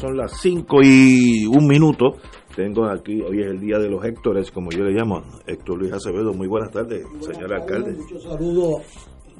Son 0.00 0.16
las 0.16 0.40
5 0.40 0.78
y 0.82 1.46
un 1.46 1.66
minuto. 1.66 2.16
Tengo 2.56 2.86
aquí, 2.86 3.20
hoy 3.20 3.40
es 3.42 3.46
el 3.50 3.60
día 3.60 3.78
de 3.78 3.88
los 3.88 4.04
Héctores, 4.04 4.50
como 4.50 4.70
yo 4.70 4.82
le 4.84 4.92
llamo, 4.92 5.22
Héctor 5.46 5.78
Luis 5.78 5.92
Acevedo. 5.92 6.32
Muy 6.32 6.48
buenas 6.48 6.70
tardes, 6.70 7.04
señor 7.20 7.52
alcalde. 7.52 7.92
Muchos 7.92 8.22
saludos 8.22 8.82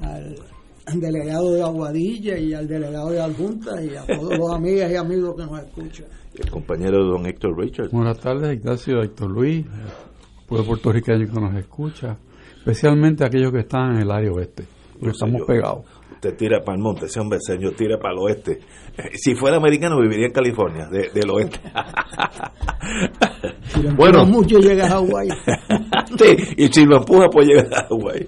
al 0.02 1.00
delegado 1.00 1.52
de 1.52 1.62
Aguadilla 1.62 2.38
y 2.38 2.52
al 2.54 2.66
delegado 2.68 3.10
de 3.10 3.20
Adjunta 3.20 3.82
y 3.82 3.94
a 3.96 4.04
todos 4.06 4.38
los 4.38 4.50
amigas 4.54 4.90
y 4.92 4.96
amigos 4.96 5.34
que 5.36 5.42
nos 5.44 5.60
escuchan. 5.60 6.06
El 6.34 6.50
compañero 6.50 7.04
don 7.04 7.26
Héctor 7.26 7.58
Richard. 7.58 7.90
Buenas 7.90 8.18
tardes, 8.20 8.54
Ignacio, 8.56 9.02
Héctor 9.02 9.30
Luis, 9.30 9.66
pueblo 10.46 10.66
puertorriqueño 10.66 11.26
que 11.32 11.40
nos 11.40 11.54
escucha, 11.56 12.16
especialmente 12.58 13.24
aquellos 13.24 13.52
que 13.52 13.60
están 13.60 13.94
en 13.96 14.02
el 14.02 14.10
área 14.10 14.30
oeste, 14.32 14.64
porque 14.92 15.06
sé, 15.06 15.10
estamos 15.12 15.40
yo- 15.40 15.46
pegados. 15.46 15.84
Usted 16.22 16.36
tira 16.36 16.60
para 16.60 16.76
el 16.76 16.82
monte, 16.82 17.06
ese 17.06 17.18
hombre 17.18 17.38
señor 17.40 17.72
tira 17.74 17.98
para 17.98 18.12
el 18.12 18.18
oeste. 18.20 18.58
Eh, 18.98 19.10
Si 19.14 19.34
fuera 19.34 19.56
americano 19.56 19.98
viviría 19.98 20.26
en 20.26 20.32
California, 20.32 20.86
de- 20.86 21.08
del 21.14 21.30
oeste. 21.30 21.58
Si 23.68 23.82
lo 23.82 23.94
Bueno. 23.94 24.26
mucho 24.26 24.58
llegas 24.58 24.90
a 24.90 24.96
Hawái. 24.96 25.28
Sí, 26.18 26.36
y 26.56 26.66
si 26.68 26.84
lo 26.84 26.98
empuja 26.98 27.28
pues 27.30 27.46
llega 27.48 27.62
a 27.78 27.86
Hawái. 27.88 28.26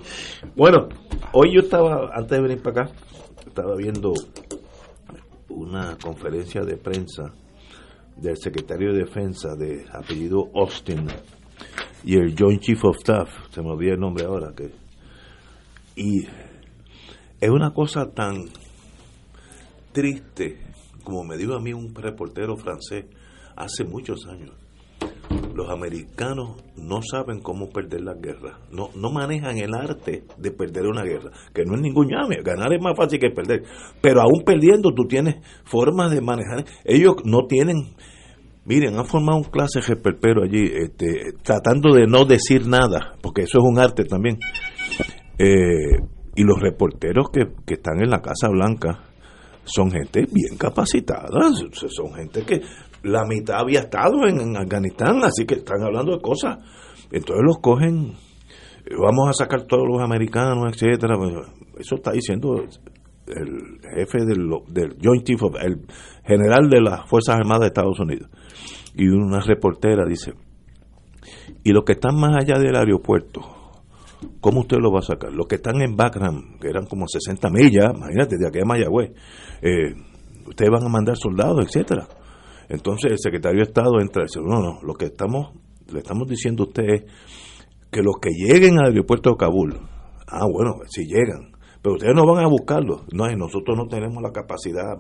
Bueno, 0.57 0.89
hoy 1.33 1.55
yo 1.55 1.61
estaba, 1.61 2.11
antes 2.15 2.31
de 2.31 2.41
venir 2.43 2.63
para 2.63 2.85
acá, 2.85 2.93
estaba 3.47 3.77
viendo 3.77 4.13
una 5.51 5.97
conferencia 6.03 6.63
de 6.63 6.77
prensa 6.79 7.33
del 8.17 8.37
secretario 8.39 8.93
de 8.93 9.01
Defensa 9.01 9.55
de 9.55 9.85
apellido 9.93 10.49
Austin 10.55 11.07
y 12.05 12.17
el 12.17 12.35
Joint 12.39 12.61
Chief 12.63 12.83
of 12.85 12.97
Staff, 12.99 13.29
se 13.51 13.61
me 13.63 13.71
olvida 13.71 13.95
el 13.95 14.01
nombre 14.01 14.25
ahora, 14.25 14.53
que 14.57 14.71
y 15.97 16.25
es 17.43 17.51
una 17.51 17.75
cosa 17.75 18.09
tan 18.15 18.45
triste, 19.91 20.61
como 21.03 21.25
me 21.25 21.37
dijo 21.37 21.55
a 21.55 21.61
mí 21.61 21.73
un 21.73 21.93
reportero 21.93 22.57
francés 22.57 23.07
hace 23.57 23.85
muchos 23.85 24.27
años. 24.29 24.53
Los 25.53 25.69
americanos 25.69 26.63
no 26.77 27.01
saben 27.03 27.41
cómo 27.41 27.69
perder 27.69 28.03
las 28.03 28.21
guerras, 28.21 28.61
no, 28.71 28.91
no 28.95 29.11
manejan 29.11 29.59
el 29.59 29.75
arte 29.75 30.23
de 30.39 30.51
perder 30.53 30.87
una 30.87 31.03
guerra, 31.03 31.33
que 31.53 31.65
no 31.65 31.75
es 31.75 31.81
ningún 31.81 32.11
llame, 32.11 32.37
ganar 32.45 32.73
es 32.73 32.81
más 32.81 32.97
fácil 32.97 33.19
que 33.19 33.31
perder, 33.31 33.65
pero 34.01 34.21
aún 34.21 34.45
perdiendo 34.47 34.95
tú 34.95 35.09
tienes 35.09 35.45
formas 35.65 36.13
de 36.13 36.21
manejar, 36.21 36.65
ellos 36.85 37.17
no 37.25 37.47
tienen, 37.49 37.97
miren, 38.65 38.97
han 38.97 39.05
formado 39.05 39.39
un 39.39 39.45
clase 39.45 39.81
perpero 39.97 40.45
allí, 40.45 40.63
este, 40.63 41.33
tratando 41.43 41.93
de 41.93 42.07
no 42.07 42.25
decir 42.25 42.69
nada, 42.69 43.17
porque 43.21 43.43
eso 43.43 43.59
es 43.59 43.65
un 43.65 43.81
arte 43.81 44.05
también, 44.05 44.39
eh, 45.39 45.99
y 46.35 46.45
los 46.45 46.61
reporteros 46.61 47.27
que, 47.33 47.49
que 47.67 47.75
están 47.75 48.03
en 48.03 48.11
la 48.11 48.21
Casa 48.23 48.49
Blanca 48.49 49.01
son 49.65 49.91
gente 49.91 50.27
bien 50.33 50.57
capacitada, 50.59 51.29
son 51.89 52.15
gente 52.15 52.43
que 52.45 52.61
la 53.05 53.25
mitad 53.27 53.61
había 53.61 53.81
estado 53.81 54.27
en, 54.27 54.41
en 54.41 54.57
Afganistán, 54.57 55.23
así 55.25 55.45
que 55.47 55.55
están 55.57 55.83
hablando 55.83 56.13
de 56.17 56.21
cosas. 56.23 56.59
Entonces 57.11 57.43
los 57.47 57.59
cogen, 57.61 58.13
eh, 58.87 58.95
vamos 58.99 59.29
a 59.29 59.33
sacar 59.33 59.63
todos 59.67 59.85
los 59.87 60.01
americanos, 60.03 60.73
etcétera. 60.73 61.17
Bueno, 61.17 61.43
Eso 61.79 61.97
está 61.97 62.13
diciendo 62.13 62.65
el 63.27 63.81
jefe 63.95 64.25
del, 64.25 64.49
del 64.69 64.97
Joint 65.03 65.25
Chief 65.25 65.43
of- 65.43 65.57
el 65.63 65.87
general 66.25 66.69
de 66.71 66.81
las 66.81 67.09
Fuerzas 67.09 67.37
Armadas 67.37 67.61
de 67.61 67.67
Estados 67.69 68.01
Unidos. 68.01 68.29
Y 68.95 69.07
una 69.09 69.41
reportera 69.41 70.05
dice, 70.07 70.33
y 71.65 71.71
los 71.73 71.85
que 71.85 71.93
están 71.93 72.19
más 72.19 72.35
allá 72.37 72.59
del 72.59 72.75
aeropuerto, 72.77 73.41
¿cómo 74.41 74.61
usted 74.61 74.79
lo 74.79 74.93
va 74.93 75.01
a 75.01 75.03
sacar? 75.03 75.33
Los 75.33 75.47
que 75.47 75.57
están 75.57 75.81
en 75.83 75.97
Background, 75.97 76.61
que 76.61 76.69
eran 76.69 76.87
como 76.87 77.07
60 77.07 77.51
millas, 77.51 77.93
imagínate, 77.95 78.37
de 78.39 78.49
aquí 78.49 78.59
a 78.61 78.65
Mayagüez, 78.65 79.13
eh, 79.63 79.95
ustedes 80.47 80.71
van 80.71 80.85
a 80.85 80.89
mandar 80.89 81.17
soldados, 81.17 81.65
etcétera. 81.67 82.07
Entonces 82.69 83.13
el 83.13 83.19
secretario 83.19 83.59
de 83.59 83.65
Estado 83.65 84.01
entra 84.01 84.23
y 84.23 84.27
dice, 84.27 84.41
no, 84.41 84.61
no, 84.61 84.81
lo 84.83 84.95
que 84.95 85.07
estamos, 85.07 85.53
le 85.93 85.99
estamos 85.99 86.29
diciendo 86.29 86.65
a 86.65 86.67
usted 86.67 86.85
es 86.85 87.03
que 87.91 88.03
los 88.03 88.17
que 88.21 88.31
lleguen 88.31 88.79
al 88.79 88.87
aeropuerto 88.87 89.31
de 89.31 89.37
Kabul, 89.37 89.79
ah, 90.29 90.47
bueno, 90.51 90.77
si 90.89 91.05
llegan, 91.05 91.53
pero 91.83 91.97
ustedes 91.97 92.15
no 92.15 92.25
van 92.25 92.45
a 92.45 92.49
buscarlos, 92.49 93.03
no, 93.13 93.29
nosotros 93.37 93.77
no 93.77 93.87
tenemos 93.89 94.23
la 94.23 94.31
capacidad 94.31 94.97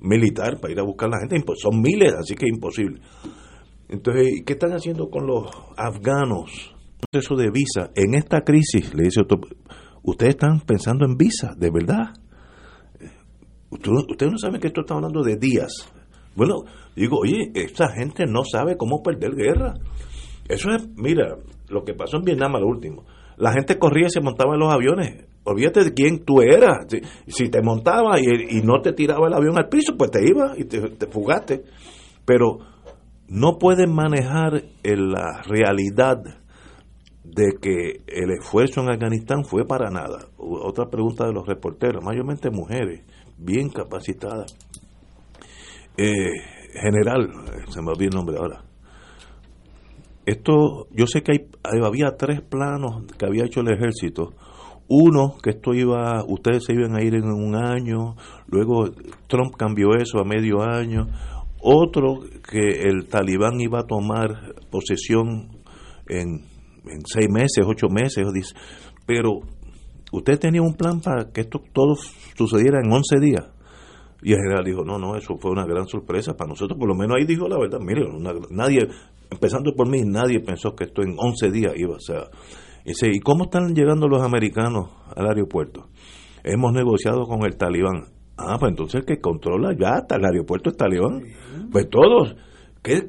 militar 0.00 0.58
para 0.60 0.72
ir 0.72 0.80
a 0.80 0.84
buscar 0.84 1.08
a 1.08 1.12
la 1.12 1.20
gente, 1.20 1.44
son 1.56 1.80
miles, 1.80 2.12
así 2.14 2.34
que 2.34 2.46
es 2.46 2.52
imposible. 2.52 3.00
Entonces, 3.88 4.42
¿qué 4.46 4.54
están 4.54 4.72
haciendo 4.72 5.10
con 5.10 5.26
los 5.26 5.50
afganos? 5.76 6.74
Proceso 7.10 7.36
de 7.36 7.50
visa. 7.50 7.90
En 7.94 8.14
esta 8.14 8.42
crisis, 8.42 8.94
le 8.94 9.04
dice 9.04 9.20
otro, 9.22 9.40
ustedes 10.02 10.34
están 10.34 10.60
pensando 10.60 11.04
en 11.04 11.16
visa, 11.16 11.54
de 11.56 11.70
verdad. 11.70 12.14
Ustedes 13.70 14.04
ustedes 14.08 14.32
no 14.32 14.38
saben 14.38 14.60
que 14.60 14.68
esto 14.68 14.82
está 14.82 14.94
hablando 14.94 15.22
de 15.22 15.36
días. 15.36 15.72
Bueno, 16.34 16.62
digo, 16.94 17.18
oye, 17.18 17.50
esta 17.54 17.88
gente 17.92 18.24
no 18.26 18.42
sabe 18.44 18.76
cómo 18.76 19.02
perder 19.02 19.34
guerra. 19.34 19.74
Eso 20.48 20.70
es, 20.70 20.88
mira, 20.96 21.36
lo 21.68 21.84
que 21.84 21.94
pasó 21.94 22.18
en 22.18 22.24
Vietnam 22.24 22.56
a 22.56 22.60
lo 22.60 22.66
último. 22.66 23.04
La 23.36 23.52
gente 23.52 23.78
corría 23.78 24.06
y 24.06 24.10
se 24.10 24.20
montaba 24.20 24.54
en 24.54 24.60
los 24.60 24.72
aviones. 24.72 25.24
Olvídate 25.44 25.84
de 25.84 25.94
quién 25.94 26.24
tú 26.24 26.40
eras. 26.40 26.86
Si, 27.26 27.48
te 27.48 27.62
montaba 27.62 28.20
y, 28.20 28.60
no 28.62 28.80
te 28.80 28.92
tiraba 28.92 29.26
el 29.26 29.34
avión 29.34 29.58
al 29.58 29.68
piso, 29.68 29.96
pues 29.96 30.10
te 30.10 30.20
ibas 30.24 30.58
y 30.58 30.64
te, 30.64 30.80
te 30.90 31.06
fugaste. 31.06 31.64
Pero 32.24 32.58
no 33.28 33.58
pueden 33.58 33.94
manejar 33.94 34.62
en 34.82 35.10
la 35.10 35.42
realidad 35.42 36.22
de 37.34 37.52
que 37.60 38.02
el 38.06 38.30
esfuerzo 38.32 38.82
en 38.82 38.90
Afganistán 38.90 39.44
fue 39.44 39.64
para 39.66 39.90
nada. 39.90 40.26
Otra 40.36 40.90
pregunta 40.90 41.26
de 41.26 41.32
los 41.32 41.46
reporteros, 41.46 42.04
mayormente 42.04 42.50
mujeres, 42.50 43.04
bien 43.38 43.70
capacitadas. 43.70 44.54
Eh, 45.96 46.12
general, 46.74 47.30
se 47.70 47.80
me 47.80 47.88
olvidó 47.90 48.10
el 48.10 48.16
nombre 48.16 48.36
ahora. 48.38 48.64
Esto, 50.26 50.86
yo 50.92 51.06
sé 51.06 51.22
que 51.22 51.32
hay- 51.32 51.80
había 51.82 52.16
tres 52.16 52.42
planos 52.42 53.04
que 53.18 53.26
había 53.26 53.44
hecho 53.44 53.60
el 53.60 53.72
ejército. 53.72 54.34
Uno, 54.88 55.36
que 55.42 55.50
esto 55.50 55.72
iba, 55.74 56.22
ustedes 56.26 56.64
se 56.64 56.74
iban 56.74 56.94
a 56.96 57.02
ir 57.02 57.14
en 57.14 57.24
un 57.24 57.56
año, 57.56 58.14
luego 58.46 58.90
Trump 59.26 59.56
cambió 59.56 59.94
eso 59.96 60.18
a 60.18 60.24
medio 60.24 60.62
año. 60.62 61.06
Otro, 61.60 62.20
que 62.48 62.88
el 62.88 63.06
talibán 63.08 63.60
iba 63.60 63.80
a 63.80 63.86
tomar 63.86 64.54
posesión 64.70 65.48
en, 66.08 66.44
en 66.86 67.00
seis 67.06 67.28
meses, 67.30 67.64
ocho 67.66 67.88
meses, 67.88 68.26
dice. 68.32 68.54
pero 69.06 69.40
usted 70.12 70.38
tenía 70.38 70.62
un 70.62 70.74
plan 70.74 71.00
para 71.00 71.30
que 71.32 71.42
esto 71.42 71.60
todo 71.72 71.94
sucediera 72.36 72.78
en 72.84 72.92
11 72.92 73.20
días. 73.20 73.48
Y 74.24 74.32
el 74.32 74.38
general 74.38 74.64
dijo, 74.64 74.84
no, 74.84 74.98
no, 74.98 75.16
eso 75.16 75.36
fue 75.38 75.50
una 75.50 75.66
gran 75.66 75.86
sorpresa 75.88 76.34
para 76.34 76.48
nosotros, 76.50 76.78
por 76.78 76.88
lo 76.88 76.94
menos 76.94 77.16
ahí 77.18 77.24
dijo 77.24 77.48
la 77.48 77.58
verdad, 77.58 77.80
mire, 77.80 78.04
una- 78.06 78.34
nadie, 78.50 78.86
empezando 79.30 79.72
por 79.74 79.88
mí, 79.88 80.02
nadie 80.04 80.38
pensó 80.40 80.74
que 80.76 80.84
esto 80.84 81.02
en 81.02 81.16
11 81.18 81.50
días 81.50 81.72
iba, 81.76 81.96
o 81.96 82.00
sea, 82.00 82.28
dice, 82.84 83.08
¿y 83.12 83.18
cómo 83.18 83.44
están 83.44 83.74
llegando 83.74 84.06
los 84.06 84.22
americanos 84.22 84.90
al 85.16 85.26
aeropuerto? 85.28 85.88
Hemos 86.44 86.72
negociado 86.72 87.24
con 87.26 87.44
el 87.44 87.56
talibán. 87.56 88.04
Ah, 88.36 88.56
pues 88.60 88.70
entonces 88.70 89.00
el 89.00 89.06
que 89.06 89.20
controla 89.20 89.74
ya 89.78 89.94
hasta 89.96 90.16
el 90.16 90.24
aeropuerto 90.24 90.70
es 90.70 90.76
talibán. 90.76 91.22
Pues 91.70 91.88
todos, 91.90 92.34
qué, 92.82 93.08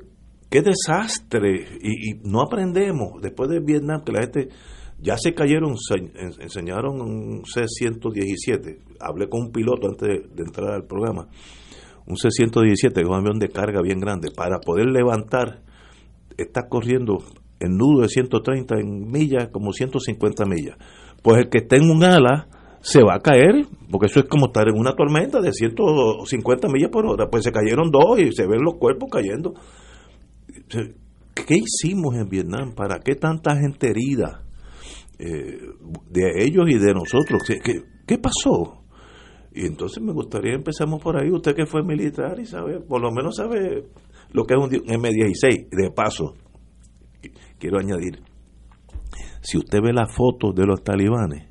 qué 0.53 0.61
desastre. 0.61 1.79
Y, 1.81 2.11
y 2.11 2.19
no 2.23 2.41
aprendemos. 2.41 3.19
Después 3.21 3.49
de 3.49 3.59
Vietnam, 3.59 4.03
que 4.05 4.11
la 4.11 4.21
gente 4.21 4.49
ya 4.99 5.17
se 5.17 5.33
cayeron, 5.33 5.75
enseñaron 6.39 7.01
un 7.01 7.43
C-117. 7.43 8.77
Hablé 8.99 9.27
con 9.29 9.47
un 9.47 9.51
piloto 9.51 9.87
antes 9.87 10.07
de, 10.07 10.43
entrar 10.43 10.75
al 10.75 10.85
programa. 10.85 11.27
Un 12.05 12.17
C-117, 12.17 13.01
es 13.01 13.07
un 13.07 13.15
avión 13.15 13.39
de 13.39 13.49
carga 13.49 13.81
bien 13.81 13.99
grande. 13.99 14.29
Para 14.29 14.59
poder 14.59 14.85
levantar, 14.91 15.61
está 16.37 16.67
corriendo 16.69 17.17
en 17.59 17.75
nudo 17.75 18.03
de 18.03 18.09
130 18.09 18.79
en 18.79 19.11
millas, 19.11 19.49
como 19.51 19.73
150 19.73 20.45
millas. 20.45 20.77
Pues 21.23 21.39
el 21.39 21.49
que 21.49 21.59
está 21.59 21.77
en 21.77 21.89
un 21.89 22.03
ala 22.03 22.47
se 22.81 23.01
va 23.01 23.15
a 23.15 23.19
caer, 23.19 23.65
porque 23.89 24.05
eso 24.05 24.19
es 24.19 24.25
como 24.27 24.47
estar 24.47 24.67
en 24.67 24.77
una 24.77 24.93
tormenta 24.93 25.41
de 25.41 25.51
150 25.51 26.67
millas 26.67 26.91
por 26.91 27.07
hora. 27.07 27.27
Pues 27.27 27.43
se 27.43 27.51
cayeron 27.51 27.89
dos 27.89 28.19
y 28.19 28.31
se 28.33 28.45
ven 28.45 28.61
los 28.61 28.75
cuerpos 28.75 29.09
cayendo. 29.11 29.53
¿Qué 31.33 31.55
hicimos 31.55 32.15
en 32.15 32.29
Vietnam? 32.29 32.73
¿Para 32.75 32.99
qué 32.99 33.15
tanta 33.15 33.55
gente 33.55 33.89
herida? 33.89 34.43
Eh, 35.19 35.59
de 36.09 36.43
ellos 36.43 36.65
y 36.69 36.77
de 36.77 36.93
nosotros. 36.93 37.43
¿Qué, 37.45 37.59
qué, 38.05 38.17
pasó? 38.17 38.83
Y 39.53 39.65
entonces 39.65 40.01
me 40.03 40.13
gustaría 40.13 40.53
empezamos 40.53 41.01
por 41.01 41.17
ahí. 41.17 41.31
Usted 41.31 41.55
que 41.55 41.65
fue 41.65 41.83
militar 41.83 42.39
y 42.39 42.45
sabe, 42.45 42.79
por 42.79 43.01
lo 43.01 43.11
menos 43.11 43.35
sabe 43.35 43.87
lo 44.31 44.45
que 44.45 44.55
es 44.55 44.59
un 44.59 44.69
M16. 44.69 45.69
De 45.69 45.91
paso, 45.91 46.35
quiero 47.59 47.79
añadir, 47.79 48.21
si 49.41 49.57
usted 49.57 49.79
ve 49.81 49.93
las 49.93 50.13
fotos 50.13 50.55
de 50.55 50.65
los 50.65 50.83
talibanes, 50.83 51.47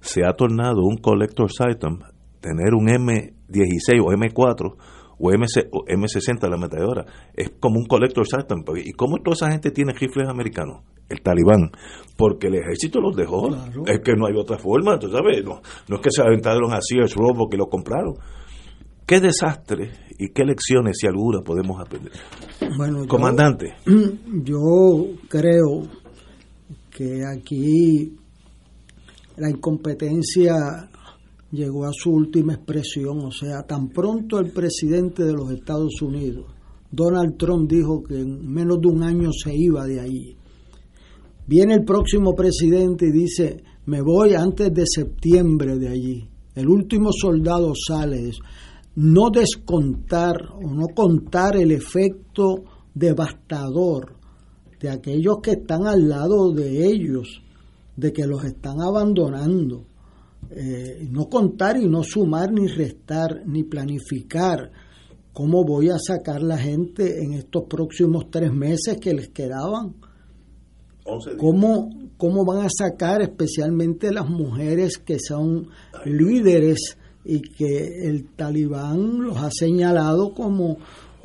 se 0.00 0.24
ha 0.24 0.32
tornado 0.32 0.82
un 0.82 0.96
collector 0.96 1.50
item 1.70 1.98
tener 2.40 2.74
un 2.74 2.86
M16 2.86 4.00
o 4.02 4.12
M4 4.12 4.76
o, 5.20 5.30
MC, 5.30 5.68
o 5.70 5.84
M60 5.84 6.48
la 6.48 6.56
metadora 6.56 7.04
es 7.34 7.50
como 7.60 7.78
un 7.78 7.86
collector 7.86 8.26
item 8.26 8.64
¿y 8.76 8.92
cómo 8.92 9.18
toda 9.18 9.34
esa 9.34 9.50
gente 9.50 9.70
tiene 9.70 9.92
rifles 9.92 10.28
americanos? 10.28 10.82
el 11.08 11.22
talibán. 11.22 11.72
Porque 12.16 12.46
el 12.46 12.54
ejército 12.54 13.00
los 13.00 13.16
dejó. 13.16 13.48
Es 13.84 13.98
que 14.04 14.14
no 14.14 14.28
hay 14.28 14.36
otra 14.36 14.58
forma 14.58 14.96
tú 14.96 15.10
sabes. 15.10 15.44
No, 15.44 15.60
no 15.88 15.96
es 15.96 16.02
que 16.02 16.10
se 16.10 16.22
aventaron 16.22 16.72
así 16.72 16.98
el 16.98 17.10
robo 17.10 17.48
que 17.48 17.56
lo 17.56 17.66
compraron. 17.66 18.14
Qué 19.06 19.18
desastre 19.18 19.90
y 20.16 20.28
qué 20.28 20.44
lecciones 20.44 20.98
si 21.00 21.08
alguna 21.08 21.40
podemos 21.40 21.80
aprender 21.80 22.12
bueno 22.76 23.06
comandante. 23.06 23.74
yo 24.44 25.06
creo 25.28 25.82
que 26.90 27.24
aquí 27.24 28.16
la 29.36 29.50
incompetencia 29.50 30.89
llegó 31.50 31.84
a 31.86 31.92
su 31.92 32.10
última 32.10 32.54
expresión, 32.54 33.20
o 33.20 33.30
sea, 33.30 33.62
tan 33.62 33.88
pronto 33.88 34.38
el 34.38 34.50
presidente 34.50 35.24
de 35.24 35.32
los 35.32 35.50
Estados 35.50 36.00
Unidos, 36.02 36.46
Donald 36.90 37.36
Trump, 37.36 37.70
dijo 37.70 38.02
que 38.02 38.20
en 38.20 38.50
menos 38.50 38.80
de 38.80 38.88
un 38.88 39.02
año 39.02 39.30
se 39.32 39.54
iba 39.54 39.86
de 39.86 40.00
ahí. 40.00 40.36
Viene 41.46 41.74
el 41.74 41.84
próximo 41.84 42.34
presidente 42.34 43.06
y 43.06 43.12
dice, 43.12 43.62
me 43.86 44.00
voy 44.02 44.34
antes 44.34 44.72
de 44.72 44.84
septiembre 44.86 45.78
de 45.78 45.88
allí. 45.88 46.28
El 46.54 46.68
último 46.68 47.10
soldado 47.12 47.72
sale. 47.74 48.30
No 48.96 49.30
descontar 49.30 50.36
o 50.52 50.68
no 50.72 50.86
contar 50.94 51.56
el 51.56 51.70
efecto 51.70 52.64
devastador 52.94 54.16
de 54.80 54.90
aquellos 54.90 55.38
que 55.42 55.52
están 55.52 55.86
al 55.86 56.08
lado 56.08 56.52
de 56.52 56.86
ellos 56.86 57.40
de 57.96 58.12
que 58.12 58.26
los 58.26 58.44
están 58.44 58.80
abandonando. 58.80 59.86
Eh, 60.52 61.06
no 61.08 61.28
contar 61.28 61.76
y 61.76 61.86
no 61.86 62.02
sumar 62.02 62.50
ni 62.52 62.66
restar 62.66 63.42
ni 63.46 63.62
planificar 63.62 64.72
cómo 65.32 65.64
voy 65.64 65.90
a 65.90 65.98
sacar 65.98 66.42
la 66.42 66.58
gente 66.58 67.22
en 67.22 67.34
estos 67.34 67.64
próximos 67.68 68.30
tres 68.30 68.52
meses 68.52 68.98
que 69.00 69.14
les 69.14 69.28
quedaban. 69.28 69.94
¿Cómo, 71.38 71.90
¿Cómo 72.16 72.44
van 72.44 72.66
a 72.66 72.68
sacar 72.68 73.22
especialmente 73.22 74.12
las 74.12 74.28
mujeres 74.28 74.98
que 74.98 75.18
son 75.20 75.68
líderes 76.04 76.96
y 77.24 77.40
que 77.40 78.08
el 78.08 78.30
talibán 78.34 79.22
los 79.22 79.36
ha 79.38 79.50
señalado 79.52 80.34
como 80.34 80.78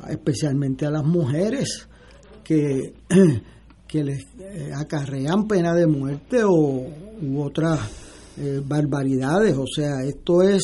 especialmente 0.08 0.86
a 0.86 0.90
las 0.90 1.04
mujeres 1.04 1.88
que 2.44 2.94
que 3.88 4.04
les 4.04 4.24
eh, 4.38 4.72
acarrean 4.74 5.46
pena 5.46 5.74
de 5.74 5.86
muerte 5.86 6.42
o 6.44 6.86
u 7.22 7.40
otras 7.40 8.05
eh, 8.38 8.60
barbaridades. 8.64 9.56
O 9.56 9.66
sea, 9.66 10.02
esto 10.04 10.42
es 10.42 10.62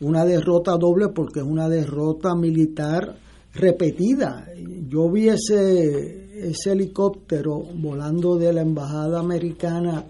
una 0.00 0.24
derrota 0.24 0.76
doble 0.76 1.08
porque 1.14 1.40
es 1.40 1.46
una 1.46 1.68
derrota 1.68 2.34
militar 2.34 3.16
repetida. 3.54 4.46
Yo 4.88 5.10
vi 5.10 5.28
ese, 5.28 6.48
ese 6.48 6.72
helicóptero 6.72 7.58
volando 7.74 8.36
de 8.36 8.52
la 8.52 8.62
embajada 8.62 9.20
americana 9.20 10.06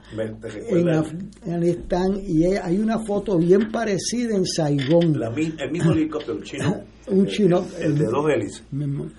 en 0.68 0.88
Afganistán 0.88 2.20
y 2.26 2.44
hay 2.44 2.78
una 2.78 2.98
foto 2.98 3.38
bien 3.38 3.70
parecida 3.70 4.36
en 4.36 4.46
Saigón. 4.46 5.20
el 5.58 5.70
mismo 5.70 5.92
helicóptero 5.92 6.40
chino. 6.42 6.82
un 7.08 7.26
chino. 7.26 7.64
El, 7.80 7.98
de 7.98 8.06
dos 8.06 8.30
hélices. 8.30 8.62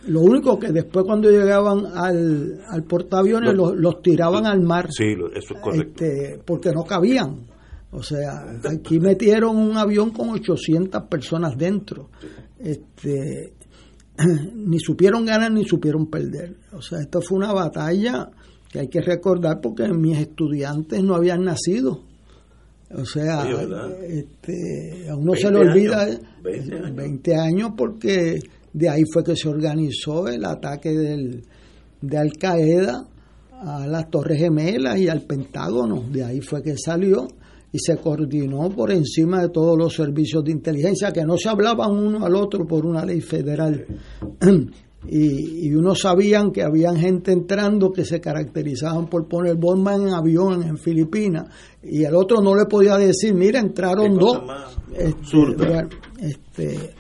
Lo 0.07 0.21
único 0.21 0.57
que 0.57 0.71
después 0.71 1.05
cuando 1.05 1.29
llegaban 1.29 1.85
al, 1.93 2.61
al 2.69 2.83
portaaviones 2.83 3.53
los, 3.53 3.75
los, 3.75 4.01
tiraban 4.01 4.45
al 4.45 4.61
mar. 4.61 4.87
Sí, 4.91 5.13
eso 5.35 5.55
es 5.55 5.61
correcto. 5.61 6.05
Este, 6.05 6.39
porque 6.45 6.71
no 6.71 6.83
cabían. 6.83 7.50
O 7.91 8.01
sea, 8.01 8.45
aquí 8.69 8.99
metieron 8.99 9.57
un 9.57 9.77
avión 9.77 10.11
con 10.11 10.29
800 10.29 11.03
personas 11.03 11.57
dentro. 11.57 12.09
Este, 12.57 13.53
ni 14.55 14.79
supieron 14.79 15.25
ganar 15.25 15.51
ni 15.51 15.65
supieron 15.65 16.07
perder. 16.07 16.55
O 16.71 16.81
sea, 16.81 16.99
esto 16.99 17.21
fue 17.21 17.39
una 17.39 17.51
batalla 17.53 18.29
que 18.71 18.79
hay 18.79 18.88
que 18.88 19.01
recordar 19.01 19.59
porque 19.61 19.88
mis 19.89 20.17
estudiantes 20.17 21.03
no 21.03 21.15
habían 21.15 21.43
nacido. 21.43 22.03
O 22.93 23.05
sea, 23.05 23.45
este, 24.07 25.09
a 25.09 25.15
uno 25.15 25.33
se 25.35 25.49
le 25.51 25.59
olvida 25.59 26.07
20 26.43 27.35
años. 27.35 27.71
porque 27.75 28.39
de 28.73 28.89
ahí 28.89 29.03
fue 29.11 29.23
que 29.23 29.35
se 29.35 29.49
organizó 29.49 30.27
el 30.27 30.45
ataque 30.45 30.91
del, 30.91 31.43
de 32.01 32.17
Al 32.17 32.31
Qaeda 32.33 33.05
a 33.63 33.85
las 33.85 34.09
Torres 34.09 34.39
Gemelas 34.39 34.97
y 34.97 35.07
al 35.07 35.21
Pentágono. 35.21 36.03
De 36.09 36.23
ahí 36.23 36.41
fue 36.41 36.61
que 36.63 36.75
salió 36.77 37.27
y 37.73 37.79
se 37.79 37.97
coordinó 37.97 38.69
por 38.69 38.91
encima 38.91 39.41
de 39.41 39.50
todos 39.50 39.77
los 39.77 39.94
servicios 39.94 40.44
de 40.44 40.51
inteligencia 40.51 41.12
que 41.12 41.25
no 41.25 41.38
se 41.38 41.50
hablaban 41.50 41.91
uno 41.91 42.25
al 42.25 42.35
otro 42.35 42.65
por 42.65 42.85
una 42.85 43.06
ley 43.06 43.21
federal. 43.21 43.85
Y, 45.09 45.65
y 45.65 45.73
unos 45.73 46.01
sabían 46.01 46.51
que 46.51 46.62
habían 46.62 46.95
gente 46.95 47.31
entrando 47.31 47.91
que 47.91 48.05
se 48.05 48.22
caracterizaban 48.22 49.07
por 49.07 49.27
poner 49.27 49.55
bomba 49.55 49.95
en 49.95 50.10
avión 50.10 50.62
en 50.62 50.77
Filipinas 50.77 51.48
y 51.81 52.03
el 52.03 52.13
otro 52.13 52.39
no 52.39 52.55
le 52.55 52.65
podía 52.65 52.98
decir, 52.98 53.34
mira, 53.34 53.60
entraron 53.60 54.15
dos. 54.15 54.41
Este, 54.95 55.88
este, 56.19 56.93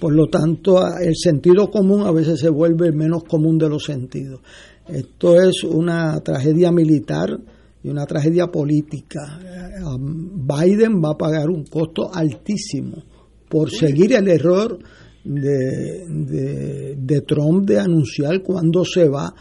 por 0.00 0.14
lo 0.14 0.28
tanto, 0.28 0.80
el 0.98 1.14
sentido 1.14 1.70
común 1.70 2.06
a 2.06 2.10
veces 2.10 2.40
se 2.40 2.48
vuelve 2.48 2.86
el 2.86 2.94
menos 2.94 3.24
común 3.24 3.58
de 3.58 3.68
los 3.68 3.84
sentidos. 3.84 4.40
Esto 4.86 5.38
es 5.40 5.64
una 5.64 6.18
tragedia 6.20 6.72
militar 6.72 7.38
y 7.82 7.88
una 7.88 8.06
tragedia 8.06 8.46
política. 8.48 9.38
Biden 9.98 11.02
va 11.02 11.12
a 11.12 11.18
pagar 11.18 11.48
un 11.48 11.64
costo 11.64 12.12
altísimo 12.12 13.02
por 13.48 13.70
seguir 13.70 14.12
el 14.12 14.28
error 14.28 14.78
de, 15.24 16.96
de, 16.96 17.20
Trump 17.22 17.66
de 17.66 17.78
anunciar 17.78 18.42
cuándo 18.42 18.84
se 18.84 19.08
va. 19.08 19.32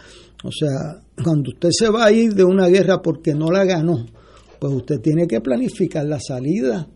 O 0.43 0.51
sea, 0.51 1.01
cuando 1.23 1.51
usted 1.51 1.69
se 1.71 1.89
va 1.89 2.05
a 2.05 2.11
ir 2.11 2.33
de 2.33 2.43
una 2.43 2.67
guerra 2.67 3.01
porque 3.01 3.33
no 3.33 3.49
la 3.51 3.65
ganó, 3.65 4.05
pues 4.59 4.73
usted 4.73 4.99
tiene 4.99 5.27
que 5.27 5.41
planificar 5.41 6.05
la 6.05 6.19
salida. 6.19 6.87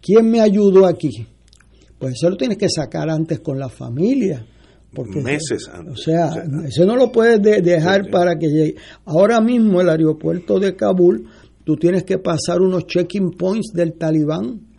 ¿Quién 0.00 0.30
me 0.30 0.40
ayudó 0.40 0.86
aquí? 0.86 1.26
Pues 1.98 2.14
eso 2.14 2.30
lo 2.30 2.36
tienes 2.36 2.58
que 2.58 2.68
sacar 2.68 3.08
antes 3.08 3.40
con 3.40 3.58
la 3.58 3.68
familia. 3.68 4.44
Porque, 4.94 5.20
meses 5.20 5.68
antes. 5.72 5.92
O 5.92 5.96
sea, 5.96 6.44
eso 6.66 6.84
no 6.84 6.96
lo 6.96 7.10
puedes 7.10 7.40
dejar 7.40 8.10
para 8.10 8.38
que 8.38 8.48
llegue. 8.48 8.74
Ahora 9.06 9.40
mismo 9.40 9.80
el 9.80 9.88
aeropuerto 9.88 10.58
de 10.60 10.76
Kabul, 10.76 11.26
tú 11.64 11.76
tienes 11.76 12.04
que 12.04 12.18
pasar 12.18 12.60
unos 12.60 12.86
checking 12.86 13.30
points 13.30 13.72
del 13.72 13.94
talibán 13.94 14.72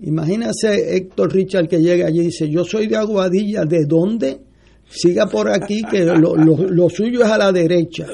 Imagínese 0.00 0.96
Héctor 0.96 1.32
Richard 1.32 1.68
que 1.68 1.80
llega 1.80 2.06
allí 2.06 2.20
y 2.20 2.24
dice, 2.26 2.48
yo 2.48 2.64
soy 2.64 2.86
de 2.86 2.96
Aguadilla, 2.96 3.64
¿de 3.64 3.84
dónde? 3.84 4.40
Siga 4.90 5.26
por 5.26 5.50
aquí, 5.50 5.82
que 5.82 6.04
lo, 6.04 6.88
suyo 6.88 7.22
es 7.22 7.30
a 7.30 7.36
la 7.38 7.52
derecha. 7.52 8.06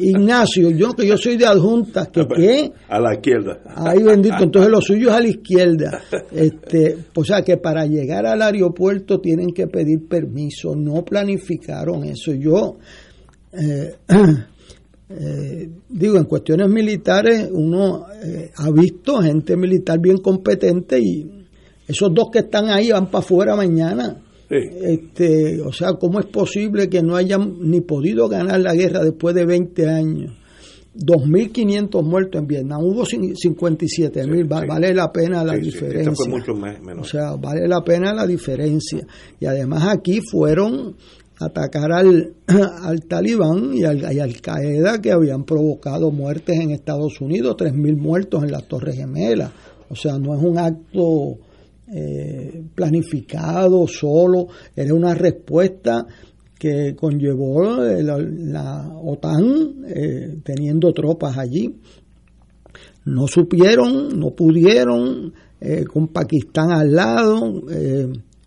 Ignacio, 0.00 0.70
yo 0.70 0.94
que 0.94 1.06
yo 1.06 1.16
soy 1.16 1.36
de 1.36 1.46
adjunta, 1.46 2.06
¿que 2.06 2.26
qué? 2.34 2.72
A 2.88 2.98
la 2.98 3.14
izquierda. 3.14 3.60
Ay, 3.74 4.02
bendito, 4.02 4.42
entonces 4.42 4.70
lo 4.70 4.80
suyo 4.80 5.10
es 5.10 5.14
a 5.14 5.20
la 5.20 5.28
izquierda. 5.28 6.02
Este, 6.32 6.96
o 7.14 7.22
sea 7.22 7.42
que 7.42 7.58
para 7.58 7.84
llegar 7.84 8.24
al 8.26 8.40
aeropuerto 8.40 9.20
tienen 9.20 9.48
que 9.52 9.66
pedir 9.66 10.08
permiso, 10.08 10.74
no 10.74 11.04
planificaron 11.04 12.04
eso. 12.04 12.32
Yo... 12.32 12.78
Eh, 13.52 13.94
Eh, 15.08 15.70
digo, 15.88 16.16
en 16.16 16.24
cuestiones 16.24 16.68
militares 16.68 17.48
uno 17.52 18.06
eh, 18.24 18.50
ha 18.56 18.70
visto 18.72 19.22
gente 19.22 19.56
militar 19.56 20.00
bien 20.00 20.16
competente 20.16 20.98
y 20.98 21.46
esos 21.86 22.12
dos 22.12 22.28
que 22.32 22.40
están 22.40 22.68
ahí 22.70 22.90
van 22.90 23.08
para 23.08 23.22
afuera 23.22 23.54
mañana 23.54 24.25
Este, 24.48 25.60
o 25.60 25.72
sea, 25.72 25.94
¿cómo 25.94 26.20
es 26.20 26.26
posible 26.26 26.88
que 26.88 27.02
no 27.02 27.16
hayan 27.16 27.56
ni 27.60 27.80
podido 27.80 28.28
ganar 28.28 28.60
la 28.60 28.74
guerra 28.74 29.02
después 29.02 29.34
de 29.34 29.44
20 29.44 29.88
años? 29.88 30.32
2.500 30.96 32.02
muertos 32.02 32.40
en 32.40 32.46
Vietnam, 32.46 32.80
hubo 32.82 33.04
57.000, 33.04 34.66
vale 34.66 34.94
la 34.94 35.12
pena 35.12 35.44
la 35.44 35.54
diferencia. 35.54 36.12
O 36.98 37.04
sea, 37.04 37.36
vale 37.36 37.68
la 37.68 37.82
pena 37.82 38.14
la 38.14 38.26
diferencia. 38.26 39.06
Y 39.38 39.44
además 39.44 39.88
aquí 39.88 40.20
fueron 40.20 40.96
a 41.38 41.46
atacar 41.46 41.92
al, 41.92 42.32
al 42.46 43.00
talibán 43.02 43.74
y 43.74 43.84
al, 43.84 44.10
y 44.10 44.20
al 44.20 44.40
Qaeda 44.40 45.02
que 45.02 45.12
habían 45.12 45.44
provocado 45.44 46.10
muertes 46.10 46.58
en 46.58 46.70
Estados 46.70 47.20
Unidos, 47.20 47.56
3.000 47.58 47.96
muertos 47.98 48.44
en 48.44 48.52
las 48.52 48.66
Torres 48.66 48.96
Gemelas. 48.96 49.52
O 49.90 49.94
sea, 49.94 50.18
no 50.18 50.34
es 50.34 50.42
un 50.42 50.58
acto 50.58 51.36
eh, 51.88 52.64
planificado 52.74 53.86
solo, 53.86 54.48
era 54.74 54.92
una 54.92 55.14
respuesta 55.14 56.04
que 56.58 56.96
conllevó 56.96 57.84
eh, 57.84 58.02
la, 58.02 58.90
OTAN 58.92 59.84
eh, 59.86 60.38
teniendo 60.42 60.92
tropas 60.92 61.38
allí. 61.38 61.76
No 63.04 63.28
supieron, 63.28 64.18
no 64.18 64.30
pudieron, 64.30 65.32
con 65.92 66.08
Pakistán 66.08 66.72
al 66.72 66.92
lado, 66.92 67.62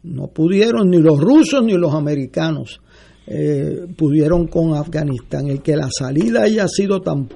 no 0.03 0.27
pudieron 0.27 0.89
ni 0.89 0.97
los 0.97 1.17
rusos 1.17 1.63
ni 1.63 1.77
los 1.77 1.93
americanos. 1.93 2.81
pudieron 3.95 4.47
con 4.47 4.73
Afganistán. 4.73 5.47
El 5.47 5.61
que 5.61 5.77
la 5.77 5.87
salida 5.97 6.43
haya 6.43 6.67
sido 6.67 6.99
tan 6.99 7.29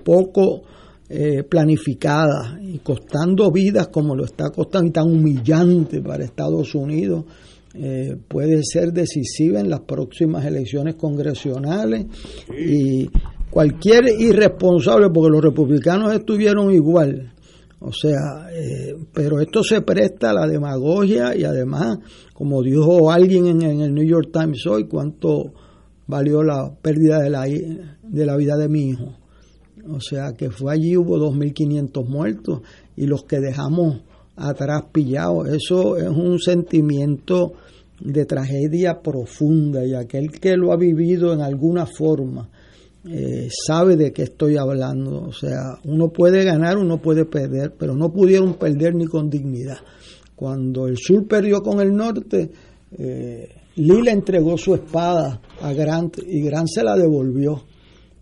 poco 1.13 1.50
planificada 1.50 2.60
y 2.62 2.79
costando 2.79 3.51
vidas 3.51 3.89
como 3.89 4.15
lo 4.15 4.25
está 4.25 4.50
costando 4.50 4.88
y 4.88 4.91
tan 4.91 5.12
humillante 5.12 6.01
para 6.01 6.24
Estados 6.24 6.74
Unidos, 6.74 7.25
eh, 7.75 8.15
puede 8.27 8.62
ser 8.63 8.91
decisiva 8.91 9.60
en 9.60 9.70
las 9.70 9.82
próximas 9.82 10.46
elecciones 10.46 10.96
congresionales 10.96 12.05
y 12.55 13.10
cualquier 13.50 14.03
irresponsable, 14.20 15.10
porque 15.13 15.32
los 15.32 15.43
republicanos 15.43 16.13
estuvieron 16.13 16.72
igual, 16.72 17.34
o 17.79 17.91
sea, 17.91 18.48
eh, 18.51 18.96
pero 19.13 19.39
esto 19.39 19.63
se 19.63 19.82
presta 19.82 20.29
a 20.29 20.34
la 20.34 20.48
demagogia 20.48 21.36
y 21.36 21.43
además, 21.43 21.98
como 22.34 22.62
dijo 22.62 23.12
alguien 23.12 23.48
en, 23.48 23.62
en, 23.63 23.82
el 23.82 23.93
New 23.93 24.08
York 24.08 24.29
Times 24.32 24.65
hoy, 24.67 24.88
cuánto 24.88 25.53
valió 26.08 26.43
la 26.43 26.72
pérdida 26.82 27.20
de 27.20 27.29
la, 27.29 27.43
de 27.46 28.25
la 28.25 28.38
vida 28.38 28.55
de 28.55 28.70
mi 28.70 28.89
hijo. 28.89 29.23
O 29.89 29.99
sea, 29.99 30.33
que 30.33 30.49
fue 30.49 30.73
allí, 30.73 30.95
hubo 30.95 31.17
2.500 31.17 32.05
muertos 32.07 32.61
y 32.95 33.05
los 33.05 33.23
que 33.23 33.39
dejamos 33.39 34.01
atrás 34.35 34.83
pillados. 34.91 35.49
Eso 35.49 35.97
es 35.97 36.09
un 36.09 36.39
sentimiento 36.39 37.53
de 37.99 38.25
tragedia 38.25 39.01
profunda 39.01 39.85
y 39.85 39.93
aquel 39.93 40.31
que 40.31 40.57
lo 40.57 40.71
ha 40.71 40.77
vivido 40.77 41.33
en 41.33 41.41
alguna 41.41 41.85
forma 41.85 42.49
eh, 43.05 43.49
sabe 43.67 43.97
de 43.97 44.13
qué 44.13 44.23
estoy 44.23 44.57
hablando. 44.57 45.23
O 45.23 45.33
sea, 45.33 45.77
uno 45.83 46.09
puede 46.09 46.43
ganar, 46.43 46.77
uno 46.77 47.01
puede 47.01 47.25
perder, 47.25 47.73
pero 47.77 47.95
no 47.95 48.11
pudieron 48.11 48.55
perder 48.55 48.95
ni 48.95 49.05
con 49.05 49.29
dignidad. 49.29 49.77
Cuando 50.35 50.87
el 50.87 50.97
sur 50.97 51.27
perdió 51.27 51.61
con 51.61 51.79
el 51.81 51.95
norte, 51.95 52.49
eh, 52.97 53.49
Lila 53.75 54.11
entregó 54.11 54.57
su 54.57 54.73
espada 54.75 55.41
a 55.61 55.73
Grant 55.73 56.17
y 56.25 56.41
Grant 56.41 56.67
se 56.67 56.83
la 56.83 56.95
devolvió. 56.95 57.63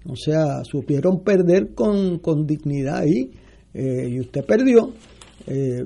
O 0.05 0.15
sea, 0.15 0.63
supieron 0.63 1.23
perder 1.23 1.73
con, 1.73 2.19
con 2.19 2.45
dignidad 2.45 2.99
ahí 2.99 3.31
eh, 3.73 4.09
y 4.09 4.19
usted 4.19 4.43
perdió. 4.45 4.91
Eh, 5.47 5.85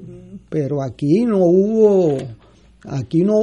pero 0.50 0.84
aquí 0.84 1.24
no 1.26 1.40
hubo 1.40 2.18
Aquí 2.88 3.24
no, 3.24 3.34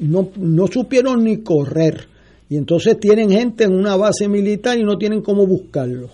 no, 0.00 0.28
no 0.36 0.66
supieron 0.66 1.24
ni 1.24 1.42
correr. 1.42 2.08
Y 2.48 2.56
entonces 2.56 2.98
tienen 2.98 3.30
gente 3.30 3.64
en 3.64 3.74
una 3.74 3.96
base 3.96 4.28
militar 4.28 4.78
y 4.78 4.84
no 4.84 4.96
tienen 4.96 5.22
cómo 5.22 5.46
buscarlo. 5.46 6.08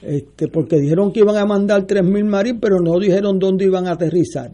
Este, 0.00 0.48
porque 0.48 0.78
dijeron 0.78 1.12
que 1.12 1.20
iban 1.20 1.36
a 1.36 1.46
mandar 1.46 1.86
3.000 1.86 2.24
marines, 2.24 2.60
pero 2.60 2.80
no 2.80 2.98
dijeron 2.98 3.38
dónde 3.38 3.64
iban 3.64 3.86
a 3.86 3.92
aterrizar. 3.92 4.50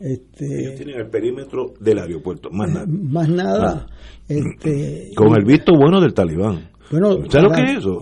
Este, 0.00 0.74
tienen 0.76 1.00
el 1.00 1.08
perímetro 1.08 1.72
del 1.80 1.98
aeropuerto, 1.98 2.50
más 2.50 2.70
nada. 2.70 2.86
Más 2.86 3.28
nada. 3.28 3.86
Este, 4.28 5.12
Con 5.14 5.28
el 5.36 5.44
visto 5.44 5.72
bueno 5.74 6.00
del 6.00 6.12
talibán. 6.12 6.70
Bueno, 6.90 7.16
¿Sabes 7.28 7.42
lo 7.42 7.50
que 7.50 7.62
es 7.62 7.78
eso? 7.78 7.98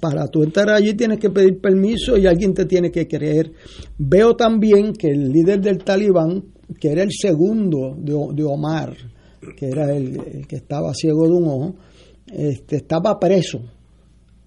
para 0.00 0.26
tú 0.28 0.42
entrar 0.42 0.70
allí 0.70 0.94
tienes 0.94 1.18
que 1.18 1.30
pedir 1.30 1.60
permiso 1.60 2.16
y 2.16 2.26
alguien 2.26 2.54
te 2.54 2.64
tiene 2.64 2.90
que 2.90 3.06
creer. 3.06 3.52
Veo 3.98 4.34
también 4.34 4.94
que 4.94 5.08
el 5.08 5.30
líder 5.30 5.60
del 5.60 5.84
talibán 5.84 6.42
que 6.80 6.92
era 6.92 7.02
el 7.02 7.10
segundo 7.12 7.94
de, 7.98 8.44
Omar, 8.44 8.94
que 9.56 9.68
era 9.68 9.94
el, 9.94 10.46
que 10.46 10.56
estaba 10.56 10.92
ciego 10.94 11.26
de 11.26 11.32
un 11.32 11.44
ojo, 11.44 11.74
este, 12.26 12.76
estaba 12.76 13.18
preso 13.18 13.60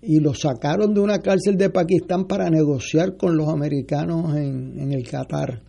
y 0.02 0.20
lo 0.20 0.34
sacaron 0.34 0.94
de 0.94 1.00
una 1.00 1.20
cárcel 1.20 1.58
de 1.58 1.70
Pakistán 1.70 2.26
para 2.26 2.50
negociar 2.50 3.18
con 3.18 3.36
los 3.36 3.48
americanos 3.50 4.36
en, 4.36 4.92
el 4.92 5.04
Qatar. 5.08 5.62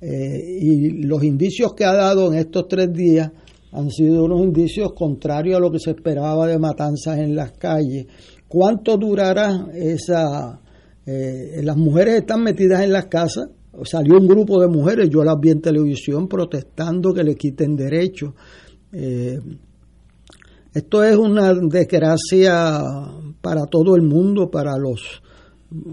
Eh, 0.00 0.58
y 0.60 1.02
los 1.02 1.22
indicios 1.24 1.74
que 1.74 1.84
ha 1.84 1.92
dado 1.92 2.32
en 2.32 2.38
estos 2.38 2.68
tres 2.68 2.92
días 2.92 3.30
han 3.72 3.90
sido 3.90 4.24
unos 4.24 4.40
indicios 4.40 4.92
contrarios 4.94 5.56
a 5.56 5.60
lo 5.60 5.70
que 5.70 5.78
se 5.78 5.90
esperaba 5.90 6.46
de 6.46 6.58
matanzas 6.58 7.18
en 7.18 7.36
las 7.36 7.52
calles. 7.52 8.06
¿Cuánto 8.48 8.96
durará 8.96 9.68
esa... 9.74 10.60
Eh, 11.06 11.60
las 11.62 11.76
mujeres 11.76 12.16
están 12.16 12.42
metidas 12.42 12.82
en 12.82 12.92
las 12.92 13.06
casas, 13.06 13.48
salió 13.84 14.18
un 14.18 14.28
grupo 14.28 14.60
de 14.60 14.68
mujeres, 14.68 15.08
yo 15.10 15.24
las 15.24 15.38
vi 15.40 15.50
en 15.50 15.60
televisión 15.60 16.28
protestando 16.28 17.12
que 17.12 17.24
le 17.24 17.34
quiten 17.34 17.74
derechos. 17.74 18.34
Eh, 18.92 19.40
esto 20.72 21.02
es 21.02 21.16
una 21.16 21.54
desgracia 21.54 22.82
para 23.40 23.66
todo 23.66 23.96
el 23.96 24.02
mundo, 24.02 24.50
para 24.50 24.76
los... 24.76 25.22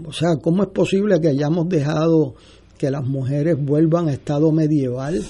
O 0.06 0.12
sea, 0.12 0.36
¿cómo 0.36 0.64
es 0.64 0.68
posible 0.70 1.20
que 1.20 1.28
hayamos 1.28 1.68
dejado 1.68 2.34
que 2.78 2.90
las 2.90 3.04
mujeres 3.06 3.56
vuelvan 3.60 4.08
a 4.08 4.12
estado 4.12 4.52
medieval, 4.52 5.20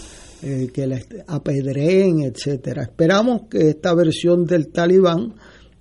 eh, 0.43 0.69
que 0.73 0.87
les 0.87 1.07
apedreen, 1.27 2.21
etcétera? 2.21 2.83
Esperamos 2.83 3.43
que 3.51 3.71
esta 3.71 3.95
versión 3.95 4.45
del 4.45 4.69
talibán 4.69 5.35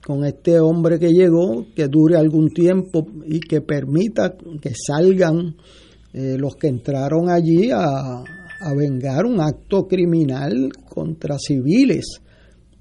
con 0.07 0.23
este 0.23 0.59
hombre 0.59 0.99
que 0.99 1.11
llegó, 1.11 1.65
que 1.75 1.87
dure 1.87 2.15
algún 2.15 2.49
tiempo 2.49 3.05
y 3.25 3.39
que 3.41 3.61
permita 3.61 4.35
que 4.61 4.71
salgan 4.73 5.57
eh, 6.13 6.37
los 6.37 6.55
que 6.55 6.67
entraron 6.67 7.29
allí 7.29 7.69
a, 7.71 8.23
vengar 8.75 9.25
un 9.25 9.39
acto 9.39 9.87
criminal 9.87 10.71
contra 10.89 11.37
civiles 11.37 12.21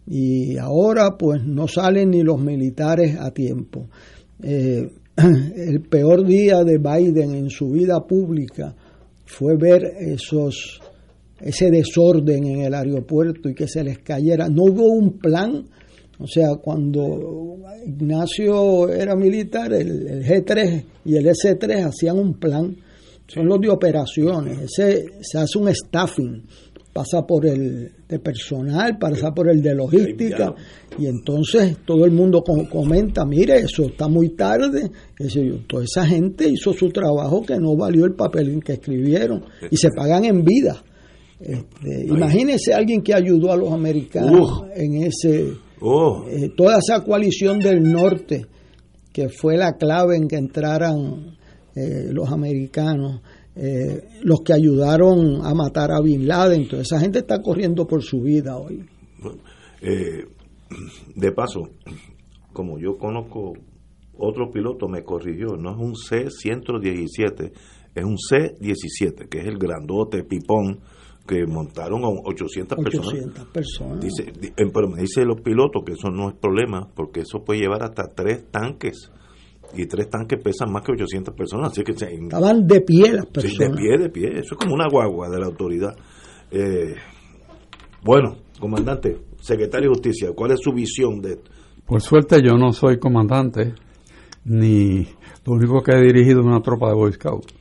y 0.06 0.56
ahora 0.56 1.18
pues 1.18 1.44
no 1.44 1.68
salen 1.68 2.12
ni 2.12 2.22
los 2.22 2.40
militares 2.40 3.18
a 3.20 3.30
tiempo. 3.32 3.90
Eh, 4.42 4.88
el 5.16 5.82
peor 5.82 6.24
día 6.24 6.64
de 6.64 6.78
Biden 6.78 7.34
en 7.34 7.50
su 7.50 7.70
vida 7.70 8.06
pública 8.06 8.74
fue 9.26 9.56
ver 9.58 9.82
esos 9.98 10.80
ese 11.40 11.70
desorden 11.70 12.44
en 12.44 12.60
el 12.62 12.74
aeropuerto 12.74 13.48
y 13.48 13.54
que 13.54 13.68
se 13.68 13.84
les 13.84 13.98
cayera. 13.98 14.48
No 14.48 14.64
hubo 14.64 14.86
un 14.92 15.18
plan, 15.18 15.64
o 16.18 16.26
sea, 16.26 16.56
cuando 16.62 17.58
Ignacio 17.86 18.88
era 18.88 19.14
militar, 19.14 19.72
el, 19.72 20.06
el 20.06 20.24
G3 20.24 20.84
y 21.04 21.16
el 21.16 21.26
S3 21.26 21.84
hacían 21.84 22.18
un 22.18 22.34
plan 22.34 22.76
son 23.26 23.46
los 23.46 23.60
de 23.60 23.68
operaciones. 23.68 24.58
Ese, 24.60 25.06
se 25.20 25.38
hace 25.38 25.58
un 25.58 25.72
staffing, 25.74 26.42
pasa 26.92 27.26
por 27.26 27.44
el 27.46 27.90
de 28.08 28.18
personal, 28.20 28.98
pasa 28.98 29.32
por 29.34 29.50
el 29.50 29.60
de 29.60 29.74
logística, 29.74 30.54
y 30.98 31.06
entonces 31.06 31.78
todo 31.84 32.04
el 32.04 32.12
mundo 32.12 32.42
comenta, 32.42 33.24
mire, 33.26 33.58
eso 33.58 33.84
está 33.84 34.08
muy 34.08 34.30
tarde. 34.30 34.90
toda 35.66 35.84
esa 35.84 36.06
gente 36.06 36.48
hizo 36.48 36.72
su 36.72 36.88
trabajo 36.90 37.42
que 37.42 37.58
no 37.58 37.76
valió 37.76 38.04
el 38.04 38.14
papel 38.14 38.50
en 38.50 38.60
que 38.60 38.74
escribieron, 38.74 39.44
y 39.70 39.76
se 39.76 39.90
pagan 39.90 40.24
en 40.24 40.44
vida. 40.44 40.82
Este, 41.38 42.06
imagínese 42.06 42.72
alguien 42.72 43.02
que 43.02 43.14
ayudó 43.14 43.52
a 43.52 43.56
los 43.56 43.70
americanos 43.70 44.64
en 44.74 45.02
ese 45.02 45.52
oh. 45.80 46.24
eh, 46.28 46.48
toda 46.56 46.78
esa 46.78 47.04
coalición 47.04 47.58
del 47.58 47.82
norte 47.82 48.46
que 49.12 49.28
fue 49.28 49.56
la 49.56 49.76
clave 49.76 50.16
en 50.16 50.28
que 50.28 50.36
entraran 50.36 51.36
eh, 51.74 52.10
los 52.10 52.30
americanos, 52.30 53.20
eh, 53.54 54.02
los 54.22 54.40
que 54.40 54.54
ayudaron 54.54 55.44
a 55.44 55.54
matar 55.54 55.90
a 55.90 56.00
Bin 56.00 56.26
Laden. 56.26 56.68
Toda 56.68 56.82
esa 56.82 57.00
gente 57.00 57.18
está 57.18 57.40
corriendo 57.42 57.86
por 57.86 58.02
su 58.02 58.20
vida 58.20 58.56
hoy. 58.56 58.84
Eh, 59.80 60.24
de 61.14 61.32
paso, 61.32 61.68
como 62.52 62.78
yo 62.78 62.98
conozco 62.98 63.52
otro 64.18 64.50
piloto, 64.50 64.88
me 64.88 65.02
corrigió, 65.02 65.56
no 65.56 65.70
es 65.70 65.76
un 65.78 65.94
C-117, 65.94 67.52
es 67.94 68.04
un 68.04 68.18
C-17, 68.18 69.28
que 69.28 69.38
es 69.38 69.46
el 69.46 69.58
grandote 69.58 70.24
pipón 70.24 70.80
que 71.26 71.46
montaron 71.46 72.04
a 72.04 72.08
800 72.08 72.78
personas. 72.78 73.08
800 73.08 73.44
personas. 73.48 74.00
Dice, 74.00 74.32
pero 74.72 74.88
me 74.88 75.00
dice 75.02 75.24
los 75.24 75.40
pilotos 75.40 75.82
que 75.84 75.92
eso 75.92 76.08
no 76.10 76.28
es 76.28 76.34
problema, 76.36 76.88
porque 76.94 77.20
eso 77.20 77.42
puede 77.44 77.60
llevar 77.60 77.82
hasta 77.82 78.04
tres 78.14 78.50
tanques 78.50 79.10
y 79.74 79.86
tres 79.86 80.08
tanques 80.08 80.40
pesan 80.42 80.70
más 80.72 80.82
que 80.82 80.92
800 80.92 81.34
personas. 81.34 81.72
Así 81.72 81.82
que 81.82 81.92
Estaban 81.92 82.66
de 82.66 82.80
pie 82.80 83.12
las 83.12 83.26
personas. 83.26 83.76
de 83.76 83.76
pie, 83.76 83.98
de 83.98 84.08
pie. 84.10 84.28
Eso 84.40 84.54
es 84.54 84.58
como 84.60 84.74
una 84.74 84.88
guagua 84.88 85.28
de 85.28 85.38
la 85.40 85.46
autoridad. 85.46 85.96
Eh, 86.50 86.94
Bueno, 88.04 88.36
comandante, 88.60 89.18
secretario 89.40 89.88
de 89.90 89.94
Justicia, 89.96 90.28
¿cuál 90.34 90.52
es 90.52 90.60
su 90.62 90.72
visión 90.72 91.20
de 91.20 91.32
esto? 91.32 91.50
Por 91.84 92.00
suerte 92.00 92.40
yo 92.42 92.56
no 92.56 92.72
soy 92.72 92.98
comandante, 92.98 93.74
ni 94.44 95.02
lo 95.44 95.52
único 95.54 95.82
que 95.82 95.92
he 95.92 96.00
dirigido 96.02 96.40
es 96.40 96.46
una 96.46 96.60
tropa 96.60 96.88
de 96.88 96.94
Boy 96.94 97.12
Scouts. 97.12 97.52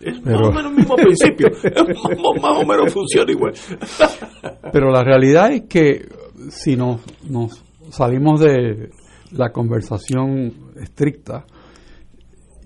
Es 0.00 0.24
más 0.24 0.40
o 0.40 0.52
menos 0.52 0.72
el 0.72 0.76
mismo 0.78 0.96
principio, 0.96 1.48
más, 2.40 2.62
o 2.62 2.66
menos 2.66 2.92
funciona 2.92 3.30
igual. 3.30 3.52
Pero 4.72 4.90
la 4.90 5.04
realidad 5.04 5.52
es 5.52 5.62
que 5.62 6.08
si 6.48 6.74
nos, 6.74 7.00
nos 7.28 7.62
salimos 7.90 8.40
de 8.40 8.90
la 9.32 9.50
conversación 9.52 10.52
estricta 10.80 11.44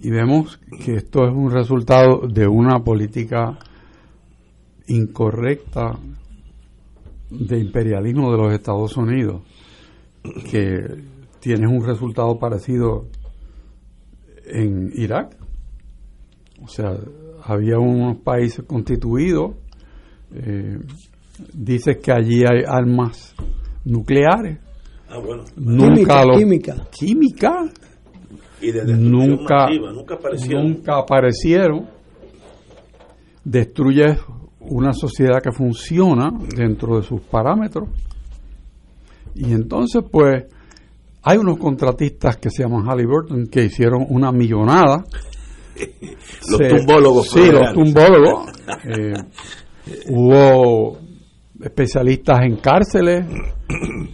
y 0.00 0.10
vemos 0.10 0.60
que 0.84 0.96
esto 0.96 1.24
es 1.24 1.34
un 1.34 1.50
resultado 1.50 2.28
de 2.28 2.46
una 2.46 2.84
política 2.84 3.58
incorrecta 4.86 5.98
de 7.30 7.58
imperialismo 7.58 8.30
de 8.30 8.38
los 8.38 8.52
Estados 8.52 8.96
Unidos, 8.96 9.42
que 10.50 10.78
tiene 11.40 11.66
un 11.66 11.84
resultado 11.84 12.38
parecido 12.38 13.06
en 14.46 14.92
Irak. 14.94 15.36
O 16.62 16.68
sea, 16.68 16.96
había 17.44 17.78
unos 17.78 18.16
países 18.18 18.64
constituidos, 18.66 19.54
eh, 20.34 20.78
dice 21.52 21.98
que 21.98 22.10
allí 22.10 22.42
hay 22.42 22.62
armas 22.66 23.34
nucleares. 23.84 24.58
Ah, 25.08 25.18
bueno. 25.18 25.44
Nunca 25.56 26.24
química, 26.36 26.76
química. 26.90 27.70
Y 28.60 28.72
de 28.72 28.84
nunca, 28.96 29.68
nunca 29.68 30.14
aparecieron. 30.14 30.64
Nunca 30.64 30.98
aparecieron. 30.98 31.86
Destruye 33.44 34.16
una 34.60 34.94
sociedad 34.94 35.42
que 35.42 35.52
funciona 35.52 36.30
dentro 36.56 36.96
de 36.96 37.02
sus 37.02 37.20
parámetros. 37.20 37.90
Y 39.34 39.52
entonces, 39.52 40.02
pues, 40.10 40.44
hay 41.22 41.36
unos 41.36 41.58
contratistas 41.58 42.38
que 42.38 42.48
se 42.48 42.62
llaman 42.62 42.86
Halliburton 42.88 43.48
que 43.48 43.64
hicieron 43.64 44.06
una 44.08 44.32
millonada. 44.32 45.04
los 46.50 46.68
tumbólogos. 46.68 47.30
Sí, 47.30 47.50
los 47.50 47.72
tumbólogos. 47.72 48.50
Eh, 48.86 49.12
hubo 50.08 50.96
especialistas 51.62 52.40
en 52.44 52.56
cárceles 52.56 53.26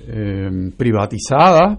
eh, 0.08 0.72
privatizadas, 0.76 1.78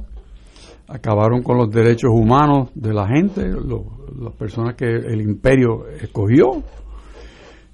acabaron 0.88 1.44
con 1.44 1.58
los 1.58 1.70
derechos 1.70 2.12
humanos 2.14 2.70
de 2.74 2.94
la 2.94 3.08
gente, 3.08 3.44
las 3.46 4.34
personas 4.38 4.76
que 4.76 4.86
el 4.86 5.22
imperio 5.22 5.86
escogió. 6.02 6.64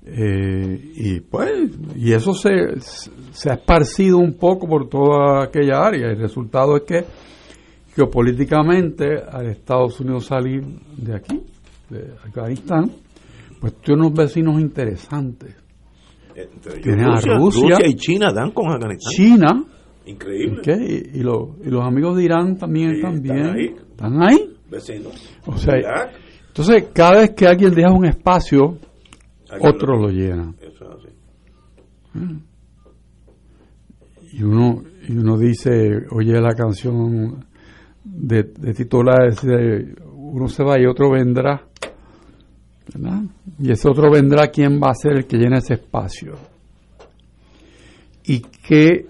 Eh, 0.04 0.92
y 0.96 1.20
pues, 1.20 1.52
y 1.96 2.14
eso 2.14 2.34
se, 2.34 2.80
se 2.80 3.52
ha 3.52 3.56
esparcido 3.56 4.18
un 4.18 4.34
poco 4.38 4.68
por 4.68 4.90
toda 4.90 5.44
aquella 5.44 5.80
área. 5.80 6.08
El 6.08 6.18
resultado 6.18 6.78
es 6.78 6.84
que 6.84 7.06
geopolíticamente 7.98 9.18
al 9.28 9.48
Estados 9.48 10.00
Unidos 10.00 10.28
salir 10.28 10.64
de 10.96 11.16
aquí, 11.16 11.44
de 11.90 12.14
Afganistán, 12.26 12.92
pues 13.60 13.76
tiene 13.82 14.02
unos 14.02 14.14
vecinos 14.14 14.60
interesantes. 14.60 15.56
Tiene 16.84 17.04
a 17.04 17.38
Rusia, 17.38 17.78
y 17.86 17.96
China 17.96 18.32
dan 18.32 18.52
con 18.52 18.68
Afganistán. 18.72 19.12
China. 19.12 19.66
Increíble. 20.06 20.62
Y, 20.66 21.20
y, 21.20 21.24
los 21.24 21.84
amigos 21.84 22.16
de 22.16 22.24
Irán 22.24 22.58
también 22.58 22.92
están 22.92 23.22
bien. 23.22 23.38
Están 23.38 23.56
ahí. 23.56 23.76
¿Están 23.90 24.24
ahí? 24.24 24.58
Vecinos. 24.70 25.38
O 25.48 25.58
sea, 25.58 25.74
entonces 26.48 26.90
cada 26.94 27.22
vez 27.22 27.32
que 27.32 27.48
alguien 27.48 27.74
deja 27.74 27.92
un 27.92 28.06
espacio, 28.06 28.78
otro 29.60 29.98
lo, 29.98 30.10
llena. 30.10 30.54
Eso 30.60 30.86
es 30.86 30.92
así. 30.92 31.08
Mm. 32.14 32.38
Y 34.34 34.44
uno, 34.44 34.84
y 35.08 35.18
uno 35.18 35.38
dice, 35.38 36.06
oye 36.12 36.40
la 36.40 36.54
canción 36.54 37.46
de, 38.04 38.44
de 38.44 38.74
titulares, 38.74 39.40
uno 40.16 40.48
se 40.48 40.64
va 40.64 40.80
y 40.80 40.86
otro 40.86 41.12
vendrá. 41.12 41.68
Y 43.60 43.72
ese 43.72 43.90
otro 43.90 44.12
vendrá, 44.12 44.48
¿quién 44.48 44.80
va 44.82 44.92
a 44.92 44.96
ser 44.96 45.18
el 45.18 45.26
que 45.26 45.38
llene 45.38 45.58
ese 45.58 45.76
espacio? 45.76 46.34
¿Y 48.26 48.40
qué, 48.40 49.08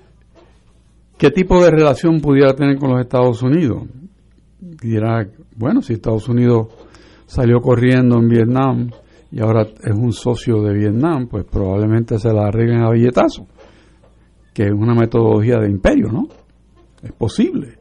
qué 1.17 1.31
tipo 1.31 1.63
de 1.63 1.71
relación 1.71 2.19
pudiera 2.21 2.53
tener 2.53 2.77
con 2.77 2.91
los 2.91 3.01
Estados 3.01 3.41
Unidos? 3.41 3.83
Dirá, 4.59 5.27
bueno, 5.55 5.81
si 5.81 5.93
Estados 5.93 6.27
Unidos 6.27 6.67
salió 7.25 7.59
corriendo 7.59 8.17
en 8.17 8.27
Vietnam 8.27 8.89
y 9.31 9.41
ahora 9.41 9.63
es 9.63 9.95
un 9.95 10.13
socio 10.13 10.61
de 10.61 10.73
Vietnam, 10.73 11.27
pues 11.27 11.45
probablemente 11.45 12.17
se 12.17 12.31
la 12.31 12.47
arreglen 12.47 12.81
a 12.81 12.91
billetazo, 12.91 13.47
que 14.53 14.63
es 14.63 14.71
una 14.71 14.95
metodología 14.95 15.57
de 15.59 15.69
imperio, 15.69 16.07
¿no? 16.11 16.27
Es 17.03 17.11
posible. 17.11 17.77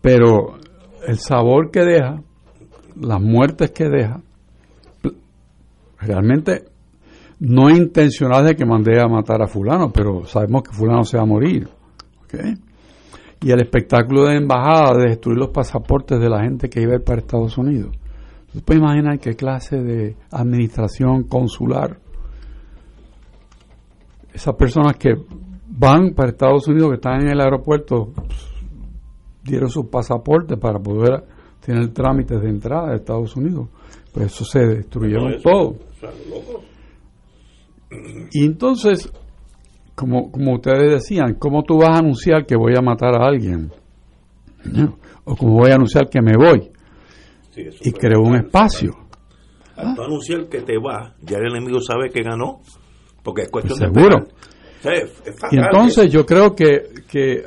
Pero 0.00 0.58
el 1.06 1.18
sabor 1.18 1.70
que 1.70 1.80
deja, 1.80 2.22
las 3.00 3.20
muertes 3.20 3.70
que 3.72 3.88
deja, 3.88 4.20
realmente 6.00 6.64
no 7.40 7.70
intencional 7.70 8.46
de 8.46 8.56
que 8.56 8.64
mandé 8.64 9.00
a 9.00 9.06
matar 9.06 9.42
a 9.42 9.46
fulano, 9.46 9.90
pero 9.92 10.24
sabemos 10.24 10.62
que 10.62 10.72
fulano 10.72 11.04
se 11.04 11.16
va 11.16 11.22
a 11.22 11.26
morir. 11.26 11.68
Y 13.40 13.50
el 13.50 13.60
espectáculo 13.60 14.24
de 14.24 14.36
embajada 14.36 14.98
de 14.98 15.10
destruir 15.10 15.38
los 15.38 15.50
pasaportes 15.50 16.18
de 16.18 16.28
la 16.28 16.42
gente 16.42 16.68
que 16.68 16.82
iba 16.82 16.92
a 16.92 16.96
ir 16.96 17.04
para 17.04 17.20
Estados 17.20 17.56
Unidos. 17.56 17.96
¿Usted 18.48 18.64
puede 18.64 18.80
imaginar 18.80 19.18
qué 19.20 19.36
clase 19.36 19.80
de 19.80 20.16
administración 20.30 21.24
consular? 21.24 21.98
Esas 24.32 24.54
personas 24.56 24.96
que 24.96 25.14
van 25.68 26.14
para 26.14 26.30
Estados 26.30 26.66
Unidos, 26.66 26.90
que 26.90 26.94
están 26.96 27.20
en 27.22 27.28
el 27.28 27.40
aeropuerto, 27.40 28.12
dieron 29.44 29.68
sus 29.68 29.86
pasaportes 29.86 30.58
para 30.58 30.78
poder 30.78 31.24
tener 31.64 31.88
trámites 31.92 32.40
de 32.40 32.48
entrada 32.48 32.90
de 32.90 32.96
Estados 32.96 33.36
Unidos. 33.36 33.68
Pues 34.18 34.32
eso 34.32 34.44
se 34.44 34.58
destruyeron 34.66 35.40
todo. 35.40 35.76
Y 38.32 38.44
entonces, 38.44 39.08
como, 39.94 40.32
como 40.32 40.54
ustedes 40.54 40.92
decían, 40.92 41.34
¿cómo 41.34 41.62
tú 41.62 41.78
vas 41.78 41.90
a 41.90 41.98
anunciar 42.00 42.44
que 42.44 42.56
voy 42.56 42.74
a 42.76 42.82
matar 42.82 43.14
a 43.14 43.28
alguien? 43.28 43.70
O 45.24 45.36
cómo 45.36 45.58
voy 45.58 45.70
a 45.70 45.76
anunciar 45.76 46.08
que 46.08 46.20
me 46.20 46.32
voy. 46.36 46.68
y 47.56 47.92
creo 47.92 48.20
un 48.20 48.34
espacio. 48.34 48.90
Al 49.76 49.94
anunciar 50.00 50.48
que 50.48 50.62
te 50.62 50.78
va, 50.78 51.14
ya 51.22 51.38
el 51.38 51.52
enemigo 51.52 51.80
sabe 51.80 52.10
que 52.10 52.22
ganó, 52.22 52.60
porque 53.22 53.42
es 53.42 53.50
cuestión 53.50 53.78
Seguro. 53.78 54.26
de... 54.82 55.06
Seguro. 55.06 55.48
y 55.52 55.58
entonces 55.58 56.10
yo 56.10 56.26
creo 56.26 56.56
que, 56.56 56.88
que 57.08 57.44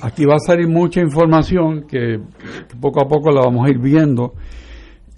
aquí 0.00 0.24
va 0.24 0.36
a 0.36 0.38
salir 0.38 0.68
mucha 0.68 1.00
información 1.00 1.88
que, 1.88 2.20
poco 2.80 3.02
a 3.02 3.08
poco 3.08 3.32
la 3.32 3.40
vamos 3.40 3.66
a 3.66 3.70
ir 3.70 3.80
viendo. 3.80 4.34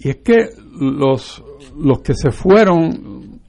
Y 0.03 0.09
es 0.09 0.17
que 0.17 0.49
los, 0.79 1.43
los 1.77 2.01
que 2.01 2.15
se 2.15 2.31
fueron 2.31 3.39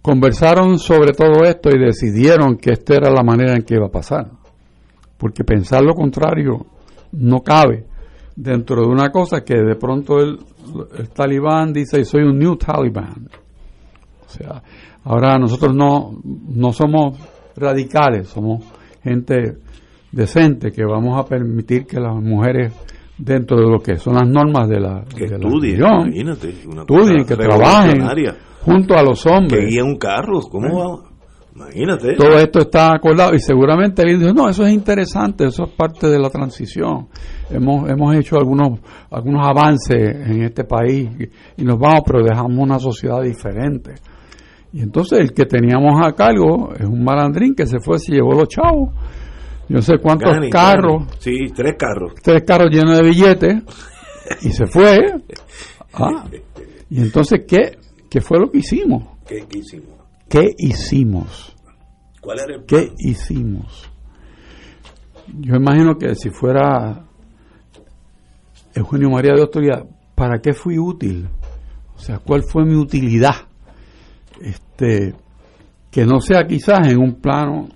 conversaron 0.00 0.78
sobre 0.78 1.12
todo 1.12 1.44
esto 1.44 1.68
y 1.68 1.78
decidieron 1.78 2.56
que 2.56 2.72
esta 2.72 2.94
era 2.94 3.10
la 3.10 3.22
manera 3.22 3.52
en 3.52 3.62
que 3.62 3.74
iba 3.74 3.88
a 3.88 3.90
pasar. 3.90 4.30
Porque 5.18 5.44
pensar 5.44 5.82
lo 5.82 5.92
contrario 5.92 6.64
no 7.12 7.40
cabe 7.40 7.84
dentro 8.34 8.80
de 8.80 8.88
una 8.88 9.10
cosa 9.10 9.44
que 9.44 9.54
de 9.54 9.74
pronto 9.74 10.18
el, 10.18 10.38
talibán 11.12 11.74
dice 11.74 12.02
soy 12.04 12.22
un 12.22 12.38
new 12.38 12.56
talibán. 12.56 13.28
O 14.24 14.30
sea, 14.30 14.62
ahora 15.04 15.38
nosotros 15.38 15.74
no, 15.74 16.18
no 16.24 16.72
somos 16.72 17.18
radicales, 17.54 18.28
somos 18.28 18.64
gente 19.02 19.58
decente, 20.10 20.70
que 20.70 20.86
vamos 20.86 21.20
a 21.20 21.28
permitir 21.28 21.84
que 21.84 22.00
las 22.00 22.14
mujeres 22.14 22.72
dentro 23.18 23.56
de 23.56 23.66
lo 23.70 23.78
que 23.80 23.96
son 23.96 24.14
las 24.14 24.28
normas 24.28 24.68
de 24.68 24.80
la 24.80 25.04
que 25.04 25.24
estudien, 25.24 25.80
imagínate, 25.80 26.50
estudien, 26.50 27.26
que 27.26 27.36
trabajen 27.36 28.00
junto 28.62 28.94
a 28.94 29.02
los 29.02 29.26
hombres. 29.26 29.60
Que 29.60 29.66
guíen 29.66 29.86
un 29.86 29.96
carro, 29.96 30.40
¿cómo 30.40 30.78
va? 30.78 31.08
Imagínate. 31.54 32.14
Todo 32.14 32.38
esto 32.38 32.60
está 32.60 32.94
acordado 32.94 33.34
y 33.34 33.40
seguramente 33.40 34.02
él 34.02 34.20
dijo, 34.20 34.32
no, 34.32 34.48
eso 34.48 34.64
es 34.64 34.72
interesante, 34.72 35.46
eso 35.46 35.64
es 35.64 35.70
parte 35.70 36.08
de 36.08 36.18
la 36.18 36.30
transición. 36.30 37.08
Hemos, 37.50 37.90
hemos 37.90 38.14
hecho 38.14 38.36
algunos, 38.36 38.78
algunos 39.10 39.44
avances 39.44 39.96
en 39.98 40.42
este 40.44 40.62
país 40.62 41.10
y, 41.18 41.62
y 41.62 41.64
nos 41.64 41.78
vamos, 41.78 42.02
pero 42.06 42.22
dejamos 42.22 42.56
una 42.56 42.78
sociedad 42.78 43.22
diferente. 43.22 43.94
Y 44.72 44.82
entonces 44.82 45.18
el 45.18 45.32
que 45.32 45.46
teníamos 45.46 45.94
a 46.00 46.12
cargo 46.12 46.72
es 46.78 46.86
un 46.86 47.02
malandrín 47.02 47.54
que 47.54 47.66
se 47.66 47.80
fue, 47.80 47.98
se 47.98 48.12
llevó 48.12 48.34
los 48.34 48.48
chavos. 48.48 48.90
Yo 49.68 49.76
no 49.76 49.82
sé 49.82 49.98
cuántos 49.98 50.34
carros. 50.50 51.04
Sí, 51.18 51.36
tres 51.54 51.74
carros. 51.78 52.14
Tres 52.22 52.42
carros 52.44 52.70
llenos 52.70 52.96
de 52.96 53.02
billetes. 53.02 53.62
y 54.42 54.50
se 54.50 54.66
fue. 54.66 54.98
Ah. 55.92 56.24
Y 56.90 57.00
entonces, 57.00 57.42
¿qué, 57.46 57.78
¿qué 58.08 58.20
fue 58.20 58.38
lo 58.38 58.50
que 58.50 58.58
hicimos? 58.58 59.18
¿Qué, 59.26 59.46
hicimos? 59.54 59.98
¿Qué 60.28 60.54
hicimos? 60.56 61.54
¿Cuál 62.20 62.38
era 62.40 62.54
el 62.56 62.64
¿Qué 62.64 62.92
hicimos? 62.98 63.90
Yo 65.40 65.56
imagino 65.56 65.98
que 65.98 66.14
si 66.14 66.30
fuera 66.30 67.04
Eugenio 68.74 69.10
María 69.10 69.34
de 69.34 69.42
Autoridad, 69.42 69.84
¿para 70.14 70.40
qué 70.40 70.54
fui 70.54 70.78
útil? 70.78 71.28
O 71.94 71.98
sea, 71.98 72.18
¿cuál 72.18 72.42
fue 72.42 72.64
mi 72.64 72.74
utilidad? 72.74 73.34
Este, 74.40 75.14
que 75.90 76.06
no 76.06 76.20
sea 76.20 76.46
quizás 76.46 76.88
en 76.88 76.98
un 76.98 77.20
plano 77.20 77.68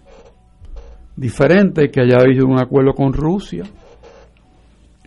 diferente 1.22 1.88
que 1.88 2.00
haya 2.00 2.16
habido 2.20 2.46
un 2.46 2.60
acuerdo 2.60 2.94
con 2.94 3.12
Rusia 3.12 3.62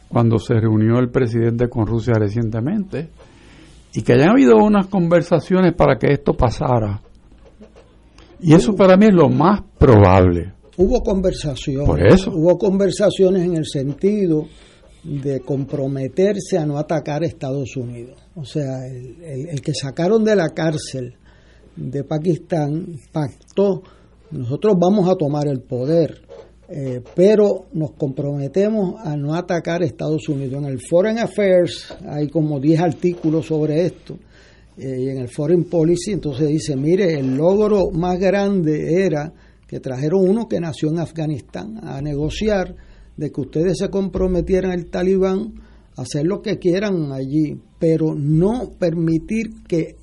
cuando 0.07 0.39
se 0.39 0.53
reunió 0.53 0.97
el 0.97 1.09
presidente 1.09 1.67
con 1.67 1.85
Rusia 1.85 2.13
recientemente 2.17 3.09
y 3.93 4.01
que 4.01 4.13
hayan 4.13 4.29
habido 4.29 4.55
unas 4.55 4.87
conversaciones 4.87 5.73
para 5.73 5.97
que 5.97 6.13
esto 6.13 6.33
pasara. 6.33 7.01
Y 8.39 8.53
eso 8.53 8.73
para 8.73 8.95
mí 8.95 9.07
es 9.07 9.13
lo 9.13 9.27
más 9.27 9.61
probable. 9.77 10.53
Hubo 10.77 11.01
conversaciones. 11.01 11.85
Por 11.85 12.05
eso. 12.05 12.31
Hubo 12.31 12.57
conversaciones 12.57 13.43
en 13.43 13.57
el 13.57 13.65
sentido 13.65 14.45
de 15.03 15.41
comprometerse 15.41 16.57
a 16.57 16.65
no 16.65 16.77
atacar 16.77 17.23
a 17.23 17.25
Estados 17.25 17.75
Unidos. 17.75 18.17
O 18.35 18.45
sea, 18.45 18.87
el, 18.87 19.49
el 19.49 19.61
que 19.61 19.73
sacaron 19.73 20.23
de 20.23 20.35
la 20.35 20.49
cárcel 20.49 21.15
de 21.75 22.03
Pakistán 22.05 22.99
pactó, 23.11 23.83
nosotros 24.31 24.75
vamos 24.79 25.09
a 25.09 25.15
tomar 25.15 25.47
el 25.47 25.61
poder, 25.61 26.21
eh, 26.67 27.01
pero 27.15 27.65
nos 27.73 27.91
comprometemos 27.91 28.95
a 29.03 29.15
no 29.15 29.35
atacar 29.35 29.81
a 29.81 29.85
Estados 29.85 30.27
Unidos. 30.29 30.63
En 30.63 30.65
el 30.65 30.79
Foreign 30.79 31.19
Affairs 31.19 31.95
hay 32.07 32.27
como 32.27 32.59
10 32.59 32.79
artículos 32.79 33.45
sobre 33.45 33.85
esto. 33.85 34.17
Eh, 34.77 35.03
y 35.03 35.09
en 35.09 35.19
el 35.19 35.29
Foreign 35.29 35.65
Policy 35.65 36.11
entonces 36.11 36.47
dice, 36.47 36.75
mire, 36.75 37.19
el 37.19 37.35
logro 37.35 37.91
más 37.91 38.19
grande 38.19 39.05
era 39.05 39.31
que 39.67 39.79
trajeron 39.79 40.27
uno 40.27 40.47
que 40.47 40.59
nació 40.59 40.89
en 40.89 40.99
Afganistán 40.99 41.79
a 41.81 42.01
negociar 42.01 42.75
de 43.15 43.31
que 43.31 43.41
ustedes 43.41 43.77
se 43.77 43.89
comprometieran 43.89 44.71
el 44.71 44.89
talibán 44.89 45.53
a 45.95 46.01
hacer 46.01 46.25
lo 46.25 46.41
que 46.41 46.59
quieran 46.59 47.11
allí, 47.13 47.57
pero 47.79 48.13
no 48.15 48.71
permitir 48.77 49.63
que 49.67 49.95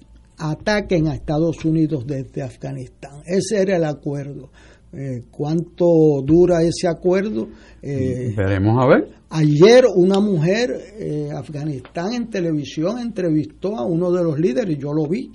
ataquen 0.43 1.07
a 1.07 1.15
Estados 1.15 1.65
Unidos 1.65 2.05
desde 2.07 2.43
Afganistán. 2.43 3.23
Ese 3.25 3.63
era 3.63 3.77
el 3.77 3.85
acuerdo. 3.85 4.51
Eh, 4.93 5.23
¿Cuánto 5.31 6.21
dura 6.25 6.63
ese 6.63 6.89
acuerdo? 6.89 7.49
Eh, 7.81 8.35
Veremos 8.37 8.83
a 8.83 8.89
ver. 8.89 9.09
Ayer 9.31 9.85
una 9.95 10.21
mujer 10.21 10.71
eh, 10.99 11.31
Afganistán 11.35 12.13
en 12.13 12.29
televisión 12.29 12.99
entrevistó 12.99 13.79
a 13.79 13.87
uno 13.87 14.11
de 14.11 14.23
los 14.23 14.39
líderes, 14.39 14.77
yo 14.79 14.93
lo 14.93 15.07
vi, 15.07 15.31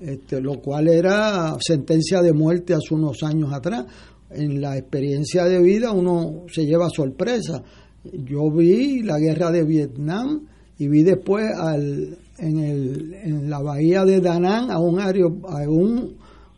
este, 0.00 0.40
lo 0.40 0.60
cual 0.60 0.88
era 0.88 1.56
sentencia 1.58 2.20
de 2.22 2.32
muerte 2.32 2.74
hace 2.74 2.94
unos 2.94 3.22
años 3.22 3.52
atrás. 3.52 3.86
En 4.30 4.60
la 4.60 4.76
experiencia 4.76 5.44
de 5.44 5.60
vida 5.60 5.92
uno 5.92 6.44
se 6.52 6.64
lleva 6.64 6.88
sorpresa. 6.90 7.62
Yo 8.04 8.50
vi 8.50 9.02
la 9.02 9.18
guerra 9.18 9.50
de 9.50 9.64
Vietnam 9.64 10.46
y 10.78 10.88
vi 10.88 11.02
después 11.02 11.50
al, 11.56 12.18
en, 12.42 12.58
el, 12.58 13.14
en 13.14 13.50
la 13.50 13.60
bahía 13.60 14.04
de 14.04 14.20
Danán 14.20 14.70
a 14.70 14.78
un, 14.78 15.00
a 15.00 15.68
un 15.68 16.16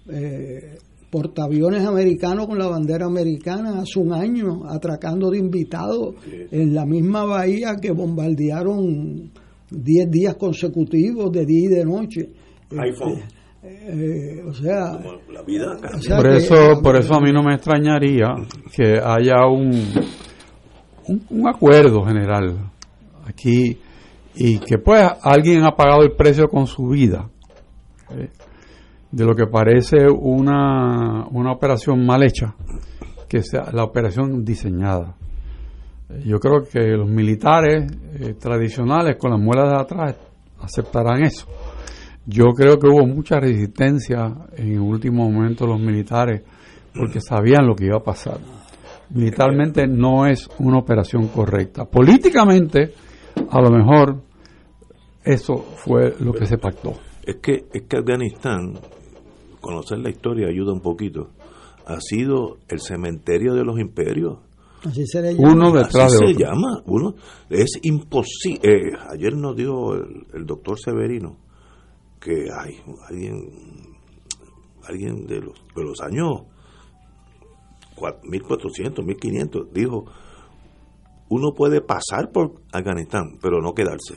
eh, 0.08 0.78
portaaviones 1.10 1.84
americano 1.84 2.46
con 2.46 2.58
la 2.58 2.66
bandera 2.66 3.06
americana 3.06 3.80
hace 3.80 4.00
un 4.00 4.12
año 4.12 4.62
atracando 4.68 5.30
de 5.30 5.38
invitados 5.38 6.14
en 6.50 6.74
la 6.74 6.84
misma 6.84 7.24
bahía 7.24 7.76
que 7.80 7.92
bombardearon 7.92 9.30
10 9.70 10.10
días 10.10 10.34
consecutivos 10.36 11.30
de 11.30 11.46
día 11.46 11.66
y 11.66 11.74
de 11.74 11.84
noche. 11.84 12.28
iPhone. 12.70 13.12
Este, 13.12 13.34
eh, 13.66 14.42
o 14.46 14.52
sea, 14.52 14.98
la 15.32 15.42
vida 15.42 15.76
por 16.16 16.26
eso 16.26 16.82
por 16.82 16.96
eso 16.96 17.14
a 17.14 17.20
mí 17.20 17.32
no 17.32 17.42
me 17.42 17.54
extrañaría 17.54 18.26
que 18.74 19.00
haya 19.02 19.46
un, 19.46 19.70
un 21.30 21.48
acuerdo 21.48 22.04
general 22.04 22.72
aquí 23.24 23.78
y 24.36 24.58
que 24.58 24.78
pues 24.78 25.06
alguien 25.22 25.64
ha 25.64 25.76
pagado 25.76 26.02
el 26.02 26.12
precio 26.12 26.48
con 26.48 26.66
su 26.66 26.88
vida 26.88 27.30
¿eh? 28.10 28.30
de 29.10 29.24
lo 29.24 29.34
que 29.34 29.46
parece 29.46 30.08
una, 30.08 31.26
una 31.30 31.52
operación 31.52 32.04
mal 32.04 32.24
hecha, 32.24 32.54
que 33.28 33.42
sea 33.42 33.70
la 33.72 33.84
operación 33.84 34.44
diseñada. 34.44 35.14
Yo 36.24 36.38
creo 36.38 36.62
que 36.62 36.80
los 36.96 37.08
militares 37.08 37.90
eh, 38.18 38.34
tradicionales 38.34 39.16
con 39.16 39.30
las 39.30 39.40
muelas 39.40 39.70
de 39.70 39.80
atrás 39.80 40.16
aceptarán 40.60 41.22
eso. 41.22 41.46
Yo 42.26 42.46
creo 42.56 42.78
que 42.78 42.88
hubo 42.88 43.06
mucha 43.06 43.38
resistencia 43.38 44.32
en 44.56 44.72
el 44.72 44.80
último 44.80 45.30
momento 45.30 45.66
los 45.66 45.80
militares 45.80 46.42
porque 46.94 47.20
sabían 47.20 47.66
lo 47.66 47.74
que 47.74 47.86
iba 47.86 47.98
a 47.98 48.02
pasar. 48.02 48.38
Militarmente 49.10 49.86
no 49.86 50.26
es 50.26 50.48
una 50.58 50.78
operación 50.78 51.28
correcta. 51.28 51.84
Políticamente 51.84 52.94
a 53.50 53.60
lo 53.60 53.70
mejor 53.70 54.22
eso 55.24 55.56
fue 55.76 56.14
lo 56.20 56.32
que 56.32 56.46
se 56.46 56.58
pactó. 56.58 56.94
Es 57.24 57.36
que, 57.36 57.64
es 57.72 57.82
que 57.88 57.96
Afganistán, 57.96 58.74
conocer 59.60 59.98
la 59.98 60.10
historia 60.10 60.48
ayuda 60.48 60.72
un 60.72 60.80
poquito, 60.80 61.30
ha 61.86 61.98
sido 62.00 62.58
el 62.68 62.80
cementerio 62.80 63.54
de 63.54 63.64
los 63.64 63.78
imperios. 63.80 64.38
Así 64.86 65.06
se 65.06 65.22
le 65.22 65.34
llama. 65.34 65.52
Uno 65.52 65.72
detrás 65.72 66.12
Así 66.12 66.18
de 66.18 66.26
se 66.26 66.32
otro. 66.34 66.46
llama. 66.46 66.82
Uno, 66.86 67.14
es 67.48 67.78
imposible. 67.82 68.60
eh, 68.62 68.92
ayer 69.10 69.34
nos 69.34 69.56
dijo 69.56 69.94
el, 69.94 70.26
el 70.34 70.44
doctor 70.44 70.78
Severino 70.78 71.36
que 72.20 72.46
hay 72.54 72.76
alguien, 73.08 73.48
alguien 74.86 75.26
de 75.26 75.40
los, 75.40 75.54
de 75.74 75.82
los 75.82 76.00
años 76.02 76.42
cua- 77.96 78.18
1400, 78.22 79.04
1500, 79.04 79.72
dijo, 79.72 80.04
uno 81.28 81.52
puede 81.54 81.80
pasar 81.80 82.30
por 82.32 82.60
Afganistán, 82.72 83.38
pero 83.40 83.60
no 83.60 83.72
quedarse. 83.72 84.16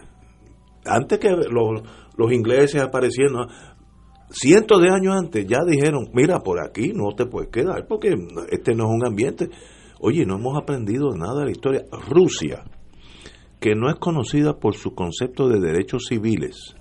Antes 0.85 1.19
que 1.19 1.29
los, 1.29 1.81
los 2.15 2.31
ingleses 2.31 2.81
aparecieron, 2.81 3.47
cientos 4.29 4.81
de 4.81 4.89
años 4.89 5.15
antes, 5.15 5.45
ya 5.47 5.59
dijeron, 5.65 6.09
mira, 6.13 6.39
por 6.39 6.59
aquí 6.59 6.91
no 6.93 7.15
te 7.15 7.25
puedes 7.25 7.49
quedar 7.49 7.87
porque 7.87 8.15
este 8.51 8.75
no 8.75 8.85
es 8.85 8.89
un 8.89 9.05
ambiente. 9.05 9.49
Oye, 9.99 10.25
no 10.25 10.35
hemos 10.35 10.57
aprendido 10.57 11.09
nada 11.15 11.39
de 11.39 11.45
la 11.45 11.51
historia. 11.51 11.83
Rusia, 12.09 12.63
que 13.59 13.75
no 13.75 13.89
es 13.89 13.95
conocida 13.95 14.59
por 14.59 14.75
su 14.75 14.93
concepto 14.93 15.47
de 15.47 15.59
derechos 15.59 16.05
civiles. 16.07 16.75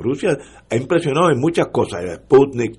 Rusia 0.00 0.38
ha 0.70 0.76
impresionado 0.76 1.30
en 1.30 1.40
muchas 1.40 1.66
cosas, 1.72 2.04
el 2.04 2.16
Sputnik, 2.16 2.76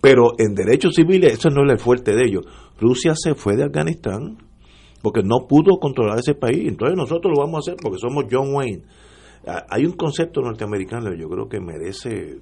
pero 0.00 0.32
en 0.38 0.54
derechos 0.54 0.96
civiles 0.96 1.34
eso 1.34 1.50
no 1.50 1.64
es 1.64 1.72
el 1.72 1.78
fuerte 1.78 2.16
de 2.16 2.24
ellos. 2.24 2.44
Rusia 2.80 3.14
se 3.14 3.36
fue 3.36 3.56
de 3.56 3.64
Afganistán 3.64 4.38
porque 5.02 5.22
no 5.22 5.46
pudo 5.48 5.78
controlar 5.78 6.18
ese 6.18 6.34
país. 6.34 6.60
Entonces 6.66 6.96
nosotros 6.96 7.32
lo 7.36 7.42
vamos 7.42 7.56
a 7.56 7.70
hacer 7.70 7.76
porque 7.82 7.98
somos 7.98 8.24
John 8.30 8.54
Wayne. 8.54 8.82
Ah, 9.46 9.66
Hay 9.68 9.84
un 9.84 9.92
concepto 9.92 10.40
norteamericano 10.40 11.12
yo 11.14 11.28
creo 11.28 11.48
que 11.48 11.60
merece 11.60 12.38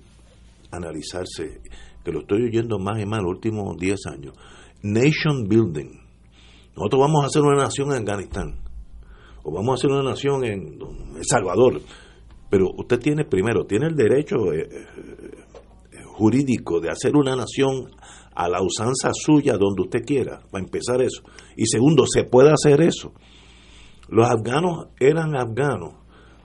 analizarse, 0.70 1.62
que 2.04 2.12
lo 2.12 2.20
estoy 2.20 2.44
oyendo 2.44 2.78
más 2.78 3.00
y 3.00 3.06
más 3.06 3.22
los 3.22 3.32
últimos 3.32 3.76
10 3.76 4.06
años. 4.06 4.34
Nation 4.82 5.48
building. 5.48 5.98
Nosotros 6.76 7.00
vamos 7.00 7.24
a 7.24 7.26
hacer 7.26 7.42
una 7.42 7.64
nación 7.64 7.92
en 7.92 7.98
Afganistán, 7.98 8.60
o 9.42 9.52
vamos 9.52 9.70
a 9.70 9.74
hacer 9.74 9.90
una 9.90 10.10
nación 10.10 10.44
en 10.44 10.78
El 11.16 11.24
Salvador, 11.24 11.80
pero 12.48 12.66
usted 12.76 12.98
tiene, 13.00 13.24
primero, 13.24 13.64
tiene 13.64 13.86
el 13.86 13.96
derecho 13.96 14.52
eh, 14.52 14.68
eh, 14.70 16.02
jurídico 16.06 16.80
de 16.80 16.90
hacer 16.90 17.16
una 17.16 17.34
nación 17.34 17.90
a 18.44 18.48
la 18.48 18.62
usanza 18.62 19.10
suya 19.12 19.56
donde 19.58 19.82
usted 19.82 20.04
quiera, 20.04 20.40
para 20.50 20.64
empezar 20.64 21.02
eso. 21.02 21.22
Y 21.56 21.66
segundo, 21.66 22.04
se 22.06 22.24
puede 22.24 22.50
hacer 22.50 22.80
eso. 22.80 23.12
Los 24.08 24.28
afganos 24.28 24.88
eran 24.98 25.36
afganos 25.36 25.94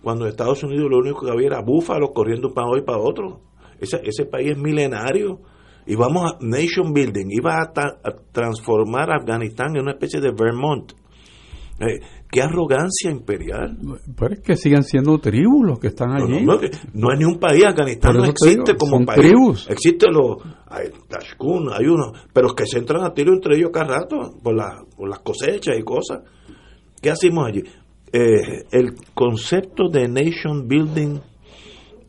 cuando 0.03 0.25
en 0.25 0.31
Estados 0.31 0.61
Unidos 0.63 0.87
lo 0.89 0.99
único 0.99 1.25
que 1.25 1.31
había 1.31 1.47
era 1.47 1.61
búfalos 1.61 2.11
corriendo 2.13 2.53
para 2.53 2.67
hoy 2.67 2.81
para 2.81 2.99
otro. 2.99 3.41
Ese, 3.79 4.01
ese 4.03 4.25
país 4.25 4.51
es 4.51 4.57
milenario 4.57 5.39
y 5.87 5.95
vamos 5.95 6.33
a 6.33 6.37
nation 6.41 6.93
building, 6.93 7.27
iba 7.29 7.55
a, 7.55 7.63
a 7.63 8.15
transformar 8.31 9.09
a 9.09 9.17
Afganistán 9.17 9.75
en 9.75 9.83
una 9.83 9.93
especie 9.93 10.19
de 10.19 10.31
Vermont. 10.31 10.93
Eh, 11.79 11.99
qué 12.31 12.41
arrogancia 12.41 13.09
imperial. 13.11 13.77
Pero 14.17 14.33
es 14.33 14.39
que 14.41 14.55
siguen 14.55 14.83
siendo 14.83 15.17
tribus 15.19 15.65
los 15.65 15.79
que 15.79 15.87
están 15.87 16.11
allí. 16.11 16.43
no, 16.45 16.59
no, 16.93 17.11
es 17.13 17.19
ni 17.19 17.25
un 17.25 17.39
país, 17.39 17.65
Afganistán 17.65 18.17
no 18.17 18.25
existe 18.25 18.73
digo, 18.73 18.77
como 18.77 18.97
son 18.97 19.05
país. 19.05 19.21
tribus. 19.21 19.69
Existen 19.69 20.13
los 20.13 20.37
hay 20.67 20.89
Tashkun, 21.07 21.69
hay 21.71 21.85
unos, 21.85 22.11
pero 22.33 22.49
que 22.55 22.65
se 22.65 22.79
entran 22.79 23.03
a 23.03 23.13
tiro 23.13 23.33
entre 23.33 23.55
ellos 23.55 23.69
cada 23.71 23.99
rato 23.99 24.33
por, 24.43 24.55
la- 24.55 24.83
por 24.97 25.07
las 25.09 25.19
cosechas 25.19 25.75
y 25.79 25.83
cosas. 25.83 26.19
¿Qué 27.01 27.09
hacemos 27.11 27.47
allí? 27.47 27.63
Eh, 28.11 28.63
el 28.71 28.95
concepto 29.13 29.89
de 29.89 30.07
nation 30.07 30.67
building 30.67 31.19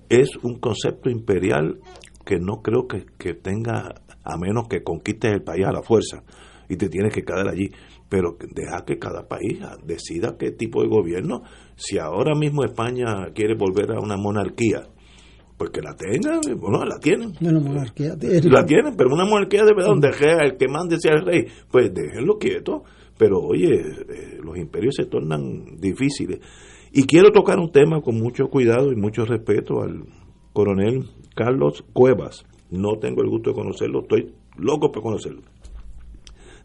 es 0.09 0.29
un 0.43 0.59
concepto 0.61 1.11
imperial 1.11 1.79
que 2.25 2.39
no 2.39 2.63
creo 2.63 2.87
que, 2.87 3.07
que 3.19 3.35
tenga, 3.35 3.95
a 4.25 4.37
menos 4.39 4.69
que 4.69 4.83
conquistes 4.83 5.33
el 5.33 5.43
país 5.43 5.65
a 5.67 5.73
la 5.73 5.83
fuerza 5.83 6.23
y 6.69 6.77
te 6.77 6.89
tienes 6.89 7.13
que 7.15 7.23
quedar 7.23 7.49
allí. 7.49 7.69
Pero 8.09 8.37
deja 8.55 8.85
que 8.85 8.99
cada 8.99 9.27
país 9.27 9.59
decida 9.85 10.37
qué 10.39 10.53
tipo 10.53 10.83
de 10.83 10.89
gobierno. 10.89 11.43
Si 11.75 11.99
ahora 11.99 12.35
mismo 12.35 12.65
España 12.65 13.33
quiere 13.35 13.55
volver 13.55 13.93
a 13.93 14.01
una 14.01 14.17
monarquía, 14.17 14.85
pues 15.57 15.71
que 15.71 15.81
la 15.81 15.95
tengan, 15.97 16.41
bueno, 16.59 16.85
la 16.85 16.99
tienen. 16.99 17.33
la 18.51 18.65
tienen, 18.65 18.95
pero 18.97 19.13
una 19.13 19.25
monarquía 19.25 19.65
de 19.65 19.75
verdad 19.75 19.89
donde 19.89 20.13
sea 20.13 20.39
el 20.45 20.57
que 20.57 20.69
mande 20.69 21.01
sea 21.01 21.15
el 21.15 21.25
rey, 21.25 21.47
pues 21.71 21.93
déjenlo 21.93 22.39
quieto. 22.39 22.85
Pero 23.19 23.41
oye, 23.41 23.73
eh, 23.75 24.39
los 24.43 24.59
imperios 24.59 24.95
se 24.95 25.07
tornan 25.07 25.81
difíciles. 25.81 26.41
Y 26.93 27.05
quiero 27.05 27.31
tocar 27.33 27.59
un 27.59 27.73
tema 27.73 28.03
con 28.03 28.17
mucho 28.17 28.49
cuidado 28.49 28.93
y 28.93 28.97
mucho 28.97 29.25
respeto 29.25 29.83
al 29.83 30.05
coronel 30.53 31.05
Carlos 31.35 31.85
Cuevas. 31.93 32.45
No 32.71 32.99
tengo 32.99 33.23
el 33.23 33.31
gusto 33.31 33.51
de 33.51 33.57
conocerlo, 33.57 34.03
estoy 34.03 34.35
loco 34.57 34.93
por 34.93 35.03
conocerlo. 35.03 35.43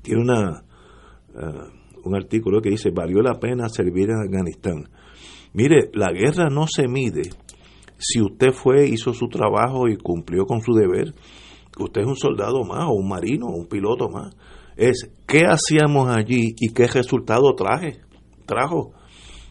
Tiene 0.02 0.22
una 0.22 0.64
eh, 1.36 2.00
un 2.04 2.16
artículo 2.16 2.62
que 2.62 2.70
dice, 2.70 2.92
valió 2.92 3.22
la 3.22 3.40
pena 3.40 3.70
servir 3.70 4.10
en 4.10 4.22
Afganistán. 4.22 4.90
Mire, 5.54 5.90
la 5.94 6.12
guerra 6.12 6.50
no 6.50 6.66
se 6.68 6.88
mide 6.88 7.30
si 8.02 8.20
usted 8.20 8.52
fue, 8.52 8.88
hizo 8.88 9.14
su 9.14 9.28
trabajo 9.28 9.88
y 9.88 9.96
cumplió 9.96 10.46
con 10.46 10.62
su 10.62 10.74
deber. 10.74 11.14
Usted 11.80 12.02
es 12.02 12.08
un 12.08 12.16
soldado 12.16 12.64
más, 12.64 12.88
o 12.88 12.94
un 12.94 13.08
marino, 13.08 13.46
o 13.46 13.56
un 13.56 13.68
piloto 13.68 14.10
más. 14.10 14.36
Es 14.76 15.12
qué 15.28 15.44
hacíamos 15.46 16.10
allí 16.10 16.56
y 16.60 16.74
qué 16.74 16.88
resultado 16.88 17.54
traje, 17.54 18.02
trajo. 18.48 18.94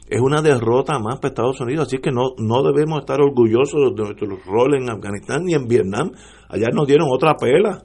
Es 0.08 0.20
una 0.20 0.42
derrota 0.42 0.98
más 0.98 1.20
para 1.20 1.28
Estados 1.28 1.60
Unidos, 1.60 1.86
así 1.86 1.98
que 1.98 2.10
no, 2.10 2.32
no 2.38 2.64
debemos 2.64 2.98
estar 3.00 3.20
orgullosos 3.20 3.94
de 3.94 4.02
nuestro 4.02 4.26
rol 4.44 4.74
en 4.74 4.90
Afganistán 4.90 5.44
ni 5.44 5.54
en 5.54 5.68
Vietnam. 5.68 6.10
Allá 6.48 6.70
nos 6.74 6.88
dieron 6.88 7.08
otra 7.08 7.36
pela. 7.36 7.84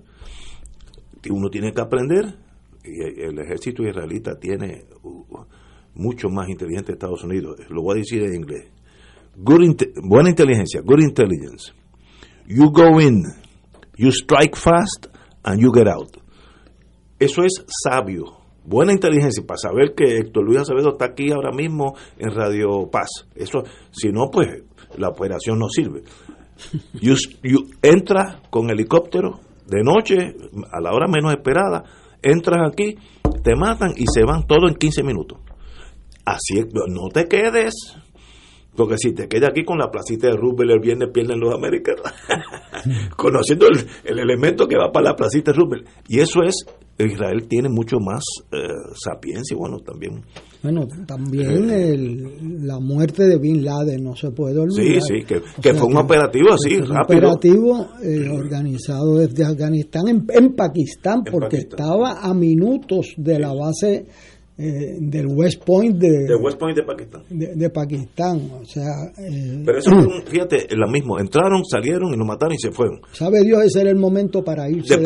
Uno 1.29 1.49
tiene 1.49 1.71
que 1.71 1.81
aprender 1.81 2.44
el 2.85 3.39
ejército 3.39 3.83
israelita 3.83 4.37
tiene 4.39 4.85
mucho 5.95 6.29
más 6.29 6.49
inteligente 6.49 6.87
que 6.87 6.93
Estados 6.93 7.23
Unidos. 7.23 7.59
Lo 7.69 7.81
voy 7.81 7.95
a 7.95 7.99
decir 7.99 8.23
en 8.23 8.35
inglés. 8.35 8.71
buena 9.35 10.29
inteligencia, 10.29 10.81
good 10.81 10.99
intelligence. 10.99 11.71
You 12.47 12.71
go 12.71 12.99
in, 12.99 13.23
you 13.97 14.11
strike 14.11 14.55
fast, 14.55 15.07
and 15.43 15.59
you 15.59 15.71
get 15.71 15.87
out. 15.87 16.17
Eso 17.19 17.43
es 17.43 17.63
sabio. 17.83 18.37
Buena 18.63 18.93
inteligencia 18.93 19.43
para 19.45 19.57
saber 19.57 19.93
que 19.95 20.17
Héctor 20.17 20.43
Luis 20.43 20.59
Acevedo 20.59 20.91
está 20.91 21.05
aquí 21.05 21.31
ahora 21.31 21.51
mismo 21.51 21.95
en 22.17 22.31
Radio 22.31 22.89
Paz. 22.91 23.09
Eso, 23.35 23.63
si 23.91 24.09
no, 24.11 24.29
pues 24.31 24.63
la 24.97 25.09
operación 25.09 25.59
no 25.59 25.69
sirve. 25.69 26.03
You, 27.01 27.15
you 27.43 27.67
entra 27.81 28.41
con 28.49 28.69
helicóptero 28.69 29.39
de 29.67 29.83
noche, 29.83 30.35
a 30.71 30.79
la 30.79 30.91
hora 30.91 31.07
menos 31.07 31.31
esperada, 31.33 31.83
entras 32.21 32.67
aquí, 32.67 32.97
te 33.43 33.55
matan 33.55 33.93
y 33.95 34.05
se 34.13 34.23
van 34.23 34.45
todos 34.47 34.69
en 34.71 34.75
15 34.75 35.03
minutos. 35.03 35.39
Así 36.25 36.55
no 36.87 37.09
te 37.13 37.27
quedes, 37.27 37.73
porque 38.75 38.95
si 38.97 39.13
te 39.13 39.27
quedas 39.27 39.49
aquí 39.51 39.63
con 39.63 39.77
la 39.77 39.89
placita 39.89 40.27
de 40.27 40.33
Roosevelt 40.35 40.71
el 40.75 40.79
viernes 40.79 41.09
pierden 41.13 41.39
los 41.39 41.53
americanos, 41.53 42.03
conociendo 43.15 43.67
el, 43.67 44.19
elemento 44.19 44.67
que 44.67 44.77
va 44.77 44.91
para 44.91 45.11
la 45.11 45.15
placita 45.15 45.51
de 45.51 45.57
Roosevelt. 45.57 45.87
Y 46.07 46.19
eso 46.19 46.41
es, 46.43 46.65
Israel 46.97 47.47
tiene 47.47 47.69
mucho 47.69 47.97
más 47.99 48.23
eh, 48.51 48.57
sapiencia, 49.03 49.55
bueno, 49.57 49.79
también. 49.79 50.23
Bueno, 50.63 50.87
también 51.05 51.69
el, 51.69 52.65
la 52.65 52.79
muerte 52.79 53.27
de 53.27 53.37
Bin 53.37 53.63
Laden 53.63 54.03
no 54.03 54.15
se 54.15 54.31
puede 54.31 54.59
olvidar. 54.59 55.01
Sí, 55.01 55.19
sí, 55.19 55.25
que, 55.25 55.73
fue 55.73 55.87
un 55.87 55.97
operativo 55.97 56.53
así, 56.53 56.77
rápido. 56.77 57.19
Un 57.19 57.25
operativo 57.25 57.87
eh, 58.01 58.29
organizado 58.29 59.17
desde 59.17 59.43
Afganistán 59.43 60.03
en, 60.07 60.55
Pakistán, 60.55 61.23
porque 61.29 61.57
estaba 61.57 62.21
a 62.21 62.33
minutos 62.33 63.13
de 63.17 63.39
la 63.39 63.53
base 63.53 64.07
eh, 64.57 64.97
del 64.99 65.27
West 65.27 65.63
Point 65.65 65.97
de, 65.97 66.33
West 66.35 66.57
Point 66.57 66.77
de 66.77 66.83
Pakistán. 66.83 67.23
De, 67.29 67.69
Pakistán, 67.69 68.51
o 68.61 68.65
sea... 68.65 69.11
Eh, 69.17 69.61
Pero 69.65 69.77
eso, 69.77 69.91
fíjate, 70.25 70.67
lo 70.75 70.87
mismo, 70.89 71.19
entraron, 71.19 71.65
salieron 71.65 72.13
y 72.13 72.17
nos 72.17 72.25
mataron 72.25 72.53
y 72.53 72.59
se 72.59 72.71
fueron. 72.71 73.01
Sabe 73.11 73.43
Dios, 73.43 73.63
ese 73.65 73.81
era 73.81 73.89
el 73.89 73.97
momento 73.97 74.43
para 74.43 74.69
irse. 74.69 74.95
De, 74.95 75.03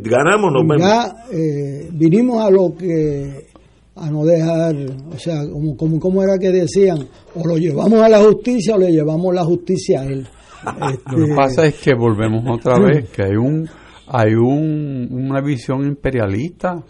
ganamos, 0.00 0.52
nos 0.52 0.80
Ya 0.80 1.12
eh, 1.32 1.88
vinimos 1.92 2.40
a 2.40 2.50
lo 2.50 2.72
que 2.76 3.48
a 3.96 4.10
no 4.10 4.24
dejar, 4.24 4.76
o 5.12 5.18
sea, 5.18 5.40
como, 5.50 5.76
como, 5.76 5.98
como, 5.98 6.22
era 6.22 6.38
que 6.38 6.50
decían, 6.50 6.98
o 7.34 7.44
lo 7.44 7.56
llevamos 7.56 8.00
a 8.00 8.08
la 8.08 8.20
justicia 8.20 8.76
o 8.76 8.78
le 8.78 8.92
llevamos 8.92 9.34
la 9.34 9.44
justicia 9.44 10.02
a 10.02 10.04
él. 10.04 10.24
Lo 11.10 11.26
que 11.26 11.34
pasa 11.34 11.66
es 11.66 11.80
que 11.80 11.94
volvemos 11.94 12.44
otra 12.48 12.78
vez, 12.84 13.08
que 13.10 13.22
hay 13.22 13.36
un 13.36 13.68
hay 14.10 14.34
un, 14.34 15.08
una 15.10 15.40
visión 15.40 15.84
imperialista 15.84 16.82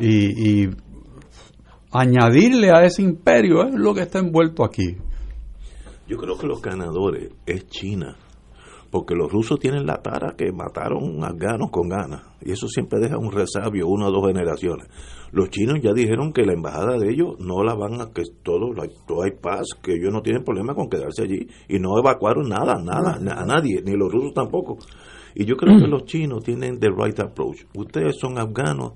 y, 0.00 0.64
y 0.64 0.70
añadirle 1.90 2.70
a 2.70 2.84
ese 2.84 3.02
imperio 3.02 3.64
es 3.64 3.74
lo 3.74 3.94
que 3.94 4.02
está 4.02 4.18
envuelto 4.18 4.64
aquí. 4.64 4.96
Yo 6.08 6.16
creo 6.18 6.38
que 6.38 6.46
los 6.46 6.62
ganadores 6.62 7.32
es 7.46 7.66
China, 7.66 8.16
porque 8.90 9.14
los 9.16 9.30
rusos 9.30 9.58
tienen 9.58 9.86
la 9.86 10.00
tara 10.02 10.34
que 10.36 10.52
mataron 10.52 11.24
afganos 11.24 11.70
con 11.70 11.88
ganas, 11.88 12.22
y 12.40 12.52
eso 12.52 12.68
siempre 12.68 13.00
deja 13.00 13.18
un 13.18 13.32
resabio 13.32 13.88
una 13.88 14.06
o 14.06 14.12
dos 14.12 14.28
generaciones. 14.28 14.86
Los 15.32 15.50
chinos 15.50 15.80
ya 15.82 15.92
dijeron 15.92 16.32
que 16.32 16.46
la 16.46 16.52
embajada 16.52 16.96
de 16.96 17.10
ellos 17.10 17.40
no 17.40 17.64
la 17.64 17.74
van 17.74 18.00
a, 18.00 18.12
que 18.12 18.22
todo, 18.44 18.72
todo 19.06 19.22
hay 19.24 19.32
paz, 19.32 19.66
que 19.82 19.94
ellos 19.94 20.12
no 20.12 20.22
tienen 20.22 20.44
problema 20.44 20.74
con 20.74 20.88
quedarse 20.88 21.24
allí, 21.24 21.48
y 21.68 21.78
no 21.80 21.98
evacuaron 21.98 22.48
nada, 22.48 22.76
nada, 22.82 23.16
a 23.16 23.44
nadie, 23.44 23.82
ni 23.84 23.96
los 23.96 24.12
rusos 24.12 24.32
tampoco. 24.32 24.78
Y 25.34 25.44
yo 25.44 25.56
creo 25.56 25.78
que 25.78 25.86
los 25.88 26.04
chinos 26.04 26.44
tienen 26.44 26.78
the 26.78 26.88
right 26.88 27.18
approach. 27.18 27.64
Ustedes 27.74 28.16
son 28.20 28.38
afganos, 28.38 28.92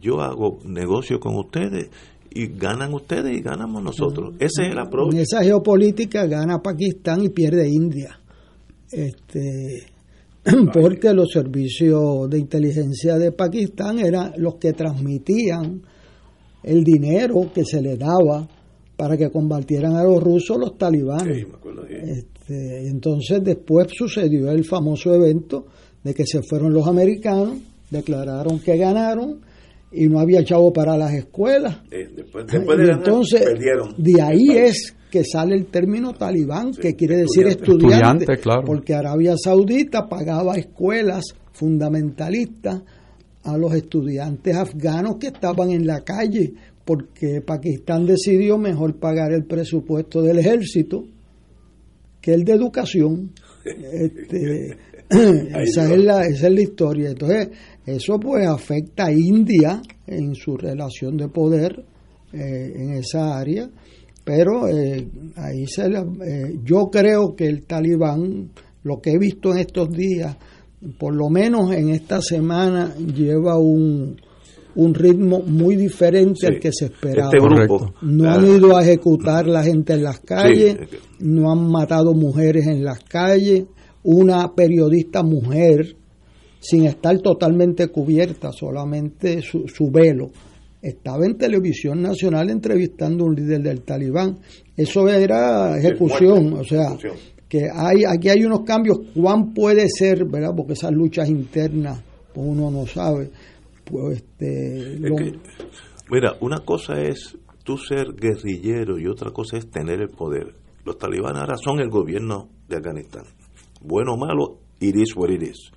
yo 0.00 0.20
hago 0.20 0.58
negocio 0.64 1.20
con 1.20 1.36
ustedes 1.36 1.90
y 2.30 2.46
ganan 2.48 2.94
ustedes 2.94 3.36
y 3.36 3.40
ganamos 3.40 3.82
nosotros. 3.82 4.34
Ese 4.38 4.66
es 4.66 4.72
el 4.72 4.78
approach. 4.78 5.14
En 5.14 5.20
esa 5.20 5.42
geopolítica 5.42 6.26
gana 6.26 6.58
Pakistán 6.58 7.22
y 7.22 7.30
pierde 7.30 7.68
India. 7.68 8.18
Este, 8.90 9.86
porque 10.72 11.12
los 11.12 11.30
servicios 11.30 12.28
de 12.30 12.38
inteligencia 12.38 13.18
de 13.18 13.32
Pakistán 13.32 13.98
eran 13.98 14.32
los 14.36 14.56
que 14.56 14.72
transmitían 14.72 15.82
el 16.62 16.84
dinero 16.84 17.50
que 17.54 17.64
se 17.64 17.80
le 17.80 17.96
daba 17.96 18.48
para 18.96 19.16
que 19.16 19.30
combatieran 19.30 19.94
a 19.94 20.02
los 20.02 20.22
rusos 20.22 20.58
los 20.58 20.76
talibanes. 20.76 21.46
Este, 21.88 22.88
entonces 22.88 23.42
después 23.44 23.88
sucedió 23.96 24.50
el 24.50 24.64
famoso 24.64 25.14
evento 25.14 25.66
de 26.02 26.14
que 26.14 26.26
se 26.26 26.42
fueron 26.42 26.72
los 26.72 26.86
americanos, 26.86 27.58
declararon 27.90 28.58
que 28.58 28.76
ganaron 28.76 29.40
y 29.90 30.08
no 30.08 30.20
había 30.20 30.44
chavo 30.44 30.72
para 30.72 30.96
las 30.96 31.12
escuelas. 31.14 31.80
Eh, 31.90 32.08
después, 32.14 32.46
de 32.46 32.92
entonces, 32.92 33.42
de 33.96 34.22
ahí 34.22 34.50
es 34.50 34.94
que 35.10 35.24
sale 35.24 35.54
el 35.54 35.66
término 35.66 36.12
talibán, 36.12 36.72
que 36.72 36.94
quiere 36.94 37.16
decir 37.16 37.46
estudiante, 37.46 38.26
porque 38.64 38.94
Arabia 38.94 39.34
Saudita 39.42 40.06
pagaba 40.08 40.56
escuelas 40.56 41.24
fundamentalistas 41.52 42.82
a 43.44 43.56
los 43.56 43.72
estudiantes 43.74 44.54
afganos 44.54 45.16
que 45.16 45.28
estaban 45.28 45.70
en 45.70 45.86
la 45.86 46.02
calle, 46.02 46.52
porque 46.84 47.40
Pakistán 47.40 48.06
decidió 48.06 48.58
mejor 48.58 48.96
pagar 48.96 49.32
el 49.32 49.44
presupuesto 49.44 50.22
del 50.22 50.38
ejército 50.38 51.04
que 52.20 52.34
el 52.34 52.44
de 52.44 52.52
educación. 52.52 53.30
Este, 53.68 54.76
esa, 55.10 55.92
es 55.92 56.04
la, 56.04 56.24
esa 56.26 56.46
es 56.46 56.54
la 56.54 56.60
historia. 56.60 57.10
Entonces, 57.10 57.48
eso 57.96 58.18
pues 58.18 58.46
afecta 58.46 59.06
a 59.06 59.12
India 59.12 59.80
en 60.06 60.34
su 60.34 60.56
relación 60.56 61.16
de 61.16 61.28
poder 61.28 61.84
eh, 62.32 62.72
en 62.74 62.92
esa 62.92 63.38
área, 63.38 63.68
pero 64.24 64.68
eh, 64.68 65.08
ahí 65.36 65.66
se 65.66 65.86
eh, 65.86 66.58
yo 66.62 66.90
creo 66.90 67.34
que 67.34 67.46
el 67.46 67.64
talibán, 67.64 68.50
lo 68.82 69.00
que 69.00 69.12
he 69.12 69.18
visto 69.18 69.52
en 69.52 69.58
estos 69.58 69.90
días, 69.90 70.36
por 70.98 71.14
lo 71.14 71.30
menos 71.30 71.72
en 71.72 71.88
esta 71.90 72.20
semana, 72.20 72.94
lleva 72.96 73.58
un, 73.58 74.16
un 74.74 74.94
ritmo 74.94 75.40
muy 75.40 75.76
diferente 75.76 76.46
al 76.46 76.60
que 76.60 76.70
se 76.72 76.86
esperaba. 76.86 77.30
Este 77.32 77.66
no 78.02 78.30
han 78.30 78.46
ido 78.46 78.76
a 78.76 78.82
ejecutar 78.82 79.46
la 79.46 79.64
gente 79.64 79.94
en 79.94 80.04
las 80.04 80.20
calles, 80.20 80.76
no 81.18 81.50
han 81.50 81.70
matado 81.70 82.14
mujeres 82.14 82.66
en 82.66 82.84
las 82.84 83.00
calles. 83.00 83.64
Una 84.04 84.54
periodista 84.54 85.22
mujer 85.22 85.96
sin 86.60 86.86
estar 86.86 87.18
totalmente 87.20 87.88
cubierta, 87.88 88.52
solamente 88.52 89.42
su, 89.42 89.66
su 89.68 89.90
velo. 89.90 90.30
Estaba 90.80 91.26
en 91.26 91.36
televisión 91.36 92.02
nacional 92.02 92.50
entrevistando 92.50 93.24
a 93.24 93.28
un 93.28 93.34
líder 93.34 93.62
del 93.62 93.82
talibán. 93.82 94.38
Eso 94.76 95.08
era 95.08 95.76
ejecución, 95.76 96.52
o 96.52 96.64
sea, 96.64 96.96
que 97.48 97.62
hay 97.72 98.04
aquí 98.04 98.28
hay 98.28 98.44
unos 98.44 98.60
cambios. 98.60 98.98
¿Cuán 99.14 99.52
puede 99.52 99.88
ser, 99.88 100.24
verdad? 100.26 100.54
Porque 100.56 100.74
esas 100.74 100.92
luchas 100.92 101.28
internas, 101.28 102.00
pues 102.32 102.46
uno 102.46 102.70
no 102.70 102.86
sabe. 102.86 103.30
Pues 103.84 104.18
este, 104.18 105.00
mira, 106.10 106.36
una 106.40 106.58
cosa 106.60 107.00
es 107.00 107.36
tú 107.64 107.76
ser 107.76 108.14
guerrillero 108.14 108.98
y 108.98 109.06
otra 109.06 109.30
cosa 109.30 109.56
es 109.56 109.70
tener 109.70 110.00
el 110.00 110.10
poder. 110.10 110.54
Los 110.84 110.96
talibanes 110.96 111.40
ahora 111.40 111.56
son 111.56 111.80
el 111.80 111.88
gobierno 111.88 112.48
de 112.68 112.76
Afganistán. 112.76 113.24
Bueno 113.80 114.14
o 114.14 114.16
malo, 114.16 114.58
it 114.80 114.94
is 114.94 115.16
what 115.16 115.30
it 115.30 115.42
is. 115.42 115.70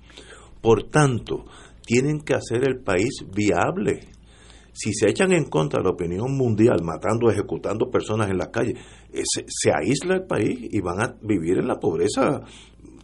Por 0.62 0.84
tanto, 0.84 1.44
tienen 1.84 2.20
que 2.20 2.34
hacer 2.34 2.66
el 2.66 2.78
país 2.80 3.24
viable. 3.34 4.00
Si 4.72 4.94
se 4.94 5.10
echan 5.10 5.32
en 5.32 5.44
contra 5.50 5.80
de 5.80 5.84
la 5.84 5.90
opinión 5.90 6.34
mundial, 6.34 6.82
matando, 6.82 7.30
ejecutando 7.30 7.90
personas 7.90 8.30
en 8.30 8.38
las 8.38 8.48
calles, 8.48 8.78
eh, 9.12 9.22
se, 9.24 9.70
aísla 9.70 10.14
el 10.14 10.26
país 10.26 10.58
y 10.70 10.80
van 10.80 11.02
a 11.02 11.14
vivir 11.20 11.58
en 11.58 11.66
la 11.66 11.78
pobreza 11.78 12.40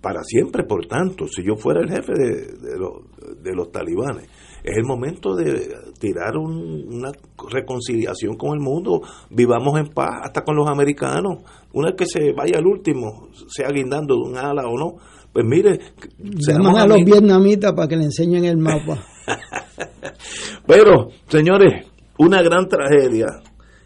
para 0.01 0.23
siempre. 0.23 0.65
Por 0.65 0.87
tanto, 0.87 1.27
si 1.27 1.43
yo 1.45 1.57
fuera 1.57 1.81
el 1.83 1.91
jefe 1.91 2.13
de, 2.15 3.55
los, 3.55 3.71
talibanes, 3.71 4.29
es 4.65 4.77
el 4.77 4.85
momento 4.85 5.35
de 5.35 5.69
tirar 6.01 6.37
una 6.39 7.13
reconciliación 7.51 8.37
con 8.37 8.55
el 8.55 8.61
mundo, 8.61 9.03
vivamos 9.29 9.79
en 9.79 9.89
paz 9.89 10.21
hasta 10.23 10.43
con 10.45 10.57
los 10.57 10.69
americanos, 10.69 11.43
una 11.75 11.89
vez 11.89 11.97
que 11.99 12.07
se 12.07 12.33
vaya 12.33 12.59
el 12.59 12.67
último, 12.67 13.29
sea 13.49 13.69
guindando 13.69 14.15
de 14.15 14.31
un 14.31 14.37
ala 14.39 14.63
o 14.67 14.79
no, 14.79 14.97
Pues 15.39 15.47
mire, 15.47 15.79
llaman 16.19 16.79
a 16.79 16.87
los 16.89 17.05
vietnamitas 17.05 17.73
para 17.73 17.87
que 17.87 17.97
le 17.97 18.07
enseñen 18.07 18.45
el 18.45 18.57
mapa. 18.57 19.05
Pero, 20.67 21.11
señores, 21.29 21.87
una 22.19 22.43
gran 22.43 22.67
tragedia 22.67 23.27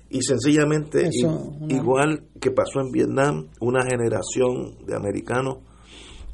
y 0.08 0.22
sencillamente 0.22 1.10
igual 1.68 2.22
que 2.40 2.52
pasó 2.52 2.80
en 2.80 2.90
Vietnam, 2.90 3.48
una 3.60 3.82
generación 3.84 4.78
de 4.86 4.96
americanos 4.96 5.58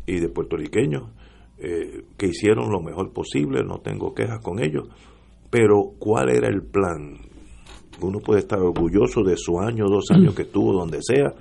y 0.07 0.21
de 0.21 0.29
puertorriqueños 0.29 1.11
eh, 1.59 2.05
que 2.17 2.27
hicieron 2.27 2.71
lo 2.71 2.81
mejor 2.81 3.13
posible, 3.13 3.65
no 3.65 3.81
tengo 3.81 4.15
quejas 4.15 4.39
con 4.41 4.63
ellos, 4.63 4.87
pero 5.51 5.95
¿cuál 5.99 6.31
era 6.31 6.47
el 6.47 6.63
plan? 6.63 7.19
Uno 8.01 8.21
puede 8.21 8.39
estar 8.39 8.61
orgulloso 8.61 9.25
de 9.25 9.37
su 9.37 9.59
año, 9.59 9.87
dos 9.89 10.13
años 10.13 10.33
que 10.37 10.45
tuvo 10.45 10.75
donde 10.75 11.01
sea, 11.03 11.35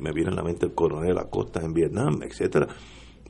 me 0.00 0.10
viene 0.10 0.32
a 0.32 0.34
la 0.34 0.42
mente 0.42 0.66
el 0.66 0.74
coronel 0.74 1.16
Acosta 1.16 1.60
en 1.62 1.72
Vietnam, 1.72 2.20
etcétera, 2.24 2.66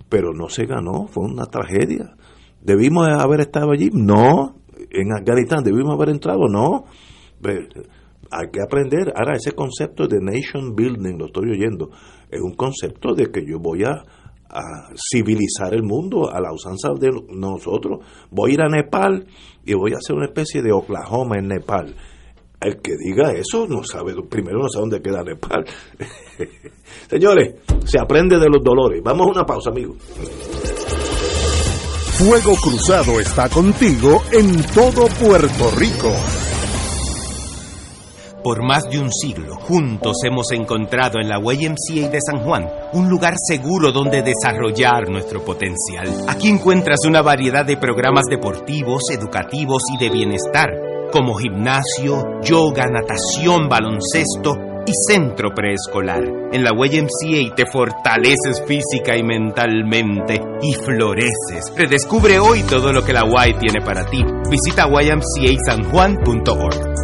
pero 0.08 0.32
no 0.32 0.48
se 0.48 0.66
ganó, 0.66 1.06
fue 1.08 1.24
una 1.24 1.46
tragedia. 1.46 2.14
¿Debimos 2.60 3.06
haber 3.08 3.40
estado 3.40 3.72
allí? 3.72 3.90
No. 3.92 4.56
¿En 4.90 5.12
Afganistán 5.12 5.62
debimos 5.62 5.94
haber 5.94 6.10
entrado? 6.10 6.48
No. 6.48 6.84
Hay 8.30 8.50
que 8.50 8.60
aprender. 8.62 9.12
Ahora, 9.14 9.36
ese 9.36 9.52
concepto 9.52 10.06
de 10.06 10.20
nation 10.20 10.74
building, 10.74 11.18
lo 11.18 11.26
estoy 11.26 11.50
oyendo, 11.50 11.90
es 12.30 12.40
un 12.40 12.54
concepto 12.54 13.14
de 13.14 13.30
que 13.30 13.44
yo 13.46 13.58
voy 13.58 13.84
a, 13.84 14.04
civilizar 15.10 15.74
el 15.74 15.82
mundo 15.82 16.30
a 16.30 16.40
la 16.40 16.52
usanza 16.52 16.90
de 16.98 17.10
nosotros. 17.34 18.04
Voy 18.30 18.52
a 18.52 18.54
ir 18.54 18.60
a 18.62 18.68
Nepal 18.68 19.26
y 19.64 19.74
voy 19.74 19.92
a 19.94 19.96
hacer 19.96 20.14
una 20.14 20.26
especie 20.26 20.62
de 20.62 20.70
Oklahoma 20.70 21.38
en 21.38 21.48
Nepal. 21.48 21.96
El 22.64 22.80
que 22.80 22.96
diga 22.96 23.30
eso 23.32 23.66
no 23.68 23.84
sabe, 23.84 24.14
primero 24.28 24.60
no 24.60 24.68
sabe 24.70 24.88
dónde 24.88 25.02
queda 25.02 25.22
Nepal. 25.22 25.66
Señores, 27.10 27.56
se 27.84 28.00
aprende 28.00 28.38
de 28.38 28.48
los 28.48 28.64
dolores. 28.64 29.02
Vamos 29.04 29.26
a 29.26 29.30
una 29.30 29.44
pausa, 29.44 29.68
amigos. 29.68 29.98
Fuego 32.16 32.54
Cruzado 32.54 33.20
está 33.20 33.50
contigo 33.50 34.22
en 34.32 34.62
todo 34.72 35.06
Puerto 35.20 35.70
Rico. 35.76 36.10
Por 38.44 38.62
más 38.62 38.84
de 38.90 38.98
un 38.98 39.10
siglo, 39.10 39.56
juntos 39.56 40.18
hemos 40.22 40.52
encontrado 40.52 41.18
en 41.18 41.28
la 41.28 41.38
YMCA 41.38 42.10
de 42.10 42.18
San 42.20 42.44
Juan 42.44 42.68
un 42.92 43.08
lugar 43.08 43.34
seguro 43.38 43.90
donde 43.90 44.22
desarrollar 44.22 45.10
nuestro 45.10 45.42
potencial. 45.42 46.26
Aquí 46.28 46.48
encuentras 46.48 46.98
una 47.06 47.22
variedad 47.22 47.64
de 47.64 47.78
programas 47.78 48.26
deportivos, 48.28 49.04
educativos 49.10 49.82
y 49.94 49.98
de 49.98 50.10
bienestar, 50.10 50.70
como 51.12 51.34
gimnasio, 51.34 52.40
yoga, 52.42 52.86
natación, 52.86 53.68
baloncesto, 53.68 54.74
y 54.86 54.92
centro 55.08 55.50
preescolar. 55.54 56.22
En 56.52 56.62
la 56.62 56.72
YMCA 56.72 57.54
te 57.54 57.66
fortaleces 57.66 58.62
física 58.66 59.16
y 59.16 59.22
mentalmente 59.22 60.40
y 60.62 60.74
floreces. 60.74 61.72
Redescubre 61.76 62.38
hoy 62.38 62.62
todo 62.62 62.92
lo 62.92 63.04
que 63.04 63.12
la 63.12 63.24
Y 63.24 63.54
tiene 63.54 63.84
para 63.84 64.04
ti. 64.04 64.24
Visita 64.50 64.86
ymcasanjuan.org. 64.86 67.03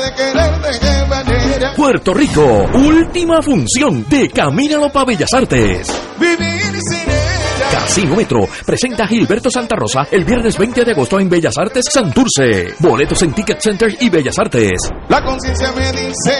de 0.00 0.14
querer, 0.14 0.60
de 0.60 0.78
qué 0.80 1.06
manera. 1.08 1.74
Puerto 1.76 2.14
Rico, 2.14 2.68
última 2.74 3.42
función 3.42 4.06
de 4.08 4.28
Camínalo 4.28 4.90
para 4.90 5.06
Bellas 5.06 5.32
Artes. 5.34 5.88
Vivir 6.18 6.80
sin 6.88 7.08
ella. 7.08 7.70
Casino 7.70 8.16
Metro 8.16 8.40
presenta 8.64 9.04
a 9.04 9.06
Gilberto 9.06 9.50
Santa 9.50 9.76
Rosa 9.76 10.06
el 10.10 10.24
viernes 10.24 10.56
20 10.56 10.84
de 10.84 10.92
agosto 10.92 11.20
en 11.20 11.28
Bellas 11.28 11.54
Artes 11.58 11.84
Santurce. 11.92 12.74
Boletos 12.78 13.20
en 13.22 13.32
Ticket 13.32 13.60
Center 13.60 13.94
y 14.00 14.08
Bellas 14.08 14.38
Artes. 14.38 14.90
La 15.08 15.22
conciencia 15.22 15.70
me 15.72 15.92
dice 15.92 16.38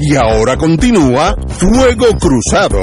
Y 0.00 0.16
ahora 0.16 0.56
continúa 0.56 1.36
Fuego 1.48 2.06
Cruzado. 2.18 2.78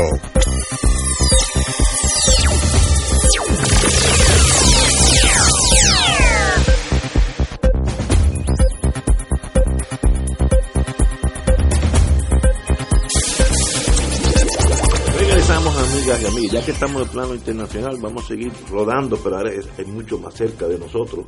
Regresamos, 15.18 15.76
amigas 15.76 16.22
y 16.22 16.26
amigos. 16.28 16.52
Ya 16.52 16.64
que 16.64 16.72
estamos 16.72 16.98
en 16.98 17.02
el 17.02 17.10
plano 17.10 17.34
internacional, 17.34 17.98
vamos 18.00 18.26
a 18.26 18.28
seguir 18.28 18.52
rodando, 18.70 19.18
pero 19.24 19.38
ahora 19.38 19.52
es, 19.52 19.68
es 19.78 19.88
mucho 19.88 20.20
más 20.20 20.36
cerca 20.36 20.68
de 20.68 20.78
nosotros 20.78 21.26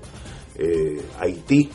eh, 0.59 1.01
Haití, 1.19 1.69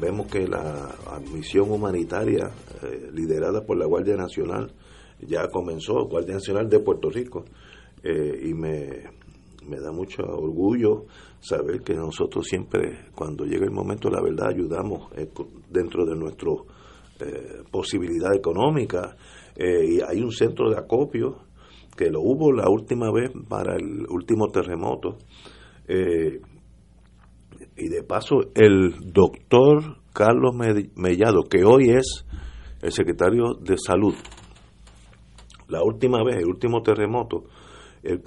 vemos 0.00 0.28
que 0.28 0.46
la 0.46 0.94
misión 1.32 1.70
humanitaria 1.70 2.50
eh, 2.82 3.10
liderada 3.12 3.64
por 3.64 3.76
la 3.76 3.86
Guardia 3.86 4.16
Nacional 4.16 4.72
ya 5.20 5.48
comenzó, 5.48 6.06
Guardia 6.06 6.34
Nacional 6.34 6.68
de 6.68 6.80
Puerto 6.80 7.10
Rico, 7.10 7.44
eh, 8.02 8.48
y 8.48 8.54
me, 8.54 9.02
da 9.80 9.92
mucho 9.92 10.22
orgullo 10.22 11.06
saber 11.40 11.82
que 11.82 11.94
nosotros 11.94 12.46
siempre, 12.46 13.06
cuando 13.14 13.44
llega 13.44 13.64
el 13.64 13.72
momento 13.72 14.08
de 14.08 14.16
la 14.16 14.22
verdad, 14.22 14.48
ayudamos 14.48 15.10
dentro 15.68 16.04
de 16.04 16.16
nuestra 16.16 16.50
posibilidad 17.70 18.34
económica. 18.34 19.16
y 19.56 20.00
hay 20.00 20.20
un 20.22 20.32
centro 20.32 20.70
de 20.70 20.78
acopio 20.78 21.38
que 21.96 22.10
lo 22.10 22.20
hubo 22.20 22.52
la 22.52 22.68
última 22.68 23.12
vez 23.12 23.30
para 23.48 23.76
el 23.76 24.06
último 24.08 24.48
terremoto. 24.48 25.18
Eh, 25.86 26.40
y 27.82 27.88
de 27.88 28.02
paso, 28.02 28.40
el 28.54 28.94
doctor 29.12 29.96
Carlos 30.12 30.54
Mellado, 30.54 31.42
que 31.44 31.64
hoy 31.64 31.90
es 31.90 32.24
el 32.80 32.92
secretario 32.92 33.54
de 33.60 33.76
Salud, 33.76 34.14
la 35.68 35.82
última 35.82 36.22
vez, 36.22 36.36
el 36.36 36.46
último 36.46 36.82
terremoto, 36.82 37.44
él, 38.02 38.22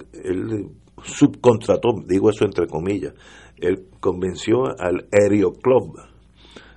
subcontrató, 1.02 1.90
digo 2.06 2.30
eso 2.30 2.44
entre 2.44 2.66
comillas, 2.66 3.14
él 3.56 3.86
convenció 4.00 4.64
al 4.78 5.06
Aereo 5.12 5.52
Club 5.52 5.98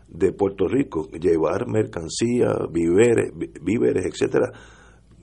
de 0.07 0.31
Puerto 0.33 0.67
Rico 0.67 1.07
llevar 1.11 1.67
mercancía, 1.67 2.53
víveres, 2.71 4.05
etcétera, 4.05 4.51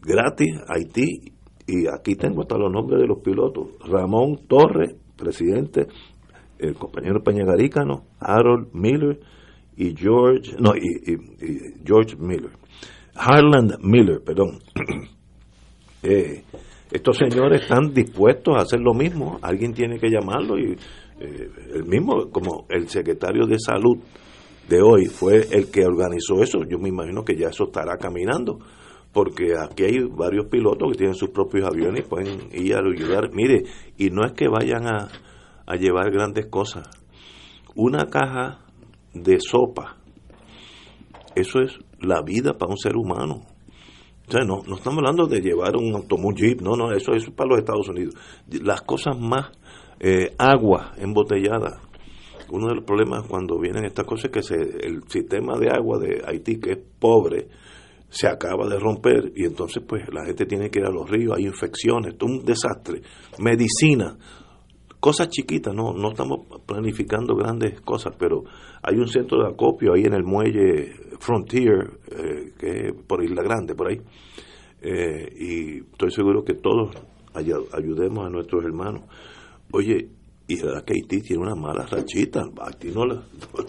gratis 0.02 0.60
Haití 0.68 1.32
y 1.66 1.86
aquí 1.88 2.14
tengo 2.14 2.42
hasta 2.42 2.56
los 2.56 2.72
nombres 2.72 3.00
de 3.00 3.06
los 3.06 3.20
pilotos. 3.20 3.68
Ramón 3.88 4.46
Torres, 4.46 4.94
presidente, 5.16 5.86
el 6.58 6.74
compañero 6.74 7.22
Peñagarícano, 7.22 8.04
Harold 8.20 8.68
Miller 8.72 9.20
y 9.76 9.94
George, 9.96 10.56
no, 10.58 10.72
y, 10.74 11.16
George 11.84 12.16
Miller. 12.16 12.50
Harland 13.14 13.78
Miller, 13.82 14.22
perdón. 14.24 14.58
Eh, 16.02 16.44
estos 16.92 17.16
señores 17.16 17.62
están 17.62 17.92
dispuestos 17.92 18.54
a 18.54 18.60
hacer 18.62 18.78
lo 18.78 18.94
mismo. 18.94 19.40
Alguien 19.42 19.72
tiene 19.72 19.98
que 19.98 20.08
llamarlo 20.08 20.56
y 20.56 20.76
eh, 21.18 21.50
el 21.74 21.84
mismo, 21.84 22.30
como 22.30 22.66
el 22.68 22.88
secretario 22.88 23.44
de 23.46 23.58
salud 23.58 23.98
de 24.68 24.82
hoy 24.82 25.06
fue 25.06 25.48
el 25.50 25.68
que 25.68 25.84
organizó 25.84 26.40
eso, 26.42 26.58
yo 26.68 26.78
me 26.78 26.90
imagino 26.90 27.24
que 27.24 27.34
ya 27.34 27.48
eso 27.48 27.64
estará 27.64 27.96
caminando 27.96 28.60
porque 29.12 29.54
aquí 29.58 29.84
hay 29.84 30.04
varios 30.04 30.46
pilotos 30.46 30.92
que 30.92 30.98
tienen 30.98 31.14
sus 31.14 31.30
propios 31.30 31.66
aviones 31.66 32.04
y 32.04 32.06
pueden 32.06 32.48
ir 32.52 32.74
a 32.74 32.80
ayudar. 32.80 33.30
Mire, 33.32 33.64
y 33.96 34.10
no 34.10 34.26
es 34.26 34.32
que 34.32 34.46
vayan 34.46 34.86
a, 34.86 35.08
llevar 35.74 36.12
grandes 36.12 36.46
cosas. 36.46 36.88
Una 37.74 38.06
caja 38.06 38.60
de 39.12 39.38
sopa, 39.40 39.96
eso 41.34 41.60
es 41.60 41.78
la 42.00 42.22
vida 42.22 42.54
para 42.56 42.70
un 42.70 42.78
ser 42.78 42.96
humano. 42.96 43.42
O 44.28 44.32
sea, 44.32 44.44
no, 44.44 44.62
no 44.66 44.76
estamos 44.76 44.98
hablando 44.98 45.26
de 45.26 45.40
llevar 45.40 45.76
un 45.76 45.94
automóvil 45.94 46.36
jeep, 46.36 46.60
no, 46.60 46.74
no, 46.76 46.92
eso, 46.92 47.12
es 47.12 47.28
para 47.30 47.50
los 47.50 47.58
Estados 47.58 47.88
Unidos. 47.88 48.14
Las 48.62 48.82
cosas 48.82 49.18
más, 49.18 49.50
eh, 50.00 50.34
agua 50.38 50.92
embotellada. 50.96 51.80
Uno 52.50 52.68
de 52.68 52.76
los 52.76 52.84
problemas 52.84 53.26
cuando 53.26 53.58
vienen 53.58 53.84
estas 53.84 54.04
cosas 54.04 54.26
es 54.26 54.30
que 54.30 54.42
se, 54.42 54.54
el 54.54 55.02
sistema 55.08 55.58
de 55.58 55.68
agua 55.70 55.98
de 55.98 56.22
Haití, 56.26 56.58
que 56.58 56.72
es 56.72 56.78
pobre, 56.98 57.48
se 58.08 58.28
acaba 58.28 58.68
de 58.68 58.78
romper 58.78 59.32
y 59.34 59.44
entonces 59.44 59.82
pues 59.86 60.04
la 60.12 60.24
gente 60.24 60.46
tiene 60.46 60.70
que 60.70 60.78
ir 60.78 60.86
a 60.86 60.90
los 60.90 61.08
ríos, 61.08 61.36
hay 61.36 61.46
infecciones, 61.46 62.14
es 62.14 62.22
un 62.22 62.44
desastre. 62.44 63.02
Medicina, 63.38 64.16
cosas 65.00 65.28
chiquitas, 65.28 65.74
no, 65.74 65.92
no 65.92 66.10
estamos 66.10 66.46
planificando 66.66 67.34
grandes 67.34 67.80
cosas, 67.80 68.14
pero 68.18 68.44
hay 68.82 68.96
un 68.96 69.08
centro 69.08 69.42
de 69.42 69.48
acopio 69.48 69.94
ahí 69.94 70.04
en 70.04 70.14
el 70.14 70.24
muelle 70.24 70.92
Frontier, 71.18 71.98
eh, 72.10 72.52
que 72.58 72.88
es 72.88 72.92
por 73.06 73.22
Isla 73.22 73.42
Grande, 73.42 73.74
por 73.74 73.88
ahí, 73.88 74.00
eh, 74.82 75.32
y 75.38 75.78
estoy 75.78 76.10
seguro 76.10 76.44
que 76.44 76.54
todos 76.54 76.94
ayudemos 77.34 78.26
a 78.26 78.30
nuestros 78.30 78.64
hermanos. 78.64 79.02
Oye, 79.72 80.08
y 80.48 80.56
la 80.62 80.82
que 80.82 80.94
Haití 80.94 81.20
tiene 81.22 81.42
una 81.42 81.54
mala 81.54 81.86
rachita, 81.86 82.44
no 82.94 83.06
la, 83.06 83.22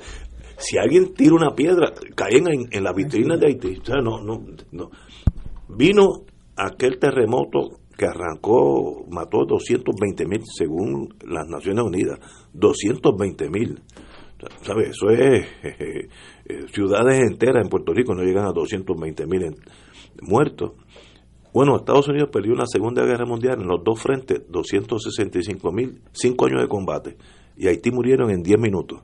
si 0.58 0.78
alguien 0.78 1.14
tira 1.14 1.34
una 1.34 1.56
piedra, 1.56 1.92
caen 2.16 2.68
en, 2.72 2.84
la 2.84 2.94
vitrina 2.94 3.36
de 3.38 3.48
Haití. 3.48 3.80
O 3.82 3.86
sea, 3.86 3.96
no, 4.02 4.22
no, 4.22 4.44
no. 4.72 4.92
Vino 5.70 6.24
aquel 6.56 7.00
terremoto 7.00 7.80
que 7.98 8.06
arrancó, 8.06 9.06
mató 9.10 9.46
220 9.46 10.26
mil, 10.28 10.42
según 10.46 11.10
las 11.26 11.48
Naciones 11.48 11.84
Unidas. 11.84 12.20
220 12.54 13.50
mil. 13.50 13.82
¿Sabes? 14.62 14.90
Eso 14.90 15.10
es. 15.10 15.48
Eh, 15.64 16.68
ciudades 16.72 17.20
enteras 17.20 17.64
en 17.64 17.70
Puerto 17.70 17.94
Rico 17.94 18.14
no 18.14 18.24
llegan 18.24 18.46
a 18.46 18.52
220 18.52 19.26
mil 19.26 19.56
muertos. 20.22 20.74
Bueno, 21.54 21.76
Estados 21.78 22.08
Unidos 22.08 22.30
perdió 22.32 22.54
en 22.54 22.60
la 22.60 22.68
Segunda 22.68 23.04
Guerra 23.04 23.26
Mundial 23.26 23.62
en 23.62 23.68
los 23.68 23.84
dos 23.84 24.02
frentes 24.02 24.44
265 24.48 25.72
mil, 25.72 26.02
cinco 26.12 26.46
años 26.46 26.62
de 26.62 26.68
combate. 26.68 27.18
Y 27.58 27.68
Haití 27.68 27.90
murieron 27.90 28.30
en 28.30 28.44
10 28.44 28.60
minutos. 28.60 29.02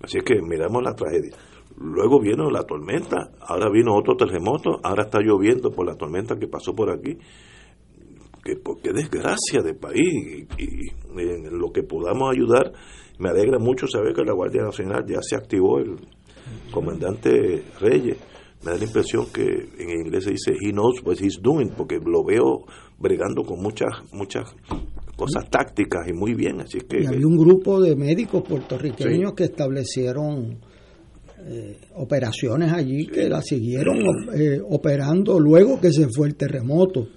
Así 0.00 0.18
es 0.18 0.24
que 0.24 0.40
miramos 0.40 0.82
la 0.82 0.94
tragedia. 0.94 1.36
Luego 1.76 2.20
vino 2.20 2.50
la 2.50 2.64
tormenta, 2.64 3.32
ahora 3.40 3.68
vino 3.70 3.94
otro 3.94 4.16
terremoto, 4.16 4.80
ahora 4.82 5.04
está 5.04 5.20
lloviendo 5.20 5.70
por 5.70 5.86
la 5.86 5.96
tormenta 5.96 6.38
que 6.38 6.46
pasó 6.46 6.74
por 6.74 6.90
aquí. 6.90 7.18
Que, 8.44 8.54
qué 8.82 8.92
desgracia 8.92 9.62
de 9.62 9.74
país 9.74 10.46
y, 10.58 10.88
en 11.20 11.58
lo 11.58 11.72
que 11.72 11.82
podamos 11.82 12.32
ayudar. 12.32 12.72
Me 13.18 13.28
alegra 13.28 13.58
mucho 13.58 13.86
saber 13.86 14.14
que 14.14 14.24
la 14.24 14.32
Guardia 14.32 14.62
Nacional 14.62 15.04
ya 15.06 15.20
se 15.22 15.36
activó, 15.36 15.78
el 15.78 15.96
comandante 16.72 17.62
Reyes. 17.80 18.18
Me 18.64 18.72
da 18.72 18.78
la 18.78 18.84
impresión 18.84 19.26
que 19.32 19.42
en 19.42 19.90
inglés 19.90 20.24
se 20.24 20.30
dice 20.30 20.52
he 20.60 20.72
knows 20.72 21.02
what 21.04 21.16
he's 21.20 21.40
doing, 21.40 21.70
porque 21.76 21.98
lo 22.04 22.24
veo 22.24 22.64
bregando 22.98 23.42
con 23.42 23.60
muchas 23.60 23.90
muchas 24.12 24.54
cosas 25.16 25.48
tácticas 25.50 26.08
y 26.08 26.12
muy 26.12 26.34
bien. 26.34 26.60
Así 26.60 26.78
que, 26.80 27.02
y 27.02 27.06
había 27.06 27.26
un 27.26 27.36
grupo 27.36 27.80
de 27.80 27.94
médicos 27.96 28.42
puertorriqueños 28.42 29.34
que 29.34 29.44
establecieron 29.44 30.58
eh, 31.44 31.76
operaciones 31.96 32.72
allí 32.72 33.06
que 33.06 33.28
la 33.28 33.42
siguieron 33.42 33.98
eh, 34.32 34.60
operando 34.68 35.40
luego 35.40 35.80
que 35.80 35.92
se 35.92 36.06
fue 36.08 36.28
el 36.28 36.36
terremoto, 36.36 37.08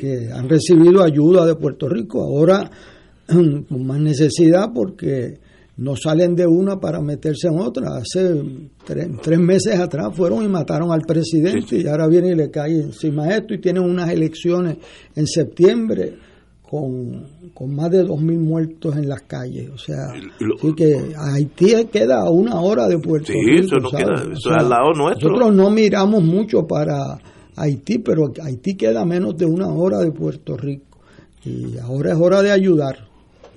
que 0.00 0.30
han 0.32 0.48
recibido 0.48 1.02
ayuda 1.02 1.46
de 1.46 1.54
Puerto 1.54 1.88
Rico, 1.88 2.22
ahora 2.22 2.70
con 3.26 3.86
más 3.86 4.00
necesidad 4.00 4.70
porque 4.74 5.38
no 5.78 5.94
salen 5.94 6.34
de 6.34 6.46
una 6.46 6.80
para 6.80 7.00
meterse 7.00 7.48
en 7.48 7.58
otra. 7.58 7.96
Hace 7.96 8.42
tres, 8.84 9.38
meses 9.38 9.78
atrás 9.78 10.08
fueron 10.14 10.42
y 10.44 10.48
mataron 10.48 10.90
al 10.90 11.02
presidente 11.02 11.78
y 11.78 11.86
ahora 11.86 12.06
viene 12.06 12.30
y 12.30 12.34
le 12.34 12.50
cae 12.50 12.80
encima 12.80 13.28
esto 13.28 13.54
y 13.54 13.60
tienen 13.60 13.82
unas 13.82 14.10
elecciones 14.10 14.78
en 15.14 15.26
septiembre 15.26 16.14
con, 16.62 17.26
con 17.54 17.74
más 17.74 17.90
de 17.90 18.04
2.000 18.04 18.38
muertos 18.38 18.96
en 18.96 19.08
las 19.08 19.22
calles. 19.22 19.70
O 19.70 19.78
sea, 19.78 20.08
así 20.14 20.74
que 20.74 21.14
Haití 21.16 21.84
queda 21.92 22.22
a 22.22 22.30
una 22.30 22.60
hora 22.60 22.88
de 22.88 22.98
Puerto 22.98 23.32
Rico. 23.32 23.66
Eso, 23.66 23.90
queda, 23.90 24.14
eso 24.32 24.50
es 24.50 24.56
al 24.56 24.68
lado 24.68 24.92
nuestro. 24.94 25.30
Nosotros 25.30 25.54
no 25.54 25.70
miramos 25.70 26.24
mucho 26.24 26.66
para 26.66 27.18
Haití, 27.56 27.98
pero 27.98 28.32
Haití 28.42 28.76
queda 28.76 29.04
menos 29.04 29.36
de 29.36 29.46
una 29.46 29.68
hora 29.68 29.98
de 29.98 30.12
Puerto 30.12 30.56
Rico. 30.56 30.98
Y 31.44 31.78
ahora 31.78 32.12
es 32.12 32.18
hora 32.18 32.42
de 32.42 32.52
ayudar. 32.52 33.08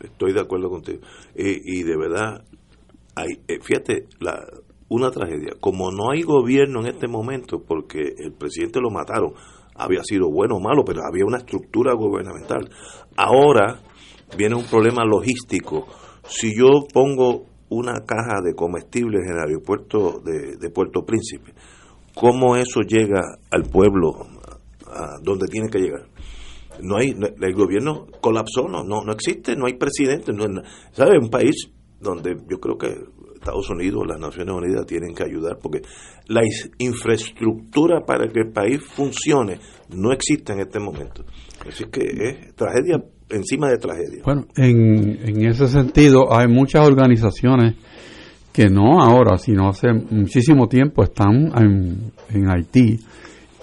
Estoy 0.03 0.33
de 0.33 0.41
acuerdo 0.41 0.69
contigo. 0.69 0.99
y 1.35 1.83
de 1.83 1.97
verdad, 1.97 2.43
hay, 3.15 3.41
eh, 3.47 3.59
fíjate, 3.61 4.05
la, 4.19 4.45
una 4.89 5.11
tragedia. 5.11 5.53
Como 5.59 5.91
no 5.91 6.11
hay 6.11 6.23
gobierno 6.23 6.81
en 6.81 6.87
este 6.87 7.07
momento, 7.07 7.63
porque 7.65 8.13
el 8.17 8.33
presidente 8.33 8.81
lo 8.81 8.89
mataron, 8.89 9.33
había 9.75 10.03
sido 10.03 10.29
bueno 10.29 10.55
o 10.55 10.59
malo, 10.59 10.83
pero 10.83 11.01
había 11.07 11.25
una 11.25 11.37
estructura 11.37 11.93
gubernamental. 11.93 12.69
Ahora 13.15 13.79
viene 14.37 14.55
un 14.55 14.65
problema 14.65 15.05
logístico. 15.05 15.87
Si 16.27 16.55
yo 16.55 16.85
pongo 16.91 17.45
una 17.69 18.01
caja 18.05 18.41
de 18.43 18.55
comestibles 18.55 19.21
en 19.25 19.33
el 19.33 19.39
aeropuerto 19.39 20.21
de, 20.21 20.69
Puerto 20.71 21.05
Príncipe, 21.05 21.53
¿cómo 22.19 22.57
eso 22.57 22.81
llega 22.81 23.21
al 23.49 23.63
pueblo 23.63 24.27
a 24.87 25.19
donde 25.23 25.47
tiene 25.47 25.69
que 25.69 25.79
llegar? 25.79 26.05
No 26.81 26.97
hay, 26.97 27.09
el 27.11 27.53
gobierno 27.53 28.07
colapsó, 28.21 28.67
no, 28.67 28.83
no, 28.83 29.03
no 29.03 29.13
existe, 29.13 29.55
no 29.55 29.67
hay 29.67 29.73
presidente, 29.73 30.33
no, 30.33 30.45
¿sabe? 30.91 31.17
Un 31.17 31.29
país 31.29 31.69
donde 31.99 32.35
yo 32.49 32.59
creo 32.59 32.77
que 32.77 32.87
Estados 33.35 33.69
Unidos, 33.69 34.05
las 34.05 34.19
Naciones 34.19 34.53
Unidas 34.53 34.85
tienen 34.85 35.15
que 35.15 35.23
ayudar 35.23 35.57
porque 35.61 35.81
la 36.27 36.41
infraestructura 36.77 38.01
para 38.05 38.27
que 38.27 38.41
el 38.41 38.51
país 38.51 38.81
funcione 38.83 39.59
no 39.95 40.11
existe 40.11 40.51
en 40.51 40.59
este 40.59 40.79
momento. 40.79 41.23
Así 41.65 41.85
que 41.85 42.01
es 42.01 42.55
tragedia 42.55 43.01
encima 43.29 43.69
de 43.69 43.77
tragedia. 43.77 44.23
Bueno, 44.25 44.45
en, 44.57 45.19
en 45.27 45.45
ese 45.45 45.67
sentido 45.67 46.33
hay 46.33 46.47
muchas 46.47 46.85
organizaciones 46.85 47.75
que 48.51 48.69
no 48.69 49.01
ahora, 49.01 49.37
sino 49.37 49.69
hace 49.69 49.93
muchísimo 49.93 50.67
tiempo 50.67 51.03
están 51.03 51.51
en, 51.57 52.11
en 52.29 52.49
Haití 52.49 52.99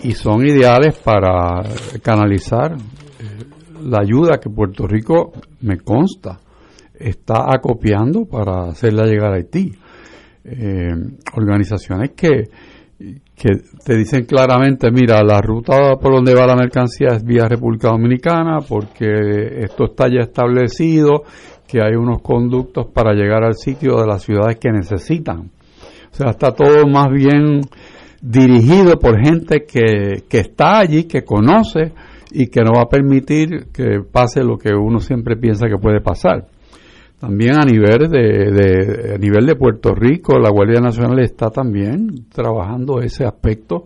y 0.03 0.13
son 0.13 0.47
ideales 0.47 0.97
para 0.99 1.63
canalizar 2.03 2.75
eh, 2.75 3.45
la 3.83 4.01
ayuda 4.01 4.39
que 4.39 4.51
Puerto 4.51 4.87
Rico 4.87 5.33
me 5.63 5.79
consta 5.79 6.39
está 6.99 7.47
acopiando 7.53 8.25
para 8.25 8.69
hacerla 8.69 9.05
llegar 9.05 9.33
a 9.33 9.37
Haití. 9.37 9.73
Eh, 10.45 10.95
organizaciones 11.35 12.13
que, 12.17 12.45
que 13.35 13.49
te 13.85 13.97
dicen 13.97 14.25
claramente, 14.25 14.91
mira, 14.93 15.23
la 15.23 15.41
ruta 15.41 15.97
por 16.01 16.15
donde 16.15 16.35
va 16.35 16.47
la 16.47 16.55
mercancía 16.55 17.17
es 17.17 17.25
vía 17.25 17.49
República 17.49 17.89
Dominicana 17.89 18.61
porque 18.67 19.65
esto 19.65 19.87
está 19.87 20.07
ya 20.09 20.21
establecido, 20.21 21.25
que 21.67 21.83
hay 21.83 21.95
unos 21.95 22.23
conductos 22.23 22.87
para 22.87 23.13
llegar 23.13 23.45
al 23.45 23.55
sitio 23.55 23.97
de 23.97 24.07
las 24.07 24.23
ciudades 24.23 24.59
que 24.59 24.71
necesitan. 24.71 25.51
O 26.13 26.15
sea, 26.15 26.31
está 26.31 26.53
todo 26.53 26.87
más 26.87 27.11
bien 27.11 27.61
dirigido 28.21 28.99
por 28.99 29.21
gente 29.21 29.65
que, 29.65 30.23
que 30.29 30.39
está 30.39 30.79
allí, 30.79 31.05
que 31.05 31.23
conoce 31.23 31.93
y 32.31 32.49
que 32.49 32.63
no 32.63 32.73
va 32.77 32.83
a 32.83 32.89
permitir 32.89 33.67
que 33.73 34.01
pase 34.11 34.43
lo 34.43 34.59
que 34.59 34.75
uno 34.75 35.01
siempre 35.01 35.37
piensa 35.37 35.69
que 35.69 35.79
puede 35.79 36.01
pasar. 36.01 36.47
También 37.19 37.57
a 37.57 37.65
nivel 37.65 38.11
de, 38.11 39.15
a 39.15 39.19
nivel 39.19 39.47
de 39.47 39.57
Puerto 39.57 39.95
Rico, 39.95 40.39
la 40.39 40.51
Guardia 40.51 40.81
Nacional 40.81 41.19
está 41.21 41.49
también 41.51 42.27
trabajando 42.29 43.01
ese 43.01 43.25
aspecto 43.25 43.85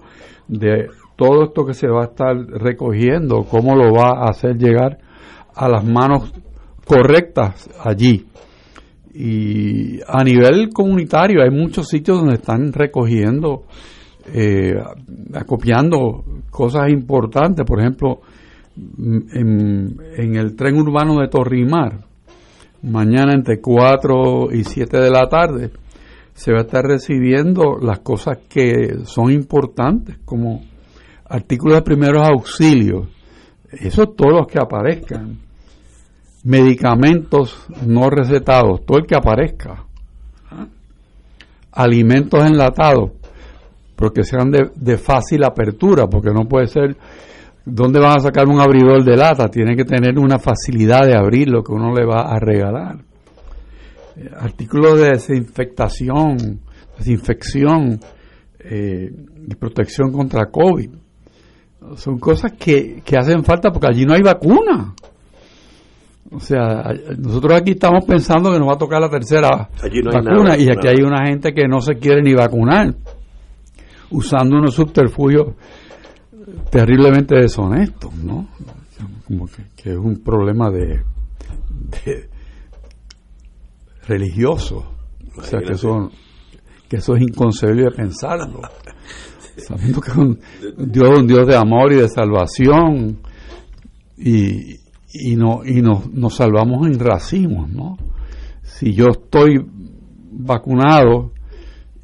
de 0.48 0.88
todo 1.14 1.44
esto 1.44 1.64
que 1.64 1.74
se 1.74 1.86
va 1.86 2.02
a 2.02 2.06
estar 2.06 2.36
recogiendo, 2.36 3.44
cómo 3.44 3.76
lo 3.76 3.92
va 3.92 4.18
a 4.18 4.30
hacer 4.30 4.56
llegar 4.56 4.98
a 5.54 5.68
las 5.68 5.84
manos 5.84 6.32
correctas 6.84 7.68
allí. 7.82 8.26
Y 9.12 10.00
a 10.06 10.22
nivel 10.22 10.70
comunitario 10.72 11.42
hay 11.42 11.50
muchos 11.50 11.88
sitios 11.88 12.18
donde 12.18 12.34
están 12.34 12.72
recogiendo 12.72 13.64
eh, 14.32 14.74
acopiando 15.34 16.24
cosas 16.50 16.90
importantes, 16.90 17.64
por 17.66 17.80
ejemplo, 17.80 18.20
en, 18.76 19.96
en, 20.16 20.36
el 20.36 20.54
tren 20.54 20.76
urbano 20.76 21.20
de 21.20 21.28
Torrimar, 21.28 22.04
mañana 22.82 23.34
entre 23.34 23.60
4 23.60 24.52
y 24.52 24.62
7 24.62 24.98
de 24.98 25.10
la 25.10 25.28
tarde, 25.28 25.70
se 26.32 26.52
va 26.52 26.58
a 26.58 26.62
estar 26.62 26.84
recibiendo 26.84 27.78
las 27.80 28.00
cosas 28.00 28.38
que 28.48 29.04
son 29.04 29.32
importantes, 29.32 30.18
como 30.24 30.62
artículos 31.28 31.76
de 31.76 31.82
primeros 31.82 32.26
auxilios, 32.26 33.08
eso 33.72 34.06
todos 34.06 34.32
los 34.32 34.46
que 34.46 34.58
aparezcan, 34.58 35.38
medicamentos 36.44 37.66
no 37.86 38.10
recetados, 38.10 38.84
todo 38.86 38.98
el 38.98 39.06
que 39.06 39.16
aparezca, 39.16 39.84
alimentos 41.72 42.44
enlatados, 42.44 43.12
porque 43.96 44.24
sean 44.24 44.50
de, 44.50 44.70
de, 44.74 44.96
fácil 44.96 45.44
apertura, 45.44 46.06
porque 46.06 46.30
no 46.30 46.48
puede 46.48 46.66
ser, 46.66 46.96
¿dónde 47.64 48.00
van 48.00 48.18
a 48.18 48.20
sacar 48.20 48.48
un 48.48 48.60
abridor 48.60 49.04
de 49.04 49.16
lata? 49.16 49.48
Tiene 49.48 49.76
que 49.76 49.84
tener 49.84 50.18
una 50.18 50.38
facilidad 50.38 51.06
de 51.06 51.16
abrir 51.16 51.48
lo 51.48 51.62
que 51.62 51.72
uno 51.72 51.94
le 51.94 52.06
va 52.06 52.22
a 52.22 52.38
regalar. 52.38 52.96
Eh, 54.16 54.30
artículos 54.38 54.98
de 54.98 55.10
desinfectación, 55.10 56.60
desinfección 56.98 58.00
eh, 58.58 59.12
y 59.46 59.54
protección 59.54 60.12
contra 60.12 60.46
COVID. 60.46 60.90
Son 61.96 62.18
cosas 62.18 62.52
que, 62.52 63.02
que 63.04 63.16
hacen 63.16 63.44
falta 63.44 63.70
porque 63.70 63.88
allí 63.88 64.04
no 64.04 64.14
hay 64.14 64.22
vacuna. 64.22 64.94
O 66.32 66.38
sea, 66.38 66.94
nosotros 67.18 67.54
aquí 67.54 67.72
estamos 67.72 68.04
pensando 68.04 68.52
que 68.52 68.58
nos 68.58 68.68
va 68.68 68.74
a 68.74 68.78
tocar 68.78 69.00
la 69.00 69.10
tercera 69.10 69.68
vacuna 70.12 70.56
y 70.56 70.70
aquí 70.70 70.86
hay 70.86 71.02
una 71.02 71.26
gente 71.26 71.52
que 71.52 71.66
no 71.66 71.80
se 71.80 71.96
quiere 71.96 72.22
ni 72.22 72.34
vacunar, 72.34 72.94
usando 74.10 74.56
unos 74.56 74.74
subterfugios 74.74 75.54
terriblemente 76.70 77.34
deshonestos, 77.34 78.14
¿no? 78.14 78.48
Como 79.26 79.46
que, 79.76 79.90
es 79.90 79.96
un 79.96 80.22
problema 80.22 80.70
de, 80.70 81.02
religioso, 84.06 84.84
o 85.36 85.42
sea 85.42 85.60
que 85.60 85.72
eso, 85.72 86.10
que 86.88 86.96
eso 86.96 87.16
es 87.16 87.22
inconcebible 87.22 87.84
de 87.84 87.90
pensarlo, 87.90 88.60
sabiendo 89.56 90.00
que 90.00 90.10
es 90.10 90.16
un 90.16 90.38
Dios, 90.78 91.18
un 91.18 91.26
Dios 91.26 91.46
de 91.46 91.56
amor 91.56 91.92
y 91.92 91.96
de 91.96 92.08
salvación 92.08 93.18
y, 94.16 94.79
y, 95.12 95.36
no, 95.36 95.62
y 95.64 95.82
nos, 95.82 96.10
nos 96.12 96.36
salvamos 96.36 96.86
en 96.86 96.98
racimos, 96.98 97.68
¿no? 97.70 97.96
Si 98.62 98.92
yo 98.92 99.06
estoy 99.10 99.64
vacunado 100.32 101.32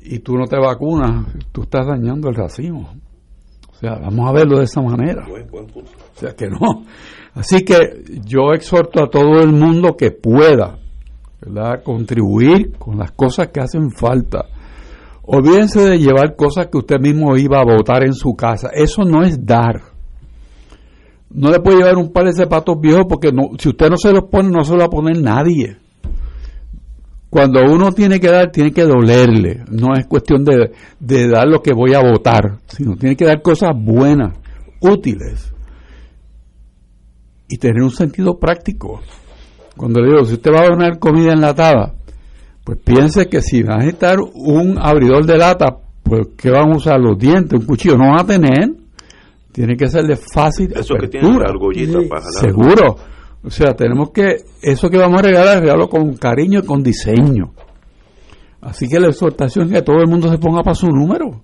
y 0.03 0.19
tú 0.21 0.37
no 0.37 0.47
te 0.47 0.59
vacunas, 0.59 1.27
tú 1.53 1.63
estás 1.63 1.87
dañando 1.87 2.29
el 2.29 2.35
racimo. 2.35 2.91
O 3.71 3.75
sea, 3.75 3.99
vamos 3.99 4.29
a 4.29 4.33
verlo 4.33 4.59
de 4.59 4.65
esa 4.65 4.81
manera. 4.81 5.27
O 5.29 6.19
sea, 6.19 6.35
que 6.35 6.49
no. 6.49 6.85
Así 7.35 7.63
que 7.65 8.05
yo 8.25 8.53
exhorto 8.55 9.05
a 9.05 9.11
todo 9.11 9.41
el 9.41 9.53
mundo 9.53 9.97
que 9.97 10.11
pueda, 10.11 10.79
¿verdad?, 11.43 11.83
contribuir 11.85 12.73
con 12.79 12.99
las 12.99 13.13
cosas 13.13 13.49
que 13.49 13.61
hacen 13.61 13.91
falta. 13.91 14.47
Olvídense 15.23 15.81
de 15.81 15.99
llevar 15.99 16.37
cosas 16.37 16.69
que 16.69 16.79
usted 16.79 16.99
mismo 17.01 17.37
iba 17.37 17.61
a 17.61 17.65
votar 17.65 18.05
en 18.05 18.15
su 18.15 18.35
casa. 18.35 18.71
Eso 18.73 19.03
no 19.03 19.23
es 19.23 19.45
dar 19.45 19.96
no 21.37 21.51
le 21.51 21.61
puede 21.61 21.79
llevar 21.79 21.97
un 21.97 22.13
par 22.13 22.25
de 22.25 22.33
zapatos 22.33 22.81
viejos 22.81 23.05
porque 23.07 23.31
no, 23.31 23.51
si 23.59 23.69
usted 23.69 23.91
no 23.91 23.99
se 23.99 24.11
los 24.11 24.25
pone, 24.25 24.49
no 24.49 24.65
se 24.65 24.73
los 24.73 24.81
va 24.81 24.87
a 24.87 24.91
poner 24.91 25.21
nadie. 25.21 25.77
Cuando 27.29 27.61
uno 27.71 27.93
tiene 27.93 28.19
que 28.19 28.29
dar, 28.29 28.51
tiene 28.51 28.73
que 28.73 28.85
dolerle. 28.85 29.63
No 29.71 29.95
es 29.95 30.07
cuestión 30.07 30.45
de, 30.45 30.73
de 30.99 31.29
dar 31.29 31.47
lo 31.47 31.61
que 31.61 31.75
voy 31.75 31.93
a 31.93 32.01
votar, 32.01 32.61
sino 32.69 32.97
tiene 32.97 33.17
que 33.17 33.27
dar 33.27 33.43
cosas 33.43 33.73
buenas, 33.77 34.33
útiles 34.81 35.53
y 37.49 37.59
tener 37.59 37.83
un 37.83 37.91
sentido 37.91 38.39
práctico. 38.39 39.03
Cuando 39.77 40.01
le 40.01 40.13
digo, 40.13 40.25
si 40.25 40.35
usted 40.35 40.51
va 40.51 40.63
a 40.63 40.69
donar 40.71 40.99
comida 40.99 41.35
enlatada, 41.35 41.95
pues 42.65 42.79
piense 42.83 43.27
que 43.27 43.43
si 43.43 43.63
va 43.63 43.75
a 43.75 43.79
necesitar 43.79 44.21
un 44.21 44.79
abridor 44.81 45.27
de 45.27 45.37
lata, 45.37 45.67
pues 46.03 46.29
¿qué 46.39 46.51
van 46.51 46.73
a 46.73 46.77
usar? 46.77 46.99
Los 46.99 47.19
dientes, 47.19 47.61
un 47.61 47.67
cuchillo, 47.67 47.99
no 47.99 48.07
van 48.07 48.21
a 48.21 48.27
tener 48.27 48.86
tiene 49.57 49.75
que 49.75 49.89
ser 49.89 50.05
de 50.05 50.17
fácil 50.17 50.71
eso 50.77 50.97
que 51.01 51.09
tiene 51.09 51.31
la 51.31 52.09
para 52.11 52.27
seguro. 52.31 52.95
O 53.43 53.49
sea 53.49 53.75
tenemos 53.75 54.11
que 54.11 54.37
eso 54.61 54.91
que 54.91 54.99
vamos 54.99 55.21
a 55.21 55.23
regalar 55.23 55.61
regalarlo 55.61 55.89
con 55.89 56.15
cariño 56.17 56.61
y 56.63 56.67
con 56.67 56.83
diseño. 56.83 57.55
Así 58.61 58.87
que 58.87 59.01
la 59.01 59.09
exhortación 59.09 59.69
es 59.69 59.73
que 59.73 59.83
todo 59.83 59.97
el 60.03 60.09
mundo 60.09 60.29
se 60.29 60.37
ponga 60.37 60.63
para 60.63 60.75
su 60.75 60.89
número. 60.89 61.41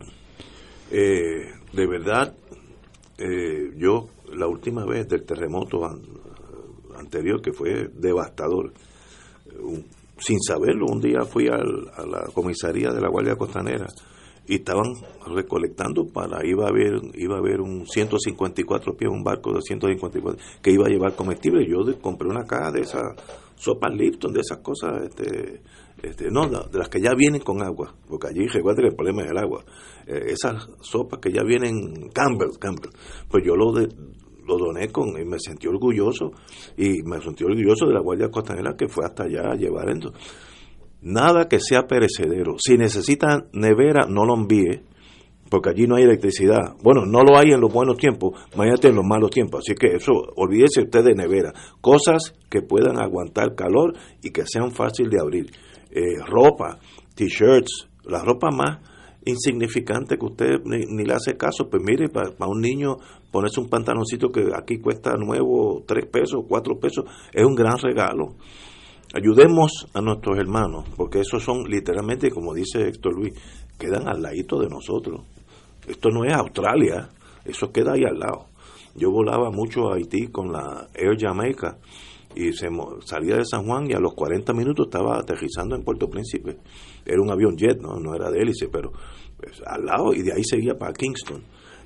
Eh, 0.90 1.52
de 1.72 1.86
verdad 1.86 2.34
eh, 3.16 3.70
yo 3.78 4.08
la 4.36 4.46
última 4.46 4.84
vez 4.84 5.08
del 5.08 5.24
terremoto 5.24 5.80
anterior 6.98 7.40
que 7.40 7.54
fue 7.54 7.88
devastador 7.94 8.74
sin 10.18 10.38
saberlo 10.42 10.84
un 10.84 11.00
día 11.00 11.22
fui 11.22 11.48
a 11.48 11.56
la 11.56 12.26
comisaría 12.34 12.90
de 12.90 13.00
la 13.00 13.08
Guardia 13.08 13.36
Costanera 13.36 13.86
y 14.52 14.56
estaban 14.56 14.92
recolectando 15.34 16.04
para 16.12 16.46
iba 16.46 16.66
a 16.66 16.68
haber 16.68 17.00
iba 17.14 17.36
a 17.36 17.38
haber 17.38 17.62
un 17.62 17.86
154 17.86 18.94
pies 18.94 19.10
un 19.10 19.24
barco 19.24 19.50
de 19.54 19.62
154 19.62 20.60
que 20.60 20.70
iba 20.70 20.84
a 20.86 20.90
llevar 20.90 21.16
comestible 21.16 21.66
yo 21.66 21.78
compré 22.02 22.28
una 22.28 22.44
caja 22.44 22.70
de 22.70 22.82
esas 22.82 23.16
sopas 23.54 23.94
Lipton 23.94 24.34
de 24.34 24.40
esas 24.40 24.58
cosas 24.58 25.04
este, 25.04 25.62
este 26.02 26.30
no 26.30 26.46
de 26.48 26.78
las 26.78 26.90
que 26.90 27.00
ya 27.00 27.14
vienen 27.14 27.40
con 27.40 27.62
agua 27.62 27.94
porque 28.06 28.28
allí 28.28 28.46
recuerden 28.46 28.82
que 28.82 28.88
el 28.90 28.94
problema 28.94 29.22
es 29.22 29.30
el 29.30 29.38
agua 29.38 29.64
eh, 30.06 30.20
esas 30.26 30.68
sopas 30.82 31.18
que 31.18 31.32
ya 31.32 31.42
vienen 31.44 32.10
Campbell 32.12 32.58
Campbell 32.60 32.92
pues 33.30 33.42
yo 33.46 33.56
lo 33.56 33.72
de, 33.72 33.88
lo 34.46 34.58
doné 34.58 34.92
con 34.92 35.18
y 35.18 35.24
me 35.24 35.38
sentí 35.38 35.66
orgulloso 35.66 36.30
y 36.76 37.02
me 37.04 37.22
sentí 37.22 37.42
orgulloso 37.42 37.86
de 37.86 37.94
la 37.94 38.00
Guardia 38.00 38.28
Costanera 38.28 38.74
que 38.76 38.86
fue 38.86 39.06
hasta 39.06 39.22
allá 39.22 39.52
a 39.52 39.56
llevar 39.56 39.88
esto 39.88 40.12
nada 41.02 41.48
que 41.48 41.60
sea 41.60 41.82
perecedero. 41.82 42.56
Si 42.58 42.76
necesita 42.76 43.46
nevera, 43.52 44.06
no 44.08 44.24
lo 44.24 44.34
envíe, 44.34 44.82
porque 45.50 45.70
allí 45.70 45.86
no 45.86 45.96
hay 45.96 46.04
electricidad. 46.04 46.76
Bueno, 46.82 47.04
no 47.04 47.22
lo 47.22 47.36
hay 47.38 47.50
en 47.52 47.60
los 47.60 47.72
buenos 47.72 47.98
tiempos, 47.98 48.40
imagínate 48.54 48.88
en 48.88 48.96
los 48.96 49.04
malos 49.04 49.30
tiempos. 49.30 49.60
Así 49.60 49.74
que 49.74 49.96
eso, 49.96 50.12
olvídese 50.36 50.82
usted 50.82 51.04
de 51.04 51.14
nevera. 51.14 51.52
Cosas 51.80 52.34
que 52.48 52.62
puedan 52.62 52.98
aguantar 52.98 53.54
calor 53.54 53.94
y 54.22 54.30
que 54.30 54.44
sean 54.46 54.70
fácil 54.70 55.10
de 55.10 55.20
abrir. 55.20 55.50
Eh, 55.90 56.16
ropa, 56.26 56.78
t-shirts, 57.14 57.88
la 58.04 58.22
ropa 58.24 58.48
más 58.50 58.78
insignificante 59.24 60.16
que 60.16 60.24
usted 60.24 60.64
ni, 60.64 61.04
le 61.04 61.12
hace 61.12 61.36
caso, 61.36 61.68
pues 61.70 61.82
mire, 61.84 62.08
para, 62.08 62.30
para, 62.30 62.50
un 62.50 62.60
niño 62.60 62.96
ponerse 63.30 63.60
un 63.60 63.68
pantaloncito 63.68 64.30
que 64.30 64.48
aquí 64.56 64.78
cuesta 64.78 65.14
nuevo 65.16 65.84
tres 65.86 66.06
pesos, 66.06 66.44
cuatro 66.48 66.78
pesos, 66.80 67.04
es 67.32 67.44
un 67.44 67.54
gran 67.54 67.78
regalo. 67.78 68.36
Ayudemos 69.14 69.88
a 69.92 70.00
nuestros 70.00 70.38
hermanos, 70.38 70.86
porque 70.96 71.20
esos 71.20 71.42
son 71.42 71.64
literalmente, 71.64 72.30
como 72.30 72.54
dice 72.54 72.88
Héctor 72.88 73.14
Luis, 73.14 73.34
quedan 73.78 74.08
al 74.08 74.22
ladito 74.22 74.58
de 74.58 74.68
nosotros. 74.68 75.20
Esto 75.86 76.08
no 76.08 76.24
es 76.24 76.32
Australia, 76.32 77.10
eso 77.44 77.70
queda 77.70 77.92
ahí 77.92 78.04
al 78.04 78.18
lado. 78.18 78.46
Yo 78.94 79.10
volaba 79.10 79.50
mucho 79.50 79.90
a 79.90 79.96
Haití 79.96 80.28
con 80.28 80.50
la 80.50 80.88
Air 80.94 81.18
Jamaica 81.20 81.76
y 82.34 82.52
se, 82.52 82.68
salía 83.04 83.36
de 83.36 83.44
San 83.44 83.66
Juan 83.66 83.90
y 83.90 83.92
a 83.92 83.98
los 83.98 84.14
40 84.14 84.54
minutos 84.54 84.86
estaba 84.86 85.18
aterrizando 85.18 85.76
en 85.76 85.84
Puerto 85.84 86.08
Príncipe. 86.08 86.56
Era 87.04 87.20
un 87.20 87.30
avión 87.30 87.54
jet, 87.56 87.80
no, 87.82 88.00
no 88.00 88.14
era 88.14 88.30
de 88.30 88.40
hélice, 88.40 88.68
pero 88.68 88.92
pues, 89.36 89.60
al 89.66 89.84
lado 89.84 90.14
y 90.14 90.22
de 90.22 90.32
ahí 90.32 90.44
seguía 90.44 90.78
para 90.78 90.94
Kingston. 90.94 91.42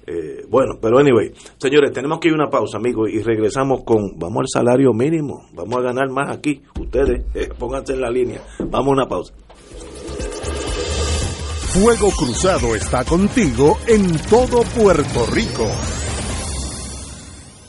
Eh, 0.06 0.44
bueno, 0.48 0.78
pero 0.80 0.98
anyway, 0.98 1.32
señores, 1.58 1.92
tenemos 1.92 2.20
que 2.20 2.28
ir 2.28 2.34
a 2.34 2.36
una 2.36 2.48
pausa, 2.48 2.76
amigos, 2.78 3.10
y 3.10 3.20
regresamos 3.22 3.82
con, 3.82 4.16
vamos 4.18 4.42
al 4.42 4.48
salario 4.62 4.92
mínimo, 4.92 5.46
vamos 5.52 5.78
a 5.78 5.82
ganar 5.82 6.08
más 6.10 6.30
aquí, 6.30 6.62
ustedes, 6.80 7.24
eh, 7.34 7.48
pónganse 7.58 7.94
en 7.94 8.00
la 8.00 8.10
línea, 8.10 8.40
vamos 8.60 8.88
a 8.88 8.92
una 8.92 9.06
pausa. 9.06 9.34
Fuego 11.72 12.10
Cruzado 12.16 12.74
está 12.74 13.04
contigo 13.04 13.76
en 13.86 14.16
todo 14.30 14.62
Puerto 14.62 15.26
Rico. 15.26 15.66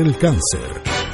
el 0.00 0.16
cáncer. 0.16 1.13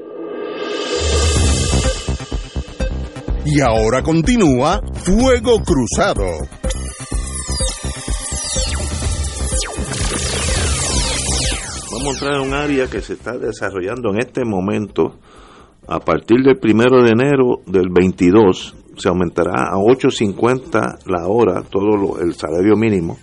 Y 3.47 3.62
ahora 3.62 4.03
continúa 4.03 4.82
Fuego 4.93 5.62
Cruzado. 5.62 6.26
Vamos 11.91 12.07
a 12.07 12.11
entrar 12.12 12.34
en 12.34 12.41
un 12.47 12.53
área 12.53 12.86
que 12.89 13.01
se 13.01 13.14
está 13.14 13.39
desarrollando 13.39 14.11
en 14.11 14.18
este 14.18 14.45
momento 14.45 15.14
a 15.89 16.01
partir 16.01 16.43
del 16.43 16.59
primero 16.59 17.03
de 17.03 17.11
enero 17.11 17.61
del 17.66 17.89
22 17.91 18.76
se 18.97 19.09
aumentará 19.09 19.70
a 19.70 19.76
8.50 19.76 20.99
la 21.07 21.26
hora 21.26 21.62
todo 21.62 22.20
el 22.20 22.34
salario 22.34 22.76
mínimo. 22.76 23.16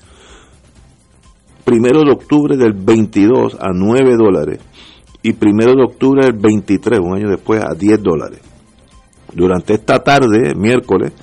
Primero 1.64 2.04
de 2.04 2.12
octubre 2.12 2.58
del 2.58 2.74
22 2.74 3.58
a 3.60 3.70
9 3.74 4.16
dólares 4.18 4.60
y 5.22 5.34
primero 5.34 5.74
de 5.76 5.84
octubre 5.84 6.26
del 6.26 6.38
23, 6.38 7.00
un 7.00 7.16
año 7.16 7.30
después, 7.30 7.64
a 7.64 7.74
10 7.74 8.02
dólares. 8.02 8.40
Durante 9.34 9.74
esta 9.74 10.04
tarde, 10.04 10.54
miércoles, 10.56 11.14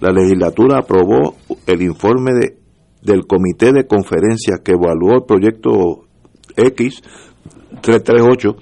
la 0.00 0.10
legislatura 0.10 0.78
aprobó 0.78 1.36
el 1.66 1.82
informe 1.82 2.32
de, 2.32 2.56
del 3.02 3.26
comité 3.26 3.72
de 3.72 3.86
conferencia 3.86 4.60
que 4.64 4.72
evaluó 4.72 5.16
el 5.16 5.24
proyecto 5.24 6.06
X 6.56 7.02
338 7.82 8.56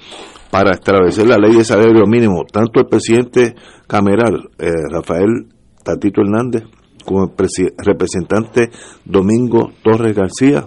para 0.50 0.72
establecer 0.72 1.26
la 1.26 1.38
ley 1.38 1.54
de 1.54 1.64
salario 1.64 2.06
mínimo. 2.06 2.44
Tanto 2.50 2.80
el 2.80 2.86
presidente 2.86 3.54
cameral, 3.86 4.50
eh, 4.58 4.70
Rafael 4.90 5.48
Tatito 5.84 6.22
Hernández, 6.22 6.64
como 7.04 7.24
el 7.24 7.72
representante 7.78 8.70
Domingo 9.04 9.70
Torres 9.82 10.14
García, 10.14 10.64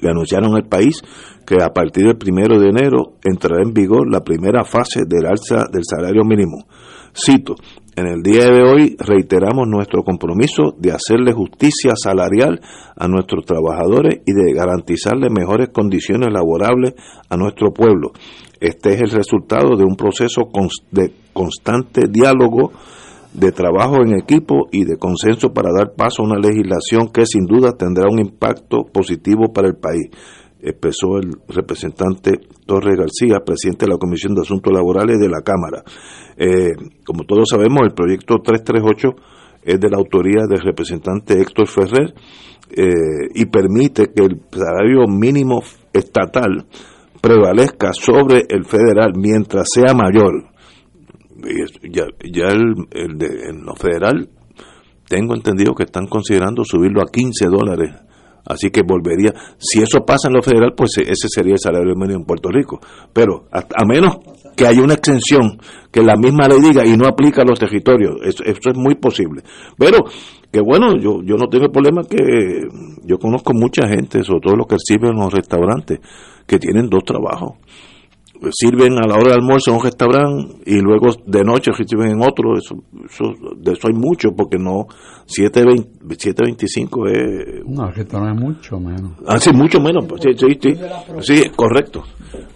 le 0.00 0.10
anunciaron 0.10 0.54
al 0.56 0.64
país 0.64 1.02
que 1.46 1.62
a 1.62 1.70
partir 1.72 2.06
del 2.06 2.16
primero 2.16 2.58
de 2.58 2.68
enero 2.68 3.14
entrará 3.22 3.62
en 3.62 3.72
vigor 3.72 4.10
la 4.10 4.20
primera 4.20 4.64
fase 4.64 5.02
del 5.06 5.26
alza 5.26 5.66
del 5.70 5.82
salario 5.84 6.24
mínimo. 6.24 6.64
Cito, 7.14 7.54
en 7.96 8.06
el 8.08 8.22
día 8.22 8.50
de 8.50 8.62
hoy 8.62 8.96
reiteramos 8.98 9.68
nuestro 9.68 10.02
compromiso 10.02 10.74
de 10.78 10.90
hacerle 10.90 11.32
justicia 11.32 11.92
salarial 11.94 12.60
a 12.96 13.06
nuestros 13.06 13.44
trabajadores 13.44 14.20
y 14.26 14.32
de 14.32 14.52
garantizarle 14.52 15.30
mejores 15.30 15.68
condiciones 15.68 16.30
laborables 16.32 16.94
a 17.28 17.36
nuestro 17.36 17.72
pueblo. 17.72 18.10
Este 18.64 18.94
es 18.94 19.02
el 19.02 19.10
resultado 19.10 19.76
de 19.76 19.84
un 19.84 19.94
proceso 19.94 20.48
de 20.90 21.12
constante 21.34 22.06
diálogo, 22.08 22.72
de 23.34 23.52
trabajo 23.52 23.96
en 23.96 24.18
equipo 24.18 24.68
y 24.72 24.84
de 24.84 24.96
consenso 24.96 25.52
para 25.52 25.68
dar 25.70 25.92
paso 25.92 26.22
a 26.22 26.24
una 26.24 26.38
legislación 26.38 27.08
que 27.12 27.26
sin 27.26 27.44
duda 27.44 27.72
tendrá 27.76 28.08
un 28.10 28.20
impacto 28.20 28.84
positivo 28.90 29.52
para 29.52 29.68
el 29.68 29.76
país, 29.76 30.08
expresó 30.62 31.18
el 31.18 31.32
representante 31.46 32.40
Torres 32.64 32.96
García, 32.96 33.44
presidente 33.44 33.84
de 33.84 33.92
la 33.92 33.98
Comisión 33.98 34.34
de 34.34 34.40
Asuntos 34.40 34.72
Laborales 34.72 35.18
de 35.18 35.28
la 35.28 35.42
Cámara. 35.42 35.82
Eh, 36.38 36.72
como 37.04 37.24
todos 37.24 37.50
sabemos, 37.50 37.82
el 37.82 37.92
proyecto 37.92 38.36
338 38.42 39.08
es 39.62 39.78
de 39.78 39.90
la 39.90 39.98
autoría 39.98 40.44
del 40.48 40.62
representante 40.62 41.38
Héctor 41.38 41.68
Ferrer 41.68 42.14
eh, 42.70 43.28
y 43.34 43.44
permite 43.44 44.06
que 44.06 44.24
el 44.24 44.40
salario 44.50 45.06
mínimo 45.06 45.60
estatal 45.92 46.64
prevalezca 47.24 47.90
sobre 47.94 48.44
el 48.50 48.66
federal 48.66 49.12
mientras 49.16 49.66
sea 49.72 49.94
mayor. 49.94 50.44
Ya, 51.90 52.04
ya 52.22 52.48
el, 52.48 52.74
el 52.90 53.16
de, 53.16 53.48
en 53.48 53.64
lo 53.64 53.74
federal 53.74 54.28
tengo 55.08 55.34
entendido 55.34 55.74
que 55.74 55.84
están 55.84 56.06
considerando 56.06 56.64
subirlo 56.64 57.00
a 57.00 57.10
15 57.10 57.46
dólares. 57.46 57.94
Así 58.46 58.68
que 58.68 58.82
volvería, 58.86 59.32
si 59.56 59.80
eso 59.80 60.04
pasa 60.04 60.28
en 60.28 60.34
lo 60.34 60.42
federal, 60.42 60.74
pues 60.76 60.98
ese 60.98 61.28
sería 61.30 61.54
el 61.54 61.58
salario 61.58 61.94
mínimo 61.96 62.20
en 62.20 62.26
Puerto 62.26 62.50
Rico. 62.50 62.78
Pero 63.14 63.46
a, 63.50 63.86
menos 63.86 64.18
que 64.54 64.66
haya 64.66 64.82
una 64.82 64.94
exención 64.94 65.58
que 65.90 66.02
la 66.02 66.16
misma 66.16 66.46
ley 66.46 66.60
diga 66.60 66.84
y 66.84 66.94
no 66.94 67.06
aplica 67.06 67.40
a 67.40 67.46
los 67.46 67.58
territorios, 67.58 68.16
eso, 68.22 68.44
eso 68.44 68.70
es 68.70 68.76
muy 68.76 68.96
posible. 68.96 69.42
Pero 69.78 69.96
que 70.54 70.60
bueno, 70.60 70.96
yo, 70.96 71.20
yo 71.24 71.36
no 71.36 71.48
tengo 71.48 71.68
problema 71.68 72.04
que 72.08 72.68
yo 73.02 73.18
conozco 73.18 73.52
mucha 73.52 73.88
gente, 73.88 74.22
sobre 74.22 74.38
todo 74.38 74.54
los 74.54 74.68
que 74.68 74.76
sirven 74.78 75.10
en 75.14 75.18
los 75.18 75.32
restaurantes, 75.32 75.98
que 76.46 76.60
tienen 76.60 76.88
dos 76.88 77.02
trabajos. 77.02 77.54
Sirven 78.52 78.92
a 79.02 79.06
la 79.08 79.16
hora 79.16 79.30
de 79.30 79.34
almuerzo 79.34 79.72
en 79.72 79.76
un 79.78 79.82
restaurante 79.82 80.54
y 80.66 80.78
luego 80.78 81.08
de 81.26 81.42
noche 81.42 81.72
sirven 81.72 82.12
en 82.12 82.22
otro. 82.22 82.56
Eso, 82.56 82.76
de 83.56 83.72
eso 83.72 83.88
hay 83.88 83.94
mucho, 83.94 84.30
porque 84.36 84.56
no. 84.56 84.86
7.25 85.26 87.10
es. 87.10 87.64
No, 87.66 87.88
el 87.88 87.94
restaurante 87.94 88.38
es 88.38 88.48
mucho 88.48 88.78
menos. 88.78 89.10
Ah, 89.26 89.40
sí, 89.40 89.50
mucho 89.52 89.80
menos. 89.80 90.04
Sí, 90.20 90.34
sí, 90.36 90.56
sí, 90.60 90.76
sí, 91.20 91.50
correcto. 91.56 92.04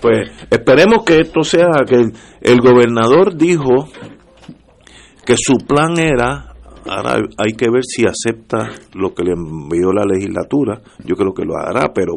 Pues 0.01 0.31
esperemos 0.49 1.03
que 1.05 1.17
esto 1.19 1.43
sea. 1.43 1.83
que 1.85 2.13
el 2.43 2.61
gobernador 2.61 3.37
dijo 3.37 3.89
que 5.27 5.35
su 5.37 5.59
plan 5.67 5.99
era 5.99 6.48
Ahora 6.89 7.23
hay 7.37 7.53
que 7.53 7.71
ver 7.71 7.83
si 7.85 8.05
acepta 8.05 8.71
lo 8.95 9.15
que 9.15 9.25
le 9.25 9.33
envió 9.33 9.93
la 9.93 10.05
legislatura. 10.05 10.81
Yo 11.05 11.17
creo 11.17 11.33
que 11.35 11.45
lo 11.45 11.57
hará, 11.57 11.93
pero 11.93 12.15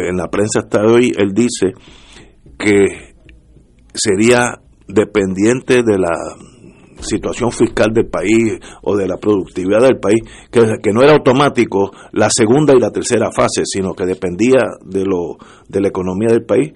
en 0.00 0.16
la 0.16 0.28
prensa 0.28 0.60
hasta 0.60 0.82
hoy 0.84 1.12
él 1.16 1.32
dice 1.34 1.74
que 2.58 3.14
sería 3.92 4.60
dependiente 4.88 5.82
de 5.82 5.98
la 5.98 6.14
situación 7.00 7.50
fiscal 7.52 7.92
del 7.92 8.06
país 8.06 8.58
o 8.82 8.96
de 8.96 9.06
la 9.06 9.16
productividad 9.16 9.80
del 9.80 9.98
país, 9.98 10.22
que, 10.50 10.92
no 10.92 11.02
era 11.02 11.12
automático 11.12 11.90
la 12.12 12.30
segunda 12.30 12.72
y 12.74 12.80
la 12.80 12.90
tercera 12.90 13.30
fase, 13.30 13.62
sino 13.64 13.92
que 13.94 14.06
dependía 14.06 14.62
de 14.84 15.04
lo 15.04 15.36
de 15.68 15.80
la 15.80 15.88
economía 15.88 16.28
del 16.28 16.44
país 16.44 16.72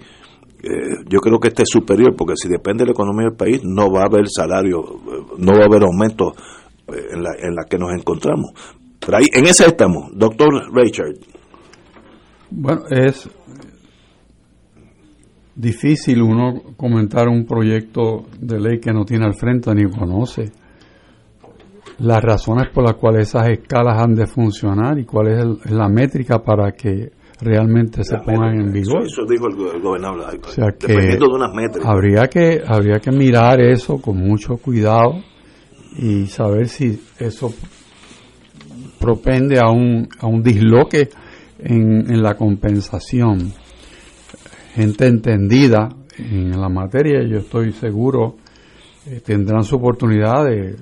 Eh, 0.61 1.05
yo 1.07 1.19
creo 1.19 1.39
que 1.39 1.47
este 1.47 1.63
es 1.63 1.69
superior, 1.69 2.13
porque 2.17 2.33
si 2.35 2.49
depende 2.49 2.83
de 2.83 2.87
la 2.87 2.91
economía 2.91 3.27
del 3.29 3.37
país, 3.37 3.61
no 3.63 3.89
va 3.89 4.01
a 4.01 4.07
haber 4.07 4.27
salario, 4.27 4.81
eh, 4.81 5.23
no 5.37 5.53
va 5.53 5.63
a 5.63 5.67
haber 5.67 5.83
aumento 5.83 6.33
eh, 6.35 6.58
en 6.93 7.23
la, 7.23 7.31
en 7.39 7.55
la 7.55 7.63
que 7.69 7.77
nos 7.77 7.93
encontramos. 7.93 8.51
Pero 8.99 9.17
ahí, 9.17 9.25
en 9.33 9.45
esa 9.45 9.65
estamos. 9.65 10.11
Doctor 10.13 10.49
Richard. 10.73 11.15
Bueno, 12.51 12.81
es 12.89 13.29
difícil 15.55 16.21
uno 16.21 16.73
comentar 16.77 17.27
un 17.27 17.45
proyecto 17.45 18.25
de 18.39 18.59
ley 18.59 18.79
que 18.79 18.93
no 18.93 19.03
tiene 19.03 19.25
al 19.25 19.35
frente 19.35 19.73
ni 19.75 19.89
conoce 19.89 20.51
las 21.99 22.21
razones 22.21 22.69
por 22.73 22.85
las 22.85 22.93
cuales 22.93 23.27
esas 23.27 23.49
escalas 23.49 24.01
han 24.01 24.15
de 24.15 24.25
funcionar 24.25 24.97
y 24.97 25.05
cuál 25.05 25.27
es, 25.27 25.71
la 25.71 25.89
métrica 25.89 26.39
para 26.39 26.71
que 26.71 27.11
realmente 27.41 28.03
se 28.03 28.17
pongan 28.17 28.59
en 28.59 28.71
vigor. 28.71 29.03
Eso, 29.03 29.23
dijo 29.25 29.47
el, 29.47 29.81
gobernador. 29.81 30.39
O 30.43 30.47
sea 30.47 30.71
que 30.71 30.93
de 30.93 31.25
unas 31.25 31.53
métricas. 31.53 31.89
Habría 31.89 32.27
que 32.27 32.61
habría 32.65 32.99
que 32.99 33.11
mirar 33.11 33.59
eso 33.59 33.97
con 33.97 34.17
mucho 34.17 34.57
cuidado 34.57 35.21
y 35.97 36.27
saber 36.27 36.67
si 36.67 37.01
eso 37.19 37.53
propende 38.99 39.59
a 39.59 39.69
un, 39.69 40.07
a 40.19 40.27
un 40.27 40.43
disloque 40.43 41.09
en, 41.59 42.11
en 42.11 42.21
la 42.21 42.35
compensación 42.35 43.53
gente 44.79 45.07
entendida 45.07 45.89
en 46.17 46.59
la 46.59 46.69
materia, 46.69 47.21
yo 47.27 47.39
estoy 47.39 47.71
seguro, 47.71 48.35
eh, 49.07 49.21
tendrán 49.23 49.63
su 49.63 49.75
oportunidad 49.75 50.45
de, 50.45 50.75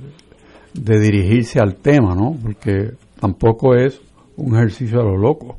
dirigirse 0.73 1.59
al 1.59 1.77
tema, 1.77 2.13
¿no? 2.13 2.37
Porque 2.39 2.91
tampoco 3.19 3.73
es 3.73 3.99
un 4.35 4.55
ejercicio 4.55 4.99
a 4.99 5.03
lo 5.03 5.17
loco. 5.17 5.57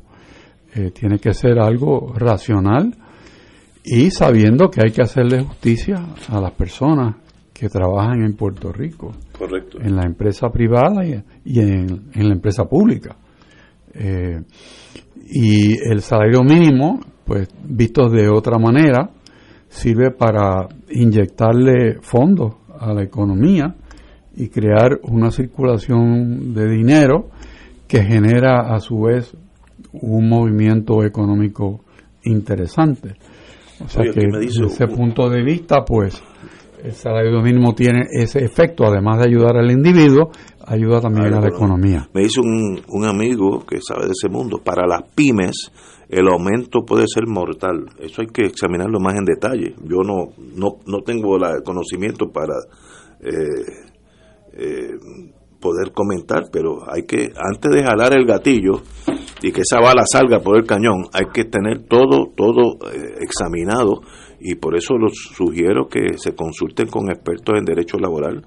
Eh, 0.73 0.91
tiene 0.91 1.19
que 1.19 1.33
ser 1.33 1.59
algo 1.59 2.13
racional 2.15 2.95
y 3.83 4.11
sabiendo 4.11 4.69
que 4.69 4.81
hay 4.85 4.91
que 4.91 5.01
hacerle 5.01 5.43
justicia 5.43 6.05
a 6.29 6.39
las 6.39 6.51
personas 6.51 7.15
que 7.59 7.69
trabajan 7.69 8.23
en 8.23 8.33
Puerto 8.35 8.71
Rico. 8.71 9.11
Correcto. 9.37 9.79
En 9.81 9.95
la 9.95 10.03
empresa 10.03 10.49
privada 10.49 11.05
y, 11.05 11.59
en, 11.59 12.11
la 12.13 12.33
empresa 12.33 12.65
pública. 12.65 13.15
Eh, 13.93 14.41
y 15.31 15.77
el 15.89 16.01
salario 16.01 16.41
mínimo 16.43 16.99
pues 17.29 17.47
visto 17.63 18.09
de 18.09 18.27
otra 18.27 18.57
manera, 18.57 19.11
sirve 19.67 20.09
para 20.09 20.67
inyectarle 20.89 21.99
fondos 22.01 22.55
a 22.79 22.91
la 22.91 23.03
economía 23.03 23.75
y 24.35 24.49
crear 24.49 24.99
una 25.03 25.29
circulación 25.29 26.55
de 26.55 26.67
dinero 26.67 27.29
que 27.87 28.01
genera 28.03 28.73
a 28.73 28.79
su 28.79 29.01
vez 29.01 29.37
un 29.91 30.27
movimiento 30.27 31.03
económico 31.03 31.81
interesante. 32.23 33.13
O 33.85 33.87
sea 33.87 34.11
que 34.11 34.21
desde 34.21 34.65
ese 34.65 34.87
punto 34.87 35.29
de 35.29 35.43
vista, 35.43 35.85
pues 35.85 36.19
el 36.83 36.93
salario 36.93 37.41
mínimo 37.41 37.73
tiene 37.73 38.05
ese 38.11 38.43
efecto, 38.43 38.85
además 38.85 39.19
de 39.19 39.29
ayudar 39.29 39.57
al 39.57 39.69
individuo, 39.71 40.31
ayuda 40.65 41.01
también 41.01 41.33
a 41.33 41.41
la, 41.41 41.47
economía. 41.47 42.07
Me 42.13 42.21
dice 42.21 42.41
un, 42.41 42.81
un 42.87 43.05
amigo 43.05 43.65
que 43.65 43.79
sabe 43.81 44.05
de 44.05 44.11
ese 44.11 44.29
mundo, 44.29 44.61
para 44.63 44.87
las 44.87 45.03
pymes 45.13 45.71
el 46.09 46.27
aumento 46.27 46.83
puede 46.85 47.05
ser 47.07 47.27
mortal. 47.27 47.85
Eso 47.99 48.21
hay 48.21 48.27
que 48.27 48.45
examinarlo 48.45 48.99
más 48.99 49.15
en 49.15 49.25
detalle. 49.25 49.75
Yo 49.83 49.97
no, 50.03 50.33
no, 50.55 50.79
no 50.87 51.01
tengo 51.03 51.37
el 51.37 51.63
conocimiento 51.63 52.31
para 52.31 52.55
eh, 53.21 53.89
eh, 54.53 54.97
poder 55.61 55.91
comentar, 55.91 56.45
pero 56.51 56.79
hay 56.91 57.03
que, 57.03 57.31
antes 57.37 57.71
de 57.71 57.83
jalar 57.83 58.13
el 58.17 58.25
gatillo 58.25 58.81
y 59.43 59.51
que 59.51 59.61
esa 59.61 59.79
bala 59.79 60.03
salga 60.11 60.39
por 60.39 60.57
el 60.57 60.65
cañón, 60.65 61.05
hay 61.13 61.25
que 61.31 61.45
tener 61.45 61.83
todo, 61.83 62.31
todo 62.35 62.79
eh, 62.91 63.17
examinado 63.21 64.01
y 64.39 64.55
por 64.55 64.75
eso 64.75 64.95
los 64.97 65.13
sugiero 65.35 65.87
que 65.87 66.17
se 66.17 66.33
consulten 66.35 66.87
con 66.87 67.09
expertos 67.09 67.55
en 67.57 67.65
derecho 67.65 67.97
laboral. 67.97 68.45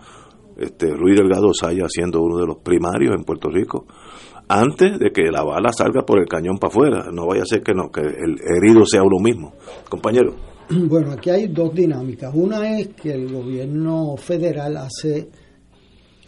Este, 0.57 0.89
Ruiz 0.95 1.19
Delgado 1.19 1.53
Saya 1.55 1.87
siendo 1.89 2.21
uno 2.21 2.39
de 2.39 2.47
los 2.47 2.59
primarios 2.59 3.15
en 3.15 3.25
Puerto 3.25 3.49
Rico, 3.49 3.87
antes 4.49 4.99
de 4.99 5.11
que 5.11 5.31
la 5.31 5.43
bala 5.43 5.73
salga 5.73 6.03
por 6.05 6.19
el 6.19 6.27
cañón 6.27 6.59
para 6.59 6.71
afuera. 6.71 7.11
No 7.13 7.27
vaya 7.27 7.43
a 7.43 7.47
ser 7.47 7.63
que, 7.63 7.73
no, 7.73 7.91
que 7.91 8.01
el 8.01 8.37
herido 8.41 8.85
sea 8.85 9.03
uno 9.03 9.19
mismo. 9.19 9.55
Compañero. 9.89 10.35
Bueno, 10.89 11.13
aquí 11.13 11.29
hay 11.29 11.49
dos 11.49 11.75
dinámicas. 11.75 12.33
Una 12.35 12.79
es 12.79 12.89
que 12.89 13.13
el 13.13 13.31
gobierno 13.31 14.17
federal 14.17 14.77
hace 14.79 15.29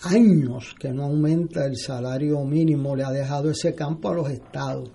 años 0.02 0.74
que 0.78 0.90
no 0.90 1.04
aumenta 1.04 1.64
el 1.64 1.76
salario 1.76 2.44
mínimo, 2.44 2.94
le 2.94 3.04
ha 3.04 3.10
dejado 3.10 3.50
ese 3.50 3.74
campo 3.74 4.10
a 4.10 4.14
los 4.14 4.28
estados. 4.30 4.90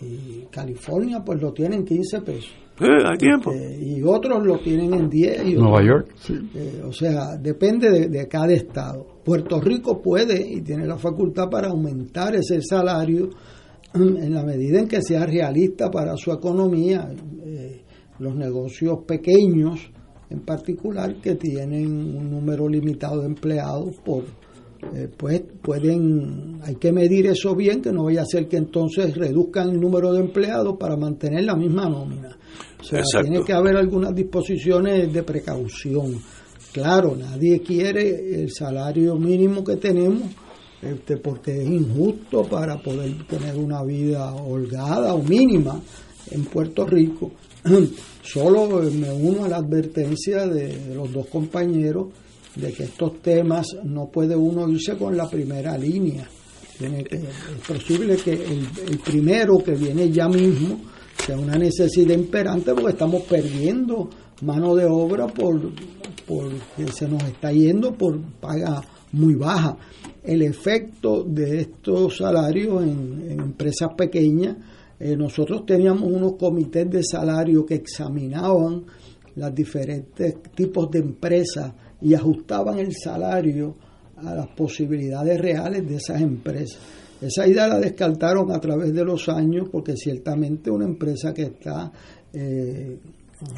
Y 0.00 0.46
California 0.50 1.22
pues 1.24 1.40
lo 1.40 1.52
tiene 1.52 1.76
en 1.76 1.84
15 1.84 2.20
pesos. 2.20 2.61
Eh, 2.80 3.18
tiempo. 3.18 3.52
Este, 3.52 3.84
y 3.84 4.02
otros 4.02 4.44
lo 4.44 4.58
tienen 4.58 4.94
en 4.94 5.08
10. 5.08 5.46
Y 5.46 5.54
Nueva 5.54 5.84
York, 5.84 6.14
sí. 6.16 6.34
Eh, 6.54 6.82
o 6.84 6.92
sea, 6.92 7.36
depende 7.36 7.90
de, 7.90 8.08
de, 8.08 8.28
cada 8.28 8.52
estado. 8.52 9.06
Puerto 9.24 9.60
Rico 9.60 10.00
puede 10.00 10.40
y 10.40 10.62
tiene 10.62 10.86
la 10.86 10.96
facultad 10.96 11.48
para 11.50 11.68
aumentar 11.68 12.34
ese 12.34 12.60
salario 12.62 13.30
en 13.94 14.32
la 14.32 14.42
medida 14.42 14.78
en 14.78 14.88
que 14.88 15.02
sea 15.02 15.26
realista 15.26 15.90
para 15.90 16.16
su 16.16 16.32
economía. 16.32 17.08
Eh, 17.44 17.82
los 18.18 18.34
negocios 18.34 19.00
pequeños, 19.06 19.90
en 20.30 20.40
particular, 20.40 21.20
que 21.20 21.34
tienen 21.34 22.16
un 22.16 22.30
número 22.30 22.68
limitado 22.68 23.20
de 23.20 23.26
empleados 23.26 23.96
por 24.04 24.24
pues 25.16 25.42
pueden, 25.62 26.58
hay 26.64 26.74
que 26.74 26.90
medir 26.90 27.26
eso 27.26 27.54
bien, 27.54 27.80
que 27.80 27.92
no 27.92 28.04
vaya 28.04 28.22
a 28.22 28.26
ser 28.26 28.48
que 28.48 28.56
entonces 28.56 29.16
reduzcan 29.16 29.70
el 29.70 29.80
número 29.80 30.12
de 30.12 30.18
empleados 30.18 30.76
para 30.76 30.96
mantener 30.96 31.44
la 31.44 31.54
misma 31.54 31.88
nómina. 31.88 32.36
O 32.82 33.04
sea, 33.04 33.22
tiene 33.22 33.44
que 33.44 33.52
haber 33.52 33.76
algunas 33.76 34.14
disposiciones 34.14 35.12
de 35.12 35.22
precaución. 35.22 36.20
Claro, 36.72 37.14
nadie 37.16 37.60
quiere 37.60 38.42
el 38.42 38.50
salario 38.50 39.14
mínimo 39.16 39.62
que 39.62 39.76
tenemos 39.76 40.30
este, 40.82 41.16
porque 41.18 41.62
es 41.62 41.68
injusto 41.68 42.42
para 42.42 42.76
poder 42.82 43.24
tener 43.28 43.56
una 43.56 43.84
vida 43.84 44.34
holgada 44.34 45.14
o 45.14 45.22
mínima 45.22 45.80
en 46.30 46.44
Puerto 46.44 46.84
Rico. 46.84 47.30
Solo 48.22 48.82
me 48.90 49.12
uno 49.12 49.44
a 49.44 49.48
la 49.48 49.58
advertencia 49.58 50.46
de 50.46 50.92
los 50.94 51.12
dos 51.12 51.28
compañeros 51.28 52.08
de 52.56 52.72
que 52.72 52.84
estos 52.84 53.22
temas 53.22 53.66
no 53.84 54.08
puede 54.10 54.34
uno 54.34 54.68
irse 54.68 54.96
con 54.96 55.16
la 55.16 55.30
primera 55.30 55.78
línea. 55.78 56.28
es 56.80 57.20
posible 57.66 58.16
que 58.16 58.32
el, 58.32 58.98
primero 58.98 59.58
que 59.58 59.72
viene 59.72 60.10
ya 60.10 60.28
mismo 60.28 60.80
sea 61.24 61.38
una 61.38 61.56
necesidad 61.56 62.14
imperante 62.14 62.74
porque 62.74 62.90
estamos 62.90 63.22
perdiendo 63.22 64.10
mano 64.42 64.74
de 64.74 64.86
obra 64.86 65.28
por 65.28 65.70
porque 66.26 66.92
se 66.92 67.06
nos 67.08 67.22
está 67.24 67.52
yendo 67.52 67.92
por 67.94 68.20
paga 68.40 68.82
muy 69.12 69.34
baja. 69.34 69.76
El 70.24 70.42
efecto 70.42 71.22
de 71.22 71.60
estos 71.60 72.16
salarios 72.16 72.82
en, 72.82 73.40
empresas 73.40 73.90
pequeñas, 73.96 74.56
eh, 74.98 75.16
nosotros 75.16 75.64
teníamos 75.66 76.10
unos 76.10 76.34
comités 76.34 76.90
de 76.90 77.04
salario 77.04 77.64
que 77.64 77.74
examinaban 77.74 78.84
los 79.36 79.54
diferentes 79.54 80.34
tipos 80.54 80.90
de 80.90 80.98
empresas 81.00 81.72
y 82.00 82.14
ajustaban 82.14 82.78
el 82.78 82.94
salario 82.94 83.76
a 84.16 84.34
las 84.34 84.48
posibilidades 84.48 85.40
reales 85.40 85.88
de 85.88 85.96
esas 85.96 86.20
empresas. 86.20 86.78
Esa 87.22 87.46
idea 87.46 87.68
la 87.68 87.78
descartaron 87.78 88.50
a 88.50 88.58
través 88.58 88.92
de 88.92 89.04
los 89.04 89.28
años 89.28 89.68
porque 89.70 89.96
ciertamente 89.96 90.70
una 90.70 90.84
empresa 90.84 91.32
que 91.32 91.42
está, 91.42 91.92
eh, 92.32 92.98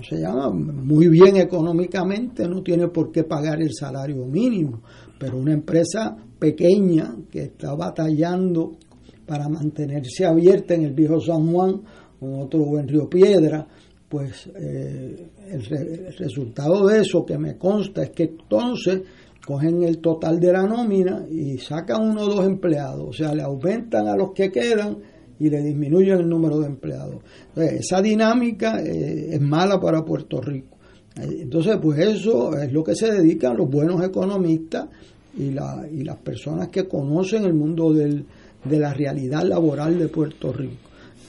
se 0.07 0.17
llama? 0.17 0.51
Muy 0.51 1.09
bien 1.09 1.37
económicamente 1.37 2.47
no 2.47 2.62
tiene 2.62 2.89
por 2.89 3.11
qué 3.11 3.25
pagar 3.25 3.62
el 3.62 3.73
salario 3.73 4.27
mínimo, 4.27 4.83
pero 5.19 5.39
una 5.39 5.55
empresa 5.55 6.15
pequeña 6.39 7.17
que 7.31 7.45
está 7.45 7.75
batallando 7.75 8.73
para 9.27 9.49
mantenerse 9.49 10.27
abierta 10.27 10.75
en 10.75 10.85
el 10.85 10.93
viejo 10.93 11.19
San 11.21 11.51
Juan 11.51 11.81
o 12.21 12.45
otro 12.45 12.79
en 12.79 12.87
Río 12.87 13.09
Piedra, 13.09 13.67
pues 14.09 14.47
eh, 14.55 15.27
el, 15.51 15.65
resultado 16.19 16.87
de 16.87 17.01
eso 17.01 17.25
que 17.25 17.39
me 17.39 17.57
consta 17.57 18.03
es 18.03 18.11
que 18.11 18.25
entonces 18.25 19.03
cogen 19.45 19.83
el 19.83 19.99
total 19.99 20.41
de 20.41 20.53
la 20.53 20.67
nómina 20.67 21.27
y 21.31 21.59
sacan 21.59 22.03
uno 22.03 22.23
o 22.23 22.27
dos 22.27 22.47
empleados, 22.47 23.09
o 23.09 23.13
sea, 23.13 23.35
le 23.35 23.43
aumentan 23.43 24.09
a 24.09 24.17
los 24.17 24.33
que 24.33 24.51
quedan 24.51 24.99
y 25.39 25.51
le 25.51 25.63
disminuyen 25.63 26.21
el 26.21 26.29
número 26.29 26.61
de 26.61 26.67
empleados. 26.67 27.23
esa 27.57 28.01
dinámica 28.01 28.81
eh, 28.81 29.35
es 29.35 29.41
mala 29.41 29.81
para 29.81 30.05
Puerto 30.05 30.41
Rico. 30.41 30.79
Eh, 31.17 31.43
entonces, 31.43 31.77
pues 31.83 31.99
eso 31.99 32.57
es 32.57 32.73
lo 32.73 32.83
que 32.83 32.95
se 32.95 33.13
dedican 33.13 33.57
los 33.57 33.69
buenos 33.69 34.03
economistas 34.03 34.89
y, 35.37 35.51
la, 35.51 35.87
y 35.91 36.05
las 36.05 36.17
personas 36.17 36.69
que 36.69 36.89
conocen 36.89 37.45
el 37.45 37.55
mundo 37.55 37.93
del, 37.93 38.25
de 38.65 38.79
la 38.79 38.95
realidad 38.95 39.43
laboral 39.43 39.99
de 39.99 40.09
Puerto 40.09 40.53
Rico. 40.53 40.77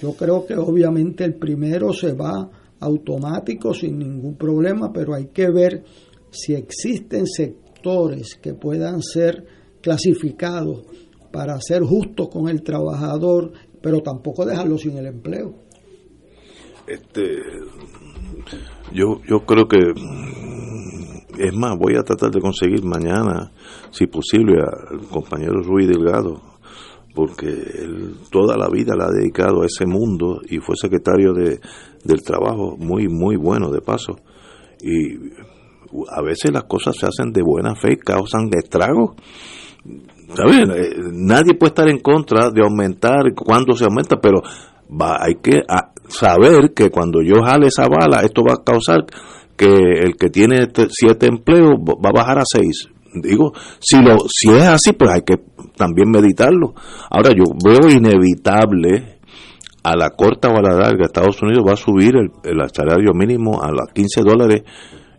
Yo 0.02 0.14
creo 0.14 0.46
que 0.46 0.56
obviamente 0.56 1.24
el 1.24 1.36
primero 1.36 1.92
se 1.92 2.14
va 2.14 2.50
automático 2.80 3.74
sin 3.74 3.98
ningún 3.98 4.36
problema, 4.36 4.92
pero 4.94 5.16
hay 5.16 5.28
que 5.28 5.50
ver 5.50 5.84
si 6.30 6.54
existen 6.54 7.26
sectores 7.26 7.65
que 8.42 8.54
puedan 8.54 9.02
ser 9.02 9.46
clasificados 9.82 10.84
para 11.32 11.60
ser 11.62 11.84
justos 11.84 12.30
con 12.30 12.50
el 12.50 12.64
trabajador, 12.64 13.52
pero 13.82 14.02
tampoco 14.02 14.46
dejarlo 14.46 14.78
sin 14.78 14.98
el 14.98 15.06
empleo. 15.08 15.54
Este, 16.88 17.40
Yo, 18.94 19.20
yo 19.28 19.46
creo 19.46 19.68
que, 19.68 19.78
es 21.38 21.54
más, 21.54 21.78
voy 21.78 21.96
a 21.96 22.04
tratar 22.04 22.32
de 22.32 22.40
conseguir 22.40 22.84
mañana, 22.84 23.52
si 23.92 24.08
posible, 24.08 24.62
al 24.62 25.08
compañero 25.08 25.62
Ruiz 25.62 25.88
Delgado, 25.88 26.42
porque 27.14 27.48
él 27.48 28.16
toda 28.32 28.58
la 28.58 28.70
vida 28.70 28.96
la 28.96 29.06
ha 29.06 29.12
dedicado 29.12 29.62
a 29.62 29.66
ese 29.66 29.86
mundo 29.86 30.42
y 30.50 30.60
fue 30.60 30.76
secretario 30.76 31.34
de, 31.34 31.60
del 32.04 32.22
trabajo, 32.24 32.76
muy, 32.78 33.08
muy 33.08 33.36
bueno 33.36 33.72
de 33.72 33.82
paso. 33.82 34.18
Y 34.82 35.32
a 36.10 36.22
veces 36.22 36.52
las 36.52 36.64
cosas 36.66 36.96
se 36.98 37.06
hacen 37.06 37.32
de 37.32 37.42
buena 37.44 37.76
fe 37.76 37.94
y 37.94 37.98
causan 37.98 38.50
estragos. 38.54 39.12
¿Sabes? 40.36 40.64
Eh, 40.76 40.96
Nadie 41.14 41.54
puede 41.54 41.70
estar 41.70 41.88
en 41.90 42.00
contra 42.00 42.50
de 42.50 42.62
aumentar 42.64 43.34
cuando 43.36 43.74
se 43.76 43.86
aumenta, 43.86 44.18
pero 44.20 44.42
hay 45.00 45.36
que 45.42 45.62
a- 45.68 45.92
saber 46.08 46.74
que 46.76 46.90
cuando 46.90 47.22
yo 47.22 47.42
jale 47.44 47.68
esa 47.68 47.88
bala, 47.88 48.22
esto 48.22 48.42
va 48.48 48.56
a 48.56 48.64
causar 48.64 49.06
que 49.56 49.66
el 49.68 50.16
que 50.18 50.30
tiene 50.30 50.68
t- 50.68 50.88
siete 50.90 51.28
empleos 51.28 51.74
va 51.80 52.10
a 52.10 52.14
bajar 52.14 52.40
a 52.40 52.44
seis. 52.46 52.90
Digo, 53.14 53.54
si 53.80 54.02
lo 54.02 54.18
si 54.28 54.50
es 54.50 54.68
así, 54.68 54.92
pues 54.94 55.10
hay 55.12 55.22
que 55.22 55.36
también 55.78 56.10
meditarlo. 56.10 56.74
Ahora 57.10 57.30
yo 57.30 57.46
veo 57.64 57.90
inevitable 57.90 59.20
a 59.84 59.96
la 59.96 60.10
corta 60.10 60.50
o 60.50 60.58
a 60.58 60.62
la 60.62 60.76
larga, 60.76 61.06
Estados 61.06 61.42
Unidos 61.42 61.64
va 61.68 61.74
a 61.74 61.78
subir 61.78 62.16
el, 62.18 62.32
el 62.44 62.58
salario 62.74 63.14
mínimo 63.14 63.62
a 63.62 63.70
los 63.72 63.88
15 63.94 64.22
dólares, 64.22 64.64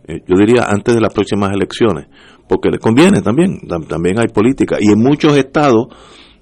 eh, 0.07 0.21
yo 0.27 0.35
diría 0.37 0.63
antes 0.67 0.95
de 0.95 1.01
las 1.01 1.13
próximas 1.13 1.51
elecciones, 1.53 2.07
porque 2.47 2.69
le 2.69 2.79
conviene 2.79 3.21
también, 3.21 3.59
tam- 3.67 3.87
también 3.87 4.19
hay 4.19 4.27
política. 4.27 4.77
Y 4.79 4.91
en 4.91 4.99
muchos 4.99 5.35
estados 5.37 5.87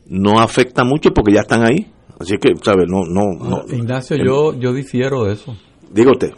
no 0.08 0.40
afecta 0.40 0.84
mucho 0.84 1.12
porque 1.14 1.34
ya 1.34 1.42
están 1.42 1.64
ahí. 1.64 1.88
Así 2.20 2.38
que, 2.38 2.50
¿sabes? 2.64 2.86
No, 2.88 3.02
no, 3.06 3.38
no. 3.44 3.64
Ignacio, 3.76 4.16
yo, 4.18 4.54
yo 4.58 4.72
difiero 4.74 5.26
de 5.26 5.34
eso. 5.34 5.56
Digo 5.92 6.12
usted. 6.12 6.32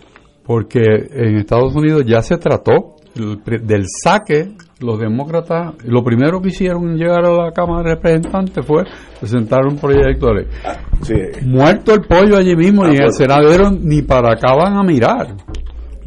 Porque 0.44 0.80
en 1.12 1.38
Estados 1.38 1.76
Unidos 1.76 2.04
ya 2.08 2.22
se 2.22 2.38
trató 2.38 2.96
el 3.16 3.42
del 3.68 3.84
saque. 4.04 4.54
Los 4.80 5.00
demócratas, 5.00 5.74
lo 5.86 6.04
primero 6.04 6.40
que 6.40 6.50
hicieron 6.50 6.92
en 6.92 6.98
llegar 6.98 7.26
a 7.26 7.32
la 7.32 7.52
Cámara 7.52 7.84
de 7.90 7.96
Representantes 7.96 8.64
fue 8.66 8.84
presentar 9.20 9.66
un 9.66 9.76
proyecto 9.78 10.28
de 10.28 10.34
ley. 10.36 10.46
Sí. 11.02 11.16
Muerto 11.46 11.94
el 11.96 12.02
pollo 12.02 12.38
allí 12.38 12.56
mismo, 12.56 12.84
Ah, 12.84 12.88
ni 12.90 12.94
el 12.96 13.00
bueno. 13.02 13.12
senadero 13.14 13.72
ni 13.72 14.04
para 14.04 14.34
acá 14.34 14.54
van 14.56 14.78
a 14.78 14.84
mirar. 14.84 15.36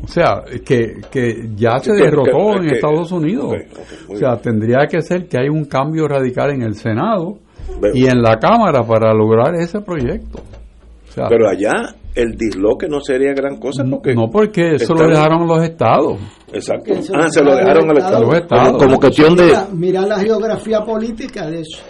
O 0.03 0.07
sea, 0.09 0.43
que, 0.65 1.01
que 1.11 1.51
ya 1.57 1.79
se 1.79 1.93
derrotó 1.93 2.57
en 2.57 2.75
Estados 2.75 3.13
Unidos. 3.13 3.55
o 4.09 4.17
sea, 4.17 4.31
bien. 4.31 4.43
tendría 4.43 4.87
que 4.89 5.01
ser 5.03 5.27
que 5.29 5.39
hay 5.39 5.49
un 5.49 5.65
cambio 5.67 6.09
radical 6.09 6.51
en 6.51 6.63
el 6.63 6.75
Senado 6.75 7.39
Veo. 7.81 7.93
y 7.95 8.07
en 8.07 8.23
la 8.23 8.39
Cámara 8.39 8.83
para 8.83 9.13
lograr 9.13 9.55
ese 9.55 9.81
proyecto. 9.81 10.39
O 11.09 11.13
sea, 11.13 11.27
Pero 11.29 11.49
allá 11.49 11.73
el 12.15 12.37
disloque 12.37 12.89
no 12.89 13.01
sería 13.01 13.33
gran 13.35 13.59
cosa 13.59 13.85
porque... 13.89 14.15
no 14.15 14.31
porque 14.31 14.75
eso 14.77 14.95
lo 14.95 15.09
dejaron 15.09 15.47
los 15.47 15.63
estados. 15.63 16.19
Exacto. 16.53 16.93
Ah, 17.15 17.29
se 17.29 17.43
lo 17.43 17.55
dejaron 17.55 17.91
a 17.91 17.95
los 17.95 18.05
dejaron 18.05 18.05
estados. 18.05 18.15
a 18.15 18.27
los 18.27 18.35
estados. 18.43 18.83
Como, 18.83 18.99
cuestión 18.99 19.37
de... 19.37 19.45
Mira, 19.45 19.69
mira 19.73 20.01
la 20.07 20.19
geografía 20.21 20.81
política 20.83 21.47
de 21.49 21.61
eso. 21.61 21.83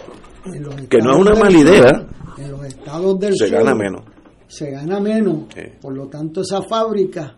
En 0.45 0.63
los 0.63 0.75
Que 0.87 0.97
no 0.99 1.11
es 1.11 1.17
una 1.17 1.31
mala 1.33 1.51
sur, 1.51 1.59
idea. 1.67 2.07
En 2.37 2.51
los 2.51 2.65
estados 2.65 3.19
del 3.19 3.35
Se 3.35 3.47
sur 3.47 3.57
gana 3.57 3.75
menos. 3.75 4.01
Se 4.47 4.71
gana 4.71 4.99
menos. 4.99 5.45
Sí. 5.55 5.61
Por 5.81 5.95
lo 5.95 6.07
tanto, 6.07 6.41
esa 6.41 6.61
fábrica, 6.61 7.35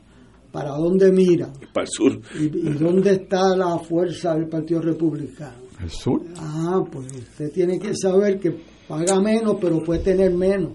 ¿para 0.54 0.70
dónde 0.78 1.12
mira? 1.12 1.52
Para 1.74 1.84
el 1.86 1.90
sur. 1.92 2.22
¿Y, 2.40 2.46
y 2.46 2.74
dónde 2.80 3.12
está 3.14 3.58
la 3.58 3.78
fuerza 3.80 4.36
del 4.36 4.48
Partido 4.48 4.80
Republicano? 4.82 5.58
El 5.82 5.90
sur. 5.90 6.22
Ah, 6.40 6.82
pues 6.90 7.08
usted 7.12 7.52
tiene 7.52 7.78
que 7.78 7.94
saber 7.94 8.40
que 8.40 8.56
paga 8.88 9.20
menos, 9.20 9.58
pero 9.60 9.84
puede 9.84 10.00
tener 10.02 10.34
menos. 10.34 10.74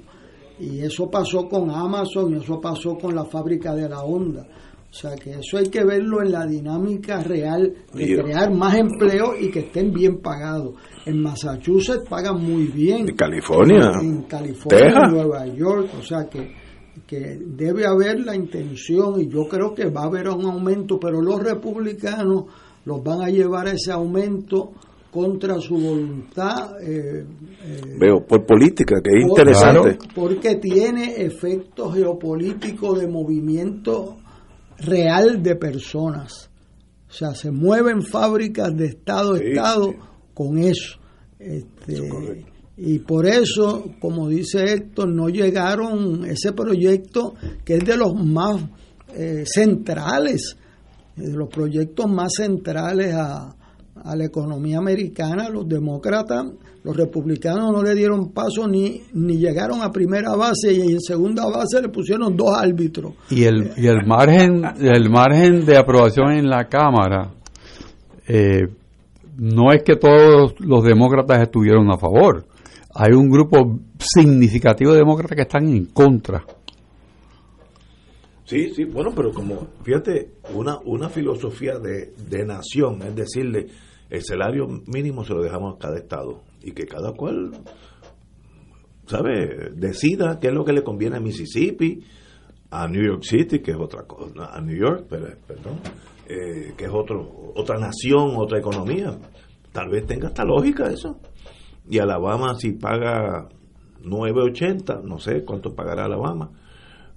Y 0.61 0.81
eso 0.81 1.09
pasó 1.09 1.49
con 1.49 1.71
Amazon, 1.71 2.35
y 2.35 2.43
eso 2.43 2.61
pasó 2.61 2.97
con 2.97 3.15
la 3.15 3.25
fábrica 3.25 3.75
de 3.75 3.89
la 3.89 4.03
Honda. 4.03 4.47
O 4.91 4.95
sea 4.95 5.15
que 5.17 5.33
eso 5.33 5.59
hay 5.59 5.67
que 5.69 5.85
verlo 5.85 6.23
en 6.23 6.33
la 6.33 6.47
dinámica 6.47 7.23
real 7.23 7.73
de 7.93 8.05
Mira. 8.07 8.25
crear 8.25 8.53
más 8.53 8.75
empleo 8.75 9.35
y 9.39 9.51
que 9.51 9.61
estén 9.61 9.93
bien 9.93 10.19
pagados. 10.21 10.75
En 11.07 11.23
Massachusetts 11.23 12.09
pagan 12.09 12.43
muy 12.43 12.67
bien. 12.69 13.09
En 13.09 13.15
California. 13.15 13.93
En 14.01 14.23
California, 14.23 14.87
Texas. 14.87 15.03
en 15.05 15.15
Nueva 15.15 15.47
York. 15.47 15.91
O 15.99 16.03
sea 16.03 16.27
que, 16.29 16.53
que 17.07 17.39
debe 17.41 17.87
haber 17.87 18.21
la 18.21 18.35
intención 18.35 19.21
y 19.21 19.29
yo 19.29 19.49
creo 19.49 19.75
que 19.75 19.87
va 19.87 20.03
a 20.03 20.07
haber 20.07 20.29
un 20.29 20.45
aumento, 20.45 20.99
pero 20.99 21.21
los 21.21 21.43
republicanos 21.43 22.45
los 22.85 23.03
van 23.03 23.23
a 23.23 23.29
llevar 23.31 23.67
a 23.69 23.73
ese 23.73 23.93
aumento 23.93 24.73
contra 25.11 25.59
su 25.61 25.75
voluntad. 25.77 26.73
eh, 26.83 27.25
eh, 27.65 27.81
Veo, 27.99 28.25
por 28.27 28.45
política, 28.47 28.97
que 29.03 29.11
es 29.19 29.25
por- 29.27 29.39
interesante. 29.41 29.99
Porque 30.15 30.57
tiene 30.57 31.23
efectos 31.23 31.95
geopolíticos 31.95 33.01
de 33.01 33.09
movimiento 33.09 34.19
real 34.79 35.43
de 35.43 35.57
personas. 35.57 36.51
O 37.09 37.13
sea, 37.13 37.35
se 37.35 37.51
mueven 37.51 38.03
fábricas 38.03 38.77
de 38.77 38.87
Estado 38.87 39.35
a 39.35 39.39
Sí, 39.39 39.45
Estado 39.49 39.91
sí. 39.93 39.97
con 40.35 40.59
eso. 40.59 40.99
Este, 41.39 42.45
y 42.81 43.01
por 43.01 43.27
eso, 43.27 43.87
como 44.01 44.29
dice 44.29 44.73
Héctor, 44.73 45.09
no 45.09 45.29
llegaron 45.29 46.25
ese 46.25 46.53
proyecto 46.53 47.35
que 47.65 47.75
es 47.77 47.85
de 47.85 47.97
los 47.97 48.15
más 48.15 48.63
eh, 49.17 49.43
centrales, 49.45 50.57
de 51.17 51.33
los 51.33 51.49
proyectos 51.49 52.09
más 52.09 52.35
centrales 52.37 53.15
a, 53.15 53.53
a 54.05 54.17
la 54.17 54.25
economía 54.25 54.79
americana. 54.79 55.49
Los 55.49 55.69
demócratas, 55.69 56.47
los 56.85 56.97
republicanos 56.97 57.73
no 57.73 57.83
le 57.83 57.97
dieron 57.97 58.31
paso 58.31 58.69
ni, 58.69 59.03
ni 59.13 59.39
llegaron 59.39 59.83
a 59.83 59.91
primera 59.91 60.37
base 60.37 60.73
y 60.73 60.93
en 60.93 61.01
segunda 61.01 61.47
base 61.47 61.83
le 61.83 61.89
pusieron 61.89 62.37
dos 62.37 62.57
árbitros. 62.57 63.15
Y 63.31 63.43
el, 63.43 63.73
y 63.77 63.89
el 63.89 64.07
margen 64.07 64.63
el 64.81 65.11
margen 65.11 65.67
de 65.67 65.77
aprobación 65.77 66.33
en 66.33 66.49
la 66.49 66.69
Cámara 66.69 67.33
eh, 68.29 68.69
no 69.37 69.73
es 69.73 69.83
que 69.83 69.97
todos 69.97 70.55
los 70.61 70.85
demócratas 70.85 71.43
estuvieron 71.43 71.91
a 71.91 71.99
favor. 71.99 72.45
Hay 72.95 73.13
un 73.13 73.29
grupo 73.29 73.81
significativo 73.99 74.93
de 74.93 74.99
demócratas 74.99 75.37
que 75.37 75.43
están 75.43 75.69
en 75.69 75.87
contra. 75.87 76.45
Sí, 78.45 78.71
sí, 78.75 78.85
bueno, 78.85 79.11
pero 79.15 79.31
como, 79.31 79.69
fíjate, 79.83 80.37
una, 80.55 80.79
una 80.85 81.11
filosofía 81.11 81.79
de, 81.79 82.15
de 82.17 82.47
nación, 82.47 83.03
es 83.03 83.15
decirle, 83.15 83.67
el 84.09 84.23
salario 84.23 84.67
mínimo 84.87 85.23
se 85.23 85.35
lo 85.35 85.43
dejamos 85.43 85.75
a 85.75 85.79
cada 85.79 85.99
estado 85.99 86.43
y 86.63 86.73
que 86.73 86.87
cada 86.87 87.13
cual, 87.13 87.51
¿sabe?, 89.07 89.71
decida 89.75 90.39
qué 90.41 90.49
es 90.49 90.55
lo 90.55 90.65
que 90.65 90.73
le 90.73 90.83
conviene 90.83 91.19
a 91.19 91.21
Mississippi, 91.21 92.03
a 92.71 92.89
New 92.89 93.03
York 93.03 93.23
City, 93.23 93.61
que 93.61 93.73
es 93.73 93.77
otra 93.79 94.05
cosa, 94.05 94.47
a 94.51 94.61
New 94.61 94.77
York, 94.77 95.07
pero, 95.09 95.27
perdón, 95.47 95.81
eh, 96.27 96.75
que 96.77 96.85
es 96.85 96.91
otro, 96.91 97.53
otra 97.55 97.79
nación, 97.79 98.35
otra 98.37 98.59
economía. 98.59 99.19
Tal 99.73 99.89
vez 99.91 100.07
tenga 100.07 100.29
hasta 100.29 100.45
lógica 100.45 100.91
eso. 100.91 101.21
Y 101.91 101.99
Alabama, 101.99 102.55
si 102.59 102.73
paga 102.73 103.49
9.80, 104.05 105.03
no 105.05 105.19
sé 105.19 105.45
cuánto 105.45 105.75
pagará 105.75 106.05
Alabama 106.05 106.51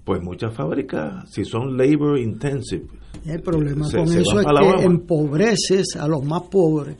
pues 0.04 0.20
muchas 0.20 0.52
fábricas, 0.52 1.30
si 1.30 1.44
son 1.44 1.76
labor 1.76 2.18
intensive, 2.18 2.86
El 3.24 3.40
problema 3.40 3.86
Se- 3.86 3.98
con 3.98 4.08
se 4.08 4.20
eso 4.22 4.40
es 4.40 4.46
que 4.46 4.84
empobreces 4.84 5.96
a 5.96 6.08
los 6.08 6.24
más 6.24 6.42
pobres. 6.50 6.96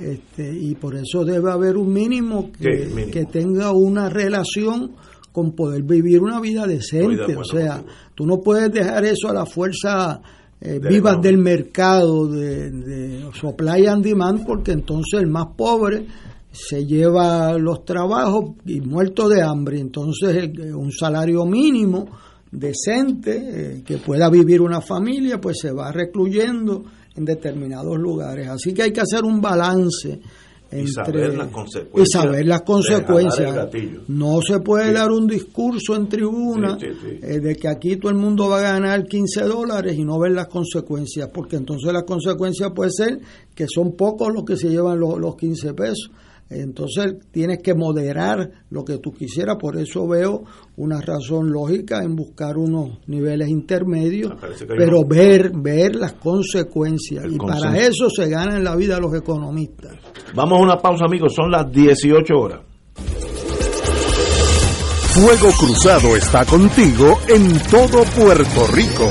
Este, 0.00 0.52
y 0.52 0.74
por 0.74 0.94
eso 0.94 1.24
debe 1.24 1.50
haber 1.50 1.76
un 1.76 1.92
mínimo 1.92 2.50
que, 2.52 2.86
mínimo. 2.86 3.10
que 3.12 3.24
tenga 3.26 3.72
una 3.72 4.08
relación 4.08 4.92
con 5.32 5.52
poder 5.52 5.82
vivir 5.82 6.22
una 6.22 6.40
vida 6.40 6.66
decente. 6.66 7.36
O 7.36 7.44
sea, 7.44 7.82
tú 8.14 8.26
no 8.26 8.40
puedes 8.40 8.72
dejar 8.72 9.04
eso 9.04 9.28
a 9.28 9.34
la 9.34 9.44
fuerza 9.46 10.20
eh, 10.60 10.80
vivas 10.86 11.20
del 11.20 11.36
mercado, 11.38 12.26
de, 12.26 12.70
de 12.70 13.30
supply 13.34 13.86
and 13.86 14.02
demand, 14.02 14.46
porque 14.46 14.72
entonces 14.72 15.20
el 15.20 15.26
más 15.28 15.48
pobre 15.56 16.06
se 16.56 16.86
lleva 16.86 17.58
los 17.58 17.84
trabajos 17.84 18.52
y 18.64 18.80
muerto 18.80 19.28
de 19.28 19.42
hambre. 19.42 19.78
Entonces 19.80 20.50
eh, 20.58 20.72
un 20.72 20.90
salario 20.92 21.44
mínimo 21.44 22.06
decente, 22.50 23.36
eh, 23.78 23.82
que 23.84 23.98
pueda 23.98 24.30
vivir 24.30 24.60
una 24.60 24.80
familia, 24.80 25.40
pues 25.40 25.58
se 25.60 25.72
va 25.72 25.92
recluyendo 25.92 26.84
en 27.14 27.24
determinados 27.24 27.98
lugares. 27.98 28.48
Así 28.48 28.72
que 28.72 28.82
hay 28.84 28.92
que 28.92 29.00
hacer 29.00 29.24
un 29.24 29.40
balance 29.40 30.20
Y 30.72 30.80
entre 30.80 30.92
saber 30.92 31.36
las 31.36 31.48
y 31.48 31.52
consecuencias 31.52 32.08
saber 32.22 32.46
las 32.46 32.62
consecuencias. 32.62 33.68
No 34.08 34.40
se 34.42 34.58
puede 34.60 34.88
Sí. 34.88 34.92
dar 34.94 35.10
un 35.12 35.26
discurso 35.26 35.94
en 35.94 36.08
tribuna 36.08 36.76
Sí, 36.80 36.86
sí, 36.92 37.08
sí. 37.10 37.18
eh, 37.22 37.40
de 37.40 37.54
que 37.56 37.68
aquí 37.68 37.96
todo 37.96 38.10
el 38.10 38.18
mundo 38.18 38.48
va 38.48 38.58
a 38.58 38.62
ganar 38.62 39.04
15 39.06 39.42
dólares 39.44 39.96
y 39.96 40.04
no 40.04 40.18
ver 40.18 40.32
las 40.32 40.48
consecuencias, 40.48 41.28
porque 41.32 41.56
entonces 41.56 41.92
las 41.92 42.02
consecuencias 42.04 42.70
puede 42.74 42.90
ser 42.90 43.20
que 43.54 43.66
son 43.68 43.92
pocos 43.96 44.32
los 44.32 44.44
que 44.44 44.56
se 44.56 44.68
llevan 44.68 44.98
los, 44.98 45.18
los 45.18 45.36
15 45.36 45.72
pesos. 45.74 46.10
Entonces 46.48 47.16
tienes 47.32 47.58
que 47.58 47.74
moderar 47.74 48.50
lo 48.70 48.84
que 48.84 48.98
tú 48.98 49.12
quisieras, 49.12 49.56
por 49.60 49.76
eso 49.76 50.06
veo 50.06 50.44
una 50.76 51.00
razón 51.00 51.50
lógica 51.50 52.02
en 52.04 52.14
buscar 52.14 52.56
unos 52.56 52.98
niveles 53.08 53.48
intermedios, 53.48 54.32
hay 54.42 54.66
pero 54.66 55.04
ver 55.04 55.50
ver 55.54 55.96
las 55.96 56.14
consecuencias 56.14 57.24
El 57.24 57.34
y 57.34 57.38
para 57.38 57.76
eso 57.78 58.08
se 58.08 58.28
gana 58.28 58.56
en 58.56 58.64
la 58.64 58.76
vida 58.76 59.00
los 59.00 59.14
economistas. 59.14 59.96
Vamos 60.34 60.60
a 60.60 60.62
una 60.62 60.76
pausa, 60.76 61.06
amigos, 61.06 61.34
son 61.34 61.50
las 61.50 61.70
18 61.70 62.34
horas. 62.34 62.60
Fuego 65.16 65.48
Cruzado 65.58 66.14
está 66.14 66.44
contigo 66.44 67.18
en 67.28 67.58
todo 67.70 68.04
Puerto 68.14 68.66
Rico. 68.74 69.10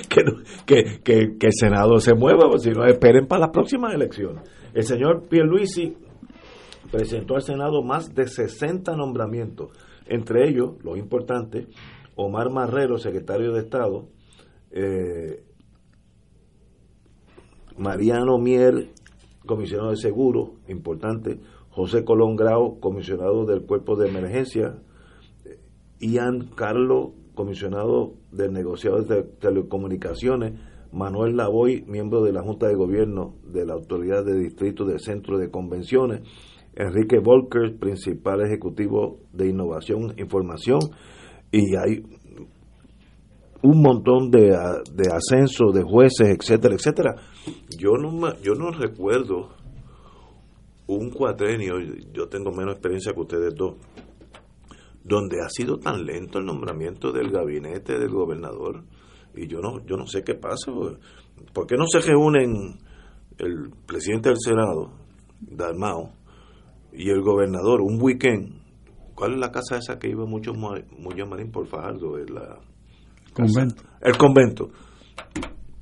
que, 0.10 0.24
que, 0.66 1.00
que- 1.40 1.48
el 1.48 1.54
Senado 1.54 1.98
se 2.00 2.14
mueva, 2.14 2.46
o 2.48 2.58
si 2.58 2.70
no, 2.72 2.86
esperen 2.86 3.28
para 3.28 3.42
las 3.42 3.50
próximas 3.50 3.94
elecciones. 3.94 4.44
El 4.74 4.84
señor 4.84 5.28
Pierluisi 5.28 5.98
presentó 6.92 7.36
al 7.36 7.42
Senado 7.42 7.82
más 7.84 8.14
de 8.14 8.28
60 8.28 8.96
nombramientos, 8.96 9.70
entre 10.08 10.48
ellos, 10.50 10.76
los 10.84 10.98
importantes, 10.98 11.68
Omar 12.16 12.50
Marrero, 12.52 12.98
secretario 12.98 13.52
de 13.54 13.62
Estado, 13.62 14.08
eh, 14.72 15.44
Mariano 17.78 18.38
Mier, 18.38 18.90
comisionado 19.46 19.92
de 19.92 19.98
seguro, 19.98 20.54
importante, 20.68 21.40
José 21.70 22.04
Colón 22.04 22.36
Grau, 22.36 22.80
comisionado 22.80 23.46
del 23.46 23.66
cuerpo 23.66 23.96
de 23.96 24.10
emergencia, 24.10 24.78
Ian 26.00 26.50
Carlos, 26.56 27.12
comisionado 27.34 28.14
del 28.32 28.52
negociado 28.52 29.04
de 29.04 29.24
telecomunicaciones, 29.24 30.60
Manuel 30.92 31.38
Lavoy, 31.38 31.84
miembro 31.88 32.22
de 32.22 32.34
la 32.34 32.42
Junta 32.42 32.68
de 32.68 32.76
Gobierno 32.76 33.36
de 33.46 33.66
la 33.66 33.74
Autoridad 33.74 34.26
de 34.26 34.38
Distrito 34.38 34.84
del 34.86 35.00
Centro 35.00 35.38
de 35.38 35.50
Convenciones, 35.50 36.22
Enrique 36.76 37.20
Volker, 37.20 37.78
principal 37.78 38.42
ejecutivo 38.42 39.20
de 39.32 39.48
Innovación 39.48 40.14
e 40.18 40.22
Información, 40.22 40.80
y 41.52 41.76
hay 41.76 42.04
un 43.64 43.82
montón 43.82 44.32
de, 44.32 44.50
de 44.94 45.12
ascensos 45.12 45.74
de 45.74 45.84
jueces, 45.84 46.30
etcétera, 46.30 46.76
etcétera. 46.76 47.16
Yo 47.78 47.92
no, 47.92 48.36
yo 48.42 48.54
no 48.56 48.72
recuerdo 48.72 49.50
un 50.88 51.10
cuatrenio, 51.10 51.80
yo 52.12 52.28
tengo 52.28 52.52
menos 52.52 52.74
experiencia 52.74 53.14
que 53.14 53.20
ustedes 53.20 53.54
dos, 53.56 53.76
donde 55.04 55.42
ha 55.42 55.50
sido 55.50 55.78
tan 55.78 56.06
lento 56.06 56.40
el 56.40 56.46
nombramiento 56.46 57.12
del 57.12 57.32
gabinete 57.32 57.98
del 57.98 58.10
gobernador. 58.10 58.84
Y 59.36 59.48
yo 59.48 59.60
no, 59.60 59.86
yo 59.86 59.96
no 59.96 60.06
sé 60.06 60.24
qué 60.24 60.36
pasa. 60.36 60.72
¿Por 61.54 61.66
qué 61.66 61.76
no 61.78 61.86
se 61.88 62.00
reúnen 62.02 62.78
el 63.38 63.72
presidente 63.88 64.30
del 64.30 64.38
Senado, 64.40 64.92
Dalmao, 65.40 66.12
y 66.92 67.10
el 67.10 67.22
gobernador 67.22 67.82
un 67.82 68.02
weekend? 68.02 68.62
¿Cuál 69.16 69.34
es 69.34 69.40
la 69.40 69.52
casa 69.52 69.78
esa 69.78 69.98
que 70.00 70.10
iba 70.10 70.26
mucho, 70.26 70.54
mucho 70.54 71.26
Marín 71.26 71.52
por 71.52 71.68
Fajardo? 71.68 72.18
Convento. 73.34 73.84
el 74.02 74.18
convento. 74.18 74.70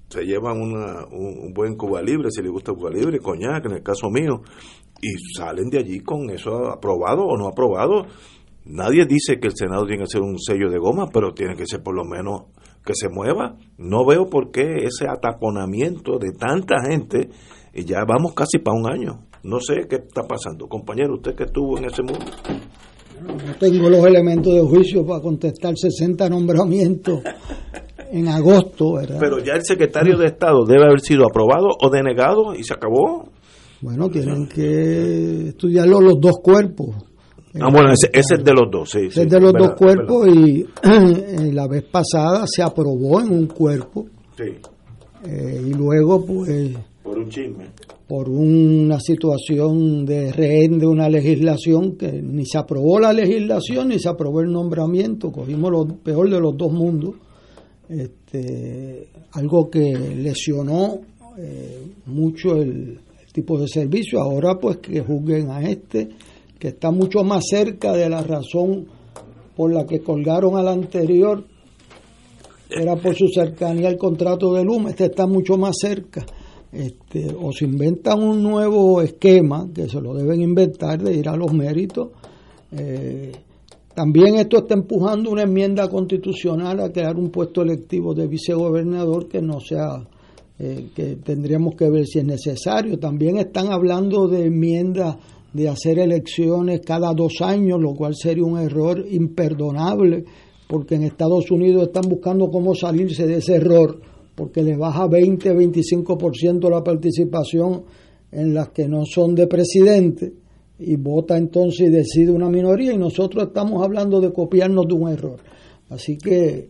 Se 0.10 0.24
llevan 0.24 0.60
una, 0.60 1.06
un, 1.06 1.46
un 1.46 1.54
buen 1.54 1.76
Cuba 1.76 2.02
Libre, 2.02 2.30
si 2.32 2.42
les 2.42 2.52
gusta 2.52 2.74
Cuba 2.74 2.90
Libre, 2.90 3.20
coñac, 3.20 3.66
en 3.66 3.74
el 3.74 3.84
caso 3.84 4.10
mío, 4.10 4.42
y 5.02 5.38
salen 5.38 5.70
de 5.70 5.80
allí 5.80 6.00
con 6.00 6.30
eso 6.30 6.70
aprobado 6.72 7.24
o 7.24 7.38
no 7.38 7.48
aprobado. 7.48 8.06
Nadie 8.66 9.06
dice 9.06 9.40
que 9.40 9.48
el 9.48 9.56
Senado 9.56 9.86
tiene 9.86 10.04
que 10.04 10.10
ser 10.10 10.22
un 10.22 10.38
sello 10.40 10.70
de 10.70 10.78
goma, 10.78 11.08
pero 11.12 11.34
tiene 11.34 11.56
que 11.56 11.66
ser 11.66 11.82
por 11.82 11.96
lo 11.96 12.06
menos 12.06 12.44
que 12.86 12.94
se 12.96 13.10
mueva. 13.10 13.56
No 13.78 14.06
veo 14.06 14.26
por 14.30 14.52
qué 14.52 14.84
ese 14.84 15.08
ataponamiento 15.08 16.18
de 16.18 16.32
tanta 16.32 16.76
gente, 16.88 17.30
y 17.74 17.86
ya 17.86 18.04
vamos 18.08 18.34
casi 18.34 18.60
para 18.60 18.78
un 18.78 18.92
año. 18.92 19.26
No 19.44 19.60
sé 19.60 19.88
qué 19.90 19.98
está 19.98 20.24
pasando. 20.24 20.68
Compañero, 20.68 21.16
usted 21.16 21.36
que 21.36 21.46
estuvo 21.46 21.78
en 21.78 21.86
ese 21.86 22.04
mundo. 22.04 22.26
No 23.22 23.56
tengo 23.60 23.90
los 23.90 24.06
elementos 24.06 24.54
de 24.54 24.62
juicio 24.62 25.06
para 25.06 25.22
contestar 25.22 25.74
60 25.78 26.30
nombramientos 26.30 27.22
en 28.12 28.28
agosto, 28.28 28.94
¿verdad? 28.94 29.18
Pero 29.20 29.40
ya 29.40 29.54
el 29.54 29.64
secretario 29.64 30.18
de 30.18 30.28
Estado 30.28 30.66
debe 30.66 30.86
haber 30.86 31.02
sido 31.02 31.26
aprobado 31.26 31.68
o 31.82 31.90
denegado 31.90 32.54
y 32.56 32.64
se 32.64 32.74
acabó. 32.74 33.30
Bueno, 33.82 34.10
tienen 34.10 34.48
que 34.48 35.50
estudiarlo 35.50 36.02
los 36.02 36.20
dos 36.20 36.38
cuerpos. 36.42 36.96
Ah, 37.60 37.70
bueno, 37.72 37.92
ese, 37.92 38.10
ese 38.14 38.36
es 38.36 38.44
de 38.44 38.54
los 38.54 38.70
dos, 38.70 38.90
sí. 38.92 39.08
Ese 39.08 39.24
es 39.24 39.30
de 39.30 39.40
los 39.40 39.54
dos 39.54 39.72
cuerpos 39.72 40.28
y 40.28 40.66
la 41.52 41.68
vez 41.68 41.84
pasada 41.84 42.46
se 42.46 42.62
aprobó 42.62 43.22
en 43.22 43.32
un 43.32 43.48
cuerpo. 43.48 44.06
Sí. 44.38 44.56
Eh, 45.26 45.62
y 45.68 45.74
luego, 45.74 46.24
pues, 46.26 46.78
Por 47.04 47.18
un 47.18 47.30
chisme. 47.30 47.66
Por 48.10 48.28
una 48.28 49.00
situación 49.00 50.04
de 50.04 50.32
rehén 50.32 50.80
de 50.80 50.88
una 50.88 51.08
legislación 51.08 51.96
que 51.96 52.12
ni 52.12 52.44
se 52.44 52.58
aprobó 52.58 53.00
la 53.00 53.14
legislación 53.14 53.90
ni 53.90 54.00
se 54.00 54.10
aprobó 54.10 54.42
el 54.42 54.52
nombramiento, 54.52 55.32
cogimos 55.32 55.72
lo 55.72 55.86
peor 55.86 56.28
de 56.28 56.40
los 56.40 56.58
dos 56.58 56.72
mundos, 56.74 57.14
este, 57.88 59.10
algo 59.34 59.70
que 59.70 59.94
lesionó 60.16 61.02
eh, 61.38 61.84
mucho 62.08 62.56
el, 62.56 63.00
el 63.22 63.32
tipo 63.32 63.60
de 63.60 63.68
servicio, 63.68 64.20
ahora 64.20 64.58
pues 64.60 64.78
que 64.78 65.02
juzguen 65.02 65.52
a 65.52 65.62
este, 65.70 66.10
que 66.58 66.70
está 66.70 66.90
mucho 66.90 67.24
más 67.24 67.44
cerca 67.48 67.94
de 67.94 68.10
la 68.10 68.24
razón 68.24 68.88
por 69.56 69.72
la 69.72 69.86
que 69.86 70.00
colgaron 70.00 70.58
al 70.58 70.68
anterior, 70.68 71.44
era 72.72 72.96
por 72.96 73.14
su 73.14 73.28
cercanía 73.28 73.88
al 73.88 73.98
contrato 73.98 74.52
de 74.56 74.64
Luma, 74.64 74.90
este 74.90 75.06
está 75.06 75.28
mucho 75.28 75.60
más 75.60 75.76
cerca 75.80 76.26
este, 76.72 77.36
o 77.40 77.52
se 77.52 77.66
inventan 77.66 78.22
un 78.22 78.44
nuevo 78.44 79.02
esquema, 79.02 79.68
que 79.74 79.88
se 79.90 80.00
lo 80.00 80.14
deben 80.14 80.42
inventar, 80.42 81.02
de 81.02 81.16
ir 81.16 81.28
a 81.28 81.36
los 81.36 81.52
méritos. 81.52 82.10
Eh, 82.72 83.32
también 83.96 84.36
esto 84.36 84.60
está 84.60 84.76
empujando 84.76 85.32
una 85.32 85.44
enmienda 85.44 85.90
constitucional 85.90 86.80
a 86.80 86.92
crear 86.92 87.18
un 87.18 87.32
puesto 87.32 87.64
electivo 87.64 88.14
de 88.14 88.28
vicegobernador 88.28 89.28
que 89.28 89.42
no 89.42 89.60
sea, 89.60 90.08
eh, 90.60 90.90
que 90.96 91.16
tendríamos 91.18 91.76
que 91.76 91.90
ver 91.90 92.06
si 92.06 92.20
es 92.20 92.26
necesario. 92.26 93.00
También 93.00 93.38
están 93.38 93.72
hablando 93.72 94.28
de 94.28 94.46
enmiendas 94.46 95.18
de 95.52 95.68
hacer 95.68 95.98
elecciones 95.98 96.82
cada 96.86 97.12
dos 97.14 97.42
años, 97.42 97.82
lo 97.82 97.96
cual 97.96 98.14
sería 98.16 98.44
un 98.44 98.60
error 98.60 99.04
imperdonable, 99.10 100.24
porque 100.68 100.96
en 100.96 101.04
Estados 101.04 101.50
Unidos 101.50 101.88
están 101.88 102.08
buscando 102.08 102.50
cómo 102.52 102.76
salirse 102.76 103.26
de 103.26 103.38
ese 103.38 103.56
error 103.56 104.00
porque 104.40 104.64
le 104.64 104.78
baja 104.78 105.06
20-25% 105.06 106.70
la 106.70 106.82
participación 106.82 107.84
en 108.32 108.54
las 108.54 108.70
que 108.70 108.88
no 108.88 109.04
son 109.06 109.36
de 109.36 109.48
presidente 109.48 110.32
y 110.80 110.96
vota 110.96 111.38
entonces 111.38 111.90
y 111.90 111.90
decide 111.90 112.32
una 112.32 112.50
minoría 112.50 112.94
y 112.94 112.98
nosotros 112.98 113.48
estamos 113.48 113.84
hablando 113.84 114.22
de 114.22 114.32
copiarnos 114.32 114.88
de 114.88 114.94
un 114.94 115.10
error. 115.10 115.42
Así 115.90 116.18
que 116.18 116.70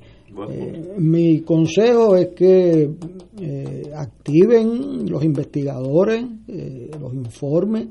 eh, 0.50 0.94
mi 0.98 1.42
consejo 1.42 2.16
es 2.16 2.30
que 2.30 2.90
eh, 3.40 3.84
activen 3.96 5.08
los 5.08 5.24
investigadores, 5.24 6.26
eh, 6.48 6.90
los 7.00 7.14
informes, 7.14 7.86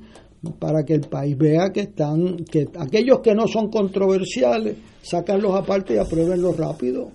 para 0.58 0.82
que 0.84 0.94
el 0.94 1.02
país 1.02 1.38
vea 1.38 1.70
que 1.72 1.82
están, 1.82 2.38
que 2.50 2.66
aquellos 2.80 3.20
que 3.20 3.32
no 3.32 3.46
son 3.46 3.70
controversiales, 3.70 4.76
sacarlos 5.02 5.54
aparte 5.54 5.94
y 5.94 5.98
apruebenlos 5.98 6.56
rápido 6.56 7.12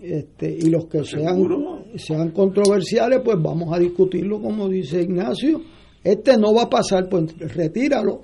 este, 0.00 0.50
y 0.50 0.68
los 0.70 0.86
que 0.86 1.02
sean, 1.04 1.36
sean 1.96 2.30
controversiales, 2.30 3.20
pues 3.24 3.36
vamos 3.40 3.74
a 3.74 3.78
discutirlo 3.78 4.40
como 4.40 4.68
dice 4.68 5.02
Ignacio. 5.02 5.60
Este 6.04 6.36
no 6.38 6.54
va 6.54 6.62
a 6.64 6.70
pasar, 6.70 7.08
pues 7.08 7.36
retíralo. 7.38 8.22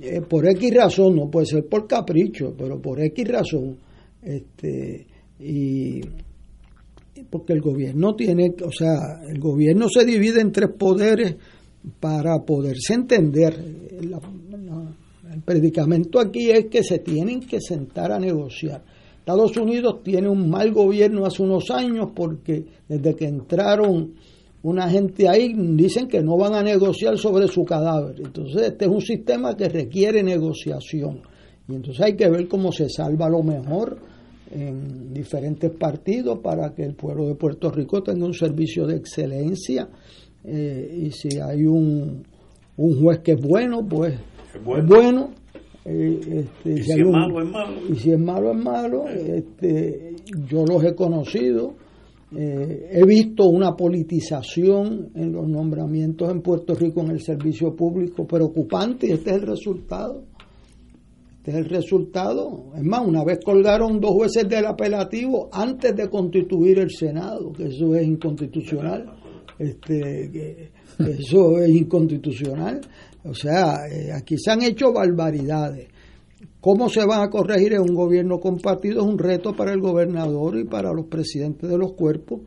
Eh, 0.00 0.20
por 0.28 0.48
X 0.48 0.74
razón, 0.74 1.16
no 1.16 1.28
puede 1.30 1.46
ser 1.46 1.66
por 1.68 1.86
capricho, 1.86 2.54
pero 2.56 2.80
por 2.80 3.00
X 3.02 3.28
razón. 3.28 3.76
Este, 4.22 5.06
y 5.40 6.00
porque 7.30 7.52
el 7.52 7.60
gobierno 7.60 8.14
tiene, 8.14 8.54
o 8.64 8.70
sea, 8.70 9.20
el 9.28 9.38
gobierno 9.40 9.88
se 9.88 10.04
divide 10.04 10.40
en 10.40 10.52
tres 10.52 10.70
poderes 10.78 11.36
para 12.00 12.38
poderse 12.46 12.94
entender. 12.94 13.54
La- 14.02 14.20
la- 14.58 14.94
el 15.34 15.42
predicamento 15.42 16.20
aquí 16.20 16.50
es 16.50 16.66
que 16.66 16.82
se 16.82 17.00
tienen 17.00 17.40
que 17.40 17.60
sentar 17.60 18.12
a 18.12 18.18
negociar. 18.18 18.82
Estados 19.28 19.58
Unidos 19.58 20.02
tiene 20.02 20.26
un 20.26 20.48
mal 20.48 20.72
gobierno 20.72 21.26
hace 21.26 21.42
unos 21.42 21.70
años 21.70 22.12
porque 22.14 22.64
desde 22.88 23.14
que 23.14 23.26
entraron 23.26 24.14
una 24.62 24.88
gente 24.88 25.28
ahí 25.28 25.52
dicen 25.54 26.08
que 26.08 26.22
no 26.22 26.38
van 26.38 26.54
a 26.54 26.62
negociar 26.62 27.18
sobre 27.18 27.46
su 27.46 27.62
cadáver. 27.62 28.16
Entonces 28.24 28.62
este 28.62 28.86
es 28.86 28.90
un 28.90 29.02
sistema 29.02 29.54
que 29.54 29.68
requiere 29.68 30.22
negociación. 30.22 31.20
Y 31.68 31.74
entonces 31.74 32.00
hay 32.02 32.16
que 32.16 32.26
ver 32.30 32.48
cómo 32.48 32.72
se 32.72 32.88
salva 32.88 33.28
lo 33.28 33.42
mejor 33.42 33.98
en 34.50 35.12
diferentes 35.12 35.72
partidos 35.72 36.38
para 36.38 36.74
que 36.74 36.84
el 36.84 36.94
pueblo 36.94 37.28
de 37.28 37.34
Puerto 37.34 37.70
Rico 37.70 38.02
tenga 38.02 38.24
un 38.24 38.32
servicio 38.32 38.86
de 38.86 38.96
excelencia. 38.96 39.90
Eh, 40.42 41.02
y 41.04 41.10
si 41.10 41.38
hay 41.38 41.66
un, 41.66 42.24
un 42.78 43.02
juez 43.02 43.18
que 43.18 43.32
es 43.32 43.42
bueno, 43.42 43.86
pues 43.86 44.14
Es 44.54 44.64
bueno. 44.64 44.82
es 44.82 44.88
bueno. 44.88 45.30
Eh, 45.90 46.20
este, 46.44 46.70
Y 46.80 46.82
si 46.82 46.92
es 46.92 47.02
un- 47.04 47.12
malo, 47.12 47.40
es 47.42 47.48
malo. 47.50 47.72
y 47.90 47.94
si 47.96 48.10
es 48.12 48.18
malo, 48.18 48.50
es 48.52 48.58
malo. 48.62 49.08
Este, 49.08 50.14
yo 50.50 50.64
los 50.66 50.84
he 50.84 50.94
conocido. 50.94 51.74
Eh, 52.36 52.90
he 52.92 53.04
visto 53.06 53.46
una 53.48 53.74
politización 53.74 55.10
en 55.14 55.32
los 55.32 55.48
nombramientos 55.48 56.30
en 56.30 56.42
Puerto 56.42 56.74
Rico 56.74 57.00
en 57.00 57.10
el 57.12 57.20
servicio 57.22 57.74
público 57.74 58.26
preocupante 58.26 59.06
y 59.06 59.12
este 59.12 59.30
es 59.30 59.36
el 59.36 59.46
resultado. 59.46 60.24
Este 61.38 61.52
es 61.52 61.56
el 61.56 61.64
resultado. 61.70 62.66
Es 62.76 62.82
más, 62.84 63.06
una 63.06 63.24
vez 63.24 63.38
colgaron 63.42 63.98
dos 63.98 64.10
jueces 64.10 64.46
del 64.46 64.66
apelativo 64.66 65.48
antes 65.52 65.96
de 65.96 66.08
constituir 66.10 66.80
el 66.80 66.90
Senado, 66.90 67.50
que 67.52 67.68
eso 67.68 67.94
es 67.94 68.06
inconstitucional. 68.06 69.06
Este, 69.58 70.30
que 70.30 70.70
eso 70.98 71.58
es 71.60 71.70
inconstitucional. 71.70 72.80
O 73.28 73.34
sea, 73.34 73.86
eh, 73.90 74.12
aquí 74.12 74.36
se 74.38 74.50
han 74.50 74.62
hecho 74.62 74.92
barbaridades. 74.92 75.88
¿Cómo 76.60 76.88
se 76.88 77.04
van 77.04 77.22
a 77.22 77.30
corregir 77.30 77.74
en 77.74 77.82
un 77.82 77.94
gobierno 77.94 78.40
compartido? 78.40 79.00
Es 79.02 79.06
un 79.06 79.18
reto 79.18 79.54
para 79.54 79.72
el 79.72 79.80
gobernador 79.80 80.58
y 80.58 80.64
para 80.64 80.92
los 80.92 81.06
presidentes 81.06 81.68
de 81.68 81.78
los 81.78 81.92
cuerpos. 81.92 82.40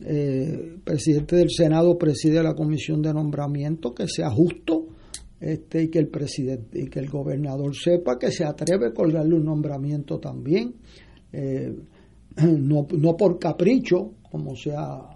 Eh, 0.00 0.74
el 0.74 0.80
presidente 0.80 1.36
del 1.36 1.50
Senado 1.50 1.96
preside 1.96 2.42
la 2.42 2.54
comisión 2.54 3.00
de 3.00 3.14
nombramiento, 3.14 3.94
que 3.94 4.06
sea 4.08 4.30
justo 4.30 4.88
este, 5.40 5.84
y 5.84 5.88
que 5.88 5.98
el 5.98 6.08
presidente 6.08 6.82
y 6.82 6.88
que 6.88 6.98
el 6.98 7.08
gobernador 7.08 7.74
sepa 7.74 8.18
que 8.18 8.30
se 8.30 8.44
atreve 8.44 8.88
a 8.88 8.92
colgarle 8.92 9.36
un 9.36 9.44
nombramiento 9.44 10.18
también. 10.18 10.74
Eh, 11.32 11.72
no, 12.36 12.86
no 12.90 13.16
por 13.16 13.38
capricho, 13.38 14.12
como 14.30 14.56
se 14.56 14.72
ha, 14.76 15.13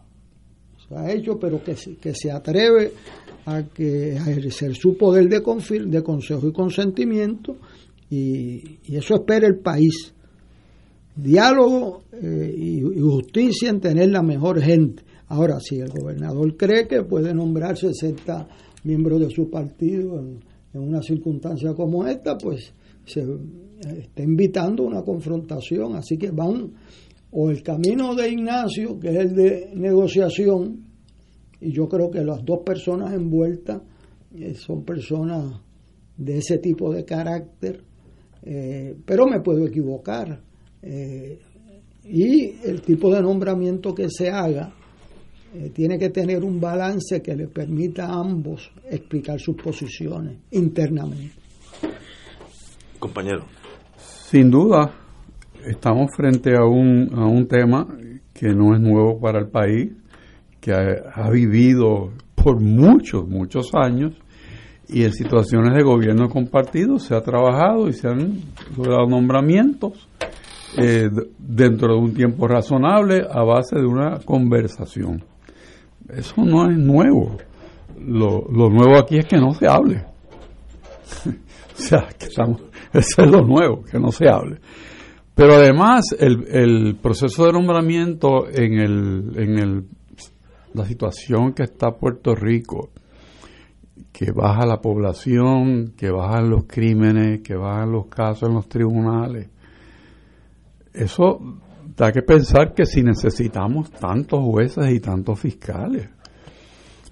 ha 0.97 1.13
hecho, 1.13 1.39
pero 1.39 1.63
que, 1.63 1.75
que 2.01 2.15
se 2.15 2.31
atreve 2.31 2.93
a, 3.47 3.63
que, 3.65 4.17
a 4.19 4.31
ejercer 4.31 4.75
su 4.75 4.97
poder 4.97 5.29
de, 5.29 5.43
confir- 5.43 5.87
de 5.87 6.03
consejo 6.03 6.49
y 6.49 6.53
consentimiento 6.53 7.57
y, 8.11 8.79
y 8.87 8.97
eso 8.97 9.15
espera 9.17 9.47
el 9.47 9.59
país. 9.59 10.15
Diálogo 11.17 12.05
eh, 12.13 12.55
y, 12.57 12.81
justicia 13.01 13.71
en 13.71 13.81
tener 13.81 14.11
la 14.11 14.23
mejor 14.23 14.61
gente. 14.61 15.03
Ahora, 15.29 15.59
si 15.61 15.79
el 15.81 15.91
gobernador 15.91 16.57
cree 16.57 16.87
que 16.87 17.03
puede 17.03 17.35
nombrar 17.35 17.77
60 17.77 18.49
miembros 18.85 19.21
de 19.21 19.31
su 19.31 19.51
partido 19.51 20.19
en, 20.21 20.39
en 20.73 20.81
una 20.81 21.03
circunstancia 21.03 21.75
como 21.75 22.07
esta, 22.07 22.39
pues 22.39 22.73
se 23.05 23.27
está 24.01 24.23
invitando 24.23 24.85
a 24.85 24.87
una 24.87 25.03
confrontación. 25.03 25.97
Así 25.97 26.17
que 26.17 26.31
van 26.31 26.73
o 27.31 27.51
el 27.51 27.63
camino 27.63 28.15
de 28.15 28.31
Ignacio, 28.31 28.99
que 28.99 29.09
es 29.09 29.17
el 29.17 29.35
de 29.35 29.71
negociación, 29.75 30.85
y 31.61 31.73
yo 31.73 31.89
creo 31.89 32.11
que 32.11 32.25
las 32.25 32.45
dos 32.45 32.61
personas 32.65 33.13
envueltas 33.13 33.83
eh, 34.35 34.55
son 34.55 34.85
personas 34.85 35.61
de 36.17 36.39
ese 36.39 36.59
tipo 36.59 36.93
de 36.93 37.05
carácter, 37.05 37.83
eh, 38.43 38.97
pero 39.05 39.27
me 39.27 39.41
puedo 39.41 39.67
equivocar. 39.67 40.41
eh, 40.83 41.39
y 42.11 42.55
el 42.65 42.81
tipo 42.81 43.13
de 43.13 43.21
nombramiento 43.21 43.95
que 43.95 44.09
se 44.09 44.31
haga 44.31 44.73
eh, 45.55 45.71
tiene 45.75 45.99
que 45.99 46.11
tener 46.11 46.45
un 46.45 46.61
balance 46.61 47.23
que 47.23 47.35
le 47.35 47.49
permita 47.49 48.07
a 48.07 48.21
ambos 48.21 48.71
explicar 48.91 49.39
sus 49.41 49.57
posiciones 49.57 50.39
internamente. 50.51 51.35
Compañero. 52.99 53.47
Sin 53.97 54.51
duda, 54.51 54.91
estamos 55.67 56.11
frente 56.17 56.57
a 56.57 56.65
un, 56.65 57.11
a 57.15 57.27
un 57.27 57.47
tema 57.47 57.87
que 58.33 58.49
no 58.49 58.75
es 58.75 58.81
nuevo 58.81 59.19
para 59.21 59.41
el 59.41 59.49
país, 59.49 59.93
que 60.61 60.73
ha, 60.73 61.31
vivido 61.31 62.13
por 62.35 62.61
muchos, 62.61 63.27
muchos 63.27 63.71
años, 63.75 64.15
y 64.89 65.05
en 65.05 65.13
situaciones 65.13 65.75
de 65.75 65.83
gobierno 65.83 66.29
compartido 66.29 66.99
se 66.99 67.15
ha 67.15 67.21
trabajado 67.21 67.89
y 67.89 67.93
se 67.93 68.09
han 68.09 68.41
logrado 68.77 69.07
nombramientos 69.07 70.09
eh, 70.79 71.11
dentro 71.39 71.95
de 71.95 72.01
un 72.01 72.15
tiempo 72.15 72.47
razonable 72.47 73.27
a 73.31 73.43
base 73.43 73.77
de 73.77 73.87
una 73.87 74.19
conversación. 74.25 75.25
Eso 76.09 76.43
no 76.43 76.71
es 76.71 76.79
nuevo. 76.79 77.37
Lo, 78.01 78.47
lo 78.51 78.71
nuevo 78.71 78.99
aquí 78.99 79.19
es 79.19 79.27
que 79.27 79.37
no 79.37 79.53
se 79.53 79.67
hable. 79.67 80.05
o 81.27 81.81
sea, 81.81 82.09
que 82.19 82.27
estamos, 82.27 82.63
eso 82.93 83.23
es 83.23 83.31
lo 83.31 83.43
nuevo, 83.43 83.83
que 83.83 83.99
no 83.99 84.11
se 84.11 84.29
hable. 84.29 84.59
Pero 85.39 85.55
además, 85.55 86.07
el, 86.19 86.49
el 86.49 86.97
proceso 86.97 87.47
de 87.47 87.53
nombramiento 87.53 88.49
en, 88.49 88.73
el, 88.73 89.33
en 89.37 89.59
el, 89.61 89.85
la 90.75 90.85
situación 90.85 91.53
que 91.53 91.63
está 91.63 91.93
Puerto 91.93 92.35
Rico, 92.35 92.91
que 94.11 94.33
baja 94.33 94.67
la 94.67 94.81
población, 94.81 95.95
que 95.97 96.11
bajan 96.11 96.51
los 96.51 96.65
crímenes, 96.67 97.43
que 97.43 97.55
bajan 97.55 97.93
los 97.93 98.07
casos 98.07 98.49
en 98.49 98.57
los 98.57 98.69
tribunales, 98.69 99.49
eso 100.93 101.39
da 101.97 102.11
que 102.11 102.23
pensar 102.23 102.75
que 102.75 102.85
si 102.85 103.05
necesitamos 103.05 103.93
tantos 103.93 104.41
jueces 104.43 104.91
y 104.91 104.99
tantos 104.99 105.39
fiscales, 105.39 106.11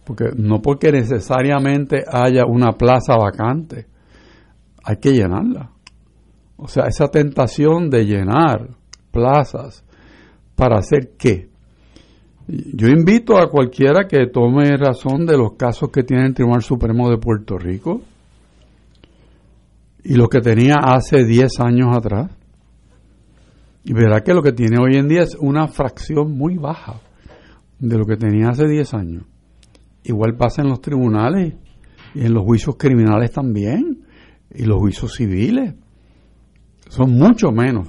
porque 0.03 0.31
no 0.37 0.61
porque 0.61 0.91
necesariamente 0.91 2.03
haya 2.11 2.45
una 2.45 2.73
plaza 2.73 3.15
vacante, 3.17 3.87
hay 4.83 4.97
que 4.97 5.13
llenarla. 5.13 5.76
O 6.57 6.69
sea, 6.69 6.87
esa 6.87 7.09
tentación 7.09 7.91
de 7.91 8.05
llenar 8.05 8.71
plazas 9.11 9.85
para 10.55 10.79
hacer 10.79 11.13
qué. 11.19 11.51
Yo 12.49 12.89
invito 12.89 13.39
a 13.39 13.51
cualquiera 13.51 14.07
que 14.07 14.27
tome 14.29 14.77
razón 14.77 15.27
de 15.27 15.37
los 15.37 15.55
casos 15.55 15.91
que 15.91 16.03
tiene 16.03 16.27
el 16.27 16.35
Tribunal 16.35 16.63
Supremo 16.63 17.11
de 17.11 17.19
Puerto 17.19 17.59
Rico 17.59 18.03
y 20.05 20.15
lo 20.15 20.29
que 20.29 20.41
tenía 20.41 20.77
hace 20.77 21.25
10 21.25 21.61
años 21.61 21.97
atrás. 21.97 22.31
Y 23.85 23.93
verá 23.93 24.23
que 24.23 24.35
lo 24.35 24.43
que 24.43 24.53
tiene 24.53 24.79
hoy 24.81 24.97
en 24.97 25.09
día 25.09 25.23
es 25.23 25.37
una 25.39 25.69
fracción 25.69 26.37
muy 26.37 26.57
baja 26.57 27.01
de 27.79 27.99
lo 27.99 28.05
que 28.05 28.17
tenía 28.17 28.51
hace 28.51 28.67
10 28.67 28.95
años. 28.95 29.25
Igual 30.05 30.37
pasa 30.37 30.63
en 30.63 30.69
los 30.69 30.81
tribunales 30.81 31.55
y 32.15 32.25
en 32.25 32.33
los 32.33 32.45
juicios 32.45 32.77
criminales 32.77 33.33
también 33.33 34.05
y 34.55 34.65
los 34.65 34.79
juicios 34.79 35.15
civiles 35.15 35.75
son 36.89 37.13
mucho 37.13 37.51
menos. 37.51 37.89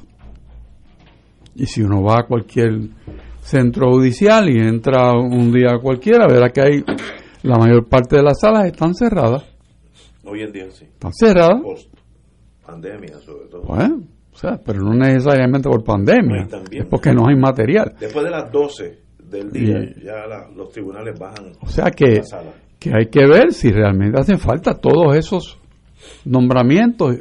Y 1.55 1.65
si 1.65 1.81
uno 1.81 2.03
va 2.03 2.19
a 2.19 2.27
cualquier 2.27 2.89
centro 3.39 3.91
judicial 3.91 4.49
y 4.49 4.59
entra 4.59 5.13
un 5.13 5.51
día 5.51 5.79
cualquiera, 5.81 6.27
verá 6.27 6.49
que 6.49 6.61
hay 6.61 6.83
la 7.43 7.57
mayor 7.57 7.87
parte 7.87 8.17
de 8.17 8.23
las 8.23 8.39
salas 8.39 8.65
están 8.65 8.93
cerradas. 8.93 9.43
Hoy 10.25 10.41
en 10.41 10.51
día 10.51 10.69
sí. 10.69 10.85
Están 10.85 11.13
cerradas. 11.13 11.61
Post 11.63 11.97
pandemia, 12.65 13.19
sobre 13.19 13.47
todo. 13.47 13.63
Bueno, 13.63 14.03
o 14.33 14.37
sea, 14.37 14.59
pero 14.63 14.81
no 14.81 14.93
necesariamente 14.93 15.69
por 15.69 15.83
pandemia, 15.83 16.47
es 16.71 16.85
porque 16.85 17.13
no 17.13 17.27
hay 17.27 17.35
material. 17.35 17.95
Después 17.99 18.25
de 18.25 18.31
las 18.31 18.51
12 18.51 18.99
del 19.23 19.51
día, 19.51 19.79
ya 20.03 20.27
la, 20.27 20.49
los 20.53 20.69
tribunales 20.71 21.17
bajan. 21.17 21.53
O 21.61 21.67
sea 21.67 21.89
que, 21.91 22.21
que 22.77 22.91
hay 22.93 23.07
que 23.07 23.25
ver 23.25 23.53
si 23.53 23.71
realmente 23.71 24.19
hacen 24.19 24.37
falta 24.37 24.73
todos 24.75 25.15
esos 25.15 25.59
nombramientos 26.25 27.15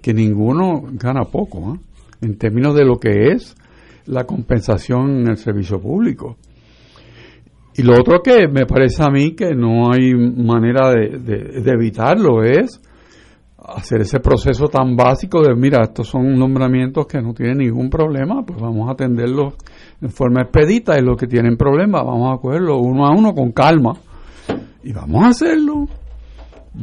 que, 0.00 0.14
ninguno 0.14 0.82
gana 0.92 1.24
poco, 1.24 1.74
¿eh? 1.74 1.78
en 2.22 2.38
términos 2.38 2.74
de 2.74 2.84
lo 2.84 2.96
que 2.98 3.32
es 3.32 3.54
la 4.06 4.24
compensación 4.24 5.20
en 5.20 5.28
el 5.28 5.36
servicio 5.36 5.80
público. 5.80 6.36
Y 7.74 7.82
lo 7.82 7.92
otro 7.92 8.20
que 8.22 8.48
me 8.48 8.66
parece 8.66 9.04
a 9.04 9.10
mí 9.10 9.36
que 9.36 9.54
no 9.54 9.92
hay 9.92 10.14
manera 10.14 10.90
de, 10.90 11.62
evitarlo 11.66 12.42
es 12.42 12.80
hacer 13.58 14.00
ese 14.00 14.18
proceso 14.18 14.66
tan 14.66 14.96
básico 14.96 15.42
de, 15.42 15.54
mira, 15.54 15.82
estos 15.84 16.08
son 16.08 16.38
nombramientos 16.38 17.06
que 17.06 17.20
no 17.20 17.34
tienen 17.34 17.58
ningún 17.58 17.90
problema, 17.90 18.44
pues 18.44 18.58
vamos 18.58 18.88
a 18.88 18.92
atenderlos 18.92 19.54
en 20.00 20.10
forma 20.10 20.42
expedita 20.42 20.98
y 20.98 21.02
los 21.02 21.16
que 21.16 21.26
tienen 21.26 21.56
problemas 21.56 22.02
vamos 22.04 22.34
a 22.34 22.40
cogerlo 22.40 22.78
uno 22.78 23.06
a 23.06 23.10
uno 23.10 23.34
con 23.34 23.52
calma 23.52 23.92
y 24.82 24.92
vamos 24.92 25.22
a 25.22 25.28
hacerlo. 25.28 25.86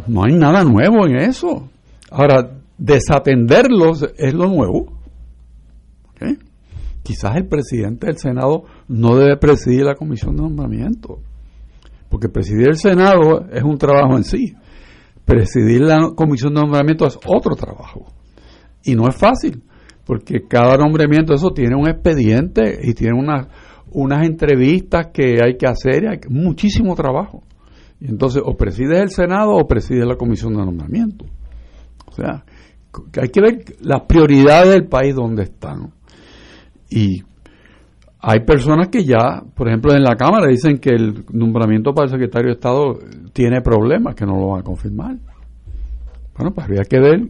No 0.08 0.24
hay 0.24 0.34
nada 0.34 0.64
nuevo 0.64 1.08
en 1.08 1.16
eso. 1.18 1.70
Ahora, 2.12 2.50
desatenderlos 2.78 4.06
es 4.18 4.34
lo 4.34 4.48
nuevo. 4.48 4.94
Quizás 7.04 7.36
el 7.36 7.46
presidente 7.48 8.08
del 8.08 8.18
Senado 8.18 8.64
no 8.88 9.16
debe 9.16 9.38
presidir 9.38 9.84
la 9.84 9.94
comisión 9.94 10.36
de 10.36 10.42
nombramiento, 10.42 11.20
porque 12.10 12.30
presidir 12.30 12.70
el 12.70 12.78
Senado 12.78 13.46
es 13.52 13.62
un 13.62 13.78
trabajo 13.78 14.18
en 14.18 14.24
sí. 14.24 14.56
Presidir 15.24 15.82
la 15.82 16.14
comisión 16.16 16.56
de 16.56 16.62
nombramiento 16.62 17.06
es 17.06 17.20
otro 17.28 17.56
trabajo. 17.56 18.08
Y 18.84 18.96
no 18.96 19.08
es 19.08 19.16
fácil, 19.16 19.62
porque 20.04 20.48
cada 20.50 20.78
nombramiento 20.78 21.36
eso 21.36 21.52
tiene 21.52 21.76
un 21.76 21.88
expediente 21.88 22.80
y 22.82 22.96
tiene 22.96 23.20
unas, 23.20 23.50
unas 23.92 24.26
entrevistas 24.26 25.10
que 25.14 25.38
hay 25.44 25.58
que 25.58 25.68
hacer, 25.68 26.06
y 26.06 26.08
hay 26.08 26.20
muchísimo 26.30 26.96
trabajo. 26.96 27.44
Y 28.00 28.08
entonces 28.08 28.42
o 28.44 28.58
presides 28.58 29.00
el 29.00 29.10
Senado 29.12 29.52
o 29.52 29.68
presides 29.68 30.06
la 30.08 30.16
comisión 30.16 30.54
de 30.54 30.66
nombramiento. 30.66 31.26
O 32.08 32.12
sea, 32.12 32.46
hay 33.22 33.30
que 33.30 33.42
ver 33.42 33.64
las 33.82 34.02
prioridades 34.02 34.70
del 34.70 34.88
país 34.88 35.16
donde 35.16 35.44
están. 35.44 35.92
Y 36.90 37.24
hay 38.20 38.40
personas 38.40 38.88
que 38.88 39.04
ya, 39.04 39.44
por 39.56 39.68
ejemplo, 39.68 39.94
en 39.94 40.04
la 40.04 40.16
Cámara 40.16 40.48
dicen 40.48 40.80
que 40.80 40.90
el 40.90 41.26
nombramiento 41.32 41.94
para 41.94 42.06
el 42.06 42.12
secretario 42.12 42.48
de 42.48 42.54
Estado 42.54 42.98
tiene 43.34 43.62
problemas, 43.62 44.16
que 44.16 44.26
no 44.26 44.36
lo 44.36 44.48
van 44.50 44.62
a 44.62 44.64
confirmar. 44.64 45.18
Bueno, 46.36 46.52
pues 46.54 46.66
habría 46.66 46.84
que 46.84 47.00
ver 47.00 47.30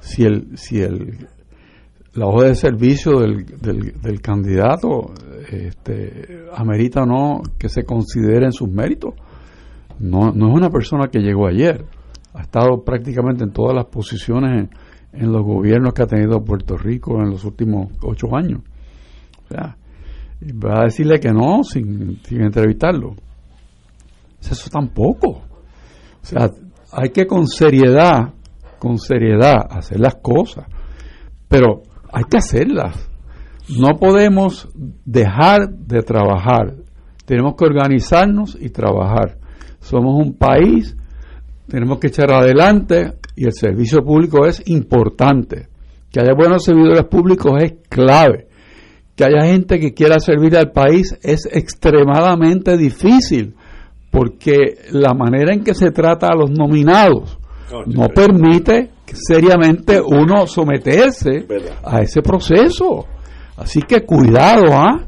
si 0.00 0.24
el, 0.24 0.56
si 0.58 0.80
el, 0.80 1.26
la 2.14 2.26
hoja 2.26 2.48
de 2.48 2.54
servicio 2.54 3.20
del, 3.20 3.46
del, 4.02 4.20
candidato 4.20 5.12
este, 5.50 6.44
amerita 6.54 7.02
o 7.02 7.06
no 7.06 7.42
que 7.58 7.68
se 7.68 7.84
considere 7.84 8.44
en 8.44 8.52
sus 8.52 8.68
méritos. 8.68 9.14
No, 9.98 10.30
no 10.32 10.48
es 10.48 10.54
una 10.54 10.70
persona 10.70 11.08
que 11.08 11.20
llegó 11.20 11.46
ayer, 11.46 11.84
ha 12.34 12.42
estado 12.42 12.84
prácticamente 12.84 13.44
en 13.44 13.52
todas 13.52 13.74
las 13.74 13.86
posiciones 13.86 14.68
en 15.16 15.32
los 15.32 15.42
gobiernos 15.42 15.94
que 15.94 16.02
ha 16.02 16.06
tenido 16.06 16.44
Puerto 16.44 16.76
Rico 16.76 17.20
en 17.20 17.30
los 17.30 17.44
últimos 17.44 17.92
ocho 18.02 18.34
años. 18.34 18.60
O 19.44 19.48
sea, 19.48 19.76
va 20.42 20.80
a 20.80 20.84
decirle 20.84 21.20
que 21.20 21.32
no 21.32 21.62
sin, 21.62 22.20
sin 22.24 22.42
entrevistarlo. 22.42 23.14
Eso 24.40 24.70
tampoco. 24.70 25.28
O 25.30 26.26
sea, 26.26 26.50
hay 26.92 27.10
que 27.10 27.26
con 27.26 27.46
seriedad, 27.46 28.34
con 28.78 28.98
seriedad 28.98 29.66
hacer 29.70 30.00
las 30.00 30.16
cosas, 30.16 30.66
pero 31.48 31.82
hay 32.12 32.24
que 32.24 32.38
hacerlas. 32.38 33.10
No 33.78 33.98
podemos 33.98 34.68
dejar 35.04 35.70
de 35.70 36.02
trabajar. 36.02 36.74
Tenemos 37.24 37.54
que 37.56 37.64
organizarnos 37.64 38.56
y 38.60 38.68
trabajar. 38.68 39.38
Somos 39.80 40.14
un 40.14 40.34
país, 40.34 40.96
tenemos 41.68 41.98
que 41.98 42.08
echar 42.08 42.30
adelante 42.30 43.14
y 43.36 43.44
el 43.46 43.52
servicio 43.52 44.02
público 44.04 44.46
es 44.46 44.62
importante. 44.66 45.68
Que 46.10 46.20
haya 46.20 46.34
buenos 46.34 46.64
servidores 46.64 47.04
públicos 47.04 47.52
es 47.62 47.74
clave. 47.88 48.48
Que 49.16 49.24
haya 49.24 49.46
gente 49.46 49.78
que 49.78 49.94
quiera 49.94 50.18
servir 50.18 50.56
al 50.56 50.70
país 50.72 51.18
es 51.22 51.46
extremadamente 51.50 52.76
difícil 52.76 53.54
porque 54.10 54.76
la 54.92 55.12
manera 55.12 55.52
en 55.52 55.64
que 55.64 55.74
se 55.74 55.90
trata 55.90 56.28
a 56.28 56.36
los 56.36 56.50
nominados 56.50 57.36
no 57.86 58.06
permite 58.08 58.90
seriamente 59.12 60.00
uno 60.00 60.46
someterse 60.46 61.46
a 61.82 62.00
ese 62.00 62.22
proceso. 62.22 63.06
Así 63.56 63.80
que 63.82 64.02
cuidado, 64.02 64.72
¿ah? 64.72 65.04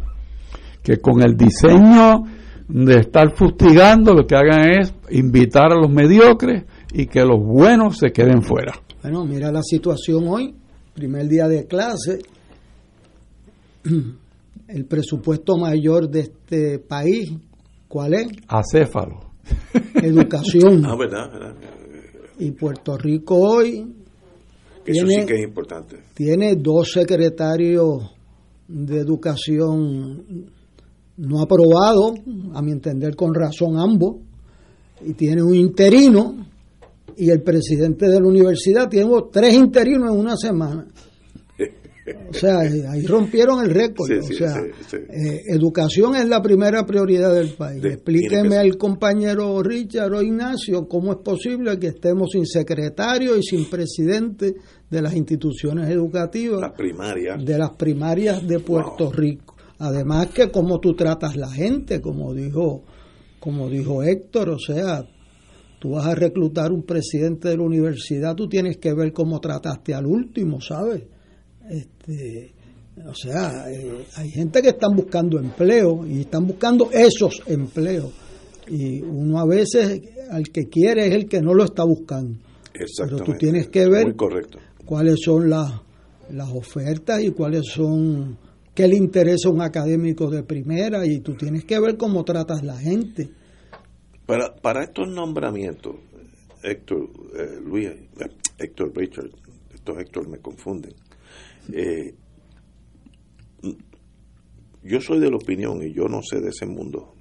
Que 0.83 0.99
con 0.99 1.23
el 1.23 1.37
diseño 1.37 2.25
de 2.69 2.97
estar 2.97 3.33
fustigando 3.37 4.13
lo 4.13 4.27
que 4.27 4.35
hagan 4.35 4.71
es 4.81 4.93
invitar 5.11 5.73
a 5.73 5.77
los 5.77 5.91
mediocres 5.91 6.65
y 6.99 7.07
que 7.09 7.21
los 7.21 7.45
buenos 7.45 7.99
se 7.99 8.11
queden 8.11 8.43
fuera. 8.43 8.73
Bueno, 9.03 9.27
mira 9.27 9.53
la 9.53 9.63
situación 9.63 10.27
hoy, 10.29 10.55
primer 10.95 11.29
día 11.29 11.47
de 11.47 11.67
clase, 11.67 12.21
el 14.69 14.85
presupuesto 14.87 15.59
mayor 15.59 16.09
de 16.09 16.21
este 16.21 16.79
país, 16.79 17.35
¿cuál 17.87 18.15
es? 18.15 18.29
Acéfalo. 18.49 19.33
Educación. 20.03 20.87
Ah, 20.87 20.97
verdad, 20.97 21.31
verdad. 21.31 21.55
Y 22.39 22.51
Puerto 22.53 22.97
Rico 22.97 23.37
hoy 23.37 23.95
Eso 24.85 25.07
sí 25.07 25.27
que 25.27 25.35
es 25.35 25.45
importante. 25.45 25.99
Tiene 26.15 26.57
dos 26.57 26.93
secretarios 26.93 28.11
de 28.69 29.01
educación 29.01 30.51
no 31.19 31.43
aprobados, 31.43 32.13
a 32.55 32.63
mi 32.63 32.73
entender 32.73 33.15
con 33.17 33.35
razón 33.35 33.79
ambos, 33.79 34.17
y 35.05 35.13
tiene 35.13 35.43
un 35.43 35.55
interino 35.55 36.46
y 37.17 37.31
el 37.31 37.43
presidente 37.43 38.07
de 38.07 38.21
la 38.21 38.27
universidad 38.27 38.89
tiene 38.89 39.11
tres 39.33 39.55
interinos 39.55 40.13
en 40.13 40.19
una 40.19 40.37
semana. 40.37 40.87
O 42.31 42.33
sea, 42.33 42.61
ahí 42.61 43.05
rompieron 43.05 43.65
el 43.65 43.71
récord. 43.71 44.11
o 44.11 44.23
sea, 44.23 44.63
eh, 44.63 45.43
educación 45.49 46.15
es 46.15 46.29
la 46.29 46.41
primera 46.41 46.87
prioridad 46.87 47.35
del 47.35 47.55
país. 47.55 47.85
Explíqueme 47.85 48.57
al 48.57 48.77
compañero 48.77 49.61
Richard 49.63 50.13
o 50.13 50.23
Ignacio 50.23 50.87
cómo 50.87 51.13
es 51.13 51.19
posible 51.19 51.79
que 51.79 51.89
estemos 51.89 52.31
sin 52.31 52.47
secretario 52.47 53.37
y 53.37 53.43
sin 53.43 53.69
presidente 53.69 54.55
de 54.89 55.03
las 55.03 55.15
instituciones 55.17 55.91
educativas. 55.91 56.61
De 57.45 57.59
las 57.59 57.71
primarias 57.73 58.47
de 58.47 58.61
Puerto 58.61 59.11
Rico. 59.11 59.57
Además 59.79 60.29
que 60.29 60.51
cómo 60.51 60.79
tú 60.79 60.95
tratas 60.95 61.37
la 61.37 61.51
gente, 61.51 62.01
como 62.01 62.33
dijo, 62.33 62.85
como 63.41 63.69
dijo 63.69 64.03
Héctor, 64.03 64.51
o 64.51 64.59
sea, 64.59 65.05
tú 65.79 65.91
vas 65.91 66.07
a 66.07 66.15
reclutar 66.15 66.73
un 66.73 66.83
presidente 66.83 67.49
de 67.49 67.57
la 67.57 67.63
universidad, 67.63 68.35
tú 68.35 68.49
tienes 68.49 68.79
que 68.79 68.95
ver 68.95 69.13
cómo 69.13 69.41
trataste 69.41 69.95
al 69.95 70.07
último, 70.07 70.61
¿sabes? 70.61 71.03
Este, 71.69 72.55
o 73.05 73.15
sea, 73.15 73.71
eh, 73.71 74.07
hay 74.17 74.31
gente 74.31 74.63
que 74.63 74.69
están 74.71 74.97
buscando 74.97 75.39
empleo 75.39 76.07
y 76.07 76.21
están 76.21 76.47
buscando 76.47 76.91
esos 76.93 77.43
empleos. 77.47 78.13
Y 78.69 79.03
uno 79.03 79.39
a 79.39 79.47
veces 79.47 80.01
al 80.31 80.49
que 80.49 80.69
quiere 80.69 81.07
es 81.07 81.15
el 81.15 81.29
que 81.29 81.41
no 81.41 81.55
lo 81.55 81.65
está 81.65 81.85
buscando. 81.85 82.39
Pero 82.73 83.19
tú 83.19 83.33
tienes 83.39 83.69
que 83.69 83.89
ver 83.89 84.15
cuáles 84.85 85.21
son 85.23 85.49
las, 85.49 85.73
las 86.31 86.51
ofertas 86.51 87.23
y 87.23 87.31
cuáles 87.31 87.67
son, 87.67 88.39
qué 88.75 88.89
le 88.89 88.97
interesa 88.97 89.49
a 89.49 89.53
un 89.53 89.63
académico 89.63 90.31
de 90.31 90.43
primera 90.43 91.07
y 91.07 91.21
tú 91.21 91.35
tienes 91.35 91.65
que 91.65 91.79
ver 91.79 91.97
cómo 91.97 92.25
tratas 92.25 92.63
la 92.63 92.77
gente. 92.77 93.31
Para, 94.27 94.55
para 94.57 94.83
estos 94.83 95.09
nombramientos, 95.09 95.97
Héctor, 96.63 97.09
eh, 97.39 97.61
Luis, 97.63 97.87
eh, 97.87 98.09
Héctor 98.59 98.93
Richard, 98.95 99.31
estos 99.73 99.99
Héctor 99.99 100.29
me 100.29 100.39
confunden. 100.39 100.95
Eh, 101.73 102.15
yo 104.83 105.01
soy 105.01 105.21
de 105.21 105.31
la 105.31 105.37
opinión, 105.37 105.83
y 105.83 105.93
yo 105.93 106.09
no 106.09 106.23
sé 106.23 106.41
de 106.41 106.49
ese 106.49 106.67
mundo, 106.67 107.15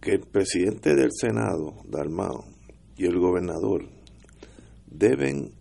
que 0.00 0.12
el 0.12 0.20
presidente 0.20 0.94
del 0.94 1.10
Senado, 1.12 1.82
Dalmao, 1.88 2.44
y 2.96 3.06
el 3.06 3.18
gobernador 3.18 3.88
deben 4.86 5.52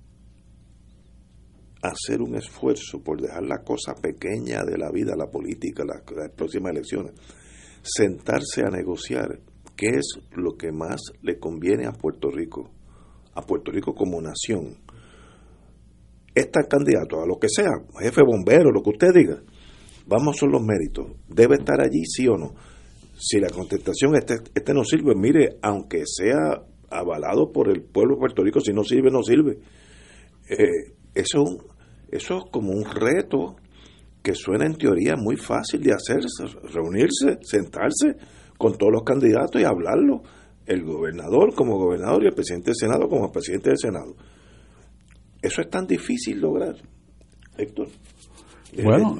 hacer 1.81 2.21
un 2.21 2.35
esfuerzo 2.35 3.01
por 3.03 3.21
dejar 3.21 3.43
la 3.43 3.63
cosa 3.63 3.93
pequeña 3.95 4.63
de 4.63 4.77
la 4.77 4.91
vida, 4.91 5.15
la 5.15 5.29
política, 5.29 5.83
las, 5.85 6.01
próximas 6.31 6.71
elecciones, 6.71 7.13
sentarse 7.81 8.61
a 8.63 8.69
negociar 8.69 9.39
qué 9.81 9.97
es 9.97 10.19
lo 10.35 10.57
que 10.57 10.71
más 10.71 11.01
le 11.23 11.39
conviene 11.39 11.87
a 11.87 11.91
Puerto 11.91 12.29
Rico, 12.29 12.69
a 13.33 13.41
Puerto 13.41 13.71
Rico 13.71 13.95
como 13.95 14.21
nación. 14.21 14.77
Este 16.35 16.59
candidato, 16.69 17.19
a 17.19 17.25
lo 17.25 17.39
que 17.39 17.47
sea, 17.49 17.71
jefe 17.99 18.21
bombero, 18.21 18.69
lo 18.69 18.83
que 18.83 18.91
usted 18.91 19.11
diga, 19.11 19.41
vamos 20.05 20.37
son 20.37 20.51
los 20.51 20.61
méritos. 20.61 21.07
¿Debe 21.27 21.55
estar 21.55 21.81
allí, 21.81 22.05
sí 22.05 22.27
o 22.27 22.37
no? 22.37 22.53
Si 23.17 23.39
la 23.39 23.49
contestación, 23.49 24.15
este, 24.15 24.35
este 24.53 24.71
no 24.71 24.83
sirve, 24.83 25.15
mire, 25.15 25.57
aunque 25.63 26.03
sea 26.05 26.61
avalado 26.91 27.51
por 27.51 27.67
el 27.67 27.81
pueblo 27.81 28.13
de 28.13 28.19
Puerto 28.19 28.43
Rico, 28.43 28.59
si 28.59 28.73
no 28.73 28.83
sirve, 28.83 29.09
no 29.09 29.23
sirve. 29.23 29.57
Eh, 30.47 30.93
eso, 31.15 31.43
eso 32.11 32.37
es 32.37 32.43
como 32.51 32.71
un 32.71 32.85
reto 32.85 33.55
que 34.21 34.35
suena 34.35 34.67
en 34.67 34.75
teoría 34.75 35.15
muy 35.17 35.37
fácil 35.37 35.81
de 35.81 35.93
hacer, 35.93 36.19
reunirse, 36.71 37.39
sentarse 37.41 38.15
con 38.61 38.77
todos 38.77 38.93
los 38.93 39.03
candidatos 39.03 39.59
y 39.59 39.65
hablarlo, 39.65 40.21
el 40.67 40.83
gobernador 40.83 41.55
como 41.55 41.79
gobernador 41.79 42.23
y 42.23 42.27
el 42.27 42.33
presidente 42.33 42.67
del 42.67 42.75
Senado 42.75 43.09
como 43.09 43.31
presidente 43.31 43.69
del 43.69 43.79
Senado. 43.79 44.15
Eso 45.41 45.61
es 45.61 45.69
tan 45.71 45.88
difícil 45.88 46.39
lograr, 46.39 46.75
Héctor. 47.57 47.88
Bueno, 48.83 49.17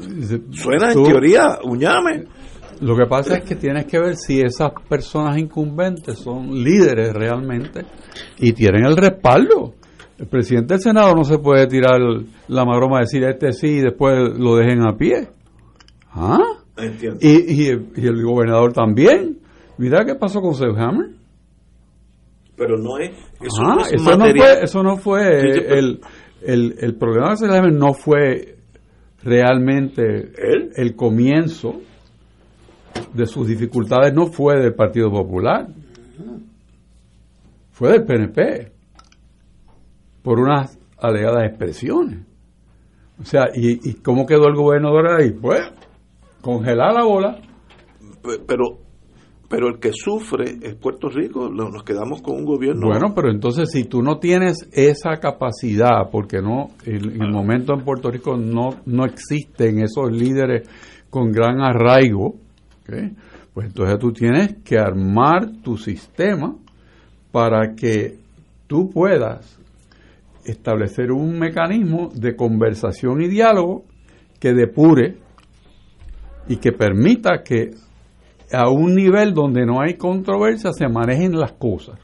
suena 0.52 0.92
en 0.92 1.04
teoría, 1.04 1.58
uñame. 1.64 2.26
Lo 2.82 2.96
que 2.96 3.08
pasa 3.08 3.38
es 3.38 3.44
que 3.44 3.56
tienes 3.56 3.86
que 3.86 4.00
ver 4.00 4.16
si 4.16 4.40
esas 4.40 4.74
personas 4.88 5.38
incumbentes 5.40 6.20
son 6.20 6.64
líderes 6.64 7.12
realmente 7.14 7.84
y 8.38 8.54
tienen 8.54 8.86
el 8.86 8.96
respaldo. 8.96 9.74
El 10.20 10.28
presidente 10.28 10.76
del 10.76 10.82
Senado 10.82 11.16
no 11.16 11.24
se 11.24 11.40
puede 11.40 11.66
tirar 11.66 12.00
la 12.48 12.64
maroma 12.64 12.98
de 12.98 13.06
decir 13.06 13.24
este 13.24 13.54
sí 13.54 13.68
y 13.68 13.82
después 13.82 14.38
lo 14.38 14.56
dejen 14.56 14.84
a 14.84 14.96
pie. 14.96 15.30
¿Ah? 16.12 16.61
Y, 17.20 17.64
y, 17.64 18.06
el 18.06 18.24
gobernador 18.24 18.74
también. 18.74 19.40
Mira 19.78 20.06
qué 20.06 20.16
pasó 20.16 20.42
con 20.42 20.56
Seth 20.56 20.78
Hammer. 20.78 21.12
Pero 22.56 22.78
no 22.78 22.98
es. 23.00 23.12
Eso, 23.42 23.64
no, 23.64 23.82
eso 23.82 24.18
no, 24.18 24.26
fue, 24.26 24.64
eso 24.64 24.84
no 24.84 24.98
fue 24.98 25.40
el, 25.40 26.02
el, 26.44 26.76
el, 26.80 26.96
problema 26.96 27.36
de 27.36 27.58
Hammer 27.58 27.74
no 27.74 27.94
fue 27.94 28.58
realmente 29.24 30.32
el 30.76 30.96
comienzo 30.96 31.82
de 33.14 33.26
sus 33.26 33.48
dificultades 33.48 34.14
no 34.14 34.28
fue 34.28 34.60
del 34.60 34.74
Partido 34.74 35.10
Popular, 35.12 35.68
fue 37.72 37.92
del 37.92 38.04
PNP, 38.04 38.72
por 40.22 40.40
unas 40.40 40.78
alegadas 41.00 41.48
expresiones. 41.48 42.20
O 43.20 43.26
sea, 43.26 43.50
¿y, 43.54 43.96
cómo 43.96 44.26
quedó 44.26 44.48
el 44.48 44.56
gobernador 44.56 45.20
ahí? 45.20 45.32
Pues, 45.32 45.62
congelar 46.42 46.94
la 46.94 47.04
bola. 47.04 47.42
Pero, 48.48 48.80
pero 49.50 49.68
el 49.68 49.80
que 49.80 49.92
sufre 49.94 50.58
es 50.62 50.76
Puerto 50.76 51.10
Rico, 51.10 51.50
nos 51.50 51.84
quedamos 51.84 52.22
con 52.22 52.36
un 52.36 52.46
gobierno. 52.46 52.88
Bueno, 52.88 53.14
pero 53.16 53.32
entonces 53.32 53.70
si 53.72 53.86
tú 53.86 54.02
no 54.02 54.18
tienes 54.20 54.70
esa 54.72 55.18
capacidad, 55.20 56.10
porque 56.12 56.42
no, 56.42 56.70
en, 56.86 57.22
el 57.22 57.32
momento 57.32 57.74
en 57.74 57.84
Puerto 57.84 58.12
Rico 58.12 58.38
no, 58.38 58.82
no 58.86 59.06
existen 59.06 59.80
esos 59.80 60.12
líderes 60.12 60.68
con 61.10 61.32
gran 61.32 61.62
arraigo, 61.62 62.36
pues 63.54 63.68
entonces 63.68 64.00
tú 64.00 64.12
tienes 64.12 64.58
que 64.64 64.78
armar 64.78 65.52
tu 65.64 65.78
sistema 65.78 66.56
para 67.32 67.76
que 67.76 68.18
tú 68.68 68.90
puedas 68.90 69.60
establecer 70.46 71.12
un 71.12 71.38
mecanismo 71.38 72.10
de 72.14 72.36
conversación 72.36 73.22
y 73.22 73.28
diálogo 73.28 73.84
que 74.40 74.54
depure 74.54 75.18
y 76.48 76.58
que 76.58 76.72
permita 76.72 77.44
que 77.44 77.72
a 78.52 78.70
un 78.70 78.96
nivel 78.96 79.34
donde 79.34 79.66
no 79.66 79.82
hay 79.82 79.96
controversia 79.96 80.74
se 80.74 80.88
manejen 80.88 81.40
las 81.40 81.54
cosas. 81.54 82.00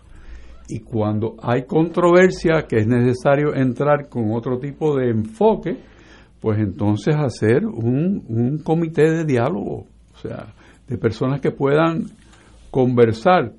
Y 0.70 0.80
cuando 0.80 1.36
hay 1.42 1.64
controversia 1.64 2.66
que 2.68 2.78
es 2.78 2.88
necesario 2.88 3.56
entrar 3.56 4.10
con 4.10 4.32
otro 4.32 4.60
tipo 4.60 4.98
de 4.98 5.10
enfoque, 5.10 5.78
pues 6.42 6.60
entonces 6.60 7.16
hacer 7.16 7.66
un, 7.66 8.24
un 8.28 8.60
comité 8.60 9.10
de 9.10 9.26
diálogo. 9.26 9.86
O 10.14 10.18
sea, 10.18 10.54
de 10.88 10.98
personas 10.98 11.42
que 11.42 11.52
puedan 11.52 12.06
conversar 12.72 13.54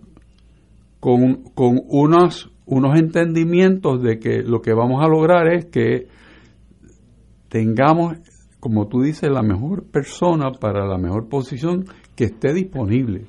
con, 1.00 1.44
con 1.54 1.80
unos, 1.88 2.50
unos 2.66 2.98
entendimientos 2.98 4.02
de 4.02 4.18
que 4.18 4.42
lo 4.42 4.60
que 4.60 4.72
vamos 4.72 5.04
a 5.04 5.08
lograr 5.08 5.52
es 5.52 5.66
que 5.66 6.08
tengamos, 7.48 8.18
como 8.68 8.86
tú 8.86 9.00
dices, 9.00 9.30
la 9.30 9.42
mejor 9.42 9.84
persona 9.84 10.52
para 10.52 10.86
la 10.86 10.98
mejor 10.98 11.26
posición 11.26 11.86
que 12.14 12.24
esté 12.24 12.52
disponible. 12.52 13.26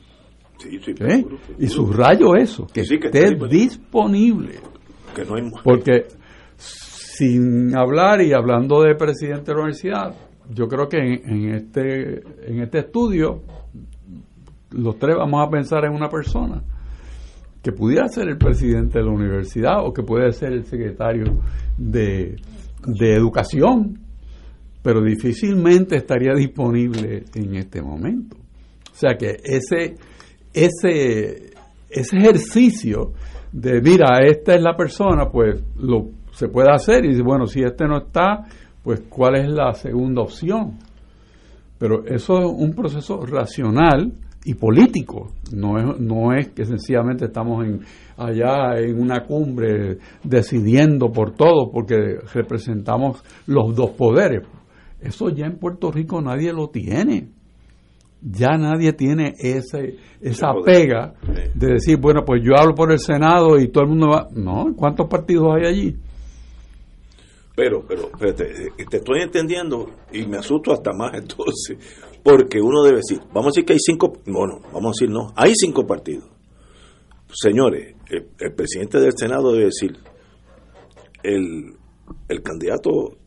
¿Eh? 0.65 1.25
y 1.57 1.67
subrayo 1.67 2.35
eso, 2.35 2.67
que, 2.67 2.81
esté, 2.81 3.37
disponible. 3.49 4.55
Porque 5.63 6.07
sin 6.57 7.73
hablar 7.77 8.21
y 8.21 8.33
hablando 8.33 8.81
de 8.81 8.95
presidente 8.95 9.51
de 9.51 9.53
la 9.53 9.63
universidad, 9.63 10.15
yo 10.53 10.67
creo 10.67 10.89
que 10.89 10.97
en, 10.97 11.29
en, 11.29 11.55
este, 11.55 12.21
en 12.45 12.61
este 12.61 12.79
estudio 12.79 13.41
los 14.71 14.99
tres 14.99 15.15
vamos 15.15 15.47
a 15.47 15.49
pensar 15.49 15.85
en 15.85 15.93
una 15.93 16.09
persona 16.09 16.61
que 17.63 17.71
pudiera 17.71 18.09
ser 18.09 18.27
el 18.27 18.37
presidente 18.37 18.99
de 18.99 19.05
la 19.05 19.11
universidad 19.11 19.85
o 19.85 19.93
que 19.93 20.03
puede 20.03 20.33
ser 20.33 20.51
el 20.51 20.65
secretario 20.65 21.39
de, 21.77 22.35
educación, 22.99 23.99
pero 24.89 25.03
difícilmente 25.03 25.97
estaría 25.97 26.33
disponible 26.33 27.25
en 27.35 27.53
este 27.53 27.79
momento. 27.79 28.37
O 28.91 28.95
sea 28.95 29.15
que 29.15 29.37
ese, 29.43 29.97
ese, 30.51 31.51
ese 31.87 32.17
ejercicio 32.17 33.11
de, 33.51 33.81
mira, 33.81 34.17
esta 34.25 34.55
es 34.55 34.63
la 34.63 34.75
persona, 34.75 35.29
pues 35.31 35.63
lo 35.77 36.07
se 36.31 36.47
puede 36.47 36.71
hacer 36.71 37.05
y 37.05 37.21
bueno, 37.21 37.45
si 37.45 37.61
este 37.61 37.85
no 37.85 37.99
está, 37.99 38.47
pues 38.81 39.01
cuál 39.01 39.35
es 39.35 39.47
la 39.47 39.73
segunda 39.73 40.23
opción. 40.23 40.79
Pero 41.77 42.03
eso 42.07 42.39
es 42.39 42.45
un 42.51 42.73
proceso 42.73 43.23
racional 43.27 44.11
y 44.43 44.55
político. 44.55 45.33
No 45.53 45.77
es, 45.77 45.99
no 45.99 46.33
es 46.33 46.49
que 46.49 46.65
sencillamente 46.65 47.25
estamos 47.25 47.63
en, 47.63 47.81
allá 48.17 48.79
en 48.79 48.99
una 48.99 49.23
cumbre 49.23 49.99
decidiendo 50.23 51.11
por 51.11 51.35
todo 51.35 51.69
porque 51.71 52.17
representamos 52.33 53.23
los 53.45 53.75
dos 53.75 53.91
poderes. 53.91 54.47
Eso 55.01 55.29
ya 55.29 55.45
en 55.45 55.57
Puerto 55.57 55.91
Rico 55.91 56.21
nadie 56.21 56.51
lo 56.51 56.69
tiene. 56.69 57.29
Ya 58.21 58.57
nadie 58.57 58.91
tiene 58.93 59.33
ese, 59.39 59.95
esa 60.19 60.49
pega 60.65 61.13
de 61.53 61.73
decir, 61.73 61.97
bueno, 61.97 62.25
pues 62.25 62.41
yo 62.43 62.57
hablo 62.57 62.75
por 62.75 62.91
el 62.91 62.99
Senado 62.99 63.57
y 63.57 63.69
todo 63.69 63.85
el 63.85 63.89
mundo 63.91 64.09
va. 64.09 64.27
No, 64.33 64.73
¿cuántos 64.75 65.07
partidos 65.07 65.55
hay 65.55 65.65
allí? 65.65 65.95
Pero, 67.55 67.83
pero, 67.87 68.03
espérate, 68.07 68.67
eh, 68.77 68.85
te 68.89 68.97
estoy 68.97 69.21
entendiendo 69.21 69.89
y 70.11 70.25
me 70.25 70.37
asusto 70.37 70.73
hasta 70.73 70.91
más 70.93 71.13
entonces, 71.17 71.77
porque 72.23 72.61
uno 72.61 72.83
debe 72.83 72.97
decir, 72.97 73.19
vamos 73.33 73.47
a 73.47 73.49
decir 73.49 73.65
que 73.65 73.73
hay 73.73 73.79
cinco, 73.79 74.13
bueno, 74.25 74.59
vamos 74.73 74.85
a 74.85 74.91
decir 74.91 75.09
no, 75.09 75.33
hay 75.35 75.53
cinco 75.55 75.85
partidos. 75.85 76.25
Señores, 77.31 77.95
el, 78.09 78.53
presidente 78.53 78.99
del 78.99 79.11
Senado 79.15 79.51
debe 79.51 79.65
decir, 79.65 79.95
el, 81.21 81.73
el 82.27 82.41
candidato 82.41 83.17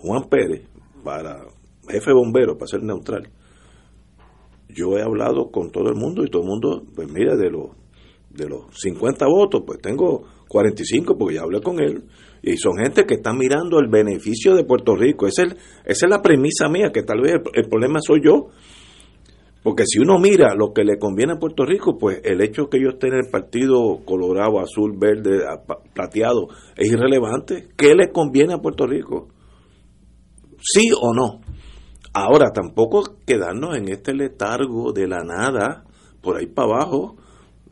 Juan 0.00 0.28
Pérez 0.28 0.62
para 1.04 1.44
jefe 1.88 2.12
bombero, 2.12 2.56
para 2.56 2.66
ser 2.66 2.82
neutral, 2.82 3.28
yo 4.68 4.96
he 4.98 5.02
hablado 5.02 5.50
con 5.50 5.70
todo 5.70 5.88
el 5.88 5.94
mundo 5.94 6.24
y 6.24 6.30
todo 6.30 6.42
el 6.42 6.48
mundo, 6.48 6.82
pues 6.94 7.10
mira, 7.10 7.36
de 7.36 7.50
los, 7.50 7.70
de 8.30 8.48
los 8.48 8.64
50 8.72 9.26
votos, 9.26 9.62
pues 9.66 9.80
tengo 9.80 10.24
45 10.48 11.16
porque 11.16 11.36
ya 11.36 11.42
hablé 11.42 11.60
con 11.60 11.80
él. 11.80 12.04
Y 12.42 12.56
son 12.56 12.76
gente 12.76 13.04
que 13.06 13.14
está 13.14 13.32
mirando 13.32 13.78
el 13.78 13.88
beneficio 13.88 14.54
de 14.54 14.64
Puerto 14.64 14.94
Rico. 14.94 15.26
Esa 15.26 15.44
es, 15.44 15.56
esa 15.84 16.06
es 16.06 16.10
la 16.10 16.20
premisa 16.20 16.68
mía, 16.68 16.90
que 16.92 17.02
tal 17.02 17.20
vez 17.22 17.40
el, 17.54 17.68
problema 17.68 18.00
soy 18.00 18.20
yo. 18.22 18.48
Porque 19.62 19.84
si 19.86 19.98
uno 19.98 20.18
mira 20.18 20.54
lo 20.54 20.74
que 20.74 20.84
le 20.84 20.98
conviene 20.98 21.32
a 21.32 21.38
Puerto 21.38 21.64
Rico, 21.64 21.96
pues 21.96 22.20
el 22.22 22.42
hecho 22.42 22.68
que 22.68 22.78
yo 22.78 22.90
esté 22.90 23.06
en 23.06 23.14
el 23.14 23.30
partido 23.30 24.04
colorado, 24.04 24.60
azul, 24.60 24.92
verde, 24.98 25.38
plateado, 25.94 26.48
es 26.76 26.92
irrelevante. 26.92 27.68
¿Qué 27.76 27.94
le 27.94 28.12
conviene 28.12 28.52
a 28.52 28.58
Puerto 28.58 28.86
Rico? 28.86 29.28
¿Sí 30.64 30.88
o 30.98 31.12
no? 31.12 31.40
Ahora, 32.14 32.52
tampoco 32.52 33.18
quedarnos 33.26 33.76
en 33.76 33.88
este 33.88 34.14
letargo 34.14 34.92
de 34.92 35.06
la 35.06 35.22
nada, 35.22 35.84
por 36.22 36.36
ahí 36.36 36.46
para 36.46 36.68
abajo, 36.68 37.16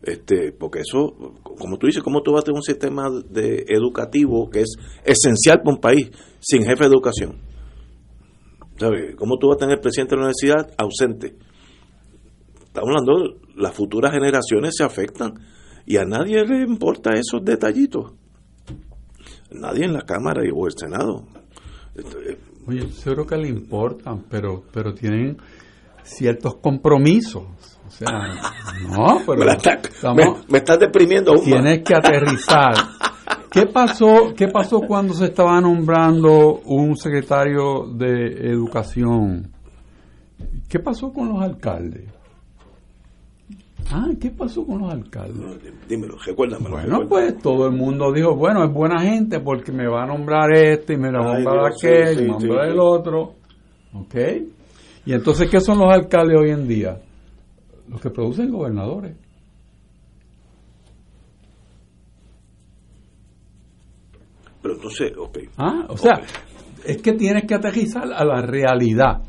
este, 0.02 0.52
porque 0.52 0.81
eso, 0.81 1.14
como 1.43 1.78
tú 1.78 1.86
dices, 1.86 2.02
¿cómo 2.02 2.23
tú 2.23 2.32
vas 2.32 2.43
a 2.43 2.44
tener 2.44 2.56
un 2.56 2.62
sistema 2.62 3.09
de 3.31 3.64
educativo 3.69 4.51
que 4.51 4.62
es 4.62 4.74
esencial 5.05 5.62
para 5.62 5.77
un 5.77 5.81
país 5.81 6.10
sin 6.40 6.64
jefe 6.64 6.85
de 6.85 6.90
educación? 6.90 7.39
¿Sabes? 8.78 9.14
¿Cómo 9.16 9.39
tú 9.39 9.48
vas 9.48 9.56
a 9.56 9.60
tener 9.60 9.81
presidente 9.81 10.16
de 10.16 10.16
la 10.16 10.27
universidad 10.27 10.74
ausente? 10.77 11.36
Estamos 12.64 12.90
hablando, 12.90 13.39
las 13.55 13.74
futuras 13.74 14.12
generaciones 14.12 14.74
se 14.77 14.85
afectan 14.85 15.35
y 15.86 15.97
a 15.97 16.05
nadie 16.05 16.44
le 16.44 16.62
importa 16.62 17.12
esos 17.12 17.44
detallitos. 17.44 18.12
Nadie 19.51 19.85
en 19.85 19.93
la 19.93 20.02
Cámara 20.02 20.43
o 20.52 20.66
el 20.66 20.73
Senado. 20.77 21.27
Oye, 22.67 22.91
seguro 22.93 23.27
que 23.27 23.37
le 23.37 23.49
importan, 23.49 24.25
pero, 24.29 24.63
pero 24.73 24.95
tienen 24.95 25.37
ciertos 26.03 26.57
compromisos. 26.57 27.45
O 27.87 27.91
sea, 27.91 28.07
no, 28.89 29.21
pero 29.27 29.45
me, 30.49 30.59
estás 30.59 30.79
deprimiendo 30.79 31.35
Tienes 31.35 31.83
que 31.83 31.95
aterrizar. 31.95 32.75
¿Qué 33.51 33.67
pasó, 33.67 34.33
¿Qué 34.35 34.49
pasó 34.49 34.81
cuando 34.81 35.13
se 35.13 35.27
estaba 35.27 35.61
nombrando 35.61 36.61
un 36.65 36.97
secretario 36.97 37.87
de 37.93 38.51
educación? 38.51 39.53
¿Qué 40.69 40.79
pasó 40.79 41.13
con 41.13 41.29
los 41.29 41.43
alcaldes? 41.43 42.09
Ah, 43.91 44.09
¿qué 44.21 44.31
pasó 44.31 44.65
con 44.65 44.83
los 44.83 44.93
alcaldes? 44.93 45.61
dímelo, 45.89 46.17
recuérdame. 46.25 46.71
Bueno, 46.71 47.07
pues 47.09 47.39
todo 47.39 47.67
el 47.67 47.73
mundo 47.73 48.13
dijo, 48.13 48.35
bueno, 48.37 48.65
es 48.65 48.73
buena 48.73 49.01
gente 49.01 49.41
porque 49.41 49.73
me 49.73 49.87
va 49.87 50.05
a 50.05 50.07
nombrar 50.07 50.53
este 50.53 50.95
y 50.95 50.97
me 50.97 51.11
va 51.11 51.33
a 51.33 51.39
nombrar 51.39 51.73
aquel 51.73 52.21
y 52.21 52.23
me 52.23 52.29
va 52.29 52.37
a 52.37 52.39
nombrar 52.39 52.69
el 52.69 52.81
otro. 52.81 53.35
¿Ok? 53.95 54.15
Y 55.05 55.13
entonces, 55.13 55.51
¿qué 55.51 55.61
son 55.61 55.79
los 55.79 55.93
alcaldes 55.93 56.39
hoy 56.39 56.51
en 56.51 56.69
día? 56.69 57.01
Los 57.89 58.01
que 58.01 58.11
producen 58.11 58.51
gobernadores. 58.51 59.17
Pero 64.63 64.75
entonces, 64.75 65.13
ok. 65.19 65.39
Ah, 65.59 65.87
o 65.89 65.97
sea, 65.97 66.23
es 66.85 67.03
que 67.03 67.13
tienes 67.15 67.45
que 67.45 67.55
aterrizar 67.55 68.13
a 68.13 68.25
la 68.25 68.43
realidad. 68.43 69.23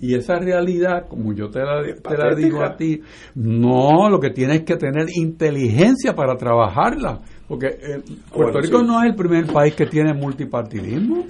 Y 0.00 0.14
esa 0.14 0.38
realidad, 0.38 1.08
como 1.08 1.32
yo 1.32 1.50
te 1.50 1.60
la, 1.60 1.82
te 1.82 2.16
la 2.16 2.34
digo 2.34 2.62
a 2.62 2.76
ti, 2.76 3.00
no, 3.34 4.08
lo 4.08 4.20
que 4.20 4.30
tienes 4.30 4.62
que 4.62 4.76
tener 4.76 5.06
inteligencia 5.14 6.14
para 6.14 6.36
trabajarla. 6.36 7.18
Porque 7.48 7.66
eh, 7.66 8.02
Puerto 8.32 8.60
Rico 8.60 8.82
no 8.82 9.02
es 9.02 9.10
el 9.10 9.16
primer 9.16 9.46
país 9.46 9.74
que 9.74 9.86
tiene 9.86 10.14
multipartidismo. 10.14 11.24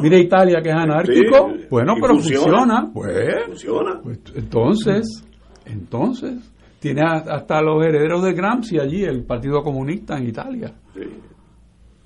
Mira 0.00 0.18
Italia 0.18 0.60
que 0.62 0.70
es 0.70 0.74
anárquico. 0.74 1.52
bueno, 1.70 1.94
pero 2.00 2.14
funciona. 2.14 2.90
Pues, 2.92 3.44
funciona. 3.46 4.00
Pues, 4.02 4.20
entonces, 4.34 5.24
entonces, 5.66 6.50
tiene 6.78 7.02
hasta 7.02 7.60
los 7.60 7.84
herederos 7.84 8.22
de 8.22 8.32
Gramsci 8.32 8.78
allí, 8.78 9.04
el 9.04 9.24
Partido 9.24 9.62
Comunista 9.62 10.16
en 10.16 10.28
Italia. 10.28 10.72
Sí 10.94 11.02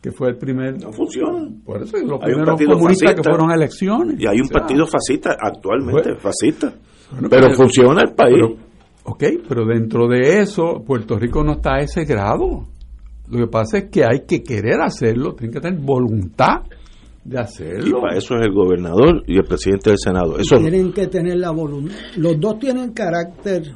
que 0.07 0.13
fue 0.13 0.29
el 0.29 0.37
primer... 0.37 0.81
No 0.81 0.93
funciona. 0.93 1.49
Por 1.65 1.83
eso, 1.83 1.97
los 1.99 2.21
primeros 2.21 2.61
comunistas 2.65 3.13
que 3.13 3.25
fueron 3.25 3.51
a 3.51 3.55
elecciones. 3.55 4.21
Y 4.21 4.27
hay 4.29 4.41
un 4.41 4.49
partido 4.49 4.87
fascista 4.87 5.37
actualmente, 5.37 6.15
fascista. 6.15 6.73
pero, 7.29 7.53
funciona 7.53 8.03
el 8.03 8.15
país. 8.15 8.41
ok, 9.03 9.25
pero 9.49 9.67
dentro 9.67 10.07
de 10.07 10.43
eso, 10.43 10.85
Puerto 10.87 11.19
Rico 11.19 11.43
no 11.43 11.55
está 11.55 11.75
a 11.75 11.81
ese 11.81 12.05
grado. 12.05 12.69
Lo 13.29 13.37
que 13.37 13.51
pasa 13.51 13.79
es 13.79 13.91
que 13.91 14.05
hay 14.05 14.21
que 14.29 14.45
querer 14.45 14.81
hacerlo, 14.81 15.35
tiene 15.35 15.55
que 15.55 15.61
tener 15.61 15.81
voluntad 15.81 16.61
de 17.25 17.41
hacerlo. 17.41 17.99
Y 17.99 18.01
para 18.01 18.17
eso 18.17 18.37
es 18.37 18.47
el 18.47 18.53
gobernador 18.53 19.25
y 19.27 19.39
el 19.39 19.45
presidente 19.45 19.91
del 19.91 19.99
Senado. 19.99 20.39
Eso 20.39 20.59
tienen 20.59 20.93
que 20.93 21.09
tener 21.09 21.37
la 21.39 21.51
voluntad. 21.51 21.97
Los 22.17 22.39
dos 22.39 22.61
tienen 22.61 22.93
carácter 22.93 23.75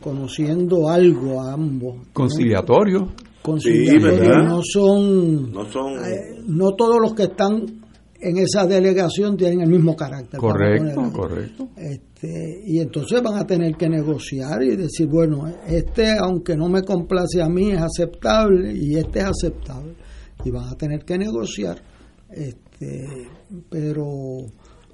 conociendo 0.00 0.88
algo 0.88 1.42
a 1.42 1.54
ambos. 1.54 1.96
Conciliatorio 2.12 3.08
no 4.42 4.62
son, 4.62 5.52
eh, 6.06 6.42
no 6.46 6.74
todos 6.74 6.96
los 7.00 7.14
que 7.14 7.24
están 7.24 7.84
en 8.18 8.38
esa 8.38 8.66
delegación 8.66 9.36
tienen 9.36 9.60
el 9.60 9.68
mismo 9.68 9.94
carácter. 9.94 10.40
Correcto, 10.40 11.12
correcto. 11.12 11.68
Este, 11.76 12.62
y 12.64 12.78
entonces 12.78 13.22
van 13.22 13.36
a 13.36 13.46
tener 13.46 13.76
que 13.76 13.86
negociar 13.88 14.62
y 14.62 14.76
decir, 14.76 15.06
bueno, 15.08 15.46
este 15.66 16.16
aunque 16.18 16.56
no 16.56 16.70
me 16.70 16.82
complace 16.82 17.42
a 17.42 17.48
mí 17.48 17.70
es 17.70 17.82
aceptable 17.82 18.72
y 18.74 18.96
este 18.96 19.18
es 19.18 19.26
aceptable. 19.26 19.94
Y 20.42 20.50
van 20.50 20.68
a 20.68 20.74
tener 20.74 21.04
que 21.04 21.18
negociar. 21.18 21.82
Este, 22.30 23.28
pero 23.68 24.46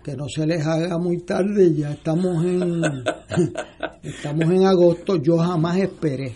que 0.03 0.17
no 0.17 0.29
se 0.29 0.47
les 0.47 0.67
haga 0.67 0.99
muy 0.99 1.19
tarde, 1.19 1.73
ya 1.73 1.93
estamos 1.93 2.45
en 2.45 2.83
estamos 4.03 4.51
en 4.51 4.67
agosto, 4.67 5.17
yo 5.23 5.39
jamás 5.39 5.79
esperé. 5.79 6.35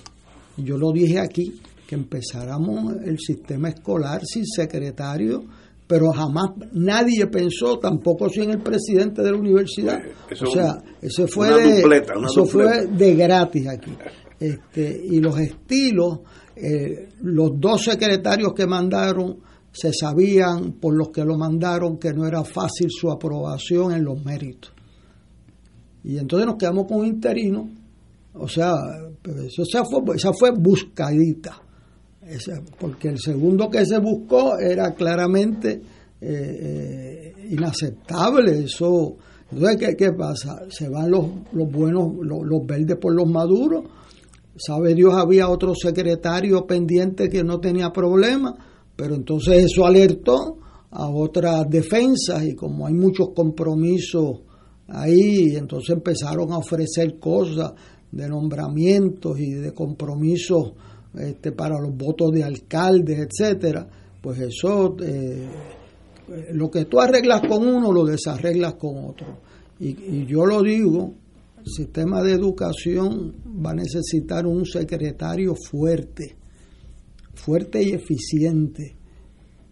Yo 0.57 0.79
lo 0.79 0.93
dije 0.93 1.19
aquí, 1.19 1.61
que 1.87 1.95
empezáramos 1.95 2.95
el 3.05 3.19
sistema 3.19 3.69
escolar 3.69 4.23
sin 4.25 4.47
secretario, 4.47 5.45
pero 5.87 6.13
jamás 6.13 6.51
nadie 6.73 7.27
pensó, 7.27 7.79
tampoco 7.79 8.29
si 8.29 8.41
en 8.41 8.51
el 8.51 8.63
presidente 8.63 9.23
de 9.23 9.33
la 9.33 9.39
universidad. 9.39 10.01
o 10.31 10.47
sea, 10.47 10.77
eso 11.01 11.27
fue 11.27 11.51
de, 11.51 12.03
eso 12.27 12.47
fue 12.47 12.87
de 12.87 13.15
gratis 13.15 13.69
aquí. 13.69 13.93
Este, 14.41 15.01
y 15.05 15.21
los 15.21 15.39
estilos, 15.39 16.21
eh, 16.57 17.11
los 17.23 17.53
dos 17.61 17.85
secretarios 17.85 18.53
que 18.55 18.67
mandaron 18.67 19.39
se 19.73 19.93
sabían 19.93 20.73
por 20.81 20.97
los 20.97 21.11
que 21.11 21.25
lo 21.25 21.37
mandaron 21.37 21.99
que 21.99 22.13
no 22.13 22.27
era 22.27 22.45
fácil 22.45 22.89
su 22.91 23.11
aprobación 23.11 23.93
en 23.93 24.05
los 24.05 24.25
méritos. 24.25 24.73
Y 26.05 26.19
entonces 26.19 26.47
nos 26.47 26.57
quedamos 26.57 26.87
con 26.87 27.01
un 27.01 27.07
interino, 27.07 27.69
o 28.35 28.49
sea, 28.49 28.75
esa 29.59 29.85
fue, 29.85 30.17
esa 30.17 30.33
fue 30.33 30.51
buscadita 30.51 31.64
porque 32.79 33.09
el 33.09 33.19
segundo 33.19 33.69
que 33.69 33.85
se 33.85 33.99
buscó 33.99 34.59
era 34.59 34.95
claramente 34.95 35.81
eh, 36.21 36.21
eh, 36.21 37.35
inaceptable. 37.51 38.65
Eso, 38.65 39.17
entonces, 39.51 39.95
¿qué, 39.97 40.13
pasa? 40.13 40.63
Se 40.69 40.89
van 40.89 41.11
los, 41.11 41.27
los 41.53 41.71
buenos, 41.71 42.13
los, 42.21 42.67
verdes 42.67 42.97
por 42.97 43.15
los 43.15 43.29
maduros. 43.29 43.85
Sabe 44.57 44.95
Dios, 44.95 45.13
había 45.15 45.49
otro 45.49 45.75
secretario 45.75 46.67
pendiente 46.67 47.29
que 47.29 47.43
no 47.43 47.59
tenía 47.59 47.91
problema, 47.91 48.55
pero 48.97 49.15
entonces 49.15 49.65
eso 49.65 49.85
alertó 49.85 50.59
a 50.91 51.09
otras 51.09 51.69
defensas 51.69 52.45
y 52.45 52.55
como 52.55 52.87
hay 52.87 52.95
muchos 52.95 53.31
compromisos 53.35 54.43
ahí, 54.87 55.57
entonces 55.57 55.97
empezaron 55.97 56.53
a 56.53 56.59
ofrecer 56.59 57.19
cosas 57.19 57.73
de 58.13 58.29
nombramientos 58.29 59.39
y 59.41 59.51
de 59.55 59.73
compromisos 59.73 60.73
este, 61.19 61.53
para 61.53 61.81
los 61.81 61.97
votos 61.97 62.33
de 62.33 62.43
alcaldes, 62.43 63.29
etcétera, 63.29 63.87
pues 64.21 64.41
eso, 64.41 64.97
eh, 65.03 65.47
lo 66.53 66.71
que 66.71 66.87
tú 66.87 67.01
arreglas 67.01 67.43
con 67.43 67.67
uno, 67.67 67.93
lo 67.93 68.05
desarreglas 68.05 68.75
con 68.75 69.05
otro. 69.05 69.39
Y, 69.79 70.27
yo 70.27 70.47
lo 70.47 70.63
digo, 70.63 71.15
el 71.59 71.67
sistema 71.67 72.23
de 72.23 72.33
educación 72.33 73.35
va 73.65 73.71
a 73.71 73.75
necesitar 73.75 74.47
un 74.47 74.65
secretario 74.65 75.55
fuerte, 75.55 76.37
fuerte 77.35 77.83
y 77.83 77.93
eficiente. 77.93 78.97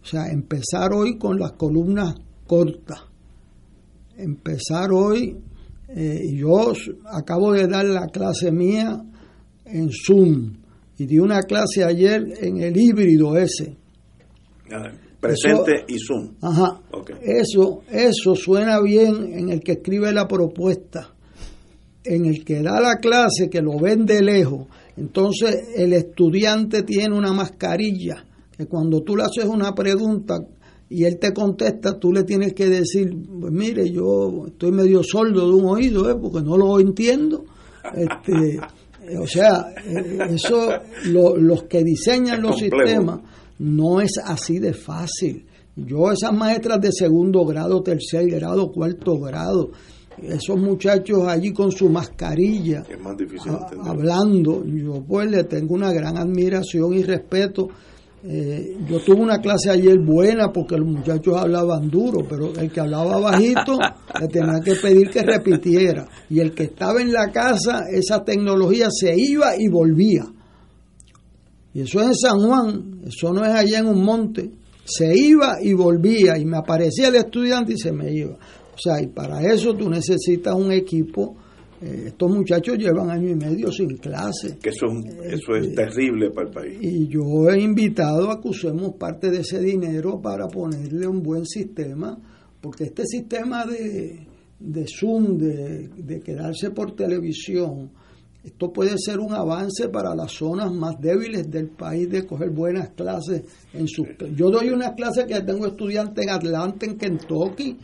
O 0.02 0.04
sea, 0.04 0.26
empezar 0.30 0.92
hoy 0.92 1.16
con 1.16 1.38
las 1.38 1.52
columnas 1.52 2.14
cortas. 2.46 3.00
Empezar 4.16 4.92
hoy, 4.92 5.36
eh, 5.88 6.20
yo 6.34 6.72
acabo 7.06 7.52
de 7.52 7.66
dar 7.66 7.86
la 7.86 8.06
clase 8.08 8.52
mía 8.52 9.02
en 9.64 9.90
Zoom 9.90 10.61
y 10.98 11.06
di 11.06 11.18
una 11.18 11.40
clase 11.42 11.84
ayer 11.84 12.22
en 12.40 12.62
el 12.62 12.76
híbrido 12.76 13.36
ese. 13.36 13.76
Presente 15.20 15.84
y 15.88 15.98
Zoom. 15.98 16.34
Ajá. 16.40 16.80
Eso, 17.22 17.82
eso 17.90 18.34
suena 18.34 18.80
bien 18.80 19.32
en 19.32 19.50
el 19.50 19.60
que 19.60 19.72
escribe 19.72 20.12
la 20.12 20.26
propuesta, 20.26 21.14
en 22.04 22.26
el 22.26 22.44
que 22.44 22.62
da 22.62 22.80
la 22.80 22.96
clase, 22.96 23.48
que 23.48 23.60
lo 23.60 23.78
ven 23.78 24.04
de 24.04 24.22
lejos. 24.22 24.66
Entonces 24.96 25.56
el 25.76 25.92
estudiante 25.92 26.82
tiene 26.82 27.16
una 27.16 27.32
mascarilla, 27.32 28.24
que 28.56 28.66
cuando 28.66 29.02
tú 29.02 29.16
le 29.16 29.24
haces 29.24 29.44
una 29.44 29.74
pregunta 29.74 30.38
y 30.88 31.04
él 31.04 31.18
te 31.18 31.32
contesta, 31.32 31.98
tú 31.98 32.12
le 32.12 32.24
tienes 32.24 32.52
que 32.52 32.68
decir, 32.68 33.10
pues 33.40 33.52
mire, 33.52 33.90
yo 33.90 34.44
estoy 34.48 34.72
medio 34.72 35.02
sordo 35.02 35.48
de 35.48 35.54
un 35.54 35.64
oído, 35.64 36.10
¿eh? 36.10 36.16
porque 36.20 36.42
no 36.42 36.56
lo 36.56 36.78
entiendo. 36.80 37.44
Este, 37.94 38.60
o 39.18 39.26
sea, 39.26 39.72
eh, 39.86 40.18
eso, 40.30 40.72
los 41.04 41.64
que 41.64 41.82
diseñan 41.82 42.42
los 42.42 42.58
sistemas 42.58 43.20
no 43.58 44.00
es 44.00 44.18
así 44.24 44.58
de 44.58 44.72
fácil. 44.72 45.46
Yo, 45.74 46.12
esas 46.12 46.32
maestras 46.32 46.80
de 46.80 46.92
segundo 46.92 47.44
grado, 47.44 47.82
tercer 47.82 48.28
grado, 48.28 48.70
cuarto 48.70 49.18
grado, 49.18 49.70
esos 50.20 50.58
muchachos 50.58 51.26
allí 51.26 51.52
con 51.52 51.72
su 51.72 51.88
mascarilla, 51.88 52.84
hablando, 53.84 54.64
yo 54.66 55.02
pues 55.06 55.30
le 55.30 55.44
tengo 55.44 55.74
una 55.74 55.92
gran 55.92 56.18
admiración 56.18 56.92
y 56.94 57.02
respeto. 57.02 57.68
Eh, 58.24 58.76
yo 58.88 59.00
tuve 59.00 59.20
una 59.20 59.38
clase 59.38 59.70
ayer 59.70 59.98
buena 59.98 60.52
porque 60.52 60.76
los 60.76 60.86
muchachos 60.86 61.36
hablaban 61.36 61.90
duro, 61.90 62.24
pero 62.28 62.54
el 62.54 62.70
que 62.70 62.80
hablaba 62.80 63.18
bajito 63.18 63.78
le 64.20 64.28
tenía 64.28 64.60
que 64.60 64.76
pedir 64.76 65.10
que 65.10 65.22
repitiera. 65.22 66.06
Y 66.30 66.38
el 66.38 66.54
que 66.54 66.64
estaba 66.64 67.00
en 67.00 67.12
la 67.12 67.32
casa, 67.32 67.84
esa 67.92 68.22
tecnología 68.22 68.88
se 68.90 69.14
iba 69.16 69.54
y 69.58 69.68
volvía. 69.68 70.24
Y 71.74 71.80
eso 71.80 72.00
es 72.00 72.06
en 72.06 72.14
San 72.14 72.38
Juan, 72.40 73.00
eso 73.06 73.32
no 73.32 73.44
es 73.44 73.52
allá 73.52 73.80
en 73.80 73.86
un 73.86 74.04
monte. 74.04 74.50
Se 74.84 75.16
iba 75.16 75.56
y 75.60 75.72
volvía 75.72 76.38
y 76.38 76.44
me 76.44 76.58
aparecía 76.58 77.08
el 77.08 77.16
estudiante 77.16 77.72
y 77.72 77.78
se 77.78 77.92
me 77.92 78.12
iba. 78.12 78.34
O 78.34 78.78
sea, 78.78 79.00
y 79.00 79.08
para 79.08 79.40
eso 79.52 79.74
tú 79.74 79.88
necesitas 79.88 80.54
un 80.54 80.70
equipo. 80.70 81.36
Eh, 81.82 82.04
estos 82.06 82.30
muchachos 82.30 82.78
llevan 82.78 83.10
año 83.10 83.30
y 83.30 83.34
medio 83.34 83.72
sin 83.72 83.96
clase. 83.96 84.56
Que 84.62 84.70
eso, 84.70 84.86
eso 85.24 85.56
es 85.56 85.66
este, 85.66 85.74
terrible 85.74 86.30
para 86.30 86.48
el 86.48 86.54
país. 86.54 86.78
Y 86.80 87.08
yo 87.08 87.50
he 87.50 87.60
invitado 87.60 88.30
a 88.30 88.40
que 88.40 88.48
usemos 88.48 88.94
parte 88.94 89.30
de 89.30 89.40
ese 89.40 89.60
dinero 89.60 90.20
para 90.20 90.46
ponerle 90.46 91.08
un 91.08 91.22
buen 91.22 91.44
sistema, 91.44 92.16
porque 92.60 92.84
este 92.84 93.04
sistema 93.04 93.66
de, 93.66 94.26
de 94.60 94.86
Zoom, 94.86 95.36
de, 95.38 95.88
de 95.88 96.20
quedarse 96.20 96.70
por 96.70 96.94
televisión, 96.94 97.90
esto 98.44 98.72
puede 98.72 98.96
ser 98.96 99.20
un 99.20 99.32
avance 99.32 99.88
para 99.88 100.14
las 100.14 100.32
zonas 100.32 100.72
más 100.72 101.00
débiles 101.00 101.48
del 101.50 101.68
país 101.68 102.08
de 102.10 102.26
coger 102.26 102.50
buenas 102.50 102.90
clases 102.90 103.42
en 103.72 103.86
sus... 103.86 104.06
Yo 104.36 104.50
doy 104.50 104.70
una 104.70 104.94
clase 104.94 105.26
que 105.26 105.40
tengo 105.42 105.66
estudiantes 105.66 106.24
en 106.24 106.30
Atlanta, 106.30 106.86
en 106.86 106.96
Kentucky, 106.96 107.76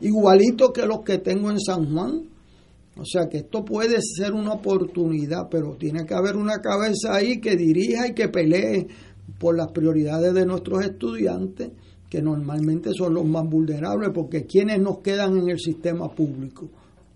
igualito 0.00 0.72
que 0.72 0.84
los 0.86 1.00
que 1.00 1.18
tengo 1.18 1.50
en 1.50 1.58
San 1.58 1.90
Juan. 1.92 2.33
O 2.96 3.04
sea 3.04 3.28
que 3.28 3.38
esto 3.38 3.64
puede 3.64 3.98
ser 4.00 4.32
una 4.32 4.52
oportunidad, 4.52 5.48
pero 5.50 5.76
tiene 5.76 6.06
que 6.06 6.14
haber 6.14 6.36
una 6.36 6.60
cabeza 6.60 7.14
ahí 7.14 7.40
que 7.40 7.56
dirija 7.56 8.08
y 8.08 8.14
que 8.14 8.28
pelee 8.28 8.86
por 9.38 9.56
las 9.56 9.72
prioridades 9.72 10.32
de 10.32 10.46
nuestros 10.46 10.84
estudiantes, 10.84 11.70
que 12.08 12.22
normalmente 12.22 12.90
son 12.96 13.14
los 13.14 13.24
más 13.24 13.48
vulnerables, 13.48 14.10
porque 14.14 14.44
quienes 14.44 14.80
nos 14.80 14.98
quedan 14.98 15.36
en 15.38 15.48
el 15.48 15.58
sistema 15.58 16.08
público. 16.14 16.68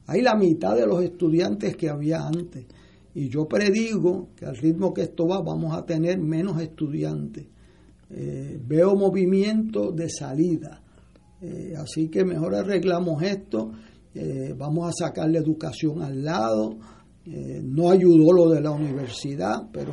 Hay 0.07 0.23
la 0.23 0.35
mitad 0.35 0.75
de 0.75 0.87
los 0.87 1.03
estudiantes 1.05 1.77
que 1.77 1.89
había 1.89 2.27
antes. 2.27 2.67
Y 3.15 3.29
yo 3.29 3.47
predigo 3.47 4.31
que 4.35 4.47
al 4.47 4.57
ritmo 4.57 4.93
que 4.93 5.03
esto 5.03 5.27
va 5.27 5.41
vamos 5.43 5.77
a 5.77 5.85
tener 5.85 6.19
menos 6.19 6.61
estudiantes. 6.61 7.47
Eh, 8.11 8.59
veo 8.67 8.97
movimiento 8.97 9.93
de 9.93 10.09
salida. 10.09 10.83
Eh, 11.41 11.75
así 11.77 12.09
que 12.09 12.25
mejor 12.25 12.55
arreglamos 12.55 13.23
esto. 13.23 13.73
Eh, 14.15 14.55
vamos 14.57 14.89
a 14.89 15.07
sacar 15.07 15.29
la 15.31 15.39
educación 15.39 16.03
al 16.03 16.25
lado. 16.25 16.77
no 17.27 17.91
ayudó 17.91 18.33
lo 18.33 18.49
de 18.49 18.63
la 18.63 18.71
universidad, 18.71 19.69
pero 19.71 19.93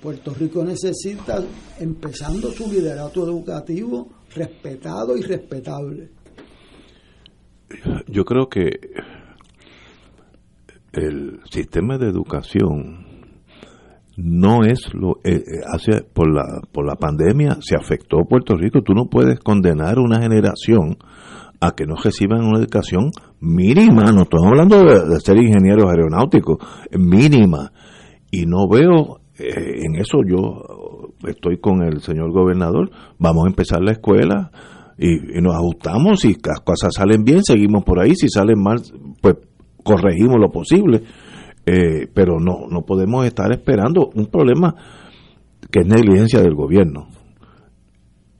Puerto 0.00 0.34
Rico 0.34 0.62
necesita, 0.62 1.42
empezando 1.80 2.50
su 2.50 2.70
liderato 2.70 3.24
educativo, 3.24 4.08
respetado 4.34 5.16
y 5.16 5.22
respetable. 5.22 6.10
Yo 8.06 8.24
creo 8.24 8.48
que 8.48 8.70
el 10.92 11.40
sistema 11.50 11.98
de 11.98 12.08
educación 12.08 13.06
no 14.16 14.64
es 14.64 14.94
lo 14.94 15.18
eh, 15.24 15.34
eh, 15.34 15.42
hace 15.66 16.02
por 16.02 16.32
la 16.32 16.62
por 16.72 16.86
la 16.86 16.94
pandemia 16.94 17.58
se 17.60 17.76
afectó 17.76 18.24
Puerto 18.24 18.56
Rico 18.56 18.80
tú 18.80 18.94
no 18.94 19.10
puedes 19.10 19.40
condenar 19.40 19.98
una 19.98 20.22
generación 20.22 20.96
a 21.60 21.72
que 21.72 21.86
no 21.86 21.94
reciban 21.96 22.44
una 22.44 22.58
educación 22.58 23.10
mínima. 23.40 24.12
No 24.12 24.22
estamos 24.22 24.46
hablando 24.46 24.82
de, 24.82 25.20
ser 25.20 25.36
ingenieros 25.36 25.86
aeronáuticos 25.90 26.58
mínima. 26.92 27.72
Y 28.30 28.46
no 28.46 28.68
veo 28.68 29.20
eh, 29.38 29.84
en 29.84 29.96
eso 29.96 30.18
yo 30.26 31.12
estoy 31.26 31.58
con 31.58 31.82
el 31.82 32.00
señor 32.00 32.32
gobernador. 32.32 32.90
Vamos 33.18 33.44
a 33.46 33.48
empezar 33.48 33.82
la 33.82 33.92
escuela 33.92 34.50
y, 34.98 35.40
nos 35.40 35.54
ajustamos. 35.54 36.20
Si 36.20 36.36
las 36.44 36.60
cosas 36.60 36.94
salen 36.94 37.24
bien 37.24 37.42
seguimos 37.42 37.84
por 37.84 38.00
ahí. 38.00 38.14
Si 38.14 38.28
salen 38.28 38.60
mal 38.60 38.80
pues 39.20 39.36
corregimos 39.82 40.36
lo 40.40 40.50
posible, 40.50 41.02
eh, 41.64 42.08
pero 42.12 42.40
no, 42.40 42.66
no 42.68 42.82
podemos 42.82 43.24
estar 43.24 43.52
esperando 43.52 44.10
un 44.14 44.26
problema 44.26 44.74
que 45.70 45.80
es 45.80 45.86
negligencia 45.86 46.40
del 46.40 46.54
gobierno. 46.54 47.08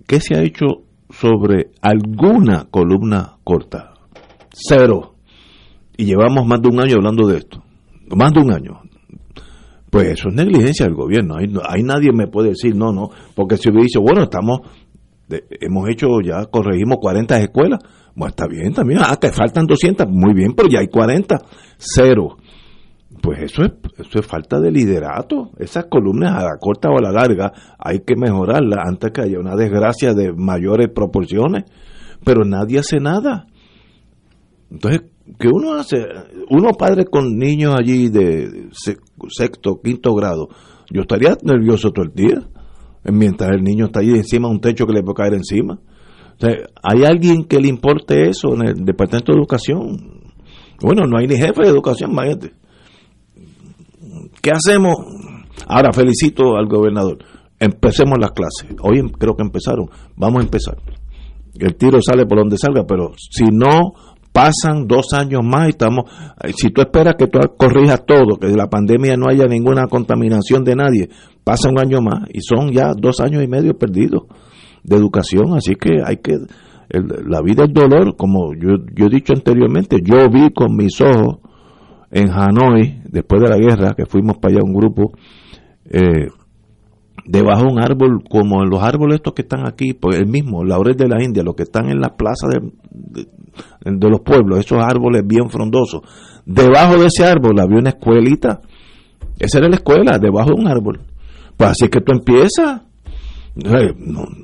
¿Qué 0.07 0.21
se 0.21 0.37
ha 0.37 0.43
hecho 0.43 0.86
sobre 1.19 1.71
alguna 1.81 2.67
columna 2.71 3.37
corta? 3.45 3.95
Cero. 4.53 5.15
Y 5.97 6.05
llevamos 6.05 6.47
más 6.47 6.61
de 6.61 6.69
un 6.69 6.81
año 6.81 6.97
hablando 6.97 7.27
de 7.27 7.39
esto. 7.39 7.63
Más 8.15 8.33
de 8.33 8.41
un 8.41 8.53
año. 8.53 8.81
Pues 9.91 10.09
eso 10.09 10.29
es 10.29 10.35
negligencia 10.35 10.87
del 10.87 10.95
gobierno. 10.95 11.37
Ahí, 11.37 11.83
nadie 11.83 12.13
me 12.13 12.27
puede 12.27 12.51
decir 12.51 12.75
no, 12.77 12.93
no. 12.93 13.11
Porque 13.35 13.57
si 13.57 13.71
hubiera 13.71 13.85
dicho, 13.85 14.01
bueno, 14.01 14.25
estamos, 14.25 14.61
hemos 15.29 15.89
hecho 15.89 16.07
ya, 16.23 16.45
corregimos 16.47 16.99
40 17.01 17.39
escuelas. 17.39 17.81
Bueno, 18.15 18.31
está 18.31 18.47
bien 18.47 18.73
también. 18.75 19.01
Ah, 19.03 19.17
que 19.21 19.31
faltan 19.31 19.67
200. 19.67 20.07
Muy 20.11 20.35
bien, 20.35 20.53
pero 20.55 20.69
ya 20.69 20.81
hay 20.81 20.89
40. 20.89 21.39
Cero. 21.79 22.37
Pues 23.27 23.43
eso 23.43 23.65
es, 23.65 23.73
eso 23.99 24.21
es 24.21 24.25
falta 24.25 24.61
de 24.61 24.71
liderato. 24.71 25.51
Esas 25.59 25.87
columnas 25.87 26.33
a 26.33 26.45
la 26.45 26.59
corta 26.61 26.91
o 26.91 26.97
a 26.97 27.03
la 27.03 27.11
larga 27.11 27.53
hay 27.77 28.03
que 28.07 28.15
mejorarlas 28.15 28.79
antes 28.87 29.11
que 29.11 29.21
haya 29.21 29.41
una 29.41 29.57
desgracia 29.57 30.15
de 30.15 30.33
mayores 30.33 30.91
proporciones. 30.95 31.65
Pero 32.25 32.45
nadie 32.45 32.79
hace 32.79 33.01
nada. 33.01 33.49
Entonces, 34.71 35.11
¿qué 35.41 35.49
uno 35.53 35.75
hace? 35.75 36.07
Uno 36.51 36.71
padre 36.79 37.07
con 37.07 37.37
niños 37.37 37.75
allí 37.77 38.11
de 38.11 38.69
sexto, 39.27 39.81
quinto 39.83 40.15
grado. 40.15 40.47
Yo 40.93 41.01
estaría 41.01 41.37
nervioso 41.43 41.91
todo 41.91 42.05
el 42.05 42.15
día. 42.15 42.49
Mientras 43.03 43.51
el 43.51 43.65
niño 43.65 43.87
está 43.87 44.03
ahí 44.03 44.11
encima 44.11 44.47
de 44.47 44.55
un 44.55 44.61
techo 44.61 44.87
que 44.87 44.93
le 44.93 45.03
puede 45.03 45.17
caer 45.17 45.35
encima. 45.35 45.81
¿Hay 46.81 47.03
alguien 47.03 47.43
que 47.43 47.59
le 47.59 47.67
importe 47.67 48.29
eso 48.29 48.55
en 48.55 48.69
el 48.69 48.85
Departamento 48.85 49.33
de 49.33 49.39
Educación? 49.39 50.21
Bueno, 50.81 51.09
no 51.09 51.19
hay 51.19 51.27
ni 51.27 51.35
jefe 51.35 51.63
de 51.65 51.71
educación, 51.71 52.13
imagínate. 52.13 52.66
¿Qué 54.47 54.53
hacemos? 54.53 54.95
Ahora 55.67 55.93
felicito 55.93 56.57
al 56.57 56.69
gobernador. 56.69 57.19
Empecemos 57.59 58.17
las 58.21 58.31
clases. 58.31 58.77
Hoy 58.81 59.01
em, 59.01 59.09
creo 59.09 59.35
que 59.35 59.43
empezaron. 59.43 59.91
Vamos 60.15 60.39
a 60.39 60.45
empezar. 60.45 60.77
El 61.59 61.75
tiro 61.75 61.99
sale 62.01 62.27
por 62.27 62.39
donde 62.39 62.57
salga, 62.57 62.85
pero 62.87 63.11
si 63.17 63.47
no 63.47 63.95
pasan 64.31 64.87
dos 64.87 65.15
años 65.15 65.41
más 65.43 65.67
y 65.67 65.71
estamos. 65.71 66.09
Si 66.55 66.71
tú 66.71 66.81
esperas 66.81 67.17
que 67.19 67.27
tú 67.27 67.41
corrijas 67.57 68.07
todo, 68.07 68.37
que 68.37 68.47
de 68.47 68.57
la 68.57 68.71
pandemia 68.71 69.17
no 69.17 69.29
haya 69.29 69.47
ninguna 69.47 69.89
contaminación 69.89 70.63
de 70.63 70.77
nadie, 70.77 71.09
pasa 71.43 71.69
un 71.69 71.81
año 71.81 72.01
más 72.01 72.29
y 72.33 72.41
son 72.41 72.71
ya 72.71 72.93
dos 72.97 73.19
años 73.19 73.43
y 73.43 73.49
medio 73.49 73.77
perdidos 73.77 74.27
de 74.85 74.95
educación, 74.95 75.57
así 75.57 75.75
que 75.75 76.03
hay 76.05 76.19
que, 76.19 76.37
la 76.91 77.43
vida 77.43 77.65
es 77.65 77.75
dolor, 77.75 78.15
como 78.17 78.55
yo 78.55 79.07
he 79.07 79.09
dicho 79.09 79.33
anteriormente, 79.33 79.97
yo 80.05 80.31
vi 80.31 80.53
con 80.53 80.77
mis 80.77 81.01
ojos 81.01 81.39
en 82.11 82.31
Hanoi, 82.31 83.03
después 83.05 83.43
de 83.43 83.49
la 83.49 83.57
guerra, 83.57 83.95
que 83.95 84.07
fuimos 84.07 84.39
para 84.39 84.55
allá 84.55 84.65
un 84.65 84.75
grupo, 84.75 85.13
eh, 85.91 86.29
debajo 87.25 87.63
de 87.63 87.73
un 87.73 87.81
árbol, 87.81 88.23
como 88.29 88.65
los 88.65 88.83
árboles 88.83 89.17
estos 89.17 89.35
que 89.35 89.43
están 89.43 89.67
aquí, 89.67 89.95
pues 89.95 90.17
el 90.19 90.27
mismo, 90.27 90.65
laurel 90.65 90.97
de 90.97 91.09
la 91.09 91.23
India, 91.23 91.43
los 91.43 91.55
que 91.55 91.65
están 91.65 91.89
en 91.89 92.01
la 92.01 92.17
plaza 92.17 92.47
de, 92.49 93.27
de, 93.85 94.09
los 94.09 94.21
pueblos, 94.21 94.61
esos 94.61 94.79
árboles 94.83 95.23
bien 95.27 95.51
frondosos, 95.51 96.03
debajo 96.45 96.99
de 96.99 97.07
ese 97.07 97.25
árbol 97.25 97.59
había 97.59 97.79
una 97.79 97.91
escuelita, 97.91 98.61
esa 99.39 99.59
era 99.59 99.69
la 99.69 99.77
escuela, 99.77 100.19
debajo 100.19 100.51
de 100.51 100.61
un 100.61 100.69
árbol. 100.69 101.01
Pues 101.57 101.71
así 101.71 101.89
que 101.89 102.01
tú 102.01 102.13
empiezas, 102.13 102.83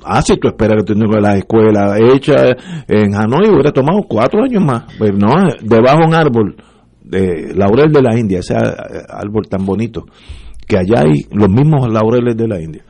ah, 0.03 0.21
si 0.21 0.37
tú 0.37 0.47
esperas 0.47 0.83
que 0.83 0.93
tengas 0.93 1.21
la 1.21 1.37
escuela 1.37 1.97
hecha 1.97 2.55
en 2.87 3.15
Hanoi, 3.15 3.49
hubiera 3.49 3.71
tomado 3.71 4.01
cuatro 4.07 4.43
años 4.43 4.63
más. 4.63 4.83
Pues 4.97 5.13
no, 5.13 5.29
debajo 5.61 5.99
de 5.99 6.07
un 6.07 6.13
árbol 6.13 6.55
de 7.03 7.53
laurel 7.55 7.91
de 7.91 8.01
la 8.01 8.17
India, 8.17 8.39
ese 8.39 8.55
árbol 8.55 9.47
tan 9.49 9.65
bonito, 9.65 10.05
que 10.67 10.77
allá 10.77 11.01
hay 11.01 11.25
los 11.31 11.49
mismos 11.49 11.91
laureles 11.91 12.35
de 12.37 12.47
la 12.47 12.61
India. 12.61 12.83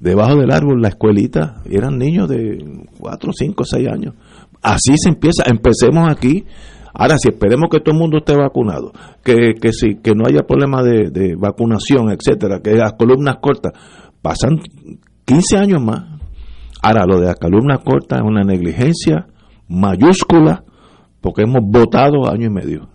debajo 0.00 0.36
del 0.36 0.50
árbol, 0.50 0.80
la 0.80 0.88
escuelita, 0.88 1.62
eran 1.70 1.96
niños 1.98 2.28
de 2.28 2.58
4, 2.98 3.32
5, 3.32 3.64
6 3.64 3.88
años. 3.88 4.14
Así 4.60 4.94
se 4.96 5.10
empieza, 5.10 5.44
empecemos 5.46 6.10
aquí. 6.10 6.44
Ahora, 6.94 7.16
si 7.18 7.28
esperemos 7.28 7.68
que 7.70 7.78
todo 7.80 7.94
el 7.94 8.00
mundo 8.00 8.18
esté 8.18 8.36
vacunado, 8.36 8.92
que, 9.22 9.54
que, 9.60 9.72
sí, 9.72 9.96
que 10.02 10.14
no 10.14 10.24
haya 10.26 10.42
problema 10.42 10.82
de, 10.82 11.10
de 11.10 11.36
vacunación, 11.36 12.10
etcétera, 12.10 12.60
que 12.60 12.74
las 12.74 12.94
columnas 12.94 13.36
cortas, 13.40 13.72
pasan 14.20 14.58
15 15.24 15.56
años 15.56 15.82
más. 15.82 16.04
Ahora, 16.82 17.06
lo 17.06 17.20
de 17.20 17.26
las 17.26 17.36
columnas 17.36 17.78
cortas 17.84 18.20
es 18.20 18.24
una 18.26 18.42
negligencia 18.42 19.26
mayúscula, 19.68 20.64
porque 21.20 21.42
hemos 21.42 21.62
votado 21.64 22.28
año 22.28 22.46
y 22.46 22.50
medio. 22.50 22.91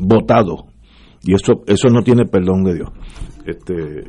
Votado. 0.00 0.66
Y 1.22 1.34
eso, 1.34 1.62
eso 1.66 1.88
no 1.88 2.02
tiene 2.02 2.24
perdón 2.24 2.64
de 2.64 2.74
Dios. 2.74 2.88
Este, 3.46 4.04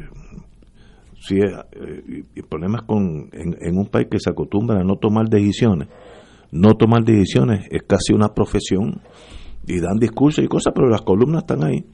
sí, 1.19 1.35
eh, 1.37 2.23
el 2.35 2.43
problema 2.45 2.79
es 2.79 2.85
con, 2.85 3.29
en, 3.33 3.57
en 3.59 3.77
un 3.77 3.87
país 3.87 4.07
que 4.09 4.19
se 4.19 4.29
acostumbra 4.29 4.79
a 4.79 4.83
no 4.83 4.95
tomar 4.95 5.27
decisiones. 5.27 5.89
No 6.51 6.75
tomar 6.75 7.03
decisiones 7.03 7.67
es 7.69 7.83
casi 7.83 8.13
una 8.13 8.29
profesión 8.29 9.01
y 9.67 9.79
dan 9.79 9.97
discursos 9.99 10.43
y 10.43 10.47
cosas, 10.47 10.73
pero 10.75 10.89
las 10.89 11.01
columnas 11.01 11.43
están 11.43 11.63
ahí. 11.63 11.85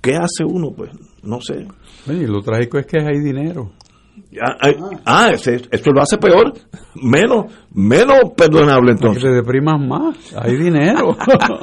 ¿Qué 0.00 0.14
hace 0.14 0.44
uno? 0.44 0.72
Pues 0.72 0.90
no 1.22 1.40
sé. 1.40 1.66
Oye, 2.08 2.28
lo 2.28 2.40
trágico 2.42 2.78
es 2.78 2.86
que 2.86 3.00
hay 3.00 3.18
dinero. 3.20 3.72
Ah, 4.42 4.56
ah, 5.04 5.30
ese- 5.32 5.62
esto 5.70 5.90
lo 5.92 6.02
hace 6.02 6.18
peor, 6.18 6.52
menos, 7.02 7.46
menos 7.72 8.32
perdonable 8.36 8.88
Que 8.88 8.92
entonces. 8.92 9.22
te 9.22 9.30
deprimas 9.30 9.80
más. 9.80 10.16
Hay 10.36 10.56
dinero. 10.56 11.16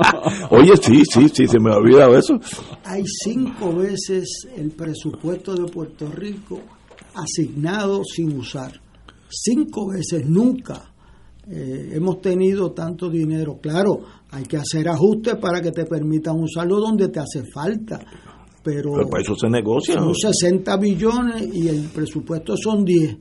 Oye, 0.49 0.75
sí, 0.81 1.03
sí, 1.05 1.29
sí, 1.29 1.47
se 1.47 1.59
me 1.59 1.71
ha 1.71 1.77
olvidado 1.77 2.17
eso. 2.17 2.39
Hay 2.85 3.03
cinco 3.23 3.75
veces 3.75 4.47
el 4.55 4.71
presupuesto 4.71 5.53
de 5.55 5.71
Puerto 5.71 6.07
Rico 6.11 6.61
asignado 7.15 8.01
sin 8.03 8.37
usar. 8.37 8.71
Cinco 9.29 9.89
veces, 9.91 10.27
nunca 10.27 10.91
eh, 11.49 11.91
hemos 11.93 12.21
tenido 12.21 12.71
tanto 12.71 13.09
dinero. 13.09 13.59
Claro, 13.61 13.99
hay 14.31 14.43
que 14.43 14.57
hacer 14.57 14.87
ajustes 14.87 15.35
para 15.35 15.61
que 15.61 15.71
te 15.71 15.85
permitan 15.85 16.39
usarlo 16.39 16.79
donde 16.79 17.09
te 17.09 17.19
hace 17.19 17.43
falta. 17.51 17.99
Pero 18.63 18.93
Pero 18.93 19.09
para 19.09 19.23
eso 19.23 19.35
se 19.35 19.49
negocia. 19.49 19.95
son 19.95 20.15
60 20.15 20.77
billones 20.77 21.53
y 21.53 21.67
el 21.67 21.89
presupuesto 21.89 22.55
son 22.55 22.85
10. 22.85 23.17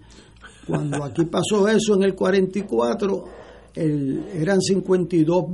Cuando 0.67 1.03
aquí 1.03 1.25
pasó 1.25 1.67
eso 1.67 1.95
en 1.97 2.05
el 2.05 2.15
44, 2.15 3.25
el, 3.75 4.25
eran 4.35 4.61
52 4.61 5.45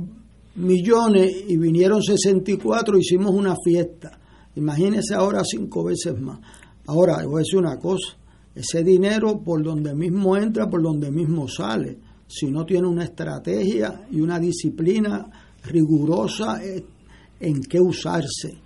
millones 0.55 1.43
y 1.47 1.57
vinieron 1.57 2.01
64, 2.03 2.97
hicimos 2.97 3.31
una 3.31 3.55
fiesta. 3.63 4.19
Imagínense 4.55 5.15
ahora 5.15 5.41
cinco 5.43 5.85
veces 5.85 6.19
más. 6.19 6.39
Ahora, 6.87 7.23
voy 7.25 7.35
a 7.35 7.39
decir 7.39 7.59
una 7.59 7.77
cosa, 7.77 8.17
ese 8.53 8.83
dinero 8.83 9.41
por 9.43 9.63
donde 9.63 9.95
mismo 9.95 10.35
entra, 10.35 10.69
por 10.69 10.81
donde 10.81 11.11
mismo 11.11 11.47
sale. 11.47 11.97
Si 12.27 12.47
no 12.47 12.65
tiene 12.65 12.87
una 12.87 13.05
estrategia 13.05 14.07
y 14.11 14.21
una 14.21 14.39
disciplina 14.39 15.29
rigurosa 15.63 16.63
eh, 16.63 16.83
en 17.39 17.61
qué 17.61 17.79
usarse. 17.79 18.59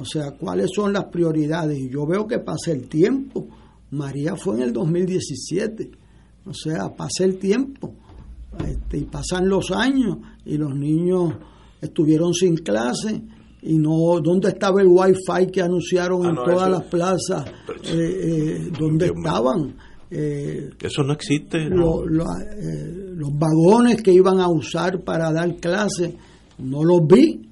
O 0.00 0.04
sea, 0.04 0.32
cuáles 0.32 0.70
son 0.74 0.92
las 0.92 1.04
prioridades. 1.06 1.78
Y 1.78 1.90
yo 1.90 2.06
veo 2.06 2.26
que 2.26 2.38
pasa 2.38 2.72
el 2.72 2.88
tiempo. 2.88 3.46
María 3.90 4.36
fue 4.36 4.56
en 4.56 4.62
el 4.62 4.72
2017. 4.72 5.90
O 6.46 6.54
sea, 6.54 6.88
pasa 6.96 7.24
el 7.24 7.38
tiempo. 7.38 7.92
Este, 8.66 8.98
y 8.98 9.04
pasan 9.04 9.48
los 9.48 9.70
años 9.70 10.18
y 10.44 10.56
los 10.58 10.74
niños 10.74 11.34
estuvieron 11.80 12.34
sin 12.34 12.56
clase 12.56 13.22
y 13.62 13.78
no 13.78 14.20
dónde 14.22 14.48
estaba 14.48 14.82
el 14.82 14.88
wifi 14.88 15.46
que 15.50 15.62
anunciaron 15.62 16.26
Ah, 16.26 16.28
en 16.30 16.34
no, 16.34 16.44
todas 16.44 16.60
eso- 16.62 16.68
las 16.70 16.82
plazas 16.84 17.44
eh, 17.84 17.94
eh, 17.94 18.70
dónde 18.78 19.06
Dios 19.06 19.16
estaban 19.18 19.74
Eh, 20.14 20.68
Eso 20.82 21.02
no 21.02 21.14
existe. 21.14 21.70
no. 21.70 22.04
lo- 22.04 22.24
eh, 22.24 23.12
los 23.16 23.30
vagones 23.38 24.02
que 24.02 24.12
iban 24.12 24.40
a 24.40 24.48
usar 24.48 25.00
para 25.02 25.32
dar 25.32 25.56
clase 25.56 26.14
no 26.58 26.84
los 26.84 27.06
vi 27.06 27.48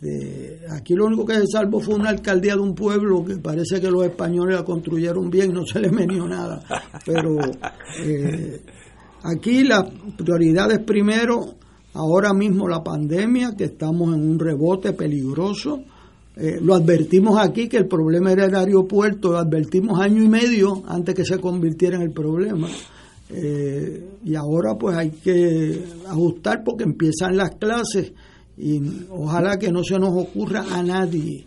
este, 0.00 0.60
aquí 0.70 0.94
lo 0.94 1.06
único 1.06 1.26
que 1.26 1.34
se 1.34 1.46
salvo 1.46 1.80
fue 1.80 1.96
una 1.96 2.10
alcaldía 2.10 2.54
de 2.54 2.60
un 2.60 2.74
pueblo 2.74 3.24
que 3.24 3.36
parece 3.36 3.80
que 3.80 3.90
los 3.90 4.04
españoles 4.04 4.56
la 4.56 4.64
construyeron 4.64 5.28
bien 5.28 5.52
no 5.52 5.66
se 5.66 5.80
les 5.80 5.92
menió 5.92 6.26
nada. 6.28 6.62
Pero 7.04 7.36
eh, 8.04 8.62
aquí 9.24 9.64
las 9.64 9.86
prioridades 10.16 10.78
primero 10.80 11.54
ahora 11.94 12.32
mismo 12.32 12.68
la 12.68 12.82
pandemia 12.82 13.54
que 13.56 13.64
estamos 13.64 14.14
en 14.14 14.28
un 14.28 14.38
rebote 14.38 14.92
peligroso. 14.92 15.82
Eh, 16.36 16.60
lo 16.60 16.76
advertimos 16.76 17.36
aquí 17.36 17.68
que 17.68 17.78
el 17.78 17.88
problema 17.88 18.30
era 18.30 18.44
el 18.44 18.54
aeropuerto, 18.54 19.32
lo 19.32 19.38
advertimos 19.38 20.00
año 20.00 20.22
y 20.22 20.28
medio 20.28 20.84
antes 20.86 21.12
que 21.12 21.24
se 21.24 21.40
convirtiera 21.40 21.96
en 21.96 22.02
el 22.02 22.12
problema. 22.12 22.68
Eh, 23.30 24.04
y 24.24 24.36
ahora 24.36 24.76
pues 24.78 24.96
hay 24.96 25.10
que 25.10 25.82
ajustar 26.06 26.62
porque 26.62 26.84
empiezan 26.84 27.36
las 27.36 27.56
clases 27.56 28.12
y 28.58 29.06
ojalá 29.10 29.58
que 29.58 29.70
no 29.70 29.82
se 29.84 29.98
nos 29.98 30.10
ocurra 30.10 30.64
a 30.70 30.82
nadie 30.82 31.46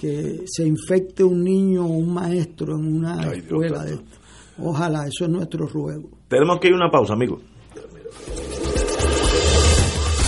que 0.00 0.44
se 0.46 0.66
infecte 0.66 1.24
un 1.24 1.42
niño 1.42 1.84
o 1.84 1.90
un 1.90 2.12
maestro 2.12 2.76
en 2.76 2.96
una 2.96 3.18
Ay, 3.20 3.40
Dios 3.40 3.44
escuela 3.44 3.84
de 3.84 3.94
esto. 3.94 4.18
Ojalá, 4.58 5.06
eso 5.06 5.24
es 5.24 5.30
nuestro 5.30 5.66
ruego. 5.66 6.08
Tenemos 6.28 6.58
que 6.60 6.68
ir 6.68 6.74
a 6.74 6.76
una 6.76 6.90
pausa, 6.90 7.14
amigos. 7.14 7.40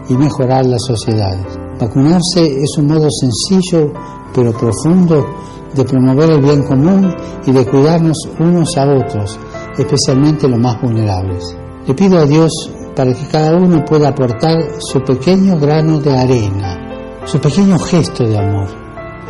y 0.09 0.13
mejorar 0.15 0.65
las 0.65 0.83
sociedades. 0.85 1.57
Vacunarse 1.79 2.45
es 2.45 2.77
un 2.77 2.87
modo 2.87 3.07
sencillo 3.09 3.93
pero 4.33 4.51
profundo 4.51 5.25
de 5.73 5.83
promover 5.83 6.31
el 6.31 6.41
bien 6.41 6.63
común 6.63 7.13
y 7.45 7.51
de 7.51 7.65
cuidarnos 7.65 8.17
unos 8.39 8.77
a 8.77 8.85
otros 8.85 9.39
especialmente 9.83 10.47
los 10.47 10.59
más 10.59 10.81
vulnerables. 10.81 11.57
Le 11.85 11.93
pido 11.93 12.19
a 12.19 12.25
Dios 12.25 12.51
para 12.95 13.13
que 13.13 13.27
cada 13.27 13.55
uno 13.55 13.85
pueda 13.85 14.09
aportar 14.09 14.57
su 14.79 15.01
pequeño 15.01 15.57
grano 15.59 15.99
de 15.99 16.17
arena, 16.17 17.21
su 17.25 17.39
pequeño 17.39 17.77
gesto 17.79 18.23
de 18.23 18.37
amor. 18.37 18.67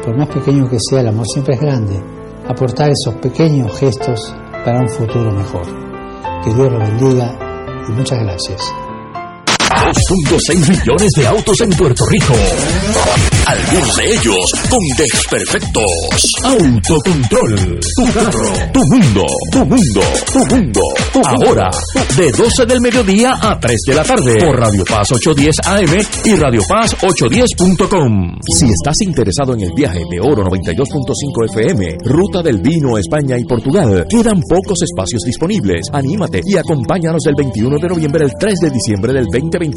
Por 0.03 0.17
más 0.17 0.29
pequeño 0.29 0.69
que 0.69 0.77
sea, 0.79 1.01
el 1.01 1.09
amor 1.09 1.25
siempre 1.27 1.55
es 1.55 1.61
grande. 1.61 2.01
Aportar 2.47 2.89
esos 2.89 3.15
pequeños 3.15 3.77
gestos 3.77 4.33
para 4.63 4.79
un 4.79 4.89
futuro 4.89 5.31
mejor. 5.31 5.65
Que 6.43 6.53
Dios 6.53 6.71
lo 6.71 6.79
bendiga 6.79 7.37
y 7.89 7.91
muchas 7.91 8.19
gracias. 8.19 8.86
2.6 9.87 10.69
millones 10.69 11.11
de 11.15 11.27
autos 11.27 11.61
en 11.61 11.69
Puerto 11.69 12.03
Rico. 12.07 12.33
Algunos 13.45 13.95
de 13.95 14.05
ellos 14.11 14.51
con 14.69 14.79
desperfectos. 14.97 16.31
Autocontrol. 16.43 17.79
Tu 17.95 18.03
carro. 18.11 18.51
Tu 18.73 18.81
mundo. 18.85 19.25
Tu 19.49 19.59
mundo. 19.59 20.01
Tu 20.33 20.55
mundo. 20.55 20.81
Ahora, 21.23 21.69
de 22.17 22.31
12 22.33 22.65
del 22.65 22.81
mediodía 22.81 23.37
a 23.41 23.57
3 23.57 23.79
de 23.87 23.95
la 23.95 24.03
tarde. 24.03 24.37
Por 24.39 24.59
Radio 24.59 24.83
Paz 24.83 25.09
810 25.13 25.55
AM 25.65 26.05
y 26.25 26.35
Radio 26.35 26.61
Paz 26.67 26.97
810.com. 26.99 28.39
Si 28.57 28.65
estás 28.65 28.99
interesado 29.03 29.53
en 29.53 29.61
el 29.61 29.71
viaje 29.73 30.01
de 30.11 30.19
Oro 30.19 30.43
92.5 30.43 31.45
FM, 31.55 31.97
Ruta 32.03 32.41
del 32.41 32.59
Vino, 32.59 32.97
España 32.97 33.37
y 33.39 33.45
Portugal, 33.45 34.05
quedan 34.09 34.41
pocos 34.41 34.81
espacios 34.81 35.21
disponibles. 35.23 35.87
Anímate 35.93 36.41
y 36.45 36.57
acompáñanos 36.57 37.21
del 37.23 37.35
21 37.35 37.77
de 37.81 37.87
noviembre 37.87 38.25
al 38.25 38.33
3 38.37 38.53
de 38.63 38.69
diciembre 38.69 39.13
del 39.13 39.27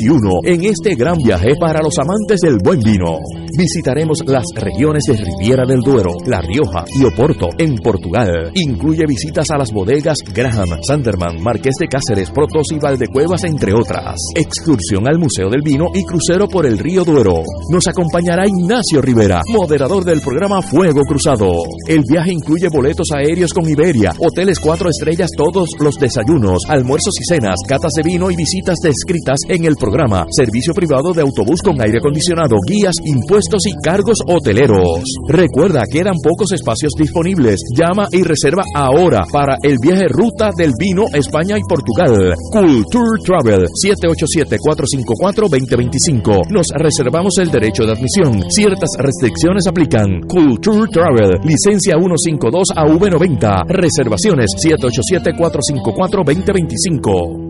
2021 0.00 0.40
en 0.44 0.64
este 0.64 0.94
gran 0.94 1.18
viaje 1.18 1.54
para 1.58 1.82
los 1.82 1.98
amantes 1.98 2.40
del 2.40 2.58
buen 2.62 2.80
vino. 2.80 3.18
Visitaremos 3.56 4.18
las 4.26 4.44
regiones 4.54 5.02
de 5.06 5.16
Riviera 5.16 5.64
del 5.66 5.80
Duero, 5.80 6.12
La 6.26 6.40
Rioja 6.40 6.84
y 6.94 7.04
Oporto 7.04 7.48
en 7.58 7.76
Portugal. 7.76 8.50
Incluye 8.54 9.04
visitas 9.06 9.50
a 9.50 9.58
las 9.58 9.72
bodegas 9.72 10.18
Graham, 10.32 10.80
Sanderman, 10.86 11.42
Marqués 11.42 11.74
de 11.78 11.88
Cáceres, 11.88 12.30
Protos 12.30 12.68
y 12.70 12.78
Valdecuevas, 12.78 13.44
entre 13.44 13.74
otras. 13.74 14.16
Excursión 14.34 15.06
al 15.08 15.18
Museo 15.18 15.50
del 15.50 15.62
Vino 15.62 15.86
y 15.92 16.04
crucero 16.04 16.48
por 16.48 16.64
el 16.64 16.78
río 16.78 17.04
Duero. 17.04 17.42
Nos 17.70 17.86
acompañará 17.88 18.46
Ignacio 18.46 19.02
Rivera, 19.02 19.42
moderador 19.52 20.04
del 20.04 20.20
programa 20.20 20.62
Fuego 20.62 21.02
Cruzado. 21.02 21.52
El 21.88 22.02
viaje 22.08 22.32
incluye 22.32 22.68
boletos 22.72 23.08
aéreos 23.14 23.52
con 23.52 23.68
Iberia, 23.68 24.12
hoteles 24.18 24.58
cuatro 24.58 24.88
estrellas 24.88 25.30
todos 25.36 25.68
los 25.80 25.96
desayunos, 25.96 26.62
almuerzos 26.68 27.14
y 27.20 27.24
cenas, 27.24 27.56
catas 27.68 27.92
de 27.96 28.02
vino 28.02 28.30
y 28.30 28.36
visitas 28.36 28.76
descritas 28.82 29.38
en 29.48 29.64
el 29.64 29.76
programa. 29.80 30.26
Servicio 30.30 30.72
privado 30.74 31.12
de 31.12 31.22
autobús 31.22 31.60
con 31.62 31.80
aire 31.80 31.98
acondicionado, 31.98 32.54
guías, 32.68 32.94
impuestos 33.02 33.66
y 33.66 33.72
cargos 33.82 34.18
hoteleros. 34.28 35.02
Recuerda, 35.26 35.82
quedan 35.90 36.14
pocos 36.22 36.52
espacios 36.52 36.92
disponibles. 36.96 37.58
Llama 37.74 38.06
y 38.12 38.22
reserva 38.22 38.62
ahora 38.74 39.24
para 39.32 39.56
el 39.62 39.78
viaje 39.82 40.06
Ruta 40.08 40.50
del 40.56 40.72
Vino 40.78 41.06
España 41.12 41.58
y 41.58 41.62
Portugal. 41.68 42.32
Culture 42.52 43.18
Travel 43.24 43.66
787-454-2025. 43.82 46.50
Nos 46.50 46.68
reservamos 46.76 47.38
el 47.38 47.50
derecho 47.50 47.82
de 47.84 47.92
admisión. 47.92 48.42
Ciertas 48.50 48.90
restricciones 48.98 49.66
aplican. 49.66 50.20
Culture 50.28 50.86
Travel, 50.92 51.40
licencia 51.44 51.96
152 51.96 52.68
a 52.76 52.84
V90. 52.84 53.64
Reservaciones 53.66 54.50
787-454-2025. 54.60 57.49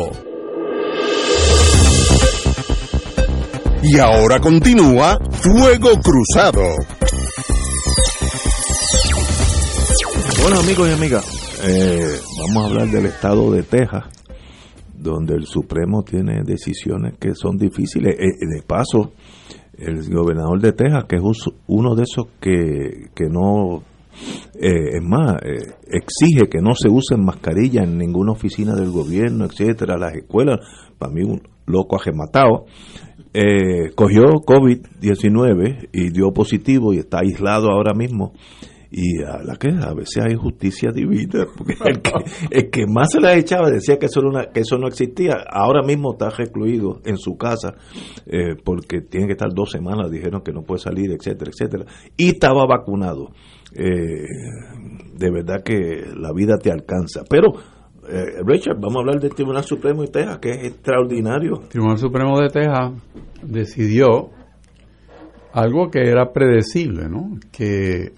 Y 3.83 3.99
ahora 3.99 4.41
continúa 4.41 5.19
Fuego 5.31 5.91
Cruzado. 6.01 6.63
Bueno 10.43 10.61
amigos 10.61 10.89
y 10.89 10.93
amigas, 10.93 11.27
eh, 11.65 12.19
vamos 12.39 12.63
a 12.63 12.67
hablar 12.67 12.89
del 12.89 13.05
estado 13.07 13.51
de 13.51 13.63
Texas 13.63 14.16
donde 15.11 15.35
el 15.35 15.47
Supremo 15.47 16.03
tiene 16.03 16.43
decisiones 16.45 17.15
que 17.19 17.35
son 17.35 17.57
difíciles. 17.57 18.15
Eh, 18.19 18.47
de 18.47 18.63
paso, 18.63 19.13
el 19.79 20.09
gobernador 20.11 20.61
de 20.61 20.73
Texas, 20.73 21.05
que 21.09 21.17
es 21.17 21.23
uno 21.67 21.95
de 21.95 22.03
esos 22.03 22.27
que, 22.41 23.09
que 23.15 23.29
no, 23.29 23.83
eh, 24.55 24.97
es 24.97 25.03
más, 25.03 25.37
eh, 25.43 25.75
exige 25.89 26.49
que 26.49 26.61
no 26.61 26.75
se 26.75 26.89
usen 26.89 27.25
mascarillas 27.25 27.85
en 27.85 27.99
ninguna 27.99 28.33
oficina 28.33 28.75
del 28.75 28.91
gobierno, 28.91 29.45
etcétera, 29.45 29.99
las 29.99 30.15
escuelas, 30.15 30.61
para 30.99 31.13
mí 31.13 31.23
un 31.23 31.43
loco 31.67 31.97
ajematado, 31.97 32.67
eh, 33.35 33.91
cogió 33.95 34.23
COVID-19 34.47 35.91
y 35.93 36.11
dio 36.11 36.33
positivo 36.33 36.95
y 36.95 36.99
está 36.99 37.19
aislado 37.19 37.71
ahora 37.71 37.93
mismo 37.93 38.33
y 38.99 39.23
a 39.23 39.43
la 39.43 39.57
que 39.57 39.69
a 39.69 39.93
veces 39.93 40.25
hay 40.25 40.37
justicia 40.37 40.91
divina 40.91 41.45
porque 41.55 41.75
el 42.51 42.71
que, 42.71 42.87
más 42.87 43.09
se 43.13 43.21
la 43.21 43.35
echaba 43.35 43.69
decía 43.69 43.99
que 43.99 44.07
eso, 44.07 44.21
una, 44.21 44.47
que 44.47 44.61
eso 44.61 44.79
no 44.79 44.89
existía. 44.89 45.35
Ahora 45.51 45.83
mismo 45.83 46.13
está 46.13 46.31
recluido 46.31 47.03
en 47.05 47.19
su 47.19 47.37
casa 47.37 47.75
eh, 48.25 48.55
porque 48.65 49.03
tiene 49.03 49.27
que 49.27 49.33
estar 49.33 49.51
dos 49.55 49.71
semanas 49.71 50.11
dijeron 50.11 50.41
que 50.41 50.51
no 50.51 50.63
puede 50.63 50.81
salir 50.81 51.11
etcétera 51.11 51.51
etcétera. 51.51 51.85
Y 52.17 52.29
estaba 52.29 52.65
vacunado. 52.67 53.33
Eh, 53.75 54.25
de 55.15 55.31
verdad 55.31 55.63
que 55.63 56.07
la 56.19 56.33
vida 56.33 56.57
te 56.57 56.73
alcanza. 56.73 57.21
Pero 57.29 57.49
eh, 58.09 58.41
Richard 58.47 58.81
vamos 58.81 58.97
a 58.97 59.01
hablar 59.01 59.21
del 59.21 59.35
Tribunal 59.35 59.65
Supremo 59.65 60.01
de 60.05 60.09
Texas 60.09 60.39
que 60.39 60.53
es 60.53 60.65
extraordinario. 60.69 61.61
El 61.61 61.69
Tribunal 61.69 61.99
Supremo 61.99 62.41
de 62.41 62.49
Texas 62.49 62.93
decidió 63.43 64.31
algo 65.53 65.91
que 65.91 66.01
era 66.01 66.33
predecible 66.33 67.11
no 67.11 67.39
que 67.53 68.13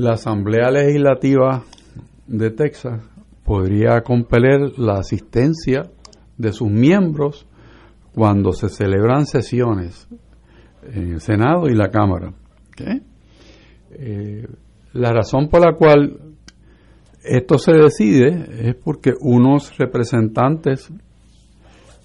la 0.00 0.12
Asamblea 0.12 0.70
Legislativa 0.70 1.62
de 2.26 2.50
Texas 2.50 3.02
podría 3.44 4.00
compeler 4.00 4.78
la 4.78 4.94
asistencia 4.94 5.82
de 6.38 6.52
sus 6.52 6.70
miembros 6.70 7.46
cuando 8.14 8.52
se 8.52 8.68
celebran 8.68 9.26
sesiones 9.26 10.08
en 10.92 11.12
el 11.12 11.20
Senado 11.20 11.68
y 11.68 11.74
la 11.74 11.90
Cámara. 11.90 12.32
Eh, 13.92 14.46
la 14.94 15.12
razón 15.12 15.48
por 15.48 15.60
la 15.60 15.76
cual 15.76 16.18
esto 17.22 17.58
se 17.58 17.72
decide 17.72 18.68
es 18.70 18.74
porque 18.76 19.12
unos 19.20 19.76
representantes 19.76 20.90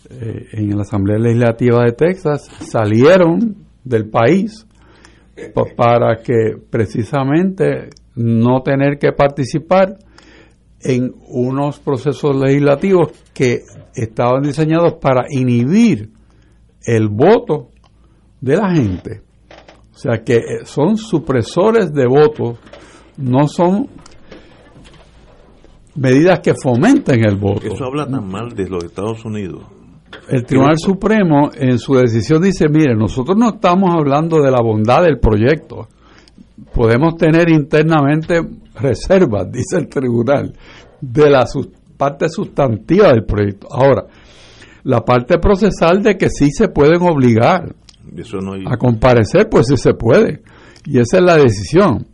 eh, 0.09 0.47
en 0.51 0.75
la 0.75 0.81
Asamblea 0.81 1.17
Legislativa 1.17 1.83
de 1.85 1.93
Texas 1.93 2.41
salieron 2.59 3.55
del 3.85 4.09
país 4.09 4.64
para 5.75 6.21
que 6.23 6.55
precisamente 6.69 7.89
no 8.15 8.61
tener 8.61 8.97
que 8.97 9.11
participar 9.11 9.97
en 10.81 11.13
unos 11.27 11.79
procesos 11.79 12.35
legislativos 12.35 13.11
que 13.33 13.63
estaban 13.95 14.43
diseñados 14.43 14.93
para 14.93 15.25
inhibir 15.29 16.11
el 16.85 17.09
voto 17.09 17.69
de 18.39 18.55
la 18.55 18.73
gente. 18.73 19.21
O 19.93 19.97
sea 19.97 20.23
que 20.23 20.35
eh, 20.35 20.41
son 20.65 20.97
supresores 20.97 21.93
de 21.93 22.05
votos, 22.05 22.59
no 23.17 23.47
son 23.47 23.89
medidas 25.95 26.39
que 26.41 26.53
fomenten 26.53 27.25
el 27.27 27.37
voto. 27.37 27.65
Eso 27.67 27.85
habla 27.85 28.05
tan 28.07 28.27
mal 28.27 28.53
de 28.53 28.69
los 28.69 28.83
Estados 28.83 29.23
Unidos. 29.25 29.63
El 30.29 30.45
Tribunal 30.45 30.77
Supremo 30.77 31.51
en 31.53 31.77
su 31.77 31.93
decisión 31.93 32.41
dice, 32.41 32.67
mire, 32.69 32.95
nosotros 32.95 33.37
no 33.37 33.49
estamos 33.49 33.91
hablando 33.93 34.41
de 34.41 34.51
la 34.51 34.61
bondad 34.61 35.03
del 35.03 35.19
proyecto. 35.19 35.87
Podemos 36.73 37.15
tener 37.17 37.49
internamente 37.49 38.41
reservas, 38.75 39.51
dice 39.51 39.77
el 39.77 39.87
tribunal, 39.87 40.53
de 40.99 41.29
la 41.29 41.45
parte 41.97 42.29
sustantiva 42.29 43.09
del 43.09 43.25
proyecto. 43.25 43.67
Ahora, 43.71 44.05
la 44.83 45.01
parte 45.01 45.37
procesal 45.39 46.03
de 46.03 46.17
que 46.17 46.29
sí 46.29 46.49
se 46.51 46.67
pueden 46.67 47.01
obligar 47.01 47.73
a 48.67 48.77
comparecer, 48.77 49.49
pues 49.49 49.67
sí 49.67 49.77
se 49.77 49.93
puede. 49.93 50.41
Y 50.85 50.99
esa 50.99 51.17
es 51.17 51.23
la 51.23 51.37
decisión. 51.37 52.07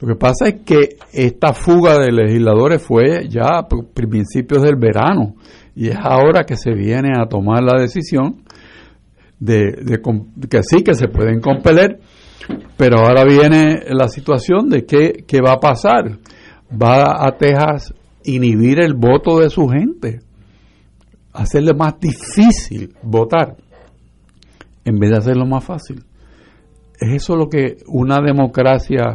Lo 0.00 0.08
que 0.08 0.14
pasa 0.16 0.48
es 0.48 0.54
que 0.64 0.96
esta 1.12 1.52
fuga 1.54 1.98
de 1.98 2.12
legisladores 2.12 2.82
fue 2.82 3.28
ya 3.28 3.58
a 3.58 3.68
principios 3.68 4.62
del 4.62 4.76
verano 4.76 5.34
y 5.76 5.88
es 5.88 5.96
ahora 5.96 6.44
que 6.44 6.56
se 6.56 6.72
viene 6.72 7.10
a 7.16 7.26
tomar 7.26 7.62
la 7.62 7.80
decisión 7.80 8.42
de, 9.40 10.00
que 10.48 10.62
sí 10.62 10.82
que 10.82 10.94
se 10.94 11.08
pueden 11.08 11.40
compeler, 11.40 12.00
pero 12.76 12.98
ahora 12.98 13.24
viene 13.24 13.82
la 13.88 14.08
situación 14.08 14.68
de 14.68 14.84
que, 14.84 15.24
qué 15.26 15.40
va 15.40 15.54
a 15.54 15.60
pasar. 15.60 16.18
Va 16.70 17.26
a 17.26 17.36
Texas 17.36 17.94
inhibir 18.24 18.80
el 18.80 18.94
voto 18.94 19.40
de 19.40 19.50
su 19.50 19.68
gente, 19.68 20.20
hacerle 21.32 21.74
más 21.74 21.94
difícil 22.00 22.94
votar, 23.02 23.56
en 24.84 24.98
vez 24.98 25.10
de 25.10 25.16
hacerlo 25.18 25.46
más 25.46 25.64
fácil. 25.64 26.04
¿Es 26.98 27.22
eso 27.22 27.36
lo 27.36 27.48
que 27.48 27.78
una 27.86 28.20
democracia 28.20 29.14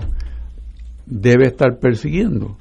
debe 1.06 1.48
estar 1.48 1.80
persiguiendo? 1.80 2.58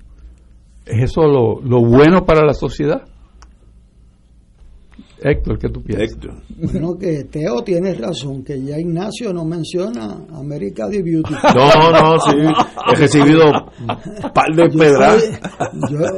¿Es 0.87 1.11
eso 1.11 1.23
lo, 1.23 1.61
lo 1.61 1.85
bueno 1.85 2.25
para 2.25 2.47
la 2.47 2.55
sociedad? 2.55 3.03
Héctor, 5.23 5.59
¿qué 5.59 5.69
tú 5.69 5.83
piensas? 5.83 6.19
Bueno, 6.57 6.97
que 6.97 7.25
Teo 7.25 7.63
tiene 7.63 7.95
razón, 7.95 8.45
que 8.45 8.63
ya 8.63 8.79
Ignacio 8.79 9.33
no 9.33 9.45
menciona 9.45 10.27
América 10.33 10.89
de 10.89 11.03
Beauty. 11.03 11.35
No, 11.55 11.91
no, 11.91 12.19
sí, 12.21 12.37
he 12.93 12.97
recibido 12.97 13.45
un 13.47 14.33
par 14.33 14.55
de 14.55 14.69
pedras. 14.69 15.25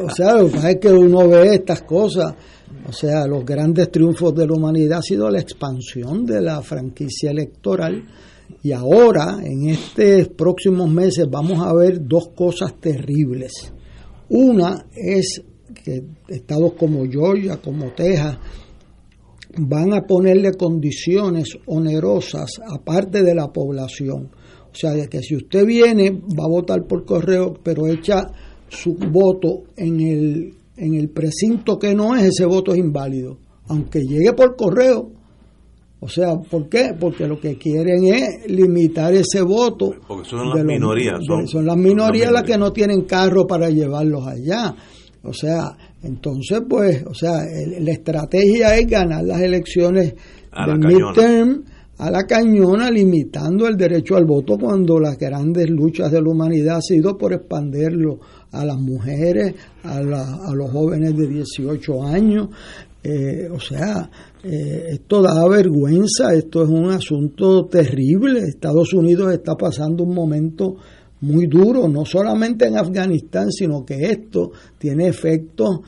o 0.04 0.10
sea, 0.10 0.34
lo 0.34 0.46
que 0.46 0.52
pasa 0.52 0.70
es 0.70 0.76
que 0.78 0.92
uno 0.92 1.28
ve 1.28 1.54
estas 1.54 1.82
cosas, 1.82 2.34
o 2.86 2.92
sea, 2.92 3.26
los 3.26 3.44
grandes 3.44 3.90
triunfos 3.90 4.34
de 4.34 4.46
la 4.46 4.54
humanidad 4.54 4.98
ha 4.98 5.02
sido 5.02 5.30
la 5.30 5.40
expansión 5.40 6.26
de 6.26 6.40
la 6.42 6.60
franquicia 6.60 7.30
electoral 7.30 8.04
y 8.62 8.72
ahora, 8.72 9.38
en 9.42 9.70
estos 9.70 10.28
próximos 10.36 10.90
meses, 10.90 11.28
vamos 11.30 11.60
a 11.60 11.72
ver 11.72 12.06
dos 12.06 12.28
cosas 12.34 12.74
terribles. 12.78 13.72
Una 14.28 14.86
es 14.94 15.42
que 15.82 16.02
estados 16.28 16.74
como 16.74 17.04
Georgia, 17.08 17.56
como 17.56 17.86
Texas, 17.92 18.38
van 19.58 19.92
a 19.92 20.02
ponerle 20.02 20.52
condiciones 20.52 21.56
onerosas 21.66 22.60
aparte 22.66 23.22
de 23.22 23.34
la 23.34 23.48
población. 23.48 24.30
O 24.72 24.74
sea, 24.74 24.92
de 24.92 25.08
que 25.08 25.20
si 25.20 25.36
usted 25.36 25.66
viene, 25.66 26.10
va 26.10 26.44
a 26.44 26.48
votar 26.48 26.86
por 26.86 27.04
correo, 27.04 27.54
pero 27.62 27.88
echa 27.88 28.30
su 28.68 28.94
voto 28.94 29.64
en 29.76 30.00
el, 30.00 30.54
en 30.76 30.94
el 30.94 31.08
precinto 31.08 31.78
que 31.78 31.94
no 31.94 32.14
es, 32.14 32.24
ese 32.24 32.46
voto 32.46 32.72
es 32.72 32.78
inválido. 32.78 33.38
Aunque 33.68 34.00
llegue 34.00 34.32
por 34.32 34.56
correo. 34.56 35.10
O 36.02 36.08
sea, 36.08 36.34
¿por 36.36 36.68
qué? 36.68 36.94
Porque 36.98 37.26
lo 37.26 37.38
que 37.38 37.58
quieren 37.58 38.04
es 38.04 38.50
limitar 38.50 39.12
ese 39.12 39.42
voto. 39.42 39.92
Porque 40.08 40.28
son 40.28 40.48
las 40.48 40.64
minorías. 40.64 41.20
Son, 41.46 41.66
las 41.66 41.76
minorías 41.76 42.32
las 42.32 42.44
que 42.44 42.56
no 42.56 42.72
tienen 42.72 43.02
carro 43.02 43.46
para 43.46 43.68
llevarlos 43.68 44.26
allá. 44.26 44.74
O 45.22 45.34
sea, 45.34 45.76
entonces, 46.02 46.62
pues, 46.68 47.04
o 47.06 47.14
sea, 47.14 47.42
la 47.80 47.92
estrategia 47.92 48.76
es 48.76 48.86
ganar 48.86 49.24
las 49.24 49.40
elecciones 49.40 50.14
del 50.66 50.78
midterm 50.78 51.64
a 51.98 52.10
la 52.10 52.24
cañona, 52.24 52.90
limitando 52.90 53.68
el 53.68 53.76
derecho 53.76 54.16
al 54.16 54.24
voto 54.24 54.56
cuando 54.56 54.98
las 54.98 55.18
grandes 55.18 55.68
luchas 55.68 56.10
de 56.10 56.22
la 56.22 56.30
humanidad 56.30 56.78
ha 56.78 56.80
sido 56.80 57.18
por 57.18 57.34
expandirlo 57.34 58.20
a 58.52 58.64
las 58.64 58.78
mujeres, 58.78 59.54
a, 59.84 59.98
a 59.98 60.54
los 60.54 60.70
jóvenes 60.70 61.14
de 61.14 61.28
18 61.28 62.02
años. 62.02 62.48
Eh, 63.02 63.48
o 63.50 63.58
sea, 63.58 64.10
eh, 64.42 64.88
esto 64.92 65.22
da 65.22 65.46
vergüenza, 65.48 66.34
esto 66.34 66.62
es 66.62 66.68
un 66.68 66.90
asunto 66.90 67.66
terrible. 67.66 68.40
Estados 68.40 68.92
Unidos 68.92 69.32
está 69.32 69.54
pasando 69.54 70.04
un 70.04 70.14
momento 70.14 70.76
muy 71.22 71.46
duro, 71.46 71.88
no 71.88 72.04
solamente 72.04 72.66
en 72.66 72.78
Afganistán, 72.78 73.50
sino 73.50 73.84
que 73.84 74.10
esto 74.10 74.52
tiene 74.78 75.08
efectos 75.08 75.80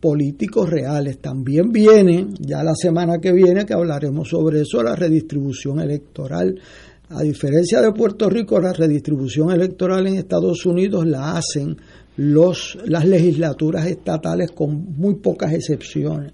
políticos 0.00 0.70
reales. 0.70 1.18
También 1.18 1.72
viene, 1.72 2.28
ya 2.38 2.62
la 2.62 2.74
semana 2.74 3.18
que 3.18 3.32
viene, 3.32 3.64
que 3.64 3.74
hablaremos 3.74 4.28
sobre 4.28 4.60
eso, 4.60 4.82
la 4.82 4.94
redistribución 4.94 5.80
electoral. 5.80 6.60
A 7.08 7.22
diferencia 7.22 7.80
de 7.80 7.92
Puerto 7.92 8.28
Rico, 8.28 8.60
la 8.60 8.72
redistribución 8.72 9.50
electoral 9.50 10.06
en 10.06 10.16
Estados 10.16 10.64
Unidos 10.66 11.06
la 11.06 11.36
hacen 11.36 11.76
los, 12.16 12.78
las 12.86 13.04
legislaturas 13.04 13.86
estatales 13.86 14.50
con 14.52 14.96
muy 14.96 15.14
pocas 15.16 15.52
excepciones. 15.52 16.32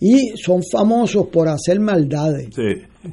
Y 0.00 0.36
son 0.36 0.62
famosos 0.70 1.26
por 1.26 1.48
hacer 1.48 1.78
maldades, 1.78 2.48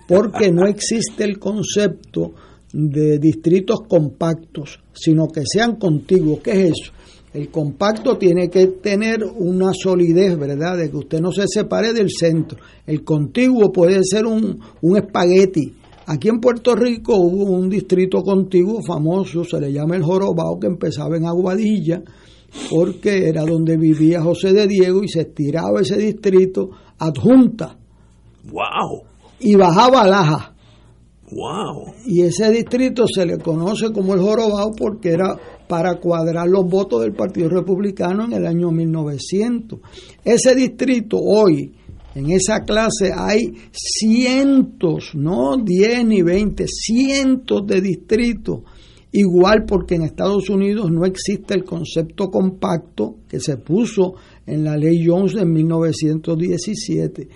porque 0.07 0.51
no 0.51 0.65
existe 0.67 1.23
el 1.23 1.37
concepto 1.37 2.33
de 2.73 3.17
distritos 3.19 3.81
compactos, 3.87 4.79
sino 4.93 5.27
que 5.27 5.41
sean 5.45 5.75
contiguos. 5.75 6.39
¿Qué 6.39 6.51
es 6.51 6.71
eso? 6.71 6.91
El 7.33 7.49
compacto 7.49 8.17
tiene 8.17 8.49
que 8.49 8.67
tener 8.67 9.23
una 9.23 9.71
solidez, 9.73 10.37
¿verdad? 10.37 10.77
De 10.77 10.89
que 10.89 10.97
usted 10.97 11.21
no 11.21 11.31
se 11.31 11.47
separe 11.47 11.93
del 11.93 12.09
centro. 12.09 12.57
El 12.85 13.03
contiguo 13.03 13.71
puede 13.71 14.03
ser 14.03 14.25
un, 14.25 14.59
un 14.81 14.97
espagueti. 14.97 15.73
Aquí 16.07 16.29
en 16.29 16.39
Puerto 16.39 16.73
Rico 16.73 17.15
hubo 17.17 17.51
un 17.51 17.69
distrito 17.69 18.21
contiguo 18.23 18.81
famoso, 18.81 19.43
se 19.43 19.59
le 19.59 19.73
llama 19.73 19.97
el 19.97 20.03
Jorobao, 20.03 20.57
que 20.59 20.67
empezaba 20.67 21.17
en 21.17 21.25
Aguadilla, 21.25 22.01
porque 22.69 23.27
era 23.27 23.43
donde 23.43 23.77
vivía 23.77 24.21
José 24.21 24.53
de 24.53 24.67
Diego 24.67 25.03
y 25.03 25.09
se 25.09 25.21
estiraba 25.21 25.81
ese 25.81 25.97
distrito 25.97 26.69
adjunta. 26.97 27.77
¡Wow! 28.45 29.03
Y 29.41 29.55
bajaba 29.55 30.01
a 30.01 30.07
Laja. 30.07 30.56
Wow. 31.29 31.93
Y 32.05 32.21
ese 32.21 32.49
distrito 32.51 33.05
se 33.05 33.25
le 33.25 33.37
conoce 33.37 33.91
como 33.91 34.13
el 34.13 34.21
Jorobado 34.21 34.71
porque 34.77 35.09
era 35.09 35.37
para 35.67 35.99
cuadrar 35.99 36.47
los 36.47 36.65
votos 36.65 37.01
del 37.01 37.13
Partido 37.13 37.49
Republicano 37.49 38.25
en 38.25 38.33
el 38.33 38.47
año 38.47 38.71
1900. 38.71 39.79
Ese 40.23 40.55
distrito 40.55 41.17
hoy, 41.17 41.73
en 42.15 42.31
esa 42.31 42.61
clase, 42.61 43.11
hay 43.13 43.55
cientos, 43.71 45.11
no 45.15 45.57
10 45.57 46.05
ni 46.05 46.21
20, 46.21 46.65
cientos 46.67 47.67
de 47.67 47.81
distritos. 47.81 48.61
Igual 49.11 49.65
porque 49.67 49.95
en 49.95 50.03
Estados 50.03 50.49
Unidos 50.49 50.91
no 50.91 51.05
existe 51.05 51.53
el 51.55 51.65
concepto 51.65 52.29
compacto 52.29 53.17
que 53.27 53.39
se 53.39 53.57
puso 53.57 54.13
en 54.45 54.63
la 54.63 54.77
ley 54.77 55.05
Jones 55.05 55.35
en 55.35 55.51
1917. 55.51 57.27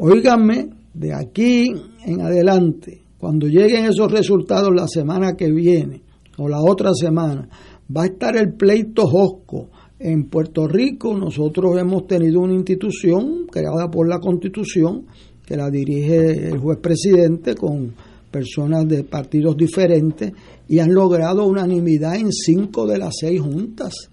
Óigame, 0.00 0.77
de 0.94 1.14
aquí 1.14 1.72
en 2.04 2.20
adelante, 2.20 3.02
cuando 3.18 3.46
lleguen 3.46 3.86
esos 3.86 4.10
resultados 4.10 4.70
la 4.74 4.86
semana 4.86 5.34
que 5.36 5.50
viene 5.50 6.02
o 6.38 6.48
la 6.48 6.60
otra 6.60 6.92
semana, 6.94 7.48
va 7.94 8.02
a 8.02 8.06
estar 8.06 8.36
el 8.36 8.54
pleito 8.54 9.06
Josco. 9.06 9.70
En 9.98 10.28
Puerto 10.28 10.68
Rico 10.68 11.16
nosotros 11.16 11.76
hemos 11.78 12.06
tenido 12.06 12.40
una 12.40 12.54
institución 12.54 13.46
creada 13.50 13.90
por 13.90 14.08
la 14.08 14.20
Constitución 14.20 15.06
que 15.44 15.56
la 15.56 15.70
dirige 15.70 16.48
el 16.48 16.58
juez 16.58 16.78
presidente 16.78 17.54
con 17.54 17.94
personas 18.30 18.86
de 18.86 19.02
partidos 19.04 19.56
diferentes 19.56 20.32
y 20.68 20.78
han 20.78 20.92
logrado 20.92 21.46
unanimidad 21.46 22.16
en 22.16 22.30
cinco 22.30 22.86
de 22.86 22.98
las 22.98 23.14
seis 23.18 23.40
juntas. 23.40 24.10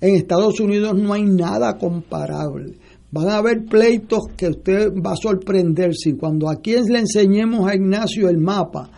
En 0.00 0.14
Estados 0.14 0.58
Unidos 0.60 0.94
no 0.96 1.12
hay 1.12 1.24
nada 1.24 1.76
comparable. 1.76 2.78
Van 3.10 3.28
a 3.28 3.36
haber 3.38 3.64
pleitos 3.64 4.26
que 4.36 4.48
usted 4.48 4.92
va 4.94 5.12
a 5.12 5.16
sorprender 5.16 5.94
si 5.94 6.12
cuando 6.14 6.50
aquí 6.50 6.74
le 6.88 6.98
enseñemos 6.98 7.68
a 7.68 7.74
Ignacio 7.74 8.28
el 8.28 8.38
mapa 8.38 8.90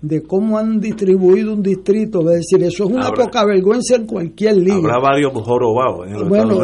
de 0.00 0.22
cómo 0.22 0.58
han 0.58 0.78
distribuido 0.78 1.54
un 1.54 1.62
distrito, 1.62 2.20
es 2.30 2.46
decir, 2.46 2.62
eso 2.62 2.84
es 2.84 2.90
una 2.90 3.10
poca 3.10 3.44
vergüenza 3.44 3.96
en 3.96 4.06
cualquier 4.06 4.56
liga. 4.58 4.76
Habrá 4.76 5.00
varios 5.00 5.32
jorobados. 5.32 6.28
bueno, 6.28 6.58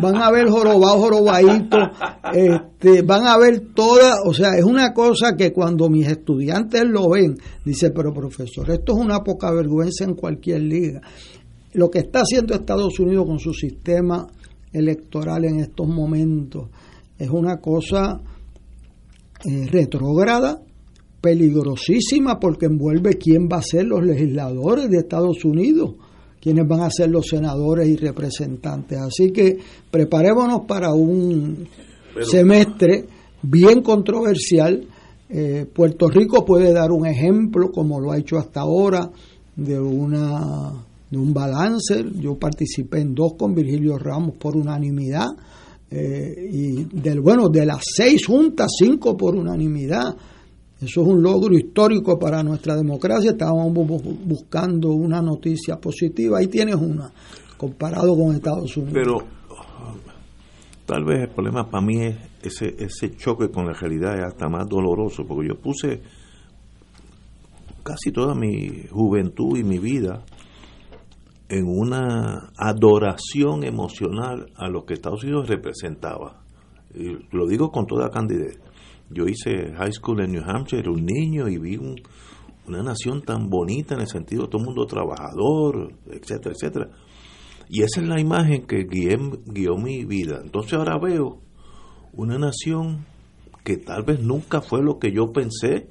van 0.00 0.16
a 0.16 0.26
haber 0.26 0.48
jorobados, 0.48 0.96
jorobaditos, 0.96 1.80
este, 2.34 3.02
van 3.02 3.26
a 3.26 3.38
ver 3.38 3.60
todas, 3.74 4.18
o 4.24 4.32
sea, 4.32 4.56
es 4.56 4.64
una 4.64 4.92
cosa 4.92 5.34
que 5.36 5.52
cuando 5.52 5.88
mis 5.88 6.06
estudiantes 6.06 6.84
lo 6.84 7.08
ven, 7.10 7.36
dice, 7.64 7.90
pero 7.90 8.12
profesor, 8.12 8.70
esto 8.70 8.92
es 8.92 8.98
una 8.98 9.24
poca 9.24 9.50
vergüenza 9.50 10.04
en 10.04 10.14
cualquier 10.14 10.60
liga. 10.60 11.00
Lo 11.72 11.90
que 11.90 11.98
está 12.00 12.20
haciendo 12.20 12.54
Estados 12.54 12.98
Unidos 13.00 13.26
con 13.26 13.38
su 13.38 13.52
sistema 13.52 14.26
electoral 14.72 15.44
en 15.44 15.60
estos 15.60 15.88
momentos 15.88 16.68
es 17.18 17.28
una 17.30 17.56
cosa 17.58 18.20
eh, 19.44 19.66
retrógrada 19.66 20.60
peligrosísima 21.20 22.38
porque 22.38 22.66
envuelve 22.66 23.14
quién 23.14 23.48
va 23.48 23.58
a 23.58 23.62
ser 23.62 23.86
los 23.86 24.04
legisladores 24.04 24.88
de 24.88 24.98
Estados 24.98 25.44
Unidos, 25.44 25.94
quiénes 26.40 26.66
van 26.68 26.82
a 26.82 26.90
ser 26.90 27.10
los 27.10 27.26
senadores 27.26 27.88
y 27.88 27.96
representantes. 27.96 28.98
Así 28.98 29.32
que 29.32 29.58
preparémonos 29.90 30.60
para 30.66 30.92
un 30.92 31.66
semestre 32.22 33.06
bien 33.42 33.82
controversial. 33.82 34.86
Eh, 35.28 35.66
Puerto 35.74 36.08
Rico 36.08 36.44
puede 36.44 36.72
dar 36.72 36.92
un 36.92 37.06
ejemplo, 37.06 37.70
como 37.72 38.00
lo 38.00 38.12
ha 38.12 38.18
hecho 38.18 38.38
hasta 38.38 38.60
ahora, 38.60 39.10
de 39.56 39.78
una 39.78 40.86
de 41.10 41.18
un 41.18 41.32
balance. 41.32 42.04
Yo 42.20 42.38
participé 42.38 43.00
en 43.00 43.14
dos 43.14 43.32
con 43.38 43.54
Virgilio 43.54 43.98
Ramos 43.98 44.36
por 44.36 44.56
unanimidad. 44.56 45.28
Eh, 45.90 46.48
y 46.52 46.84
del 46.84 47.20
bueno 47.20 47.48
de 47.48 47.64
las 47.64 47.82
seis 47.82 48.26
juntas 48.26 48.70
cinco 48.78 49.16
por 49.16 49.34
unanimidad 49.34 50.14
eso 50.80 51.02
es 51.02 51.08
un 51.08 51.22
logro 51.22 51.56
histórico 51.56 52.18
para 52.18 52.42
nuestra 52.44 52.76
democracia. 52.76 53.32
Estábamos 53.32 53.72
buscando 53.74 54.90
una 54.90 55.20
noticia 55.20 55.76
positiva. 55.76 56.38
Ahí 56.38 56.46
tienes 56.46 56.76
una, 56.76 57.10
comparado 57.56 58.16
con 58.16 58.36
Estados 58.36 58.76
Unidos. 58.76 58.94
Pero 58.94 59.18
tal 60.86 61.04
vez 61.04 61.22
el 61.22 61.30
problema 61.30 61.68
para 61.68 61.84
mí 61.84 62.00
es 62.04 62.16
ese, 62.42 62.76
ese 62.78 63.16
choque 63.16 63.50
con 63.50 63.66
la 63.66 63.72
realidad 63.72 64.18
es 64.18 64.24
hasta 64.24 64.48
más 64.48 64.68
doloroso, 64.68 65.24
porque 65.26 65.48
yo 65.48 65.60
puse 65.60 66.00
casi 67.82 68.12
toda 68.12 68.36
mi 68.36 68.84
juventud 68.88 69.58
y 69.58 69.64
mi 69.64 69.78
vida 69.78 70.22
en 71.48 71.66
una 71.66 72.50
adoración 72.56 73.64
emocional 73.64 74.52
a 74.56 74.68
lo 74.68 74.84
que 74.84 74.94
Estados 74.94 75.24
Unidos 75.24 75.48
representaba. 75.48 76.42
Y 76.94 77.16
lo 77.34 77.46
digo 77.46 77.70
con 77.70 77.86
toda 77.86 78.10
candidez. 78.10 78.58
Yo 79.10 79.24
hice 79.24 79.72
high 79.76 79.92
school 79.92 80.20
en 80.20 80.32
New 80.32 80.42
Hampshire, 80.44 80.82
era 80.82 80.90
un 80.90 81.04
niño 81.04 81.48
y 81.48 81.56
vi 81.58 81.78
una 82.66 82.82
nación 82.82 83.22
tan 83.22 83.48
bonita 83.48 83.94
en 83.94 84.02
el 84.02 84.08
sentido 84.08 84.42
de 84.42 84.48
todo 84.48 84.60
el 84.60 84.66
mundo 84.66 84.84
trabajador, 84.86 85.94
etcétera, 86.06 86.54
etcétera. 86.54 86.90
Y 87.70 87.82
esa 87.82 88.00
es 88.00 88.08
la 88.08 88.20
imagen 88.20 88.66
que 88.66 88.84
guió 88.84 89.76
mi 89.76 90.04
vida. 90.04 90.40
Entonces 90.42 90.74
ahora 90.74 90.98
veo 90.98 91.40
una 92.12 92.38
nación 92.38 93.06
que 93.64 93.76
tal 93.76 94.02
vez 94.02 94.20
nunca 94.20 94.60
fue 94.60 94.82
lo 94.82 94.98
que 94.98 95.12
yo 95.12 95.32
pensé, 95.32 95.88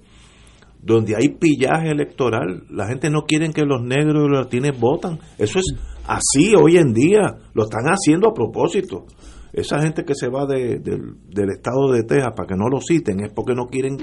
donde 0.87 1.15
hay 1.15 1.29
pillaje 1.29 1.91
electoral. 1.91 2.63
La 2.69 2.87
gente 2.87 3.09
no 3.09 3.23
quiere 3.23 3.51
que 3.51 3.65
los 3.65 3.81
negros 3.83 4.23
y 4.25 4.29
los 4.29 4.45
latinos 4.45 4.79
votan. 4.79 5.19
Eso 5.37 5.59
es 5.59 5.75
así 6.07 6.55
hoy 6.55 6.77
en 6.77 6.93
día. 6.93 7.37
Lo 7.53 7.63
están 7.63 7.85
haciendo 7.85 8.29
a 8.29 8.33
propósito 8.33 9.05
esa 9.53 9.81
gente 9.81 10.03
que 10.03 10.13
se 10.13 10.29
va 10.29 10.45
de, 10.45 10.79
del 10.79 11.49
estado 11.49 11.91
de 11.91 12.03
Texas 12.03 12.33
para 12.35 12.47
que 12.47 12.55
no 12.55 12.67
lo 12.69 12.79
citen 12.79 13.21
es 13.21 13.33
porque 13.33 13.55
no 13.55 13.65
quieren 13.65 13.97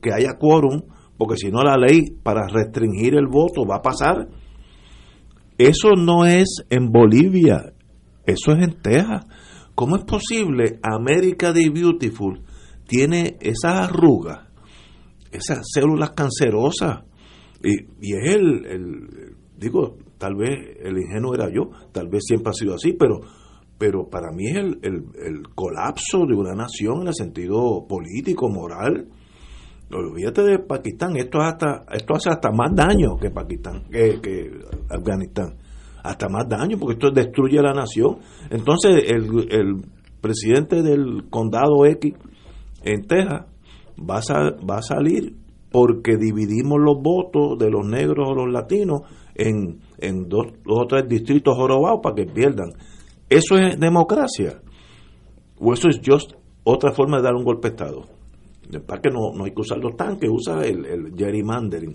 que 0.00 0.12
haya 0.12 0.34
quórum, 0.38 0.82
porque 1.16 1.36
si 1.36 1.50
no 1.50 1.62
la 1.62 1.76
ley 1.76 2.02
para 2.22 2.46
restringir 2.46 3.14
el 3.14 3.26
voto 3.26 3.66
va 3.68 3.76
a 3.76 3.82
pasar. 3.82 4.28
Eso 5.58 5.94
no 5.96 6.24
es 6.24 6.64
en 6.70 6.90
Bolivia, 6.90 7.72
eso 8.24 8.52
es 8.52 8.62
en 8.62 8.80
Texas. 8.80 9.26
¿Cómo 9.74 9.96
es 9.96 10.04
posible 10.04 10.78
América 10.82 11.52
de 11.52 11.70
Beautiful 11.70 12.44
tiene 12.86 13.36
esas 13.40 13.88
arrugas, 13.90 14.47
esas 15.32 15.60
células 15.72 16.10
cancerosas? 16.12 17.04
Y, 17.62 17.72
y 18.00 18.16
es 18.16 18.34
el, 18.34 18.66
el, 18.66 19.36
digo, 19.56 19.96
tal 20.18 20.36
vez 20.36 20.78
el 20.82 20.98
ingenuo 20.98 21.34
era 21.34 21.48
yo, 21.52 21.70
tal 21.92 22.08
vez 22.08 22.24
siempre 22.26 22.50
ha 22.50 22.54
sido 22.54 22.74
así, 22.74 22.92
pero 22.92 23.20
pero 23.78 24.08
para 24.10 24.32
mí 24.32 24.48
es 24.48 24.56
el, 24.56 24.78
el, 24.82 25.42
colapso 25.54 26.26
de 26.26 26.34
una 26.34 26.52
nación 26.52 27.02
en 27.02 27.08
el 27.08 27.14
sentido 27.14 27.86
político, 27.88 28.50
moral. 28.50 29.06
Olvídate 29.90 30.42
de 30.42 30.58
Pakistán, 30.58 31.16
esto, 31.16 31.40
hasta, 31.40 31.86
esto 31.92 32.14
hace 32.16 32.28
hasta 32.28 32.50
más 32.50 32.74
daño 32.74 33.16
que 33.16 33.30
Pakistán, 33.30 33.84
que, 33.90 34.20
que 34.20 34.50
Afganistán, 34.90 35.56
hasta 36.02 36.28
más 36.28 36.46
daño 36.48 36.76
porque 36.76 36.94
esto 36.94 37.10
destruye 37.10 37.62
la 37.62 37.72
nación. 37.72 38.18
Entonces 38.50 39.04
el, 39.06 39.46
el 39.50 39.84
presidente 40.20 40.82
del 40.82 41.28
condado 41.30 41.86
X 41.86 42.14
en 42.82 43.06
Texas 43.06 43.46
va 43.98 44.18
a, 44.18 44.64
va 44.64 44.78
a 44.78 44.82
salir 44.82 45.34
porque 45.70 46.16
dividimos 46.16 46.78
los 46.80 46.96
votos 47.02 47.58
de 47.58 47.70
los 47.70 47.86
negros 47.86 48.28
o 48.30 48.34
los 48.34 48.50
latinos 48.50 49.02
en, 49.34 49.80
en 49.98 50.28
dos, 50.28 50.46
dos 50.64 50.84
o 50.84 50.86
tres 50.86 51.08
distritos 51.08 51.54
jorobados 51.56 52.00
para 52.02 52.14
que 52.14 52.26
pierdan. 52.26 52.70
¿Eso 53.28 53.56
es 53.56 53.78
democracia? 53.78 54.60
¿O 55.60 55.72
eso 55.72 55.88
es 55.88 56.00
just 56.04 56.32
otra 56.64 56.92
forma 56.92 57.18
de 57.18 57.24
dar 57.24 57.34
un 57.34 57.44
golpe 57.44 57.68
de 57.68 57.74
Estado? 57.74 58.02
Para 58.86 59.00
que 59.00 59.10
no, 59.10 59.32
no 59.34 59.44
hay 59.44 59.52
que 59.52 59.60
usar 59.60 59.78
los 59.78 59.96
tanques, 59.96 60.30
usa 60.30 60.62
el, 60.62 60.84
el 60.84 61.14
gerrymandering. 61.16 61.94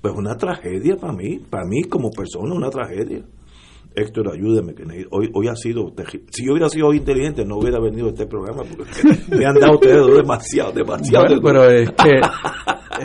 Pues 0.00 0.14
una 0.16 0.36
tragedia 0.36 0.96
para 0.96 1.12
mí, 1.12 1.38
para 1.38 1.64
mí 1.66 1.82
como 1.84 2.10
persona, 2.10 2.54
una 2.54 2.70
tragedia. 2.70 3.24
Héctor, 3.96 4.32
ayúdeme, 4.32 4.74
que 4.74 4.82
hoy, 5.10 5.30
hoy 5.32 5.48
ha 5.48 5.54
sido, 5.54 5.92
si 6.30 6.44
yo 6.44 6.52
hubiera 6.52 6.68
sido 6.68 6.92
inteligente 6.92 7.44
no 7.44 7.58
hubiera 7.58 7.78
venido 7.78 8.06
a 8.06 8.10
este 8.10 8.26
programa 8.26 8.62
porque 8.64 9.36
me 9.36 9.46
han 9.46 9.54
dado 9.54 9.74
ustedes 9.74 10.16
demasiado, 10.16 10.72
demasiado. 10.72 11.40
pero 11.40 11.70
es 11.70 11.90
que, 11.90 12.20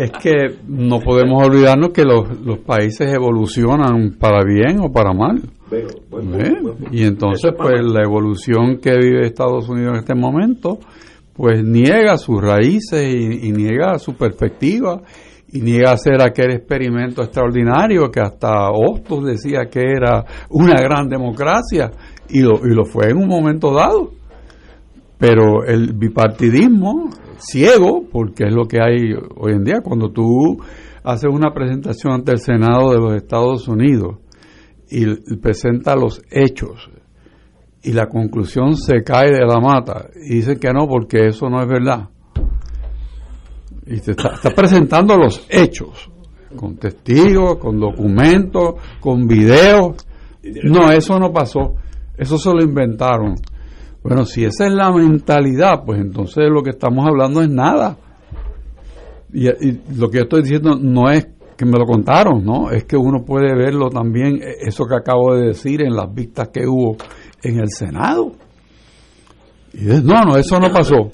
es 0.04 0.12
que 0.12 0.56
no 0.68 1.00
podemos 1.00 1.46
olvidarnos 1.46 1.90
que 1.90 2.04
los, 2.04 2.42
los 2.42 2.60
países 2.60 3.14
evolucionan 3.14 4.16
para 4.20 4.44
bien 4.44 4.80
o 4.80 4.92
para 4.92 5.14
mal. 5.14 5.42
¿Eh? 5.72 6.56
y 6.92 7.04
entonces, 7.04 7.54
pues 7.56 7.84
la 7.84 8.02
evolución 8.02 8.80
que 8.80 8.98
vive 8.98 9.28
Estados 9.28 9.70
Unidos 9.70 9.94
en 9.94 10.00
este 10.00 10.16
momento, 10.16 10.80
pues 11.34 11.64
niega 11.64 12.18
sus 12.18 12.42
raíces 12.42 13.14
y, 13.14 13.52
niega 13.52 14.00
su 14.00 14.16
perspectiva 14.16 15.02
y 15.52 15.62
niega 15.62 15.92
hacer 15.92 16.22
aquel 16.22 16.52
experimento 16.52 17.24
extraordinario 17.24 18.10
que 18.12 18.20
hasta 18.20 18.70
Hostos 18.70 19.26
decía 19.26 19.66
que 19.70 19.82
era 19.82 20.24
una 20.50 20.80
gran 20.82 21.08
democracia 21.08 21.92
y 22.30 22.42
lo, 22.42 22.66
y 22.66 22.74
lo 22.74 22.86
fue 22.86 23.10
en 23.10 23.18
un 23.18 23.28
momento 23.28 23.74
dado. 23.74 24.12
Pero 25.18 25.64
el 25.66 25.94
bipartidismo 25.94 27.10
ciego, 27.38 28.04
porque 28.12 28.46
es 28.46 28.54
lo 28.54 28.66
que 28.66 28.78
hay 28.82 29.14
hoy 29.14 29.54
en 29.54 29.64
día, 29.64 29.82
cuando 29.84 30.12
tú 30.12 30.58
haces 31.04 31.30
una 31.32 31.54
presentación 31.54 32.14
ante 32.14 32.32
el 32.32 32.40
Senado 32.40 32.92
de 32.92 33.00
los 33.00 33.16
Estados 33.16 33.68
Unidos, 33.68 34.18
y 34.92 35.06
presenta 35.38 35.96
los 35.96 36.22
hechos 36.32 36.90
y 37.82 37.94
la 37.94 38.08
conclusión 38.08 38.76
se 38.76 39.04
cae 39.04 39.32
de 39.32 39.46
la 39.46 39.60
mata 39.60 40.08
y 40.16 40.36
dice 40.36 40.58
que 40.58 40.72
no 40.74 40.88
porque 40.88 41.28
eso 41.28 41.50
no 41.50 41.62
es 41.62 41.68
verdad. 41.68 42.10
Y 43.90 44.00
te 44.02 44.12
está, 44.12 44.32
presentando 44.56 45.18
los 45.18 45.46
hechos 45.50 46.10
con 46.56 46.78
testigos, 46.78 47.58
con 47.58 47.80
documentos, 47.80 48.76
con 49.00 49.28
videos. 49.28 49.96
No, 50.64 50.92
eso 50.92 51.20
no 51.20 51.32
pasó. 51.32 51.76
Eso 52.16 52.38
se 52.38 52.52
lo 52.52 52.62
inventaron. 52.64 53.36
Bueno, 54.04 54.26
si 54.26 54.46
esa 54.46 54.68
es 54.68 54.74
la 54.74 54.92
mentalidad, 54.92 55.84
pues 55.86 56.00
entonces 56.00 56.46
lo 56.50 56.62
que 56.62 56.72
estamos 56.72 57.06
hablando 57.08 57.42
es 57.42 57.50
nada. 57.50 57.98
Y, 59.34 59.46
lo 59.96 60.10
que 60.10 60.18
yo 60.18 60.24
estoy 60.24 60.44
diciendo 60.44 60.78
no 60.80 61.10
es 61.10 61.28
que 61.58 61.66
me 61.66 61.78
lo 61.78 61.86
contaron, 61.86 62.44
¿no? 62.44 62.72
Es 62.72 62.86
que 62.86 62.96
uno 62.96 63.24
puede 63.26 63.54
verlo 63.56 63.90
también, 63.90 64.42
eh, 64.42 64.56
eso 64.62 64.86
que 64.86 64.96
acabo 64.96 65.36
de 65.36 65.48
decir, 65.48 65.82
en 65.82 65.96
las 65.96 66.14
vistas 66.14 66.50
que 66.50 66.66
hubo 66.66 66.96
en 67.44 67.60
el 67.60 67.70
Senado. 67.70 68.32
Y 69.74 69.86
no, 69.86 70.22
no, 70.24 70.38
eso 70.38 70.60
no 70.60 70.72
pasó. 70.72 71.12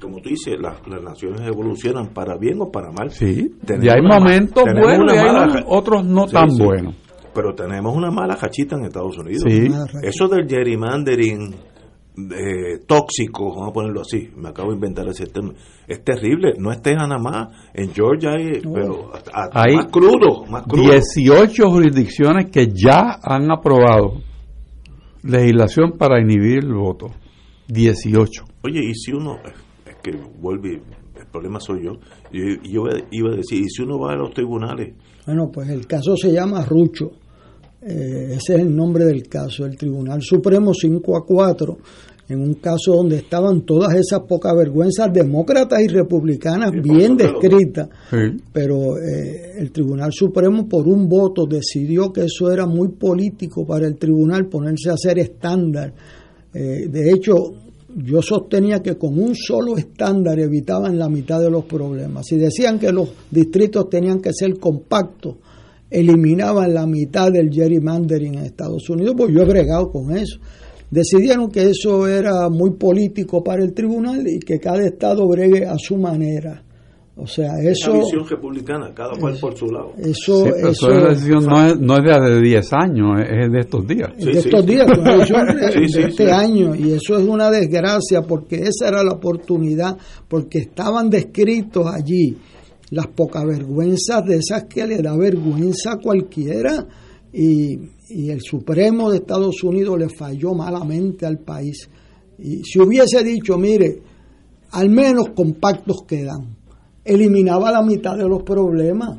Como 0.00 0.20
tú 0.20 0.30
dices, 0.30 0.54
las, 0.60 0.80
naciones 1.02 1.40
evolucionan 1.46 2.08
para 2.08 2.36
bien 2.36 2.60
o 2.60 2.70
para 2.70 2.90
mal. 2.90 3.10
Sí, 3.10 3.50
y 3.68 3.88
hay 3.88 4.02
momentos 4.02 4.64
buenos 4.64 5.14
y 5.14 5.18
hay 5.18 5.64
otros 5.66 6.04
no 6.04 6.26
tan 6.26 6.48
buenos. 6.56 6.94
Pero 7.34 7.54
tenemos 7.54 7.94
una 7.94 8.10
mala 8.10 8.36
cachita 8.36 8.76
en 8.76 8.86
Estados 8.86 9.18
Unidos. 9.18 9.44
Sí. 9.46 9.68
Eso 10.02 10.26
del 10.26 10.48
gerrymandering 10.48 11.54
eh, 12.16 12.78
tóxico, 12.86 13.50
vamos 13.50 13.68
a 13.68 13.72
ponerlo 13.72 14.00
así, 14.00 14.30
me 14.36 14.48
acabo 14.48 14.70
de 14.70 14.76
inventar 14.76 15.06
ese 15.08 15.26
término, 15.26 15.54
es 15.86 16.02
terrible, 16.02 16.54
no 16.58 16.72
es 16.72 16.80
Texas 16.80 17.06
nada 17.06 17.20
más, 17.20 17.48
en 17.74 17.92
Georgia 17.92 18.30
hay, 18.30 18.62
pero 18.62 19.12
más 19.12 19.86
crudo, 19.92 20.46
más 20.46 20.62
crudo. 20.62 20.92
18 20.92 21.68
jurisdicciones 21.68 22.50
que 22.50 22.68
ya 22.68 23.18
han 23.22 23.50
aprobado 23.50 24.22
legislación 25.22 25.98
para 25.98 26.18
inhibir 26.18 26.64
el 26.64 26.72
voto, 26.72 27.10
18. 27.68 28.44
Oye, 28.66 28.80
y 28.90 28.94
si 28.94 29.12
uno, 29.12 29.38
es 29.86 29.96
que 30.02 30.12
vuelve, 30.40 30.82
el 31.18 31.26
problema 31.30 31.60
soy 31.60 31.84
yo, 31.84 31.92
yo, 32.32 32.42
yo 32.62 32.82
iba 33.10 33.32
a 33.32 33.36
decir, 33.36 33.62
y 33.62 33.68
si 33.68 33.82
uno 33.82 33.98
va 33.98 34.12
a 34.12 34.16
los 34.16 34.34
tribunales. 34.34 34.94
Bueno, 35.24 35.50
pues 35.52 35.68
el 35.68 35.86
caso 35.86 36.16
se 36.16 36.32
llama 36.32 36.64
Rucho 36.64 37.12
eh, 37.88 38.34
ese 38.36 38.54
es 38.54 38.60
el 38.60 38.74
nombre 38.74 39.04
del 39.04 39.28
caso, 39.28 39.64
el 39.64 39.76
Tribunal 39.76 40.20
Supremo 40.20 40.74
5 40.74 41.16
a 41.16 41.24
4, 41.24 41.78
en 42.30 42.40
un 42.40 42.54
caso 42.54 42.94
donde 42.94 43.18
estaban 43.18 43.60
todas 43.62 43.94
esas 43.94 44.20
pocas 44.26 44.56
vergüenzas 44.56 45.12
demócratas 45.12 45.80
y 45.82 45.86
republicanas 45.86 46.72
bien 46.72 47.16
descritas, 47.16 47.88
pero 48.52 48.98
eh, 48.98 49.52
el 49.58 49.70
Tribunal 49.70 50.12
Supremo 50.12 50.68
por 50.68 50.88
un 50.88 51.08
voto 51.08 51.46
decidió 51.46 52.12
que 52.12 52.24
eso 52.24 52.50
era 52.50 52.66
muy 52.66 52.88
político 52.88 53.64
para 53.64 53.86
el 53.86 53.96
tribunal 53.96 54.48
ponerse 54.48 54.90
a 54.90 54.94
hacer 54.94 55.20
estándar. 55.20 55.92
Eh, 56.52 56.88
de 56.88 57.12
hecho, 57.12 57.34
yo 57.96 58.20
sostenía 58.20 58.82
que 58.82 58.96
con 58.96 59.18
un 59.18 59.34
solo 59.34 59.78
estándar 59.78 60.38
evitaban 60.38 60.98
la 60.98 61.08
mitad 61.08 61.40
de 61.40 61.50
los 61.50 61.64
problemas. 61.64 62.26
Si 62.26 62.36
decían 62.36 62.78
que 62.78 62.92
los 62.92 63.08
distritos 63.30 63.88
tenían 63.88 64.20
que 64.20 64.34
ser 64.34 64.58
compactos, 64.58 65.36
eliminaban 65.88 66.74
la 66.74 66.86
mitad 66.86 67.32
del 67.32 67.50
gerrymandering 67.50 68.34
en 68.34 68.44
Estados 68.44 68.90
Unidos, 68.90 69.14
pues 69.16 69.32
yo 69.32 69.40
he 69.40 69.46
bregado 69.46 69.90
con 69.90 70.14
eso. 70.14 70.38
Decidieron 70.90 71.50
que 71.50 71.70
eso 71.70 72.06
era 72.06 72.50
muy 72.50 72.72
político 72.72 73.42
para 73.42 73.64
el 73.64 73.72
tribunal 73.72 74.28
y 74.28 74.40
que 74.40 74.58
cada 74.58 74.84
estado 74.84 75.26
bregue 75.26 75.64
a 75.64 75.76
su 75.78 75.96
manera. 75.96 76.65
O 77.18 77.26
sea, 77.26 77.54
eso... 77.62 77.92
Una 77.92 78.00
visión 78.00 78.28
republicana, 78.28 78.92
cada 78.94 79.18
cual 79.18 79.38
por 79.40 79.56
su 79.56 79.66
lado. 79.66 79.94
Eso, 79.96 80.44
Sí, 80.44 80.50
pero 80.52 80.68
eso, 80.68 80.90
esa 80.90 81.08
decisión 81.08 81.46
no 81.46 81.66
es, 81.66 81.80
no 81.80 81.94
es 81.96 82.04
de 82.04 82.10
hace 82.10 82.40
10 82.42 82.72
años, 82.74 83.20
es 83.22 83.52
de 83.52 83.60
estos 83.60 83.86
días. 83.86 84.10
de 84.18 84.30
estos 84.32 84.66
días, 84.66 84.86
de, 84.86 85.80
de 85.80 86.08
este 86.08 86.10
sí. 86.26 86.30
año, 86.30 86.74
y 86.74 86.92
eso 86.92 87.16
es 87.16 87.26
una 87.26 87.50
desgracia 87.50 88.20
porque 88.20 88.56
esa 88.56 88.88
era 88.88 89.02
la 89.02 89.12
oportunidad, 89.12 89.96
porque 90.28 90.58
estaban 90.58 91.08
descritos 91.08 91.86
allí 91.86 92.36
las 92.90 93.06
pocas 93.06 93.46
vergüenzas 93.46 94.24
de 94.26 94.36
esas 94.36 94.64
que 94.64 94.86
le 94.86 94.98
da 94.98 95.16
vergüenza 95.16 95.92
a 95.92 95.96
cualquiera, 95.96 96.86
y, 97.32 97.78
y 98.10 98.28
el 98.28 98.42
Supremo 98.42 99.10
de 99.10 99.18
Estados 99.18 99.62
Unidos 99.62 99.98
le 99.98 100.08
falló 100.10 100.52
malamente 100.52 101.24
al 101.24 101.38
país. 101.38 101.88
Y 102.38 102.62
si 102.62 102.78
hubiese 102.78 103.24
dicho, 103.24 103.56
mire, 103.56 104.02
al 104.72 104.90
menos 104.90 105.30
compactos 105.34 106.02
quedan, 106.06 106.55
eliminaba 107.06 107.70
la 107.70 107.82
mitad 107.82 108.16
de 108.16 108.28
los 108.28 108.42
problemas. 108.42 109.18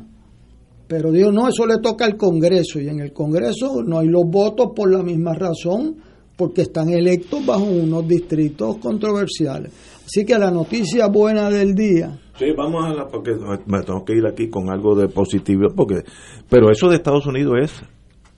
Pero 0.86 1.10
Dios 1.10 1.32
no, 1.32 1.48
eso 1.48 1.66
le 1.66 1.78
toca 1.78 2.04
al 2.04 2.16
Congreso 2.16 2.80
y 2.80 2.88
en 2.88 3.00
el 3.00 3.12
Congreso 3.12 3.82
no 3.82 3.98
hay 3.98 4.08
los 4.08 4.24
votos 4.24 4.70
por 4.74 4.90
la 4.90 5.02
misma 5.02 5.34
razón, 5.34 5.96
porque 6.36 6.62
están 6.62 6.88
electos 6.90 7.44
bajo 7.44 7.64
unos 7.64 8.06
distritos 8.06 8.78
controversiales. 8.78 9.72
Así 10.06 10.24
que 10.24 10.38
la 10.38 10.50
noticia 10.50 11.08
buena 11.08 11.50
del 11.50 11.74
día, 11.74 12.18
Sí, 12.38 12.52
vamos 12.56 12.84
a 12.84 12.94
la, 12.94 13.08
porque 13.08 13.32
me 13.66 13.82
tengo 13.82 14.04
que 14.04 14.14
ir 14.14 14.24
aquí 14.24 14.48
con 14.48 14.70
algo 14.70 14.94
de 14.94 15.08
positivo, 15.08 15.70
porque, 15.74 16.04
pero 16.48 16.70
eso 16.70 16.88
de 16.88 16.94
Estados 16.94 17.26
Unidos 17.26 17.56
es 17.60 17.82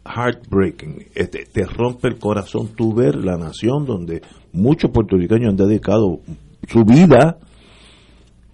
heartbreaking, 0.07 1.05
este, 1.15 1.45
te 1.45 1.67
rompe 1.67 2.09
el 2.09 2.19
corazón 2.19 2.69
tú 2.75 2.95
ver 2.95 3.15
la 3.17 3.37
nación 3.37 3.85
donde 3.85 4.23
muchos 4.55 4.91
puertorriqueños 4.91 5.51
han 5.51 5.57
dedicado 5.57 6.21
su 6.67 6.83
vida 6.83 7.37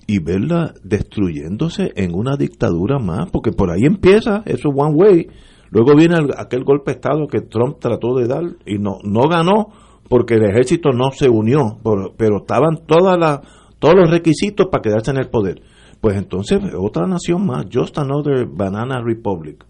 y 0.06 0.18
verla 0.22 0.72
destruyéndose 0.84 1.92
en 1.96 2.14
una 2.14 2.36
dictadura 2.36 2.98
más, 2.98 3.30
porque 3.30 3.50
por 3.52 3.70
ahí 3.70 3.82
empieza, 3.84 4.42
eso 4.46 4.68
es 4.68 4.74
one 4.76 4.94
way, 4.94 5.26
luego 5.70 5.96
viene 5.96 6.16
el- 6.16 6.30
aquel 6.36 6.64
golpe 6.64 6.92
de 6.92 6.96
estado 6.96 7.26
que 7.26 7.40
Trump 7.40 7.78
trató 7.80 8.14
de 8.16 8.26
dar 8.28 8.44
y 8.64 8.78
no, 8.78 8.98
no 9.02 9.28
ganó 9.28 9.68
porque 10.08 10.34
el 10.34 10.44
ejército 10.44 10.90
no 10.92 11.10
se 11.10 11.28
unió, 11.28 11.78
por- 11.82 12.14
pero 12.16 12.38
estaban 12.38 12.86
todas 12.86 13.18
las 13.18 13.40
todos 13.78 13.94
los 13.96 14.10
requisitos 14.10 14.68
para 14.70 14.80
quedarse 14.80 15.10
en 15.10 15.18
el 15.18 15.28
poder. 15.28 15.60
Pues 16.00 16.16
entonces 16.16 16.60
otra 16.78 17.06
nación 17.06 17.44
más, 17.44 17.66
just 17.72 17.98
another 17.98 18.46
banana 18.46 19.02
republic. 19.02 19.64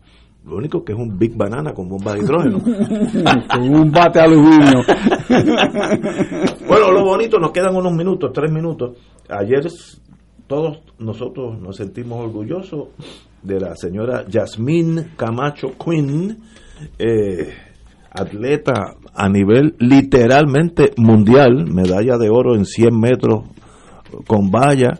Lo 0.44 0.56
único 0.58 0.84
que 0.84 0.92
es 0.92 0.98
un 0.98 1.18
big 1.18 1.36
banana 1.36 1.72
con 1.72 1.88
bomba 1.88 2.12
de 2.12 2.20
hidrógeno. 2.20 2.60
Con 3.50 3.74
un 3.74 3.90
bate 3.90 4.20
aluminio. 4.20 4.80
bueno, 6.68 6.92
lo 6.92 7.04
bonito, 7.04 7.38
nos 7.38 7.50
quedan 7.50 7.74
unos 7.74 7.92
minutos, 7.92 8.30
tres 8.32 8.52
minutos. 8.52 8.96
Ayer 9.28 9.66
todos 10.47 10.78
nosotros 10.98 11.60
nos 11.60 11.77
sentimos 11.77 12.24
orgullosos 12.24 12.89
de 13.43 13.60
la 13.60 13.77
señora 13.77 14.24
Yasmín 14.28 15.12
Camacho 15.16 15.73
Quinn, 15.82 16.39
eh, 16.98 17.52
atleta 18.10 18.97
a 19.14 19.28
nivel 19.28 19.74
literalmente 19.78 20.93
mundial, 20.97 21.66
medalla 21.66 22.16
de 22.16 22.31
oro 22.31 22.55
en 22.55 22.64
100 22.64 22.98
metros 22.98 23.44
con 24.27 24.51
valla. 24.51 24.98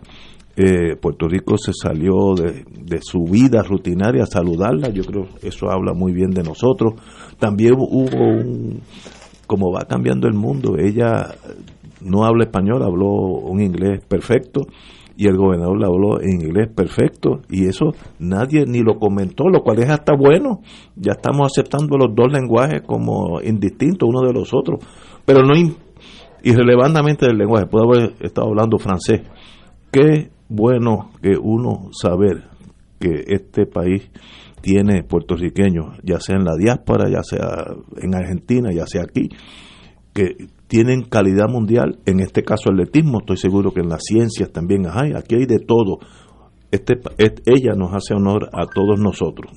Eh, 0.59 0.97
Puerto 0.97 1.29
Rico 1.29 1.59
se 1.59 1.73
salió 1.75 2.35
de, 2.35 2.99
su 3.03 3.25
vida 3.25 3.63
rutinaria 3.63 4.23
a 4.23 4.27
saludarla, 4.27 4.89
yo 4.89 5.05
creo 5.05 5.29
eso 5.43 5.71
habla 5.71 5.93
muy 5.93 6.13
bien 6.13 6.31
de 6.31 6.43
nosotros. 6.43 6.95
También 7.39 7.75
hubo 7.77 8.17
un, 8.17 8.81
como 9.47 9.71
va 9.71 9.85
cambiando 9.85 10.27
el 10.29 10.35
mundo, 10.35 10.77
ella 10.79 11.35
no 12.01 12.25
habla 12.25 12.45
español, 12.45 12.83
habló 12.83 13.07
un 13.07 13.61
inglés 13.61 14.03
perfecto 14.09 14.67
y 15.17 15.27
el 15.27 15.37
gobernador 15.37 15.79
le 15.79 15.87
habló 15.87 16.21
en 16.21 16.43
inglés 16.43 16.69
perfecto 16.75 17.41
y 17.49 17.67
eso 17.67 17.95
nadie 18.19 18.65
ni 18.67 18.81
lo 18.81 18.99
comentó, 18.99 19.49
lo 19.49 19.63
cual 19.63 19.79
es 19.79 19.91
hasta 19.91 20.15
bueno. 20.15 20.61
Ya 20.95 21.13
estamos 21.13 21.53
aceptando 21.53 21.97
los 21.97 22.15
dos 22.15 22.31
lenguajes 22.31 22.83
como 22.83 23.41
indistintos 23.41 24.09
uno 24.09 24.27
de 24.27 24.33
los 24.33 24.53
otros, 24.53 24.85
pero 25.25 25.41
no 25.41 25.55
irrelevantemente 26.43 27.27
del 27.27 27.39
lenguaje, 27.39 27.67
puedo 27.67 27.87
haber 27.91 28.15
estado 28.21 28.49
hablando 28.49 28.79
francés. 28.79 29.23
Qué 29.91 30.31
bueno 30.49 31.11
que 31.23 31.37
uno 31.41 31.89
saber 31.93 32.45
que 33.01 33.25
este 33.27 33.67
país 33.67 34.11
tiene 34.61 35.03
puertorriqueños, 35.03 35.99
ya 36.03 36.21
sea 36.21 36.37
en 36.37 36.45
la 36.45 36.57
diáspora, 36.57 37.09
ya 37.09 37.23
sea 37.23 37.75
en 38.01 38.15
Argentina, 38.15 38.71
ya 38.73 38.87
sea 38.87 39.03
aquí, 39.03 39.29
que 40.13 40.49
tienen 40.69 41.03
calidad 41.03 41.49
mundial, 41.49 41.99
en 42.07 42.21
este 42.21 42.43
caso 42.43 42.71
atletismo, 42.71 43.21
estoy 43.21 43.37
seguro 43.37 43.71
que 43.73 43.81
en 43.81 43.89
las 43.89 44.03
ciencias 44.05 44.51
también 44.51 44.87
hay, 44.91 45.13
aquí 45.13 45.37
hay 45.37 45.47
de 45.47 45.59
todo. 45.61 45.99
Este, 46.71 46.95
et- 47.19 47.41
ella 47.47 47.75
nos 47.77 47.95
hace 47.95 48.15
honor 48.15 48.49
a 48.53 48.67
todos 48.67 48.99
nosotros. 48.99 49.53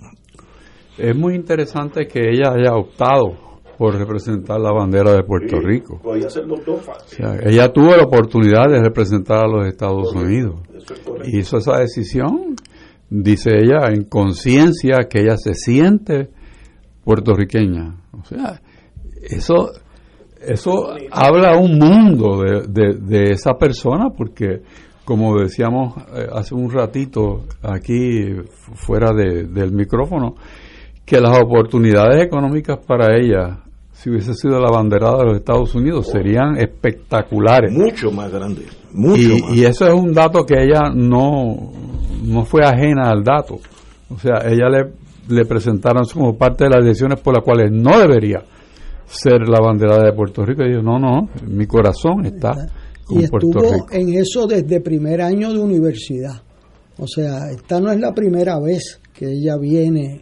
Es 0.97 1.15
muy 1.15 1.33
interesante 1.35 2.07
que 2.07 2.19
ella 2.29 2.53
haya 2.53 2.73
optado 2.75 3.49
por 3.77 3.95
representar 3.95 4.59
la 4.59 4.71
bandera 4.73 5.13
de 5.13 5.23
Puerto 5.23 5.59
Rico. 5.59 5.99
Podía 6.03 6.29
ser 6.29 6.45
los 6.45 6.63
dos 6.65 6.81
O 6.87 7.07
sea, 7.07 7.37
ella 7.43 7.71
tuvo 7.71 7.95
la 7.95 8.03
oportunidad 8.03 8.67
de 8.69 8.81
representar 8.81 9.45
a 9.45 9.47
los 9.47 9.65
Estados 9.67 10.13
Unidos. 10.13 10.59
Y 11.23 11.39
hizo 11.39 11.57
esa 11.57 11.79
decisión, 11.79 12.55
dice 13.09 13.51
ella, 13.57 13.87
en 13.87 14.03
conciencia 14.03 15.07
que 15.09 15.21
ella 15.21 15.37
se 15.37 15.53
siente 15.53 16.29
puertorriqueña. 17.05 17.95
O 18.11 18.23
sea, 18.25 18.61
eso, 19.29 19.69
eso 20.41 20.89
habla 21.11 21.57
un 21.57 21.77
mundo 21.77 22.41
de, 22.41 22.67
de- 22.67 22.97
de 22.99 23.31
esa 23.31 23.53
persona 23.53 24.09
porque, 24.15 24.61
como 25.05 25.37
decíamos 25.39 25.95
eh, 26.15 26.27
hace 26.33 26.55
un 26.55 26.71
ratito 26.71 27.43
aquí 27.61 28.35
fuera 28.75 29.11
de- 29.13 29.43
del 29.45 29.71
micrófono, 29.71 30.35
que 31.05 31.19
las 31.19 31.37
oportunidades 31.39 32.23
económicas 32.23 32.77
para 32.85 33.15
ella, 33.17 33.59
si 33.91 34.09
hubiese 34.11 34.33
sido 34.33 34.59
la 34.59 34.71
banderada 34.71 35.17
de 35.19 35.25
los 35.25 35.37
Estados 35.37 35.73
Unidos, 35.75 36.07
serían 36.07 36.55
espectaculares. 36.57 37.71
Mucho 37.73 38.11
más 38.11 38.31
grande, 38.31 38.61
mucho 38.93 39.19
y, 39.21 39.41
más. 39.41 39.55
y 39.55 39.65
eso 39.65 39.87
es 39.87 39.93
un 39.93 40.13
dato 40.13 40.45
que 40.45 40.55
ella 40.63 40.89
no, 40.93 41.71
no 42.23 42.45
fue 42.45 42.61
ajena 42.63 43.09
al 43.09 43.23
dato. 43.23 43.59
O 44.09 44.17
sea, 44.17 44.41
ella 44.45 44.69
le, 44.69 44.91
le 45.35 45.45
presentaron 45.45 46.03
como 46.13 46.37
parte 46.37 46.63
de 46.65 46.69
las 46.71 46.85
decisiones 46.85 47.19
por 47.19 47.33
las 47.35 47.43
cuales 47.43 47.71
no 47.71 47.99
debería 47.99 48.43
ser 49.09 49.47
la 49.47 49.59
banderada 49.59 50.05
de 50.05 50.13
Puerto 50.13 50.45
Rico. 50.45 50.63
Y 50.63 50.69
dijo, 50.69 50.81
no, 50.81 50.99
no, 50.99 51.29
mi 51.47 51.65
corazón 51.65 52.25
está 52.25 52.53
con 53.05 53.21
y 53.21 53.27
Puerto 53.27 53.47
estuvo 53.47 53.73
Rico. 53.73 53.87
en 53.91 54.13
eso 54.13 54.47
desde 54.47 54.81
primer 54.81 55.21
año 55.21 55.51
de 55.51 55.59
universidad. 55.59 56.41
O 56.97 57.07
sea, 57.07 57.49
esta 57.49 57.79
no 57.79 57.91
es 57.91 57.99
la 57.99 58.13
primera 58.13 58.59
vez 58.59 58.99
que 59.13 59.31
ella 59.31 59.57
viene 59.57 60.21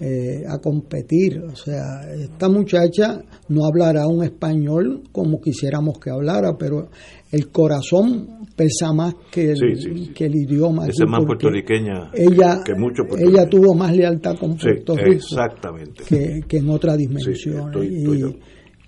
eh, 0.00 0.44
a 0.48 0.58
competir. 0.58 1.42
O 1.42 1.54
sea, 1.54 2.12
esta 2.12 2.48
muchacha 2.48 3.20
no 3.48 3.66
hablará 3.66 4.06
un 4.06 4.24
español 4.24 5.02
como 5.12 5.40
quisiéramos 5.40 5.98
que 5.98 6.10
hablara, 6.10 6.56
pero 6.58 6.88
el 7.32 7.50
corazón 7.50 8.46
pesa 8.54 8.92
más 8.92 9.14
que 9.30 9.50
el, 9.52 9.56
Sí, 9.56 9.74
sí, 9.82 9.90
sí. 10.06 10.12
que 10.14 10.26
el 10.26 10.34
idioma. 10.36 10.86
Esa 10.86 11.04
es 11.04 11.10
más 11.10 11.24
puertorriqueña 11.24 12.10
ella, 12.14 12.60
que 12.64 12.74
mucho 12.74 13.02
ella 13.18 13.48
tuvo 13.48 13.74
más 13.74 13.96
lealtad 13.96 14.36
con 14.38 14.56
Puerto 14.56 14.94
Rico 14.96 15.10
exactamente. 15.12 16.04
que, 16.06 16.42
que 16.46 16.58
en 16.58 16.68
otras 16.70 16.96
dimensiones. 16.98 17.66
estoy- 17.66 18.36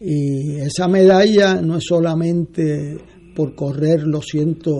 y, 0.00 0.06
y 0.06 0.56
esa 0.60 0.86
medalla 0.88 1.60
no 1.62 1.76
es 1.78 1.84
solamente 1.86 2.98
por 3.34 3.54
correr 3.54 4.02
los, 4.06 4.26
ciento, 4.26 4.70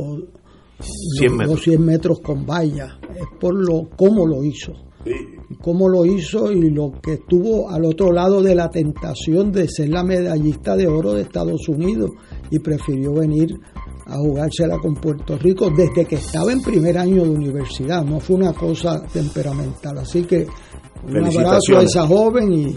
100 1.18 1.30
los- 1.30 1.38
metros. 1.38 1.54
los 1.56 1.62
100 1.64 1.84
metros 1.84 2.20
con 2.20 2.44
valla, 2.46 2.98
es 3.14 3.26
por 3.40 3.54
lo 3.54 3.88
cómo 3.96 4.26
lo 4.26 4.44
hizo. 4.44 4.72
Cómo 5.60 5.88
lo 5.88 6.04
hizo 6.04 6.50
y 6.52 6.70
lo 6.70 6.92
que 7.02 7.14
estuvo 7.14 7.70
al 7.70 7.84
otro 7.84 8.12
lado 8.12 8.42
de 8.42 8.54
la 8.54 8.70
tentación 8.70 9.52
de 9.52 9.68
ser 9.68 9.88
la 9.90 10.02
medallista 10.02 10.74
de 10.76 10.86
oro 10.86 11.12
de 11.14 11.22
Estados 11.22 11.68
Unidos 11.68 12.10
y 12.50 12.58
prefirió 12.58 13.12
venir 13.14 13.54
a 14.06 14.16
jugársela 14.18 14.76
con 14.78 14.94
Puerto 14.94 15.38
Rico 15.38 15.70
desde 15.70 16.04
que 16.06 16.16
estaba 16.16 16.52
en 16.52 16.60
primer 16.62 16.98
año 16.98 17.22
de 17.24 17.30
universidad, 17.30 18.04
no 18.04 18.20
fue 18.20 18.36
una 18.36 18.52
cosa 18.52 19.02
temperamental. 19.12 19.98
Así 19.98 20.24
que 20.24 20.46
un 21.06 21.24
abrazo 21.24 21.78
a 21.78 21.82
esa 21.82 22.06
joven 22.06 22.52
y, 22.52 22.76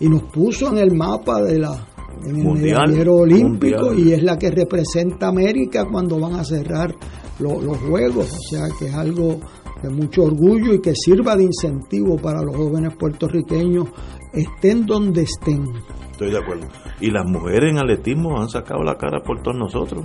y 0.00 0.08
nos 0.08 0.22
puso 0.32 0.68
en 0.68 0.78
el 0.78 0.92
mapa 0.92 1.42
de 1.42 1.58
la 1.58 1.88
en 2.24 2.36
el 2.36 2.44
Mundial, 2.44 2.88
medallero 2.88 3.16
olímpico 3.16 3.86
mundial. 3.86 4.08
y 4.08 4.12
es 4.12 4.22
la 4.22 4.38
que 4.38 4.50
representa 4.50 5.26
a 5.26 5.28
América 5.30 5.84
cuando 5.90 6.18
van 6.18 6.34
a 6.34 6.44
cerrar 6.44 6.94
lo- 7.38 7.60
los 7.60 7.76
juegos, 7.78 8.32
o 8.32 8.48
sea 8.50 8.66
que 8.78 8.86
es 8.86 8.94
algo 8.94 9.38
de 9.84 9.90
mucho 9.90 10.24
orgullo 10.24 10.74
y 10.74 10.80
que 10.80 10.94
sirva 10.94 11.36
de 11.36 11.44
incentivo 11.44 12.16
para 12.16 12.42
los 12.42 12.56
jóvenes 12.56 12.94
puertorriqueños 12.96 13.88
estén 14.32 14.86
donde 14.86 15.22
estén. 15.22 15.64
Estoy 16.10 16.30
de 16.30 16.38
acuerdo. 16.38 16.66
Y 17.00 17.10
las 17.10 17.24
mujeres 17.26 17.72
en 17.72 17.78
atletismo 17.78 18.40
han 18.40 18.48
sacado 18.48 18.82
la 18.84 18.94
cara 18.94 19.20
por 19.20 19.42
todos 19.42 19.56
nosotros. 19.56 20.04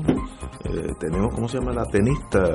Eh, 0.65 0.87
tenemos, 0.99 1.33
¿cómo 1.35 1.47
se 1.47 1.59
llama? 1.59 1.71
La 1.71 1.85
tenista. 1.85 2.51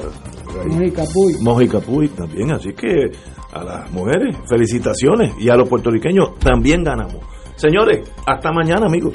Mónica 0.67 1.05
Puy. 1.13 1.35
Mónica 1.41 1.79
Puy 1.81 2.09
también. 2.09 2.51
Así 2.51 2.73
que 2.73 3.13
a 3.53 3.63
las 3.63 3.93
mujeres, 3.93 4.37
felicitaciones. 4.49 5.35
Y 5.39 5.49
a 5.51 5.57
los 5.57 5.69
puertorriqueños 5.69 6.37
también 6.41 6.83
ganamos. 6.83 7.19
Señores, 7.55 8.11
hasta 8.27 8.51
mañana, 8.53 8.87
amigos. 8.87 9.15